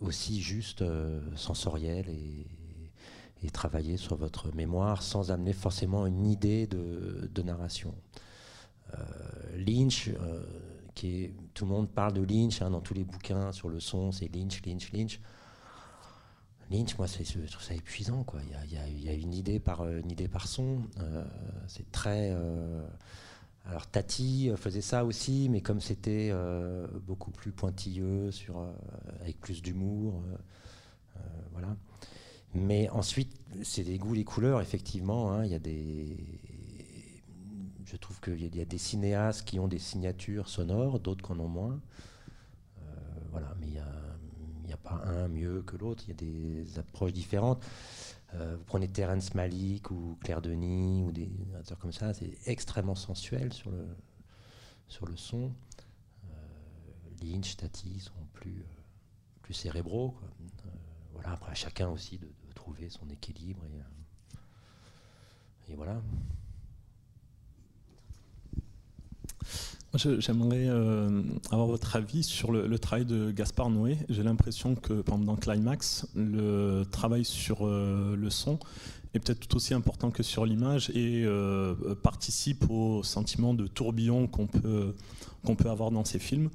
aussi 0.00 0.40
juste 0.40 0.84
sensoriel 1.36 2.08
et, 2.08 2.46
travailler 3.52 3.96
sur 3.96 4.16
votre 4.16 4.54
mémoire 4.54 5.02
sans 5.02 5.32
amener 5.32 5.52
forcément 5.52 6.06
une 6.06 6.26
idée 6.26 6.68
de, 6.68 7.42
narration. 7.42 7.92
Lynch, 9.56 10.10
qui 10.94 11.24
est, 11.24 11.34
tout 11.52 11.64
le 11.64 11.72
monde 11.72 11.90
parle 11.90 12.12
de 12.12 12.22
Lynch 12.22 12.62
hein, 12.62 12.70
dans 12.70 12.80
tous 12.80 12.94
les 12.94 13.02
bouquins 13.02 13.50
sur 13.50 13.68
le 13.68 13.80
son, 13.80 14.12
c'est 14.12 14.32
Lynch, 14.32 14.64
Lynch, 14.64 14.92
Lynch. 14.92 15.20
Lynch, 16.70 16.96
moi, 16.96 17.06
je 17.06 17.50
trouve 17.50 17.62
ça 17.62 17.74
épuisant. 17.74 18.24
Quoi. 18.24 18.40
Il, 18.66 19.02
y 19.04 19.08
a, 19.08 19.14
une 19.14 19.34
idée 19.34 19.60
par, 19.60 19.86
une 19.86 20.10
idée 20.10 20.28
par 20.28 20.46
son. 20.48 20.82
Euh, 21.00 21.24
c'est 21.66 21.90
très. 21.92 22.30
Euh, 22.32 22.86
alors 23.66 23.86
Tati 23.86 24.50
faisait 24.56 24.80
ça 24.80 25.04
aussi, 25.04 25.48
mais 25.48 25.60
comme 25.60 25.80
c'était 25.80 26.30
euh, 26.32 26.86
beaucoup 27.06 27.30
plus 27.30 27.52
pointilleux, 27.52 28.32
sur, 28.32 28.66
avec 29.20 29.40
plus 29.40 29.62
d'humour, 29.62 30.22
voilà. 31.52 31.76
Mais 32.54 32.88
ensuite, 32.90 33.40
c'est 33.62 33.84
des 33.84 33.98
goûts, 33.98 34.14
les 34.14 34.24
couleurs, 34.24 34.60
effectivement. 34.60 35.32
Hein. 35.32 35.44
il 35.44 35.52
y 35.52 35.54
a 35.54 35.58
des. 35.58 36.16
Je 37.84 37.96
trouve 37.96 38.20
qu'il 38.20 38.56
y 38.56 38.60
a 38.60 38.64
des 38.64 38.78
cinéastes 38.78 39.46
qui 39.46 39.60
ont 39.60 39.68
des 39.68 39.78
signatures 39.78 40.48
sonores, 40.48 40.98
d'autres 40.98 41.24
qui 41.24 41.32
en 41.32 41.38
ont 41.38 41.48
moins. 41.48 41.80
voilà, 43.30 43.54
mais 43.60 43.68
il 43.68 43.74
y 43.74 43.78
a 43.78 44.01
n'y 44.74 44.80
a 44.80 44.90
pas 44.90 45.02
un 45.06 45.28
mieux 45.28 45.62
que 45.62 45.76
l'autre, 45.76 46.04
il 46.06 46.08
y 46.08 46.12
a 46.12 46.14
des 46.14 46.78
approches 46.78 47.12
différentes. 47.12 47.62
Euh, 48.34 48.56
vous 48.56 48.64
prenez 48.64 48.88
Terence 48.88 49.34
Malik 49.34 49.90
ou 49.90 50.16
Claire 50.22 50.40
Denis 50.40 51.02
ou 51.02 51.12
des 51.12 51.30
acteurs 51.58 51.78
comme 51.78 51.92
ça, 51.92 52.14
c'est 52.14 52.38
extrêmement 52.46 52.94
sensuel 52.94 53.52
sur 53.52 53.70
le, 53.70 53.86
sur 54.88 55.06
le 55.06 55.16
son. 55.16 55.52
Euh, 56.24 56.28
Lynch, 57.22 57.56
Tati 57.56 58.00
sont 58.00 58.12
plus, 58.32 58.60
euh, 58.60 58.82
plus 59.42 59.54
cérébraux. 59.54 60.14
voilà, 61.12 61.32
après, 61.32 61.52
à 61.52 61.54
chacun 61.54 61.88
aussi 61.88 62.18
de, 62.18 62.28
trouver 62.54 62.90
son 62.90 63.08
équilibre. 63.10 63.64
Et, 65.68 65.72
et 65.72 65.74
voilà. 65.74 66.00
J'aimerais 69.94 70.68
euh, 70.68 71.22
avoir 71.50 71.66
votre 71.66 71.96
avis 71.96 72.22
sur 72.22 72.50
le, 72.50 72.78
travail 72.78 73.04
de 73.04 73.30
Gaspard 73.30 73.68
Noé. 73.68 73.98
J'ai 74.08 74.22
l'impression 74.22 74.74
que 74.74 75.02
pendant 75.02 75.36
Climax, 75.36 76.06
le 76.14 76.84
travail 76.90 77.26
sur 77.26 77.66
euh, 77.66 78.16
le 78.16 78.30
son 78.30 78.58
est 79.12 79.18
peut-être 79.18 79.46
tout 79.46 79.54
aussi 79.56 79.74
important 79.74 80.10
que 80.10 80.22
sur 80.22 80.46
l'image 80.46 80.88
et 80.94 81.24
euh, 81.26 81.94
participe 82.02 82.70
au 82.70 83.02
sentiment 83.02 83.52
de 83.52 83.66
tourbillon 83.66 84.28
qu'on 84.28 84.46
peut, 84.46 84.94
qu'on 85.44 85.56
peut 85.56 85.68
avoir 85.68 85.90
dans 85.90 86.06
ces 86.06 86.18
films. 86.18 86.48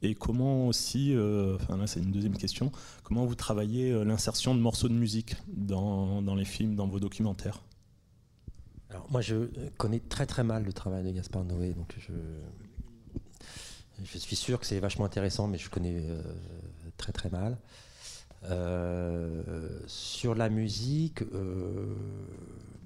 Et 0.00 0.14
comment 0.14 0.68
aussi, 0.68 1.12
enfin 1.56 1.76
là 1.76 1.86
c'est 1.86 2.00
une 2.00 2.12
deuxième 2.12 2.36
question, 2.36 2.70
comment 3.02 3.26
vous 3.26 3.34
travaillez 3.34 3.92
l'insertion 4.04 4.54
de 4.54 4.60
morceaux 4.60 4.88
de 4.88 4.94
musique 4.94 5.34
dans, 5.48 6.22
dans 6.22 6.36
les 6.36 6.44
films, 6.44 6.76
dans 6.76 6.86
vos 6.86 7.00
documentaires? 7.00 7.60
Alors 8.90 9.06
moi 9.10 9.20
je 9.20 9.50
connais 9.76 9.98
très 9.98 10.24
très 10.24 10.44
mal 10.44 10.64
le 10.64 10.72
travail 10.72 11.04
de 11.04 11.10
Gaspard 11.10 11.44
Noé, 11.44 11.74
donc 11.74 11.94
je 11.98 12.12
je 14.04 14.18
suis 14.18 14.36
sûr 14.36 14.60
que 14.60 14.66
c'est 14.66 14.78
vachement 14.80 15.04
intéressant, 15.04 15.48
mais 15.48 15.58
je 15.58 15.68
connais 15.70 15.96
euh, 15.96 16.22
très 16.96 17.12
très 17.12 17.30
mal. 17.30 17.58
Euh, 18.44 19.80
sur 19.86 20.34
la 20.34 20.48
musique, 20.48 21.22
euh, 21.22 21.94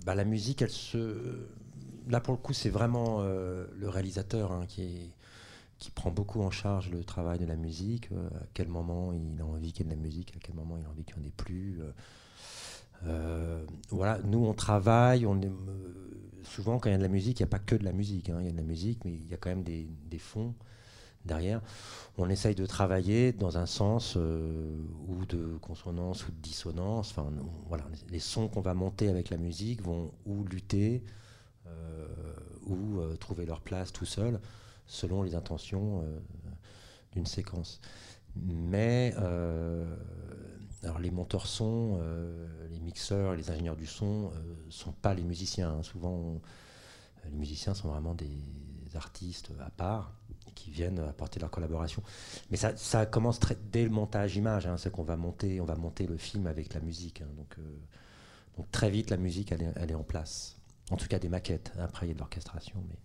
bah, 0.07 0.15
la 0.15 0.25
musique, 0.25 0.63
elle 0.63 0.71
se, 0.71 1.47
là, 2.09 2.21
pour 2.21 2.33
le 2.33 2.39
coup, 2.39 2.55
c'est 2.55 2.71
vraiment 2.71 3.23
le 3.23 3.89
réalisateur 3.89 4.53
hein, 4.53 4.65
qui, 4.67 5.13
qui 5.79 5.91
prend 5.91 6.11
beaucoup 6.11 6.41
en 6.41 6.51
charge 6.51 6.91
le 6.91 7.05
travail 7.05 7.39
de 7.39 7.47
la 7.47 7.57
musique. 7.57 8.09
à 8.13 8.47
quel 8.55 8.69
moment 8.69 9.13
il 9.13 9.41
a 9.41 9.45
envie 9.45 9.73
qu'il 9.73 9.87
y 9.87 9.89
ait 9.89 9.93
de 9.93 9.97
la 9.97 10.03
musique, 10.03 10.33
à 10.37 10.41
quel 10.41 10.55
moment 10.55 10.77
il 10.79 10.87
a 10.87 10.89
envie 10.89 11.05
qu'il 11.05 11.17
n'y 11.19 11.25
en 11.25 11.29
ait 11.29 11.33
plus. 11.37 11.81
voilà, 13.91 14.19
nous, 14.25 14.47
on 14.47 14.55
travaille. 14.55 15.27
On 15.27 15.41
est, 15.43 15.51
souvent, 16.45 16.79
quand 16.79 16.89
il 16.89 16.93
y 16.93 16.95
a 16.95 16.99
de 16.99 17.03
la 17.03 17.09
musique, 17.09 17.41
il 17.41 17.43
n'y 17.43 17.49
a 17.49 17.51
pas 17.51 17.59
que 17.59 17.75
de 17.75 17.85
la 17.85 17.93
musique. 17.93 18.31
hein, 18.31 18.39
Il 18.41 18.47
y 18.47 18.49
a 18.49 18.53
de 18.53 18.57
la 18.57 18.63
musique, 18.63 19.05
mais 19.05 19.13
il 19.13 19.29
y 19.29 19.35
a 19.35 19.37
quand 19.37 19.51
même 19.51 19.63
des, 19.63 19.87
des 20.09 20.19
fonds 20.19 20.55
derrière. 21.25 21.61
On 22.19 22.29
essaye 22.29 22.55
de 22.55 22.67
travailler 22.67 23.33
dans 23.33 23.59
un 23.59 23.67
sens 23.67 24.15
euh, 24.17 24.77
ou 25.09 25.25
de 25.27 25.57
consonance 25.61 26.27
ou 26.27 26.33
de 26.33 26.37
dissonance. 26.37 27.11
Enfin, 27.11 27.31
les 28.11 28.21
sons 28.21 28.49
qu'on 28.49 28.61
va 28.61 28.75
monter 28.75 29.09
avec 29.09 29.31
la 29.31 29.37
musique 29.37 29.83
vont 29.83 30.13
ou 30.27 30.45
lutter 30.45 31.05
euh, 31.67 32.07
ou 32.67 33.01
euh, 33.01 33.17
trouver 33.17 33.47
leur 33.47 33.61
place 33.61 33.93
tout 33.93 34.07
seul 34.07 34.41
selon 34.87 35.23
les 35.23 35.35
intentions 35.35 36.05
d'une 37.13 37.27
séquence. 37.27 37.81
Mais 38.37 39.15
alors 40.83 40.99
les 40.99 41.11
monteurs 41.11 41.47
son, 41.47 41.99
euh, 42.01 42.69
les 42.69 42.81
mixeurs, 42.81 43.35
les 43.37 43.51
ingénieurs 43.51 43.77
du 43.77 43.87
son 43.87 44.33
euh, 44.35 44.55
sont 44.69 44.93
pas 44.93 45.15
les 45.15 45.23
musiciens. 45.23 45.71
hein. 45.71 45.83
Souvent, 45.83 46.41
les 47.25 47.31
musiciens 47.31 47.75
sont 47.75 47.89
vraiment 47.89 48.15
des 48.15 48.45
artistes 48.95 49.53
à 49.61 49.71
part 49.71 50.13
qui 50.55 50.71
viennent 50.71 50.99
apporter 51.01 51.41
leur 51.41 51.51
collaboration. 51.51 52.03
Mais 52.51 52.57
ça, 52.57 53.07
commence 53.07 53.41
dès 53.71 53.85
le 53.85 53.91
montage 53.91 54.37
image. 54.37 54.67
Hein, 54.67 54.77
c'est 54.77 54.91
qu'on 54.91 55.03
va 55.03 55.17
monter, 55.17 55.61
on 55.61 55.65
va 55.65 55.77
monter 55.77 56.07
le 56.07 56.17
film 56.17 56.47
avec 56.47 56.75
la 56.75 56.81
musique. 56.81 57.23
hein. 57.23 57.29
donc, 57.37 57.55
euh, 57.59 57.63
donc 58.57 58.71
très 58.71 58.91
vite, 58.91 59.11
la 59.11 59.17
musique, 59.17 59.53
elle 59.53 59.63
est, 59.91 59.95
en 59.95 60.03
place. 60.03 60.57
En 60.91 60.97
tout 60.97 61.07
cas, 61.09 61.19
des 61.19 61.29
maquettes. 61.29 61.73
Après, 61.79 62.07
il 62.07 62.11
y 62.11 62.13
a 62.13 62.15
de 62.15 62.19
l'orchestration. 62.19 62.83
Mais... 62.89 62.97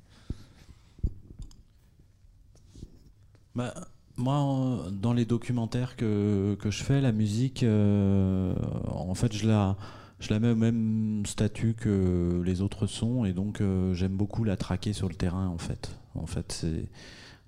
Bah, 3.56 3.74
moi, 4.18 4.88
dans 4.92 5.14
les 5.14 5.26
documentaires 5.26 5.96
que, 5.96 6.56
que 6.60 6.72
je 6.72 6.84
fais, 6.84 7.02
la 7.02 7.12
musique, 7.12 7.64
euh, 7.64 8.54
en 8.88 9.14
fait, 9.14 9.34
je 9.34 9.48
la, 9.48 9.78
je 10.20 10.34
la 10.34 10.40
mets 10.40 10.52
au 10.52 10.56
même 10.56 11.24
statut 11.26 11.76
que 11.76 12.42
les 12.44 12.62
autres 12.62 12.88
sons, 12.88 13.26
et 13.26 13.34
donc 13.34 13.62
euh, 13.62 13.94
j'aime 13.94 14.18
beaucoup 14.18 14.44
la 14.44 14.58
traquer 14.58 14.94
sur 14.94 15.08
le 15.08 15.16
terrain, 15.16 15.48
en 15.48 15.60
fait. 15.60 15.92
En 16.16 16.26
fait, 16.26 16.52
c'est 16.52 16.86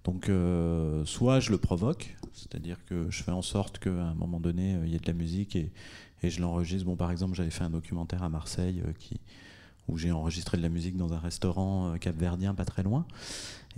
donc 0.03 0.29
euh, 0.29 1.03
soit 1.05 1.39
je 1.39 1.51
le 1.51 1.57
provoque, 1.57 2.15
c'est-à-dire 2.33 2.77
que 2.85 3.09
je 3.09 3.23
fais 3.23 3.31
en 3.31 3.41
sorte 3.41 3.79
qu'à 3.79 3.89
un 3.89 4.13
moment 4.13 4.39
donné, 4.39 4.75
euh, 4.75 4.85
il 4.85 4.91
y 4.91 4.95
ait 4.95 4.99
de 4.99 5.07
la 5.07 5.13
musique 5.13 5.55
et, 5.55 5.71
je 6.21 6.41
l'enregistre. 6.41 6.85
Bon, 6.85 6.97
par 6.97 7.11
exemple, 7.11 7.35
j'avais 7.35 7.49
fait 7.49 7.63
un 7.63 7.69
documentaire 7.69 8.23
à 8.23 8.29
Marseille 8.29 8.83
euh, 8.85 9.15
où 9.87 9.97
j'ai 9.97 10.11
enregistré 10.11 10.57
de 10.57 10.61
la 10.61 10.69
musique 10.69 10.97
dans 10.97 11.13
un 11.13 11.19
restaurant 11.19 11.95
capverdien 11.99 12.53
pas 12.53 12.65
très 12.65 12.83
loin. 12.83 13.05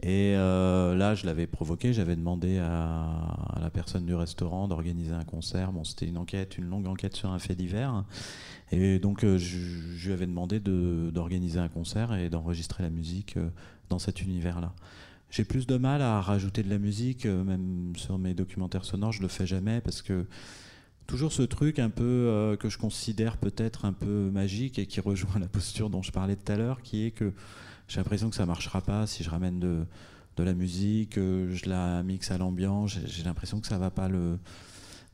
Et 0.04 0.34
là, 0.34 1.16
je 1.16 1.26
l'avais 1.26 1.48
provoqué, 1.48 1.94
j'avais 1.94 2.18
demandé 2.18 2.58
à, 2.58 3.58
la 3.62 3.70
personne 3.70 4.06
du 4.06 4.14
restaurant 4.14 4.68
d'organiser 4.68 5.14
un 5.14 5.24
concert. 5.24 5.72
Bon, 5.72 5.86
c'était 5.86 6.08
une 6.08 6.18
enquête, 6.18 6.58
une 6.58 6.68
longue 6.68 6.88
enquête 6.88 7.16
sur 7.16 7.30
un 7.32 7.40
fait 7.40 7.56
divers. 7.56 8.04
Et 8.74 9.00
donc, 9.00 9.22
je, 9.22 10.06
lui 10.06 10.12
avais 10.12 10.26
demandé 10.26 10.60
de- 10.60 11.12
d'organiser 11.14 11.60
un 11.60 11.70
concert 11.70 12.14
et 12.14 12.30
d'enregistrer 12.30 12.84
la 12.84 12.90
musique 12.90 13.38
dans 13.88 14.00
cet 14.00 14.22
univers-là. 14.22 14.74
J'ai 15.32 15.46
plus 15.46 15.66
de 15.66 15.78
mal 15.78 16.02
à 16.02 16.20
rajouter 16.20 16.62
de 16.62 16.70
la 16.70 16.78
musique, 16.78 17.26
euh, 17.26 17.42
même 17.46 17.94
sur 17.96 18.20
mes 18.20 18.34
documentaires 18.34 18.84
sonores, 18.84 19.14
je 19.14 19.22
le 19.22 19.30
fais 19.30 19.48
jamais 19.48 19.80
parce 19.80 20.02
que 20.02 20.26
toujours 21.08 21.32
ce 21.32 21.42
truc 21.42 21.80
un 21.80 21.90
peu 21.90 22.04
euh, 22.04 22.58
que 22.58 22.68
je 22.68 22.78
considère 22.78 23.38
peut-être 23.38 23.86
un 23.86 23.94
peu 23.94 24.30
magique 24.30 24.78
et 24.78 24.86
qui 24.86 25.00
rejoint 25.00 25.40
la 25.40 25.48
posture 25.48 25.90
dont 25.90 26.02
je 26.02 26.12
parlais 26.12 26.36
tout 26.36 26.52
à 26.52 26.58
l'heure, 26.58 26.82
qui 26.82 27.06
est 27.06 27.12
que 27.12 27.32
j'ai 27.88 27.98
l'impression 27.98 28.30
que 28.30 28.36
ça 28.36 28.46
marchera 28.46 28.82
pas 28.82 29.08
si 29.08 29.24
je 29.24 29.30
ramène 29.30 29.60
de, 29.60 29.86
la 30.38 30.54
musique, 30.54 31.18
euh, 31.18 31.54
je 31.54 31.70
la 31.70 32.02
mixe 32.04 32.32
à 32.32 32.38
l'ambiance, 32.40 32.98
j'ai- 33.06 33.24
l'impression 33.24 33.62
que 33.62 33.68
ça 33.68 33.78
va 33.78 33.92
pas 33.92 34.10
le 34.10 34.40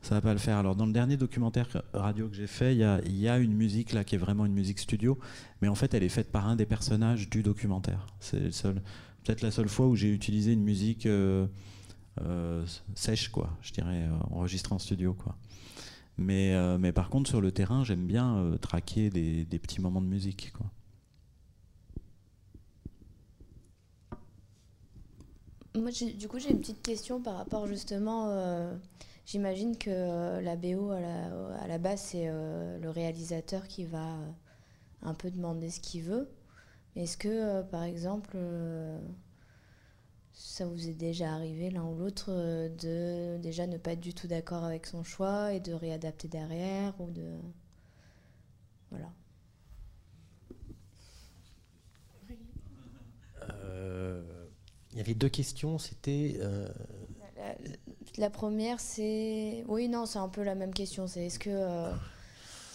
ça 0.00 0.14
va 0.14 0.20
pas 0.22 0.32
le 0.32 0.38
faire. 0.38 0.56
Alors 0.56 0.74
dans 0.74 0.86
le 0.86 0.92
dernier 0.92 1.16
documentaire 1.16 1.68
radio 1.92 2.28
que 2.28 2.34
j'ai 2.34 2.46
fait, 2.46 2.74
il 2.74 2.78
y 2.78 2.84
a, 2.84 3.00
y 3.06 3.28
a 3.28 3.38
une 3.38 3.52
musique 3.52 3.92
là 3.92 4.04
qui 4.04 4.14
est 4.14 4.18
vraiment 4.18 4.46
une 4.46 4.54
musique 4.54 4.78
studio, 4.78 5.18
mais 5.60 5.68
en 5.68 5.74
fait 5.74 5.92
elle 5.92 6.02
est 6.02 6.08
faite 6.08 6.32
par 6.32 6.48
un 6.48 6.56
des 6.56 6.66
personnages 6.66 7.28
du 7.28 7.42
documentaire. 7.42 8.06
C'est 8.20 8.40
le 8.40 8.50
seul, 8.52 8.80
peut-être 9.28 9.42
la 9.42 9.50
seule 9.50 9.68
fois 9.68 9.86
où 9.86 9.94
j'ai 9.94 10.08
utilisé 10.08 10.54
une 10.54 10.62
musique 10.62 11.04
euh, 11.04 11.46
euh, 12.22 12.64
sèche 12.94 13.28
quoi, 13.28 13.50
je 13.60 13.72
dirais 13.72 14.04
euh, 14.04 14.34
enregistrée 14.34 14.74
en 14.74 14.78
studio 14.78 15.12
quoi. 15.12 15.36
Mais, 16.16 16.56
mais 16.78 16.92
par 16.92 17.10
contre 17.10 17.28
sur 17.28 17.40
le 17.40 17.52
terrain 17.52 17.84
j'aime 17.84 18.06
bien 18.06 18.56
traquer 18.60 19.08
des, 19.08 19.58
petits 19.58 19.80
moments 19.80 20.00
de 20.00 20.06
musique 20.06 20.52
quoi. 20.52 20.66
Moi, 25.76 25.90
du 25.92 26.26
coup, 26.26 26.40
j'ai 26.40 26.50
une 26.50 26.58
petite 26.58 26.82
question 26.82 27.20
par 27.20 27.36
rapport 27.36 27.68
justement. 27.68 28.32
J'imagine 29.26 29.78
que 29.78 30.40
la 30.40 30.56
BO 30.56 30.90
à 30.90 31.68
la, 31.68 31.78
base, 31.78 32.00
c'est 32.00 32.26
le 32.26 32.90
réalisateur 32.90 33.68
qui 33.68 33.84
va 33.84 34.16
un 35.02 35.14
peu 35.14 35.30
demander 35.30 35.70
ce 35.70 35.78
qu'il 35.78 36.02
veut. 36.02 36.28
Est-ce 36.98 37.16
que, 37.16 37.28
euh, 37.28 37.62
par 37.62 37.84
exemple, 37.84 38.32
euh, 38.34 38.98
ça 40.32 40.66
vous 40.66 40.88
est 40.88 40.94
déjà 40.94 41.32
arrivé 41.32 41.70
l'un 41.70 41.84
ou 41.84 41.96
l'autre 41.96 42.26
euh, 42.30 42.68
de 42.68 43.40
déjà 43.40 43.68
ne 43.68 43.78
pas 43.78 43.92
être 43.92 44.00
du 44.00 44.14
tout 44.14 44.26
d'accord 44.26 44.64
avec 44.64 44.84
son 44.84 45.04
choix 45.04 45.52
et 45.52 45.60
de 45.60 45.72
réadapter 45.72 46.26
derrière 46.26 47.00
ou 47.00 47.10
de 47.10 47.30
voilà. 48.90 49.12
Il 54.92 54.96
y 54.98 55.00
avait 55.00 55.14
deux 55.14 55.28
questions. 55.28 55.78
C'était. 55.78 56.40
La, 57.36 57.54
la 58.16 58.30
première, 58.30 58.80
c'est. 58.80 59.62
Oui, 59.68 59.88
non, 59.88 60.06
c'est 60.06 60.18
un 60.18 60.28
peu 60.28 60.42
la 60.42 60.56
même 60.56 60.74
question. 60.74 61.06
C'est 61.06 61.26
est-ce 61.26 61.38
que 61.38 61.50
euh, 61.50 61.92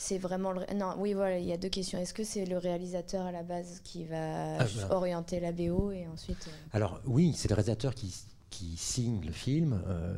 c'est 0.04 0.18
vraiment 0.18 0.52
le. 0.52 0.62
Non, 0.76 0.96
oui, 0.98 1.14
voilà, 1.14 1.38
il 1.40 1.46
y 1.46 1.54
a 1.54 1.58
deux 1.58 1.70
questions. 1.70 1.98
Est-ce 2.00 2.14
que 2.14 2.24
c'est 2.24 2.46
le 2.46 2.58
réalisateur 2.58 3.26
à 3.26 3.32
la 3.32 3.44
base 3.44 3.80
qui 3.84 4.06
va 4.06 4.58
Ah, 4.60 4.66
voilà. 4.66 4.96
orienter 4.96 5.40
la 5.40 5.52
BO 5.52 5.92
et 5.92 6.08
ensuite. 6.08 6.46
euh, 6.48 6.52
Alors 6.78 7.00
oui, 7.06 7.34
c'est 7.36 7.48
le 7.50 7.56
réalisateur 7.56 7.96
qui, 7.96 8.14
qui 8.50 8.76
signe 8.78 9.22
le 9.26 9.32
film. 9.32 9.82
euh, 9.88 10.14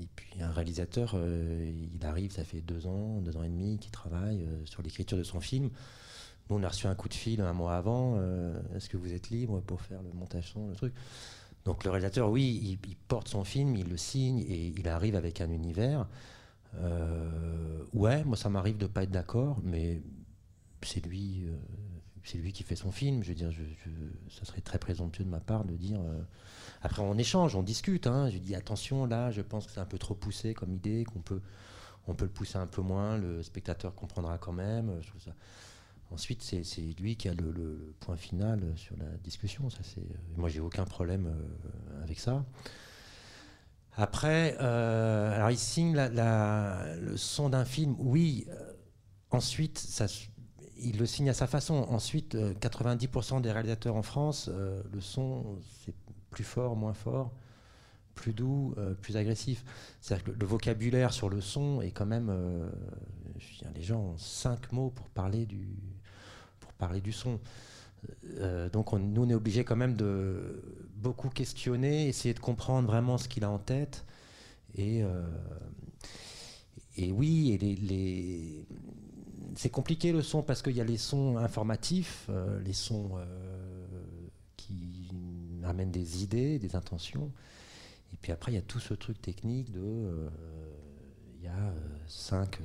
et 0.00 0.06
puis 0.14 0.40
un 0.42 0.52
réalisateur, 0.52 1.12
euh, 1.14 1.70
il 1.94 2.06
arrive, 2.06 2.30
ça 2.32 2.44
fait 2.44 2.60
deux 2.60 2.86
ans, 2.86 3.20
deux 3.20 3.36
ans 3.36 3.42
et 3.42 3.48
demi 3.48 3.78
qu'il 3.78 3.90
travaille 3.90 4.42
euh, 4.44 4.64
sur 4.64 4.82
l'écriture 4.82 5.18
de 5.18 5.24
son 5.24 5.40
film. 5.40 5.70
Nous, 6.48 6.56
on 6.56 6.62
a 6.62 6.68
reçu 6.68 6.86
un 6.86 6.94
coup 6.94 7.08
de 7.08 7.14
fil 7.14 7.40
un 7.40 7.52
mois 7.52 7.74
avant. 7.76 8.20
Est-ce 8.76 8.88
que 8.88 8.96
vous 8.96 9.12
êtes 9.12 9.30
libre 9.30 9.60
pour 9.62 9.80
faire 9.80 10.00
le 10.02 10.12
montage 10.12 10.52
son, 10.52 10.68
le 10.68 10.76
truc? 10.76 10.94
Donc 11.64 11.82
le 11.82 11.90
réalisateur, 11.90 12.30
oui, 12.30 12.60
il, 12.62 12.88
il 12.88 12.94
porte 13.08 13.26
son 13.26 13.42
film, 13.42 13.74
il 13.74 13.88
le 13.88 13.96
signe 13.96 14.38
et 14.48 14.72
il 14.78 14.86
arrive 14.88 15.16
avec 15.16 15.40
un 15.40 15.50
univers. 15.50 16.06
Euh, 16.74 17.84
ouais, 17.92 18.24
moi 18.24 18.36
ça 18.36 18.48
m'arrive 18.48 18.76
de 18.76 18.86
pas 18.86 19.04
être 19.04 19.10
d'accord, 19.10 19.58
mais 19.62 20.02
c'est 20.82 21.04
lui, 21.04 21.46
euh, 21.46 21.56
c'est 22.24 22.38
lui 22.38 22.52
qui 22.52 22.62
fait 22.62 22.76
son 22.76 22.92
film. 22.92 23.22
Je 23.22 23.28
veux 23.28 23.34
dire, 23.34 23.50
ça 24.30 24.44
serait 24.44 24.60
très 24.60 24.78
présomptueux 24.78 25.24
de 25.24 25.30
ma 25.30 25.40
part 25.40 25.64
de 25.64 25.74
dire. 25.76 26.00
euh, 26.00 26.22
après, 26.82 27.02
on 27.02 27.16
échange, 27.18 27.56
on 27.56 27.62
discute. 27.62 28.06
Hein. 28.06 28.28
Je 28.30 28.38
dis 28.38 28.54
attention, 28.54 29.06
là, 29.06 29.30
je 29.30 29.40
pense 29.40 29.66
que 29.66 29.72
c'est 29.72 29.80
un 29.80 29.86
peu 29.86 29.98
trop 29.98 30.14
poussé 30.14 30.54
comme 30.54 30.72
idée, 30.72 31.04
qu'on 31.04 31.20
peut, 31.20 31.40
on 32.06 32.14
peut 32.14 32.26
le 32.26 32.30
pousser 32.30 32.58
un 32.58 32.66
peu 32.66 32.82
moins. 32.82 33.16
Le 33.18 33.42
spectateur 33.42 33.94
comprendra 33.94 34.38
quand 34.38 34.52
même. 34.52 35.00
Ensuite, 36.10 36.42
c'est 36.42 36.82
lui 37.00 37.16
qui 37.16 37.28
a 37.28 37.34
le, 37.34 37.94
point 38.00 38.16
final 38.16 38.62
sur 38.76 38.96
la 38.96 39.06
discussion. 39.24 39.70
Ça. 39.70 39.80
Moi, 40.36 40.48
j'ai 40.48 40.60
aucun 40.60 40.84
problème 40.84 41.34
avec 42.02 42.20
ça. 42.20 42.44
Après, 43.96 44.56
euh, 44.60 45.34
alors 45.34 45.50
il 45.50 45.58
signe 45.58 45.94
la- 45.94 46.96
le 47.00 47.16
son 47.16 47.48
d'un 47.48 47.64
film. 47.64 47.96
Oui. 47.98 48.46
euh, 48.50 48.72
ensuite, 49.30 49.78
ça, 49.78 50.06
il 50.78 50.98
le 50.98 51.06
signe 51.06 51.30
à 51.30 51.34
sa 51.34 51.46
façon. 51.46 51.74
Ensuite, 51.88 52.34
euh, 52.34 52.54
90% 52.54 53.40
des 53.40 53.52
réalisateurs 53.52 53.96
en 53.96 54.02
France, 54.02 54.48
euh, 54.52 54.82
le 54.92 55.00
son, 55.00 55.58
c'est 55.84 55.94
plus 56.30 56.44
fort, 56.44 56.76
moins 56.76 56.92
fort, 56.94 57.32
plus 58.14 58.32
doux, 58.34 58.74
euh, 58.78 58.94
plus 58.94 59.16
agressif. 59.16 59.64
C'est-à-dire 60.00 60.24
que 60.26 60.30
le, 60.40 60.46
vocabulaire 60.46 61.12
sur 61.12 61.28
le 61.30 61.40
son 61.40 61.80
est 61.82 61.90
quand 61.92 62.06
même. 62.06 62.28
euh, 62.30 62.70
les 63.74 63.82
gens 63.82 64.00
ont 64.00 64.18
cinq 64.18 64.72
mots 64.72 64.90
pour 64.90 65.08
parler 65.10 65.46
du, 65.46 65.68
pour 66.60 66.72
parler 66.74 67.00
du 67.00 67.12
son. 67.12 67.40
Euh, 68.38 68.68
donc 68.70 68.92
on- 68.92 68.98
nous, 68.98 69.24
on 69.24 69.28
est 69.28 69.34
obligé 69.34 69.64
quand 69.64 69.76
même 69.76 69.94
de 69.96 70.62
beaucoup 70.96 71.28
questionner, 71.28 72.08
essayer 72.08 72.34
de 72.34 72.40
comprendre 72.40 72.88
vraiment 72.88 73.18
ce 73.18 73.28
qu'il 73.28 73.44
a 73.44 73.50
en 73.50 73.58
tête. 73.58 74.04
Et, 74.74 75.02
euh, 75.02 75.26
oui, 76.98 78.66
c'est 79.54 79.70
compliqué 79.70 80.12
le 80.12 80.22
son 80.22 80.42
parce 80.42 80.62
qu'il 80.62 80.76
y 80.76 80.80
a 80.80 80.84
les 80.84 80.98
sons 80.98 81.36
informatifs, 81.38 82.26
euh, 82.28 82.60
les 82.60 82.72
sons 82.72 83.12
euh, 83.16 83.86
qui 84.56 85.10
amènent 85.64 85.90
des 85.90 86.22
idées, 86.22 86.58
des 86.58 86.76
intentions. 86.76 87.32
Et 88.12 88.16
puis 88.16 88.32
après, 88.32 88.52
il 88.52 88.54
y 88.54 88.58
a 88.58 88.62
tout 88.62 88.80
ce 88.80 88.94
truc 88.94 89.20
technique 89.20 89.72
de. 89.72 90.28
Il 91.38 91.44
y 91.44 91.48
a 91.48 91.74
cinq, 92.08 92.58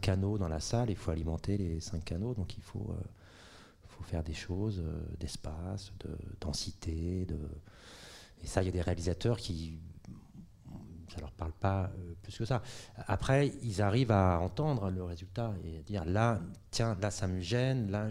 canaux 0.00 0.36
dans 0.36 0.48
la 0.48 0.60
salle, 0.60 0.90
il 0.90 0.96
faut 0.96 1.10
alimenter 1.10 1.56
les 1.56 1.80
cinq 1.80 2.04
canaux, 2.04 2.34
donc 2.34 2.56
il 2.58 2.62
faut, 2.62 2.94
faire 4.02 4.22
des 4.22 4.34
choses, 4.34 4.84
d'espace, 5.18 5.92
de 6.00 6.10
densité. 6.40 7.24
De... 7.24 7.38
Et 8.42 8.46
ça, 8.46 8.62
il 8.62 8.66
y 8.66 8.68
a 8.68 8.72
des 8.72 8.80
réalisateurs 8.80 9.38
qui. 9.38 9.80
Ça 11.08 11.20
leur 11.20 11.32
parle 11.32 11.52
pas 11.52 11.84
euh, 11.84 12.14
plus 12.22 12.36
que 12.36 12.44
ça. 12.44 12.62
Après, 13.06 13.52
ils 13.62 13.80
arrivent 13.80 14.10
à 14.10 14.38
entendre 14.40 14.90
le 14.90 15.02
résultat 15.02 15.54
et 15.64 15.78
à 15.78 15.82
dire 15.82 16.04
là, 16.04 16.40
tiens, 16.70 16.96
là, 17.00 17.10
ça 17.10 17.26
me 17.26 17.40
gêne, 17.40 17.90
là, 17.90 18.08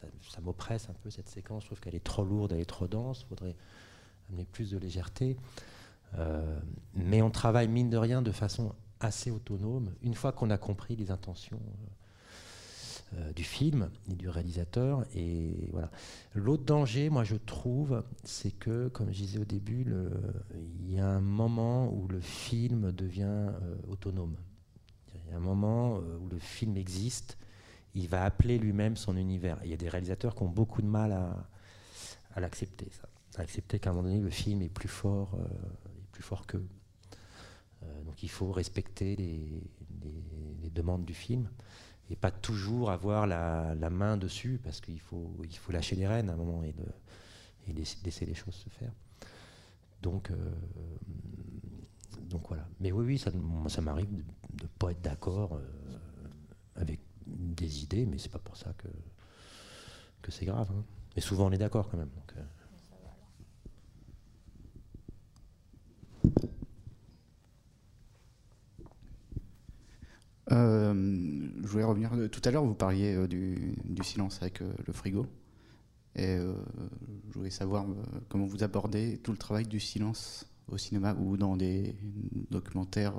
ça, 0.00 0.06
ça 0.28 0.40
m'oppresse 0.42 0.90
un 0.90 0.94
peu 0.94 1.08
cette 1.08 1.28
séquence. 1.28 1.62
Je 1.62 1.68
trouve 1.68 1.80
qu'elle 1.80 1.94
est 1.94 2.04
trop 2.04 2.24
lourde, 2.24 2.52
elle 2.52 2.60
est 2.60 2.66
trop 2.66 2.88
dense. 2.88 3.22
Il 3.22 3.28
faudrait 3.28 3.56
amener 4.28 4.44
plus 4.44 4.70
de 4.70 4.78
légèreté. 4.78 5.36
Euh, 6.18 6.58
mais 6.94 7.22
on 7.22 7.30
travaille, 7.30 7.68
mine 7.68 7.90
de 7.90 7.96
rien, 7.96 8.22
de 8.22 8.32
façon 8.32 8.74
assez 9.00 9.30
autonome, 9.30 9.92
une 10.02 10.14
fois 10.14 10.32
qu'on 10.32 10.50
a 10.50 10.58
compris 10.58 10.96
les 10.96 11.10
intentions 11.10 11.60
euh, 11.60 11.86
du 13.34 13.44
film 13.44 13.90
et 14.10 14.14
du 14.14 14.28
réalisateur. 14.28 15.04
Et 15.14 15.68
voilà. 15.72 15.90
L'autre 16.34 16.64
danger, 16.64 17.08
moi, 17.08 17.24
je 17.24 17.36
trouve, 17.36 18.02
c'est 18.24 18.50
que, 18.50 18.88
comme 18.88 19.12
je 19.12 19.18
disais 19.18 19.38
au 19.38 19.44
début, 19.44 19.86
il 20.80 20.92
y 20.92 20.98
a 20.98 21.06
un 21.06 21.20
moment 21.20 21.92
où 21.92 22.08
le 22.08 22.20
film 22.20 22.92
devient 22.92 23.24
euh, 23.24 23.76
autonome. 23.88 24.36
Il 25.14 25.30
y 25.30 25.34
a 25.34 25.36
un 25.36 25.40
moment 25.40 25.98
euh, 25.98 26.18
où 26.18 26.28
le 26.28 26.38
film 26.38 26.76
existe, 26.76 27.38
il 27.94 28.08
va 28.08 28.24
appeler 28.24 28.58
lui-même 28.58 28.96
son 28.96 29.16
univers. 29.16 29.58
Il 29.64 29.70
y 29.70 29.74
a 29.74 29.76
des 29.76 29.88
réalisateurs 29.88 30.34
qui 30.34 30.42
ont 30.42 30.48
beaucoup 30.48 30.82
de 30.82 30.86
mal 30.86 31.12
à, 31.12 32.40
l'accepter, 32.40 32.88
ça. 32.90 33.08
À 33.38 33.42
accepter 33.42 33.78
qu'à 33.78 33.90
un 33.90 33.92
moment 33.92 34.08
donné, 34.08 34.20
le 34.20 34.30
film 34.30 34.62
est 34.62 34.68
plus 34.68 34.88
fort, 34.88 35.34
euh, 35.34 35.44
est 35.44 36.10
plus 36.12 36.22
fort 36.22 36.46
qu'eux. 36.46 36.66
Euh, 37.82 38.02
donc 38.04 38.22
il 38.22 38.30
faut 38.30 38.50
respecter 38.50 39.16
les 39.16 40.70
demandes 40.70 41.04
du 41.04 41.14
film 41.14 41.48
et 42.10 42.16
pas 42.16 42.30
toujours 42.30 42.90
avoir 42.90 43.26
la, 43.26 43.90
main 43.90 44.16
dessus 44.16 44.60
parce 44.62 44.80
qu'il 44.80 45.00
faut, 45.00 45.36
il 45.44 45.56
faut 45.56 45.72
lâcher 45.72 45.96
les 45.96 46.06
rênes 46.06 46.30
à 46.30 46.34
un 46.34 46.36
moment 46.36 46.62
et, 46.62 46.74
laisser, 47.72 48.26
les 48.26 48.34
choses 48.34 48.54
se 48.54 48.68
faire. 48.68 48.92
Donc, 50.02 50.30
euh, 50.30 50.36
donc 52.22 52.46
voilà. 52.48 52.66
Mais 52.80 52.92
oui, 52.92 53.04
oui, 53.06 53.18
ça, 53.18 53.32
ça 53.68 53.80
m'arrive 53.80 54.12
de 54.14 54.22
ne 54.62 54.68
pas 54.78 54.90
être 54.92 55.02
d'accord 55.02 55.56
euh, 55.56 55.98
avec 56.76 57.00
des 57.26 57.82
idées, 57.82 58.06
mais 58.06 58.18
c'est 58.18 58.30
pas 58.30 58.38
pour 58.38 58.56
ça 58.56 58.72
que, 58.78 58.88
que 60.22 60.30
c'est 60.30 60.46
grave. 60.46 60.70
hein. 60.70 60.84
Mais 61.16 61.22
souvent 61.22 61.46
on 61.46 61.52
est 61.52 61.58
d'accord 61.58 61.88
quand 61.88 61.96
même. 61.96 62.10
euh. 62.36 62.42
Euh, 70.52 70.94
je 71.62 71.68
voulais 71.68 71.84
revenir. 71.84 72.12
euh, 72.14 72.28
Tout 72.28 72.40
à 72.44 72.50
l'heure, 72.50 72.64
vous 72.64 72.74
parliez 72.74 73.14
euh, 73.14 73.26
du, 73.26 73.74
silence 74.02 74.38
avec 74.42 74.60
le 74.60 74.92
frigo. 74.92 75.26
Et 76.14 76.38
je 77.28 77.34
voulais 77.38 77.50
savoir 77.50 77.84
comment 78.30 78.46
vous 78.46 78.64
abordez 78.64 79.18
tout 79.22 79.32
le 79.32 79.36
travail 79.36 79.66
du 79.66 79.80
silence 79.80 80.46
au 80.66 80.78
cinéma 80.78 81.14
ou 81.20 81.36
dans 81.36 81.58
des 81.58 81.94
documentaires. 82.50 83.12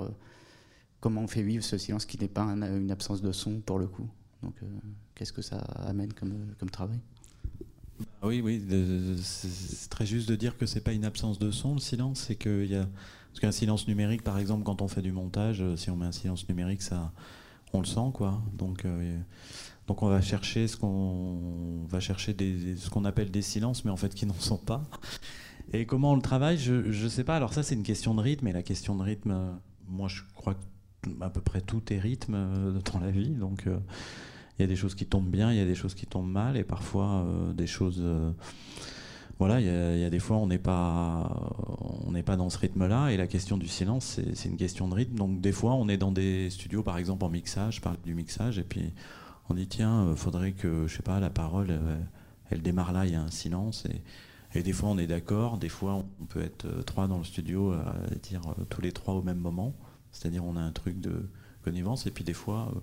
comment 0.98 1.20
on 1.22 1.28
fait 1.28 1.44
vivre 1.44 1.62
ce 1.62 1.78
silence 1.78 2.06
qui 2.06 2.18
n'est 2.18 2.26
pas 2.26 2.42
un- 2.42 2.76
une 2.80 2.90
absence 2.90 3.22
de 3.22 3.30
son 3.30 3.60
pour 3.60 3.78
le 3.78 3.86
coup. 3.86 4.08
Donc, 4.42 4.56
qu'est-ce 5.14 5.32
que 5.32 5.42
ça 5.42 5.58
amène 5.58 6.12
comme, 6.12 6.54
comme 6.58 6.70
travail? 6.70 6.98
Ah 8.20 8.26
Oui, 8.26 8.40
oui, 8.40 8.60
c'est 9.22 9.88
très 9.88 10.04
juste 10.06 10.28
de 10.28 10.34
dire 10.34 10.56
que 10.56 10.66
c'est 10.66 10.80
pas 10.80 10.92
une 10.92 11.04
absence 11.04 11.38
de 11.38 11.52
son, 11.52 11.74
le 11.74 11.80
silence, 11.80 12.24
c'est 12.26 12.34
qu'il 12.34 12.66
y 12.66 12.74
a 12.74 12.88
parce 13.38 13.54
qu'un 13.54 13.56
silence 13.56 13.86
numérique, 13.86 14.24
par 14.24 14.36
exemple, 14.40 14.64
quand 14.64 14.82
on 14.82 14.88
fait 14.88 15.00
du 15.00 15.12
montage, 15.12 15.62
euh, 15.62 15.76
si 15.76 15.90
on 15.90 15.96
met 15.96 16.06
un 16.06 16.12
silence 16.12 16.48
numérique, 16.48 16.82
ça, 16.82 17.12
on 17.72 17.78
le 17.78 17.86
sent, 17.86 18.10
quoi. 18.12 18.42
Donc, 18.52 18.84
euh, 18.84 19.16
donc 19.86 20.02
on 20.02 20.08
va 20.08 20.20
chercher 20.20 20.66
ce 20.66 20.76
qu'on 20.76 21.86
va 21.88 22.00
chercher 22.00 22.34
ce 22.76 22.90
qu'on 22.90 23.04
appelle 23.04 23.30
des 23.30 23.42
silences, 23.42 23.84
mais 23.84 23.92
en 23.92 23.96
fait 23.96 24.12
qui 24.12 24.26
n'en 24.26 24.34
sont 24.34 24.56
pas. 24.56 24.82
Et 25.72 25.86
comment 25.86 26.12
on 26.12 26.16
le 26.16 26.22
travaille, 26.22 26.58
je 26.58 26.90
je 26.90 27.06
sais 27.06 27.22
pas. 27.22 27.36
Alors 27.36 27.54
ça, 27.54 27.62
c'est 27.62 27.76
une 27.76 27.84
question 27.84 28.12
de 28.12 28.22
rythme, 28.22 28.48
et 28.48 28.52
la 28.52 28.64
question 28.64 28.96
de 28.96 29.04
rythme, 29.04 29.30
euh, 29.30 29.52
moi, 29.86 30.08
je 30.08 30.22
crois 30.34 30.54
que 30.54 31.10
à 31.20 31.30
peu 31.30 31.40
près 31.40 31.60
tout 31.60 31.92
est 31.92 32.00
rythme 32.00 32.82
dans 32.92 32.98
la 32.98 33.12
vie, 33.12 33.30
donc. 33.30 33.66
il 33.66 34.62
y 34.62 34.64
a 34.64 34.66
des 34.66 34.74
choses 34.74 34.96
qui 34.96 35.06
tombent 35.06 35.30
bien, 35.30 35.52
il 35.52 35.58
y 35.58 35.60
a 35.60 35.64
des 35.64 35.76
choses 35.76 35.94
qui 35.94 36.06
tombent 36.06 36.32
mal, 36.32 36.56
et 36.56 36.64
parfois 36.64 37.24
des 37.54 37.68
choses. 37.68 38.02
Voilà, 39.38 39.60
il 39.60 39.66
y, 39.66 40.04
a, 40.04 40.10
des 40.10 40.18
fois 40.18 40.36
on 40.38 40.48
n'est 40.48 40.58
pas, 40.58 41.52
on 42.06 42.10
n'est 42.12 42.22
pas 42.24 42.36
dans 42.36 42.50
ce 42.50 42.58
rythme-là, 42.58 43.10
et 43.10 43.16
la 43.16 43.26
question 43.26 43.56
du 43.56 43.68
silence, 43.68 44.18
c'est 44.34 44.48
une 44.48 44.56
question 44.56 44.88
de 44.88 44.94
rythme. 44.94 45.14
Donc 45.16 45.40
des 45.40 45.52
fois, 45.52 45.74
on 45.74 45.88
est 45.88 45.96
dans 45.96 46.10
des 46.12 46.50
studios, 46.50 46.82
par 46.82 46.98
exemple 46.98 47.24
en 47.24 47.30
mixage, 47.30 47.76
je 47.76 47.80
parle 47.80 47.98
du 48.04 48.14
mixage, 48.14 48.58
et 48.58 48.64
puis 48.64 48.92
on 49.48 49.54
dit 49.54 49.68
tiens, 49.68 50.06
euh, 50.08 50.16
faudrait 50.16 50.52
que, 50.52 50.86
je 50.88 50.96
sais 50.96 51.02
pas, 51.02 51.20
la 51.20 51.30
parole, 51.30 51.68
euh, 51.70 51.98
elle 52.50 52.62
démarre 52.62 52.92
là, 52.92 53.06
il 53.06 53.12
y 53.12 53.16
a 53.16 53.22
un 53.22 53.30
silence, 53.30 53.86
et, 53.86 54.02
et 54.58 54.62
des 54.62 54.72
fois 54.72 54.88
on 54.90 54.98
est 54.98 55.06
d'accord, 55.06 55.58
des 55.58 55.68
fois 55.68 56.04
on 56.20 56.24
peut 56.26 56.42
être 56.42 56.64
euh, 56.66 56.82
trois 56.82 57.06
dans 57.06 57.18
le 57.18 57.24
studio 57.24 57.72
à 57.72 57.94
dire 58.22 58.42
tous 58.70 58.80
les 58.80 58.92
trois 58.92 59.14
au 59.14 59.22
même 59.22 59.38
moment, 59.38 59.74
c'est-à-dire 60.10 60.44
on 60.44 60.56
a 60.56 60.60
un 60.60 60.72
truc 60.72 61.00
de 61.00 61.28
connivence, 61.62 62.06
et 62.06 62.10
puis 62.10 62.24
des 62.24 62.32
fois. 62.34 62.72
euh, 62.74 62.80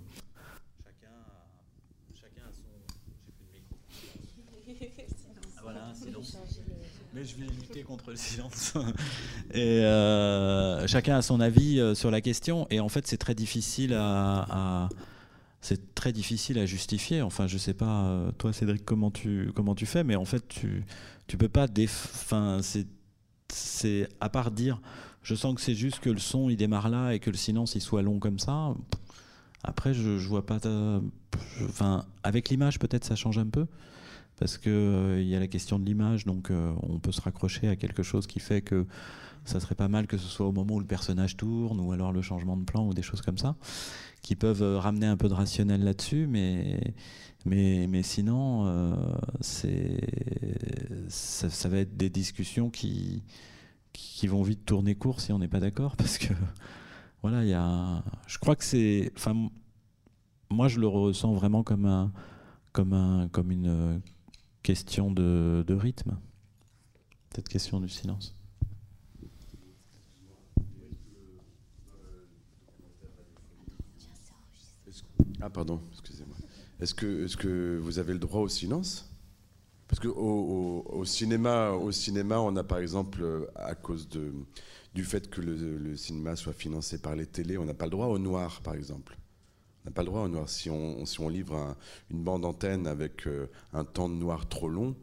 Ah, 5.57 5.61
voilà, 5.63 5.87
un 5.87 5.93
silence. 5.93 6.37
Mais 7.13 7.14
je 7.25 7.35
vais 7.35 7.49
lutter 7.51 7.81
contre 7.81 8.11
le 8.11 8.15
silence. 8.15 8.73
et 9.53 9.83
euh, 9.83 10.85
chacun 10.87 11.17
a 11.17 11.21
son 11.21 11.39
avis 11.39 11.79
euh, 11.79 11.95
sur 11.95 12.11
la 12.11 12.21
question, 12.21 12.67
et 12.69 12.79
en 12.79 12.89
fait, 12.89 13.07
c'est 13.07 13.17
très 13.17 13.35
difficile 13.35 13.93
à, 13.93 14.89
c'est 15.61 15.95
très 15.95 16.11
difficile 16.11 16.59
à 16.59 16.65
justifier. 16.65 17.21
Enfin, 17.21 17.47
je 17.47 17.57
sais 17.57 17.73
pas, 17.73 18.05
euh, 18.05 18.31
toi, 18.37 18.53
Cédric, 18.53 18.85
comment 18.85 19.11
tu 19.11 19.51
comment 19.55 19.75
tu 19.75 19.85
fais, 19.85 20.03
mais 20.03 20.15
en 20.15 20.25
fait, 20.25 20.47
tu 20.47 20.85
tu 21.27 21.37
peux 21.37 21.49
pas. 21.49 21.67
Enfin, 21.67 22.59
c'est 22.61 22.87
c'est 23.51 24.07
à 24.19 24.29
part 24.29 24.51
dire, 24.51 24.81
je 25.23 25.35
sens 25.35 25.55
que 25.55 25.61
c'est 25.61 25.75
juste 25.75 25.99
que 25.99 26.09
le 26.09 26.19
son 26.19 26.49
il 26.49 26.57
démarre 26.57 26.89
là 26.89 27.11
et 27.13 27.19
que 27.19 27.29
le 27.29 27.37
silence 27.37 27.75
il 27.75 27.81
soit 27.81 28.01
long 28.01 28.19
comme 28.19 28.39
ça. 28.39 28.75
Après, 29.63 29.93
je, 29.93 30.19
je 30.19 30.27
vois 30.27 30.45
pas. 30.45 30.59
Enfin, 31.67 32.05
avec 32.23 32.49
l'image, 32.49 32.77
peut-être 32.77 33.05
ça 33.05 33.15
change 33.15 33.39
un 33.39 33.47
peu 33.47 33.65
parce 34.37 34.57
que 34.57 34.69
euh, 34.69 35.21
il 35.21 35.27
y 35.27 35.35
a 35.35 35.39
la 35.39 35.47
question 35.47 35.79
de 35.79 35.85
l'image, 35.85 36.25
donc 36.25 36.51
euh, 36.51 36.73
on 36.83 36.99
peut 36.99 37.11
se 37.11 37.21
raccrocher 37.21 37.67
à 37.67 37.75
quelque 37.75 38.03
chose 38.03 38.27
qui 38.27 38.39
fait 38.39 38.61
que 38.61 38.85
ça 39.45 39.59
serait 39.59 39.75
pas 39.75 39.87
mal 39.87 40.07
que 40.07 40.17
ce 40.17 40.27
soit 40.27 40.47
au 40.47 40.51
moment 40.51 40.75
où 40.75 40.79
le 40.79 40.85
personnage 40.85 41.37
tourne, 41.37 41.79
ou 41.79 41.91
alors 41.91 42.11
le 42.11 42.21
changement 42.21 42.57
de 42.57 42.63
plan, 42.63 42.87
ou 42.87 42.93
des 42.93 43.03
choses 43.03 43.21
comme 43.21 43.37
ça, 43.37 43.55
qui 44.21 44.35
peuvent 44.35 44.63
euh, 44.63 44.79
ramener 44.79 45.05
un 45.05 45.17
peu 45.17 45.29
de 45.29 45.33
rationnel 45.33 45.83
là-dessus, 45.83 46.27
mais 46.27 46.95
mais 47.45 47.87
mais 47.87 48.01
sinon, 48.03 48.65
euh, 48.67 48.95
c'est 49.39 50.01
ça, 51.09 51.49
ça 51.49 51.69
va 51.69 51.77
être 51.77 51.95
des 51.95 52.09
discussions 52.09 52.69
qui 52.71 53.23
qui 53.93 54.27
vont 54.27 54.43
vite 54.43 54.65
tourner 54.65 54.95
court 54.95 55.21
si 55.21 55.31
on 55.31 55.39
n'est 55.39 55.47
pas 55.47 55.59
d'accord, 55.59 55.95
parce 55.97 56.17
que 56.17 56.33
voilà, 57.21 57.43
il 57.43 57.49
y 57.49 57.53
a, 57.53 58.03
je 58.27 58.37
crois 58.39 58.55
que 58.55 58.63
c'est, 58.63 59.11
enfin, 59.15 59.49
moi 60.51 60.67
je 60.67 60.79
le 60.79 60.87
ressens 60.87 61.33
vraiment 61.33 61.63
comme 61.63 61.85
un 61.85 62.11
comme 62.71 62.93
un 62.93 63.29
comme 63.29 63.51
une 63.51 63.67
euh, 63.67 63.97
question 64.65 65.11
de, 65.11 65.63
rythme. 65.69 66.17
Cette 67.35 67.47
question 67.47 67.79
du 67.79 67.87
silence. 67.87 68.33
Ah 75.39 75.51
pardon, 75.51 75.79
excusez-moi. 75.91 76.35
Est-ce 76.79 76.95
que, 76.95 77.25
est 77.25 77.35
que 77.35 77.77
vous 77.79 77.99
avez 77.99 78.13
le 78.13 78.19
droit 78.19 78.41
au 78.41 78.47
silence? 78.47 79.07
Parce 79.87 79.99
que 79.99 80.07
au, 80.07 81.05
cinéma, 81.05 81.69
on 81.71 82.55
a 82.55 82.63
par 82.63 82.79
exemple, 82.79 83.21
euh, 83.21 83.45
à 83.53 83.75
cause 83.75 84.09
du 84.09 85.03
fait 85.03 85.29
que 85.29 85.41
le, 85.41 85.77
le 85.77 85.95
cinéma 85.95 86.35
soit 86.35 86.53
financé 86.53 86.97
par 86.97 87.15
les 87.15 87.27
télés, 87.27 87.59
on 87.59 87.65
n'a 87.65 87.75
pas 87.75 87.85
le 87.85 87.91
droit 87.91 88.07
au 88.07 88.17
noir, 88.17 88.61
par 88.61 88.73
exemple. 88.73 89.15
N'a 89.85 89.91
pas 89.91 90.01
le 90.01 90.07
droit 90.07 90.21
au 90.21 90.27
noir. 90.27 90.49
Si 90.49 90.69
on, 90.69 91.05
si 91.05 91.19
on 91.21 91.29
livre 91.29 91.55
un- 91.55 91.75
une 92.11 92.23
bande 92.23 92.43
antenne 92.43 92.87
avec 92.87 93.27
euh, 93.27 93.47
un 93.73 93.83
temps 93.83 94.09
de 94.09 94.15
noir 94.15 94.47
trop 94.47 94.67
long, 94.67 94.95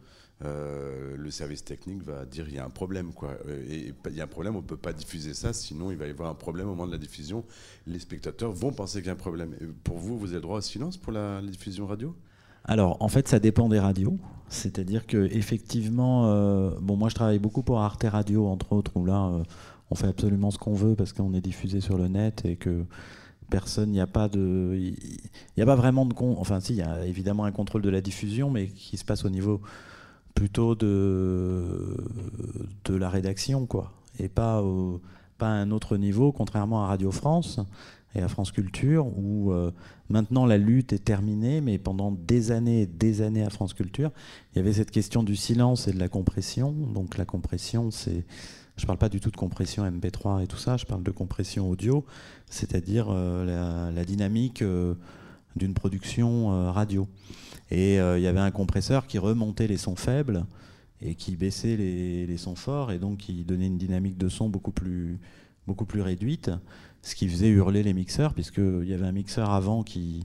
euh, 0.44 1.14
le 1.16 1.30
service 1.30 1.62
technique 1.64 2.02
va 2.02 2.24
dire 2.24 2.48
il 2.48 2.54
y 2.56 2.58
a 2.58 2.64
un 2.64 2.70
problème 2.70 3.12
quoi. 3.12 3.36
Et 3.70 3.94
il 4.06 4.16
y 4.16 4.20
a 4.20 4.24
un 4.24 4.26
problème, 4.26 4.56
on 4.56 4.62
ne 4.62 4.66
peut 4.66 4.76
pas 4.76 4.92
diffuser 4.92 5.34
ça, 5.34 5.52
sinon 5.52 5.92
il 5.92 5.96
va 5.96 6.06
y 6.06 6.10
avoir 6.10 6.30
un 6.30 6.34
problème 6.34 6.66
au 6.66 6.70
moment 6.70 6.86
de 6.86 6.92
la 6.92 6.98
diffusion. 6.98 7.44
Les 7.86 8.00
spectateurs 8.00 8.50
vont 8.52 8.72
penser 8.72 8.98
qu'il 8.98 9.06
y 9.06 9.10
a 9.10 9.12
un 9.12 9.16
problème. 9.16 9.54
Pour 9.84 9.98
vous, 9.98 10.18
vous 10.18 10.26
avez 10.26 10.36
le 10.36 10.40
droit 10.40 10.58
au 10.58 10.62
silence 10.62 10.96
pour 10.96 11.12
la, 11.12 11.40
diffusion 11.42 11.86
radio? 11.86 12.14
Alors, 12.64 12.96
en 13.00 13.08
fait, 13.08 13.28
ça 13.28 13.38
dépend 13.38 13.68
des 13.68 13.78
radios. 13.80 14.18
C'est-à-dire 14.48 15.06
que 15.06 15.28
effectivement, 15.32 16.26
euh, 16.26 16.70
bon, 16.80 16.96
moi, 16.96 17.08
je 17.08 17.14
travaille 17.14 17.38
beaucoup 17.38 17.62
pour 17.62 17.80
Arte 17.80 18.04
Radio, 18.04 18.46
entre 18.46 18.72
autres, 18.72 18.92
où 18.96 19.04
là, 19.04 19.42
on 19.90 19.94
fait 19.94 20.06
absolument 20.08 20.50
ce 20.50 20.58
qu'on 20.58 20.74
veut 20.74 20.94
parce 20.94 21.12
qu'on 21.12 21.34
est 21.34 21.40
diffusé 21.40 21.80
sur 21.80 21.96
le 21.98 22.08
net 22.08 22.44
et 22.44 22.56
que 22.56 22.84
personne, 23.52 23.90
il 23.90 23.92
n'y 23.92 24.00
a 24.00 24.06
pas 24.06 24.28
de, 24.28 24.74
il 24.74 24.96
n'y 25.56 25.62
a 25.62 25.66
pas 25.66 25.76
vraiment 25.76 26.06
de. 26.06 26.14
Enfin, 26.38 26.58
si, 26.60 26.72
il 26.72 26.78
y 26.78 26.82
a 26.82 27.04
évidemment 27.06 27.44
un 27.44 27.52
contrôle 27.52 27.82
de 27.82 27.90
la 27.90 28.00
diffusion, 28.00 28.50
mais 28.50 28.68
qui 28.68 28.96
se 28.96 29.04
passe 29.04 29.24
au 29.24 29.30
niveau 29.30 29.60
plutôt 30.34 30.74
de 30.74 31.96
de 32.86 32.94
la 32.96 33.10
rédaction, 33.10 33.66
quoi, 33.66 33.92
et 34.18 34.28
pas 34.28 34.62
pas 35.38 35.48
à 35.48 35.52
un 35.64 35.70
autre 35.70 35.96
niveau, 35.98 36.32
contrairement 36.32 36.84
à 36.84 36.86
Radio 36.88 37.10
France. 37.10 37.60
et 38.14 38.20
à 38.20 38.28
France 38.28 38.52
Culture, 38.52 39.06
où 39.18 39.52
euh, 39.52 39.70
maintenant 40.08 40.44
la 40.46 40.58
lutte 40.58 40.92
est 40.92 41.04
terminée, 41.04 41.60
mais 41.60 41.78
pendant 41.78 42.12
des 42.12 42.50
années 42.50 42.82
et 42.82 42.86
des 42.86 43.22
années 43.22 43.44
à 43.44 43.50
France 43.50 43.74
Culture, 43.74 44.10
il 44.52 44.58
y 44.58 44.60
avait 44.60 44.74
cette 44.74 44.90
question 44.90 45.22
du 45.22 45.36
silence 45.36 45.88
et 45.88 45.92
de 45.92 45.98
la 45.98 46.08
compression. 46.08 46.72
Donc 46.72 47.16
la 47.18 47.24
compression, 47.24 47.90
c'est... 47.90 48.24
Je 48.76 48.84
ne 48.84 48.86
parle 48.86 48.98
pas 48.98 49.08
du 49.08 49.20
tout 49.20 49.30
de 49.30 49.36
compression 49.36 49.84
MP3 49.88 50.42
et 50.42 50.46
tout 50.46 50.56
ça, 50.56 50.76
je 50.76 50.86
parle 50.86 51.02
de 51.02 51.10
compression 51.10 51.68
audio, 51.68 52.04
c'est-à-dire 52.48 53.08
euh, 53.10 53.92
la, 53.92 54.04
dynamique 54.04 54.62
euh, 54.62 54.94
d'une 55.56 55.74
production 55.74 56.72
radio. 56.72 57.06
Et 57.70 57.96
il 57.96 58.20
y 58.20 58.26
avait 58.26 58.40
un 58.40 58.50
compresseur 58.50 59.06
qui 59.06 59.18
remontait 59.18 59.66
les 59.66 59.78
sons 59.78 59.96
faibles 59.96 60.44
et 61.00 61.14
qui 61.14 61.36
baissait 61.36 61.76
les, 61.76 62.26
les, 62.26 62.36
sons 62.36 62.54
forts, 62.54 62.92
et 62.92 62.98
donc 62.98 63.18
qui 63.18 63.44
donnait 63.44 63.66
une 63.66 63.78
dynamique 63.78 64.18
de 64.18 64.28
son 64.28 64.48
beaucoup 64.48 64.72
plus, 64.72 65.18
beaucoup 65.66 65.86
plus 65.86 66.00
réduite 66.00 66.50
ce 67.02 67.14
qui 67.14 67.28
faisait 67.28 67.48
hurler 67.48 67.82
les 67.82 67.92
mixeurs, 67.92 68.32
puisqu'il 68.32 68.84
y 68.84 68.94
avait 68.94 69.06
un 69.06 69.12
mixeur 69.12 69.50
avant 69.50 69.82
qui, 69.82 70.24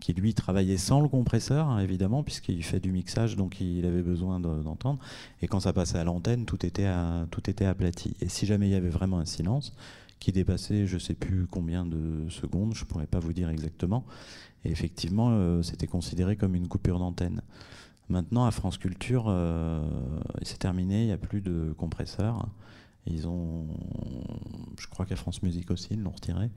qui 0.00 0.12
lui 0.14 0.34
travaillait 0.34 0.78
sans 0.78 1.00
le 1.00 1.08
compresseur, 1.08 1.68
hein, 1.68 1.78
évidemment, 1.78 2.22
puisqu'il 2.22 2.64
fait 2.64 2.80
du 2.80 2.90
mixage, 2.90 3.36
donc 3.36 3.60
il 3.60 3.84
avait 3.86 4.02
besoin 4.02 4.40
d'entendre. 4.40 4.98
Et 5.42 5.48
quand 5.48 5.60
ça 5.60 5.72
passait 5.72 5.98
à 5.98 6.04
l'antenne, 6.04 6.46
tout, 6.46 6.64
était 6.64 6.88
tout 7.30 7.48
était 7.48 7.66
aplati. 7.66 8.16
Et 8.20 8.28
si 8.28 8.46
jamais 8.46 8.68
il 8.68 8.72
y 8.72 8.76
avait 8.76 8.88
vraiment 8.88 9.18
un 9.18 9.26
silence, 9.26 9.74
qui 10.18 10.32
dépassait 10.32 10.86
je 10.86 10.94
ne 10.94 11.00
sais 11.00 11.14
plus 11.14 11.46
combien 11.46 11.86
de 11.86 12.28
secondes, 12.28 12.74
je 12.74 12.84
ne 12.84 12.88
pourrais 12.88 13.06
pas 13.06 13.18
vous 13.18 13.32
dire 13.32 13.48
exactement, 13.48 14.04
et 14.64 14.70
effectivement, 14.70 15.30
euh, 15.30 15.62
c'était 15.62 15.86
considéré 15.86 16.36
comme 16.36 16.54
une 16.54 16.68
coupure 16.68 16.98
d'antenne. 16.98 17.40
Maintenant, 18.08 18.44
à 18.44 18.50
France 18.50 18.76
Culture, 18.76 19.26
euh, 19.28 19.80
c'est 20.42 20.58
terminé, 20.58 21.02
il 21.02 21.06
n'y 21.06 21.12
a 21.12 21.18
plus 21.18 21.40
de 21.40 21.72
compresseur. 21.78 22.46
Ils 23.06 23.26
ont, 23.28 23.66
je 24.78 24.86
crois 24.88 25.06
qu'à 25.06 25.16
France 25.16 25.42
Musique 25.42 25.70
aussi, 25.70 25.88
ils 25.92 26.02
l'ont 26.02 26.10
retiré. 26.10 26.50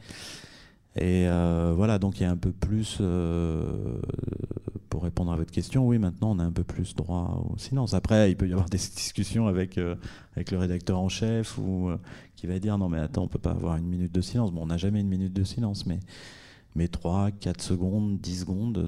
Et 0.95 1.27
euh, 1.27 1.73
voilà, 1.75 1.97
donc 1.97 2.19
il 2.19 2.23
y 2.23 2.25
a 2.25 2.31
un 2.31 2.37
peu 2.37 2.51
plus, 2.51 2.99
euh, 3.01 3.99
pour 4.89 5.03
répondre 5.03 5.31
à 5.31 5.35
votre 5.35 5.51
question, 5.51 5.87
oui, 5.87 5.97
maintenant 5.97 6.31
on 6.31 6.39
a 6.39 6.43
un 6.43 6.51
peu 6.51 6.63
plus 6.63 6.93
droit 6.95 7.43
au 7.49 7.57
silence. 7.57 7.95
Après, 7.95 8.29
il 8.29 8.37
peut 8.37 8.47
y 8.47 8.53
avoir 8.53 8.69
des 8.69 8.77
discussions 8.77 9.47
avec, 9.47 9.77
euh, 9.77 9.95
avec 10.35 10.51
le 10.51 10.59
rédacteur 10.59 10.99
en 10.99 11.09
chef 11.09 11.57
ou 11.57 11.89
qui 12.35 12.45
va 12.45 12.59
dire 12.59 12.77
non 12.77 12.89
mais 12.89 12.99
attends, 12.99 13.23
on 13.23 13.27
peut 13.27 13.39
pas 13.39 13.51
avoir 13.51 13.77
une 13.77 13.87
minute 13.87 14.11
de 14.11 14.21
silence. 14.21 14.51
Bon, 14.51 14.63
on 14.63 14.67
n'a 14.67 14.77
jamais 14.77 15.01
une 15.01 15.09
minute 15.09 15.33
de 15.33 15.43
silence, 15.43 15.87
mais, 15.87 15.99
mais 16.75 16.87
3, 16.87 17.31
4 17.31 17.61
secondes, 17.61 18.19
10 18.19 18.41
secondes, 18.41 18.87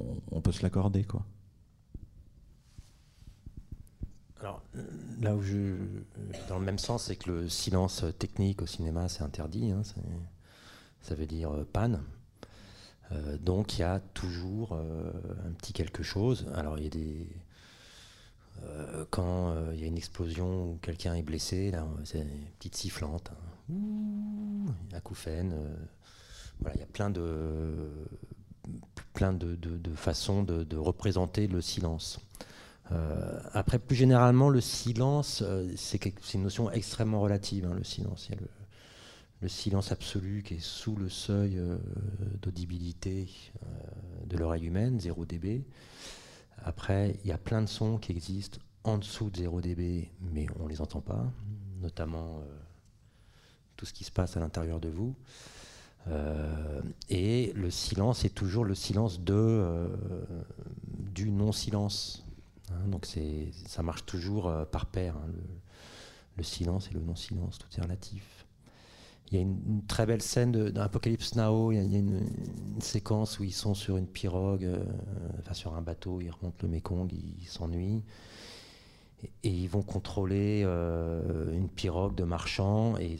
on, 0.00 0.36
on 0.36 0.40
peut 0.40 0.52
se 0.52 0.62
l'accorder, 0.62 1.04
quoi. 1.04 1.24
Alors, 4.40 4.62
là 5.20 5.36
où 5.36 5.42
je. 5.42 5.76
Dans 6.48 6.58
le 6.58 6.64
même 6.64 6.78
sens, 6.78 7.04
c'est 7.04 7.16
que 7.16 7.30
le 7.30 7.48
silence 7.48 8.04
technique 8.18 8.62
au 8.62 8.66
cinéma, 8.66 9.08
c'est 9.08 9.22
interdit. 9.22 9.70
Hein, 9.70 9.82
ça 11.02 11.14
veut 11.14 11.26
dire 11.26 11.52
euh, 11.52 11.66
panne. 11.70 12.02
Euh, 13.12 13.36
donc, 13.38 13.78
il 13.78 13.80
y 13.80 13.84
a 13.84 14.00
toujours 14.14 14.72
euh, 14.72 15.10
un 15.46 15.52
petit 15.52 15.72
quelque 15.72 16.02
chose. 16.02 16.46
Alors, 16.54 16.78
il 16.78 16.84
y 16.84 16.86
a 16.86 16.90
des. 16.90 17.26
quand 19.10 19.54
il 19.72 19.80
y 19.80 19.84
a 19.84 19.86
une 19.86 19.96
explosion 19.96 20.72
ou 20.72 20.78
quelqu'un 20.82 21.14
est 21.14 21.22
blessé, 21.22 21.70
là, 21.70 21.86
c'est 22.04 22.20
une 22.20 22.44
petite 22.58 22.76
sifflante. 22.76 23.30
Hein. 23.32 23.72
Ouh, 23.72 24.66
acouphène. 24.94 25.54
voilà, 26.60 26.76
il 26.76 26.80
y 26.80 26.84
a 26.84 26.86
plein 26.86 27.10
de. 27.10 27.90
plein 29.14 29.32
de, 29.32 29.56
façons 29.94 30.42
de 30.42 30.76
représenter 30.76 31.46
le 31.46 31.60
silence. 31.60 32.20
Après, 33.52 33.78
plus 33.78 33.96
généralement, 33.96 34.50
le 34.50 34.60
silence, 34.60 35.42
c'est 35.76 36.34
une 36.34 36.42
notion 36.42 36.70
extrêmement 36.70 37.20
relative, 37.20 37.64
hein, 37.64 37.74
le 37.74 37.84
silence. 37.84 38.28
Il 38.28 38.34
y 38.34 38.38
a 38.38 38.40
le, 38.40 38.48
silence 39.48 39.92
absolu 39.92 40.42
qui 40.42 40.54
est 40.54 40.60
sous 40.60 40.96
le 40.96 41.08
seuil 41.08 41.58
euh, 41.58 41.78
d'audibilité 42.42 43.28
de 44.26 44.36
l'oreille 44.36 44.66
humaine, 44.66 45.00
0 45.00 45.24
dB. 45.24 45.64
Après, 46.62 47.16
il 47.24 47.28
y 47.28 47.32
a 47.32 47.38
plein 47.38 47.62
de 47.62 47.66
sons 47.66 47.98
qui 47.98 48.12
existent 48.12 48.58
en 48.84 48.98
dessous 48.98 49.30
de 49.30 49.38
0 49.38 49.60
dB, 49.60 50.08
mais 50.20 50.46
on 50.58 50.64
ne 50.64 50.68
les 50.68 50.80
entend 50.80 51.00
pas, 51.00 51.24
notamment 51.80 52.42
tout 53.76 53.86
ce 53.86 53.92
qui 53.92 54.04
se 54.04 54.12
passe 54.12 54.36
à 54.36 54.40
l'intérieur 54.40 54.78
de 54.78 54.88
vous. 54.88 55.14
et 57.08 57.52
le 57.54 57.70
silence 57.70 58.24
est 58.24 58.34
toujours 58.34 58.64
le 58.64 58.74
silence 58.74 59.20
de, 59.20 59.88
du 61.12 61.30
non-silence. 61.30 62.24
Hein, 62.72 62.88
donc 62.88 63.06
ça 63.66 63.82
marche 63.82 64.04
toujours 64.06 64.48
euh, 64.48 64.64
par 64.64 64.86
paire, 64.86 65.16
hein, 65.16 65.30
le, 66.36 66.42
silence 66.42 66.88
et 66.88 66.94
le 66.94 67.00
non-silence, 67.00 67.58
tout 67.58 67.68
est 67.76 67.82
relatif. 67.82 68.39
Il 69.30 69.36
y 69.36 69.38
a 69.38 69.42
une, 69.42 69.82
très 69.86 70.06
belle 70.06 70.22
scène 70.22 70.50
dans 70.50 70.82
Apocalypse 70.82 71.36
Now, 71.36 71.70
il 71.70 71.76
y 71.76 71.96
a, 71.96 71.98
une, 71.98 72.26
séquence 72.80 73.38
où 73.38 73.44
ils 73.44 73.52
sont 73.52 73.74
sur 73.74 73.96
une 73.96 74.06
pirogue, 74.06 74.64
euh, 74.64 74.84
enfin 75.38 75.54
sur 75.54 75.74
un 75.74 75.82
bateau, 75.82 76.20
ils 76.20 76.30
remontent 76.30 76.56
le 76.62 76.68
Mekong, 76.68 77.12
ils 77.12 77.46
s'ennuient. 77.46 78.02
Et, 79.44 79.50
ils 79.50 79.68
vont 79.68 79.82
contrôler 79.82 80.62
euh, 80.64 81.52
une 81.52 81.68
pirogue 81.68 82.14
de 82.14 82.24
marchands. 82.24 82.96
Et 82.98 83.18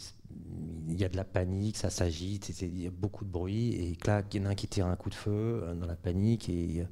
il 0.89 0.99
y 0.99 1.05
a 1.05 1.09
de 1.09 1.17
la 1.17 1.25
panique, 1.25 1.77
ça 1.77 1.91
s'agite, 1.91 2.49
il 2.61 2.81
y 2.81 2.87
a 2.87 2.91
beaucoup 2.91 3.25
de 3.25 3.31
bruit. 3.31 3.75
Et 3.75 3.97
là, 4.07 4.23
il 4.33 4.41
y 4.41 4.43
en 4.43 4.47
a 4.47 4.51
un 4.51 4.55
qui 4.55 4.67
tire 4.67 4.87
un 4.87 4.97
coup 4.97 5.11
de 5.11 5.15
feu 5.15 5.63
dans 5.79 5.87
la 5.87 5.97
panique. 5.97 6.49
Et 6.49 6.85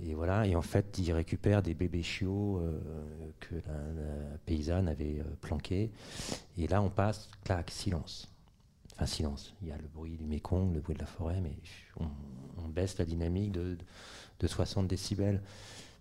et 0.00 0.14
voilà, 0.14 0.46
et 0.46 0.54
en 0.54 0.62
fait, 0.62 0.96
ils 0.98 1.12
récupèrent 1.12 1.62
des 1.62 1.74
bébés 1.74 2.04
chiots 2.04 2.58
euh, 2.58 2.78
que 3.40 3.56
la, 3.56 4.38
paysanne 4.46 4.86
avait 4.86 5.18
euh, 5.18 5.24
planqués. 5.40 5.90
Et 6.56 6.68
là, 6.68 6.80
on 6.82 6.88
passe, 6.88 7.28
clac, 7.42 7.70
silence. 7.70 8.28
Enfin, 8.94 9.06
silence. 9.06 9.54
Il 9.60 9.68
y 9.68 9.72
a 9.72 9.76
le 9.76 9.88
bruit 9.88 10.16
du 10.16 10.24
Mékong, 10.24 10.72
le 10.72 10.80
bruit 10.80 10.94
de 10.94 11.00
la 11.00 11.06
forêt, 11.06 11.40
mais 11.40 11.56
on, 11.98 12.68
baisse 12.68 12.98
la 12.98 13.06
dynamique 13.06 13.52
de, 13.52 13.76
60 14.46 14.86
décibels. 14.86 15.42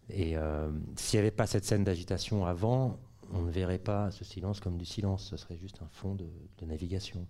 Et 0.10 0.38
euh, 0.38 0.69
s'il 0.95 1.18
n'y 1.18 1.22
avait 1.22 1.32
pas 1.32 1.48
cette 1.48 1.65
scène 1.65 1.84
d'agitation 1.84 2.45
avant, 2.45 2.99
on 3.32 3.41
ne 3.41 3.49
verrait 3.49 3.80
pas 3.80 4.11
ce 4.11 4.24
silence 4.24 4.60
comme 4.60 4.78
du 4.78 4.86
silence. 4.86 5.30
Ce 5.30 5.38
serait 5.38 5.57
juste 5.57 5.82
un 5.82 5.88
fond 5.88 6.14
de, 6.14 6.28
navigation. 6.65 7.26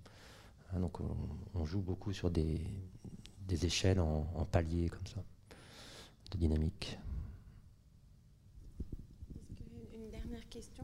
Hein, 0.73 0.81
donc, 0.81 0.97
on, 1.53 1.63
joue 1.63 1.81
beaucoup 1.81 2.11
sur 2.11 2.29
des, 2.29 2.59
échelles 3.63 4.01
en, 4.01 4.27
en 4.35 4.43
paliers 4.43 4.89
comme 4.89 5.07
ça 5.07 5.23
de 6.29 6.37
dynamique. 6.37 6.97
Une 9.93 10.09
dernière 10.09 10.47
question? 10.49 10.83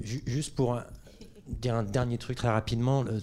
Juste 0.00 0.54
pour 0.54 0.80
dire 1.46 1.74
un 1.74 1.82
dernier 1.82 2.18
truc 2.18 2.36
très 2.38 2.48
rapidement, 2.48 3.02
le, 3.02 3.20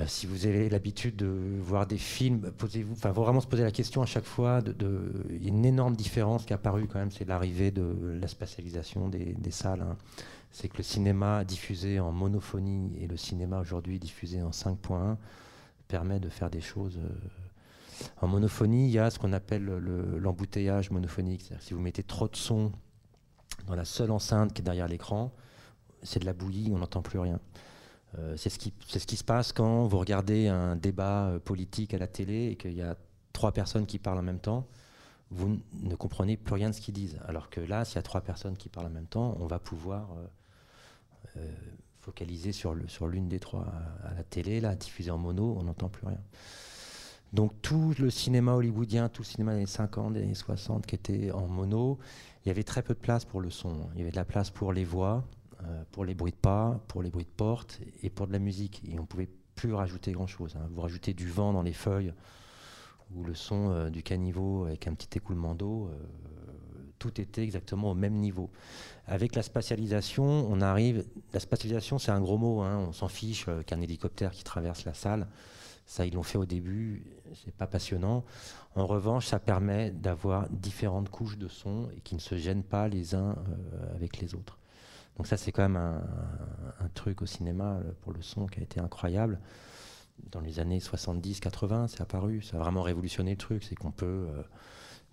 euh, 0.00 0.04
si 0.06 0.26
vous 0.26 0.46
avez 0.46 0.68
l'habitude 0.68 1.16
de 1.16 1.26
voir 1.60 1.86
des 1.86 1.98
films, 1.98 2.52
posez-vous, 2.58 2.94
enfin, 2.94 3.12
vraiment 3.12 3.40
se 3.40 3.46
poser 3.46 3.62
la 3.62 3.70
question 3.70 4.02
à 4.02 4.06
chaque 4.06 4.24
fois. 4.24 4.60
De, 4.60 5.26
il 5.30 5.42
y 5.42 5.46
a 5.46 5.48
une 5.48 5.64
énorme 5.64 5.94
différence 5.94 6.44
qui 6.44 6.52
est 6.52 6.56
apparue 6.56 6.86
quand 6.86 6.98
même, 6.98 7.10
c'est 7.10 7.26
l'arrivée 7.26 7.70
de 7.70 8.18
la 8.20 8.28
spatialisation 8.28 9.08
des, 9.08 9.50
salles. 9.50 9.82
Hein 9.82 9.96
c'est 10.54 10.68
que 10.68 10.76
le 10.76 10.84
cinéma 10.84 11.44
diffusé 11.44 11.98
en 11.98 12.12
monophonie 12.12 12.96
et 13.00 13.08
le 13.08 13.16
cinéma 13.16 13.58
aujourd'hui 13.58 13.98
diffusé 13.98 14.40
en 14.40 14.50
5.1 14.50 15.16
permet 15.88 16.20
de 16.20 16.28
faire 16.28 16.48
des 16.48 16.60
choses. 16.60 16.96
Euh, 16.98 18.06
en 18.20 18.28
monophonie, 18.28 18.86
il 18.86 18.92
y 18.92 19.00
a 19.00 19.10
ce 19.10 19.18
qu'on 19.18 19.32
appelle 19.32 19.64
l'embouteillage 19.64 20.92
monophonique. 20.92 21.52
si 21.58 21.74
vous 21.74 21.80
mettez 21.80 22.04
trop 22.04 22.28
de 22.28 22.36
son 22.36 22.70
dans 23.66 23.74
la 23.74 23.84
seule 23.84 24.12
enceinte 24.12 24.52
qui 24.52 24.62
est 24.62 24.64
derrière 24.64 24.86
l'écran, 24.86 25.32
c'est 26.04 26.20
de 26.20 26.24
la 26.24 26.32
bouillie, 26.32 26.70
on 26.72 26.78
n'entend 26.78 27.02
plus 27.02 27.18
rien. 27.18 27.40
Euh, 28.18 28.36
c'est 28.36 28.48
ce, 28.48 28.60
qui, 28.60 28.72
se 29.16 29.24
passe 29.24 29.52
quand 29.52 29.88
vous 29.88 29.98
regardez 29.98 30.46
un 30.46 30.76
débat 30.76 31.30
euh, 31.30 31.40
politique 31.40 31.94
à 31.94 31.98
la 31.98 32.06
télé 32.06 32.50
et 32.52 32.56
qu'il 32.56 32.74
y 32.74 32.82
a 32.82 32.94
trois 33.32 33.50
personnes 33.50 33.86
qui 33.86 33.98
parlent 33.98 34.18
en 34.18 34.22
même 34.22 34.40
temps 34.40 34.68
vous 35.30 35.58
ne 35.72 35.96
comprenez 35.96 36.36
plus 36.36 36.54
rien 36.54 36.70
de 36.70 36.74
ce 36.74 36.80
qu'ils 36.80 36.94
disent. 36.94 37.18
Alors 37.26 37.50
que 37.50 37.60
là, 37.60 37.84
s'il 37.84 37.96
y 37.96 37.98
a 37.98 38.02
trois 38.02 38.20
personnes 38.20 38.56
qui 38.56 38.68
parlent 38.68 38.86
en 38.86 38.90
même 38.90 39.08
temps, 39.08 39.36
on 39.40 39.46
va 39.46 39.58
pouvoir 39.58 40.10
focalisé 42.04 42.52
sur 42.52 42.74
l'une 42.74 43.28
des 43.28 43.40
trois 43.40 43.66
à, 44.04 44.14
la 44.14 44.24
télé, 44.24 44.60
là, 44.60 44.76
diffusé 44.76 45.10
en 45.10 45.18
mono, 45.18 45.56
on 45.58 45.64
n'entend 45.64 45.88
plus 45.88 46.06
rien. 46.06 46.20
Donc 47.32 47.52
tout 47.62 47.94
le 47.98 48.10
cinéma 48.10 48.52
hollywoodien, 48.52 49.08
tout 49.08 49.22
le 49.22 49.26
cinéma 49.26 49.56
des 49.56 49.66
50, 49.66 50.12
des 50.12 50.22
années 50.22 50.34
60 50.34 50.86
qui 50.86 50.94
était 50.94 51.32
en 51.32 51.48
mono, 51.48 51.98
il 52.44 52.48
y 52.48 52.50
avait 52.50 52.62
très 52.62 52.82
peu 52.82 52.94
de 52.94 52.98
place 53.00 53.24
pour 53.24 53.40
le 53.40 53.50
son. 53.50 53.88
Il 53.94 53.98
y 53.98 54.02
avait 54.02 54.12
de 54.12 54.16
la 54.16 54.24
place 54.24 54.50
pour 54.50 54.72
les 54.72 54.84
voix, 54.84 55.24
euh, 55.64 55.82
pour 55.90 56.04
les 56.04 56.14
bruits 56.14 56.30
de 56.30 56.36
pas, 56.36 56.80
pour 56.86 57.02
les 57.02 57.10
bruits 57.10 57.24
de 57.24 57.30
porte 57.30 57.80
et 58.02 58.10
pour 58.10 58.28
de 58.28 58.32
la 58.32 58.38
musique. 58.38 58.82
Et 58.88 59.00
on 59.00 59.06
pouvait 59.06 59.28
plus 59.56 59.72
rajouter 59.72 60.12
grand-chose. 60.12 60.54
Hein. 60.56 60.68
Vous 60.70 60.80
rajoutez 60.80 61.12
du 61.12 61.28
vent 61.28 61.52
dans 61.52 61.62
les 61.62 61.72
feuilles 61.72 62.12
ou 63.14 63.24
le 63.24 63.34
son 63.34 63.70
euh, 63.70 63.90
du 63.90 64.02
caniveau 64.04 64.66
avec 64.66 64.86
un 64.86 64.94
petit 64.94 65.18
écoulement 65.18 65.56
d'eau, 65.56 65.90
tout 67.04 67.20
était 67.20 67.42
exactement 67.42 67.90
au 67.90 67.94
même 67.94 68.14
niveau. 68.14 68.48
Avec 69.06 69.34
la 69.34 69.42
spatialisation, 69.42 70.24
on 70.24 70.62
arrive. 70.62 71.04
La 71.34 71.40
spatialisation, 71.40 71.98
c'est 71.98 72.12
un 72.12 72.20
gros 72.20 72.38
mot. 72.38 72.62
Hein, 72.62 72.86
on 72.88 72.92
s'en 72.92 73.08
fiche 73.08 73.44
euh, 73.48 73.62
qu'un 73.62 73.82
hélicoptère 73.82 74.30
qui 74.30 74.42
traverse 74.42 74.86
la 74.86 74.94
salle. 74.94 75.26
Ça, 75.84 76.06
ils 76.06 76.14
l'ont 76.14 76.22
fait 76.22 76.38
au 76.38 76.46
début, 76.46 77.04
c'est 77.44 77.52
pas 77.52 77.66
passionnant. 77.66 78.24
En 78.74 78.86
revanche, 78.86 79.26
ça 79.26 79.38
permet 79.38 79.90
d'avoir 79.90 80.48
différentes 80.48 81.10
couches 81.10 81.36
de 81.36 81.46
son 81.46 81.90
et 81.94 82.00
qui 82.00 82.14
ne 82.14 82.20
se 82.20 82.38
gênent 82.38 82.62
pas 82.62 82.88
les 82.88 83.14
uns 83.14 83.32
euh, 83.32 83.94
avec 83.94 84.16
les 84.16 84.34
autres. 84.34 84.58
Donc 85.18 85.26
ça, 85.26 85.36
c'est 85.36 85.52
quand 85.52 85.68
même 85.68 85.76
un, 85.76 86.88
truc 86.94 87.20
au 87.20 87.26
cinéma 87.26 87.74
euh, 87.74 87.92
pour 88.00 88.14
le 88.14 88.22
son 88.22 88.46
qui 88.46 88.60
a 88.60 88.62
été 88.62 88.80
incroyable. 88.80 89.40
Dans 90.30 90.40
les 90.40 90.58
années 90.58 90.78
70-80, 90.78 91.88
c'est 91.88 92.00
apparu. 92.00 92.40
Ça 92.40 92.56
a 92.56 92.60
vraiment 92.60 92.80
révolutionné 92.80 93.32
le 93.32 93.36
truc. 93.36 93.62
C'est 93.62 93.74
qu'on 93.74 93.90
peut 93.90 94.26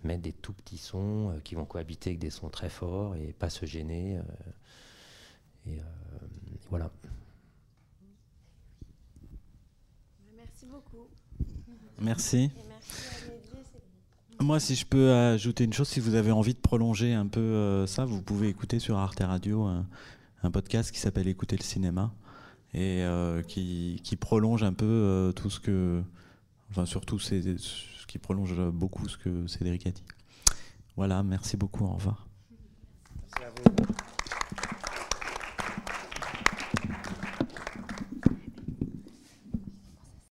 mettre 0.06 0.22
des 0.22 0.32
tout 0.32 0.52
petits 0.52 0.78
sons 0.78 1.30
euh, 1.30 1.40
qui 1.42 1.54
vont 1.54 1.64
cohabiter 1.64 2.10
avec 2.10 2.18
des 2.18 2.30
sons 2.30 2.48
très 2.48 2.70
forts 2.70 3.14
et 3.16 3.32
pas 3.32 3.50
se 3.50 3.66
gêner. 3.66 4.18
Euh, 4.18 4.22
et 5.66 5.80
voilà. 6.70 6.90
Merci 10.36 10.66
beaucoup. 10.66 11.06
Merci. 12.00 12.50
Moi, 14.40 14.58
si 14.58 14.74
je 14.74 14.84
peux 14.84 15.12
ajouter 15.12 15.64
une 15.64 15.72
chose, 15.72 15.88
si 15.88 16.00
vous 16.00 16.14
avez 16.14 16.32
envie 16.32 16.54
de 16.54 16.58
prolonger 16.58 17.12
un 17.12 17.26
peu 17.28 17.40
euh, 17.40 17.86
ça, 17.86 18.04
vous 18.04 18.20
pouvez 18.20 18.48
écouter 18.48 18.80
sur 18.80 18.98
Arte 18.98 19.20
Radio 19.20 19.62
un, 19.62 19.86
un 20.42 20.50
podcast 20.50 20.90
qui 20.90 20.98
s'appelle 20.98 21.28
Écouter 21.28 21.56
le 21.56 21.62
cinéma 21.62 22.12
et 22.74 23.02
euh, 23.02 23.42
qui, 23.42 24.00
qui, 24.02 24.16
prolonge 24.16 24.62
un 24.62 24.72
peu 24.72 24.86
euh, 24.86 25.32
tout 25.32 25.50
ce 25.50 25.60
que, 25.60 26.02
enfin 26.70 26.86
surtout 26.86 27.18
ce 27.18 27.34
qui 28.12 28.18
prolonge 28.18 28.54
beaucoup 28.72 29.08
ce 29.08 29.16
que 29.16 29.46
Cédric 29.46 29.86
a 29.86 29.90
dit. 29.90 30.04
Voilà, 30.96 31.22
merci 31.22 31.56
beaucoup, 31.56 31.86
au 31.86 31.94
revoir. 31.94 32.26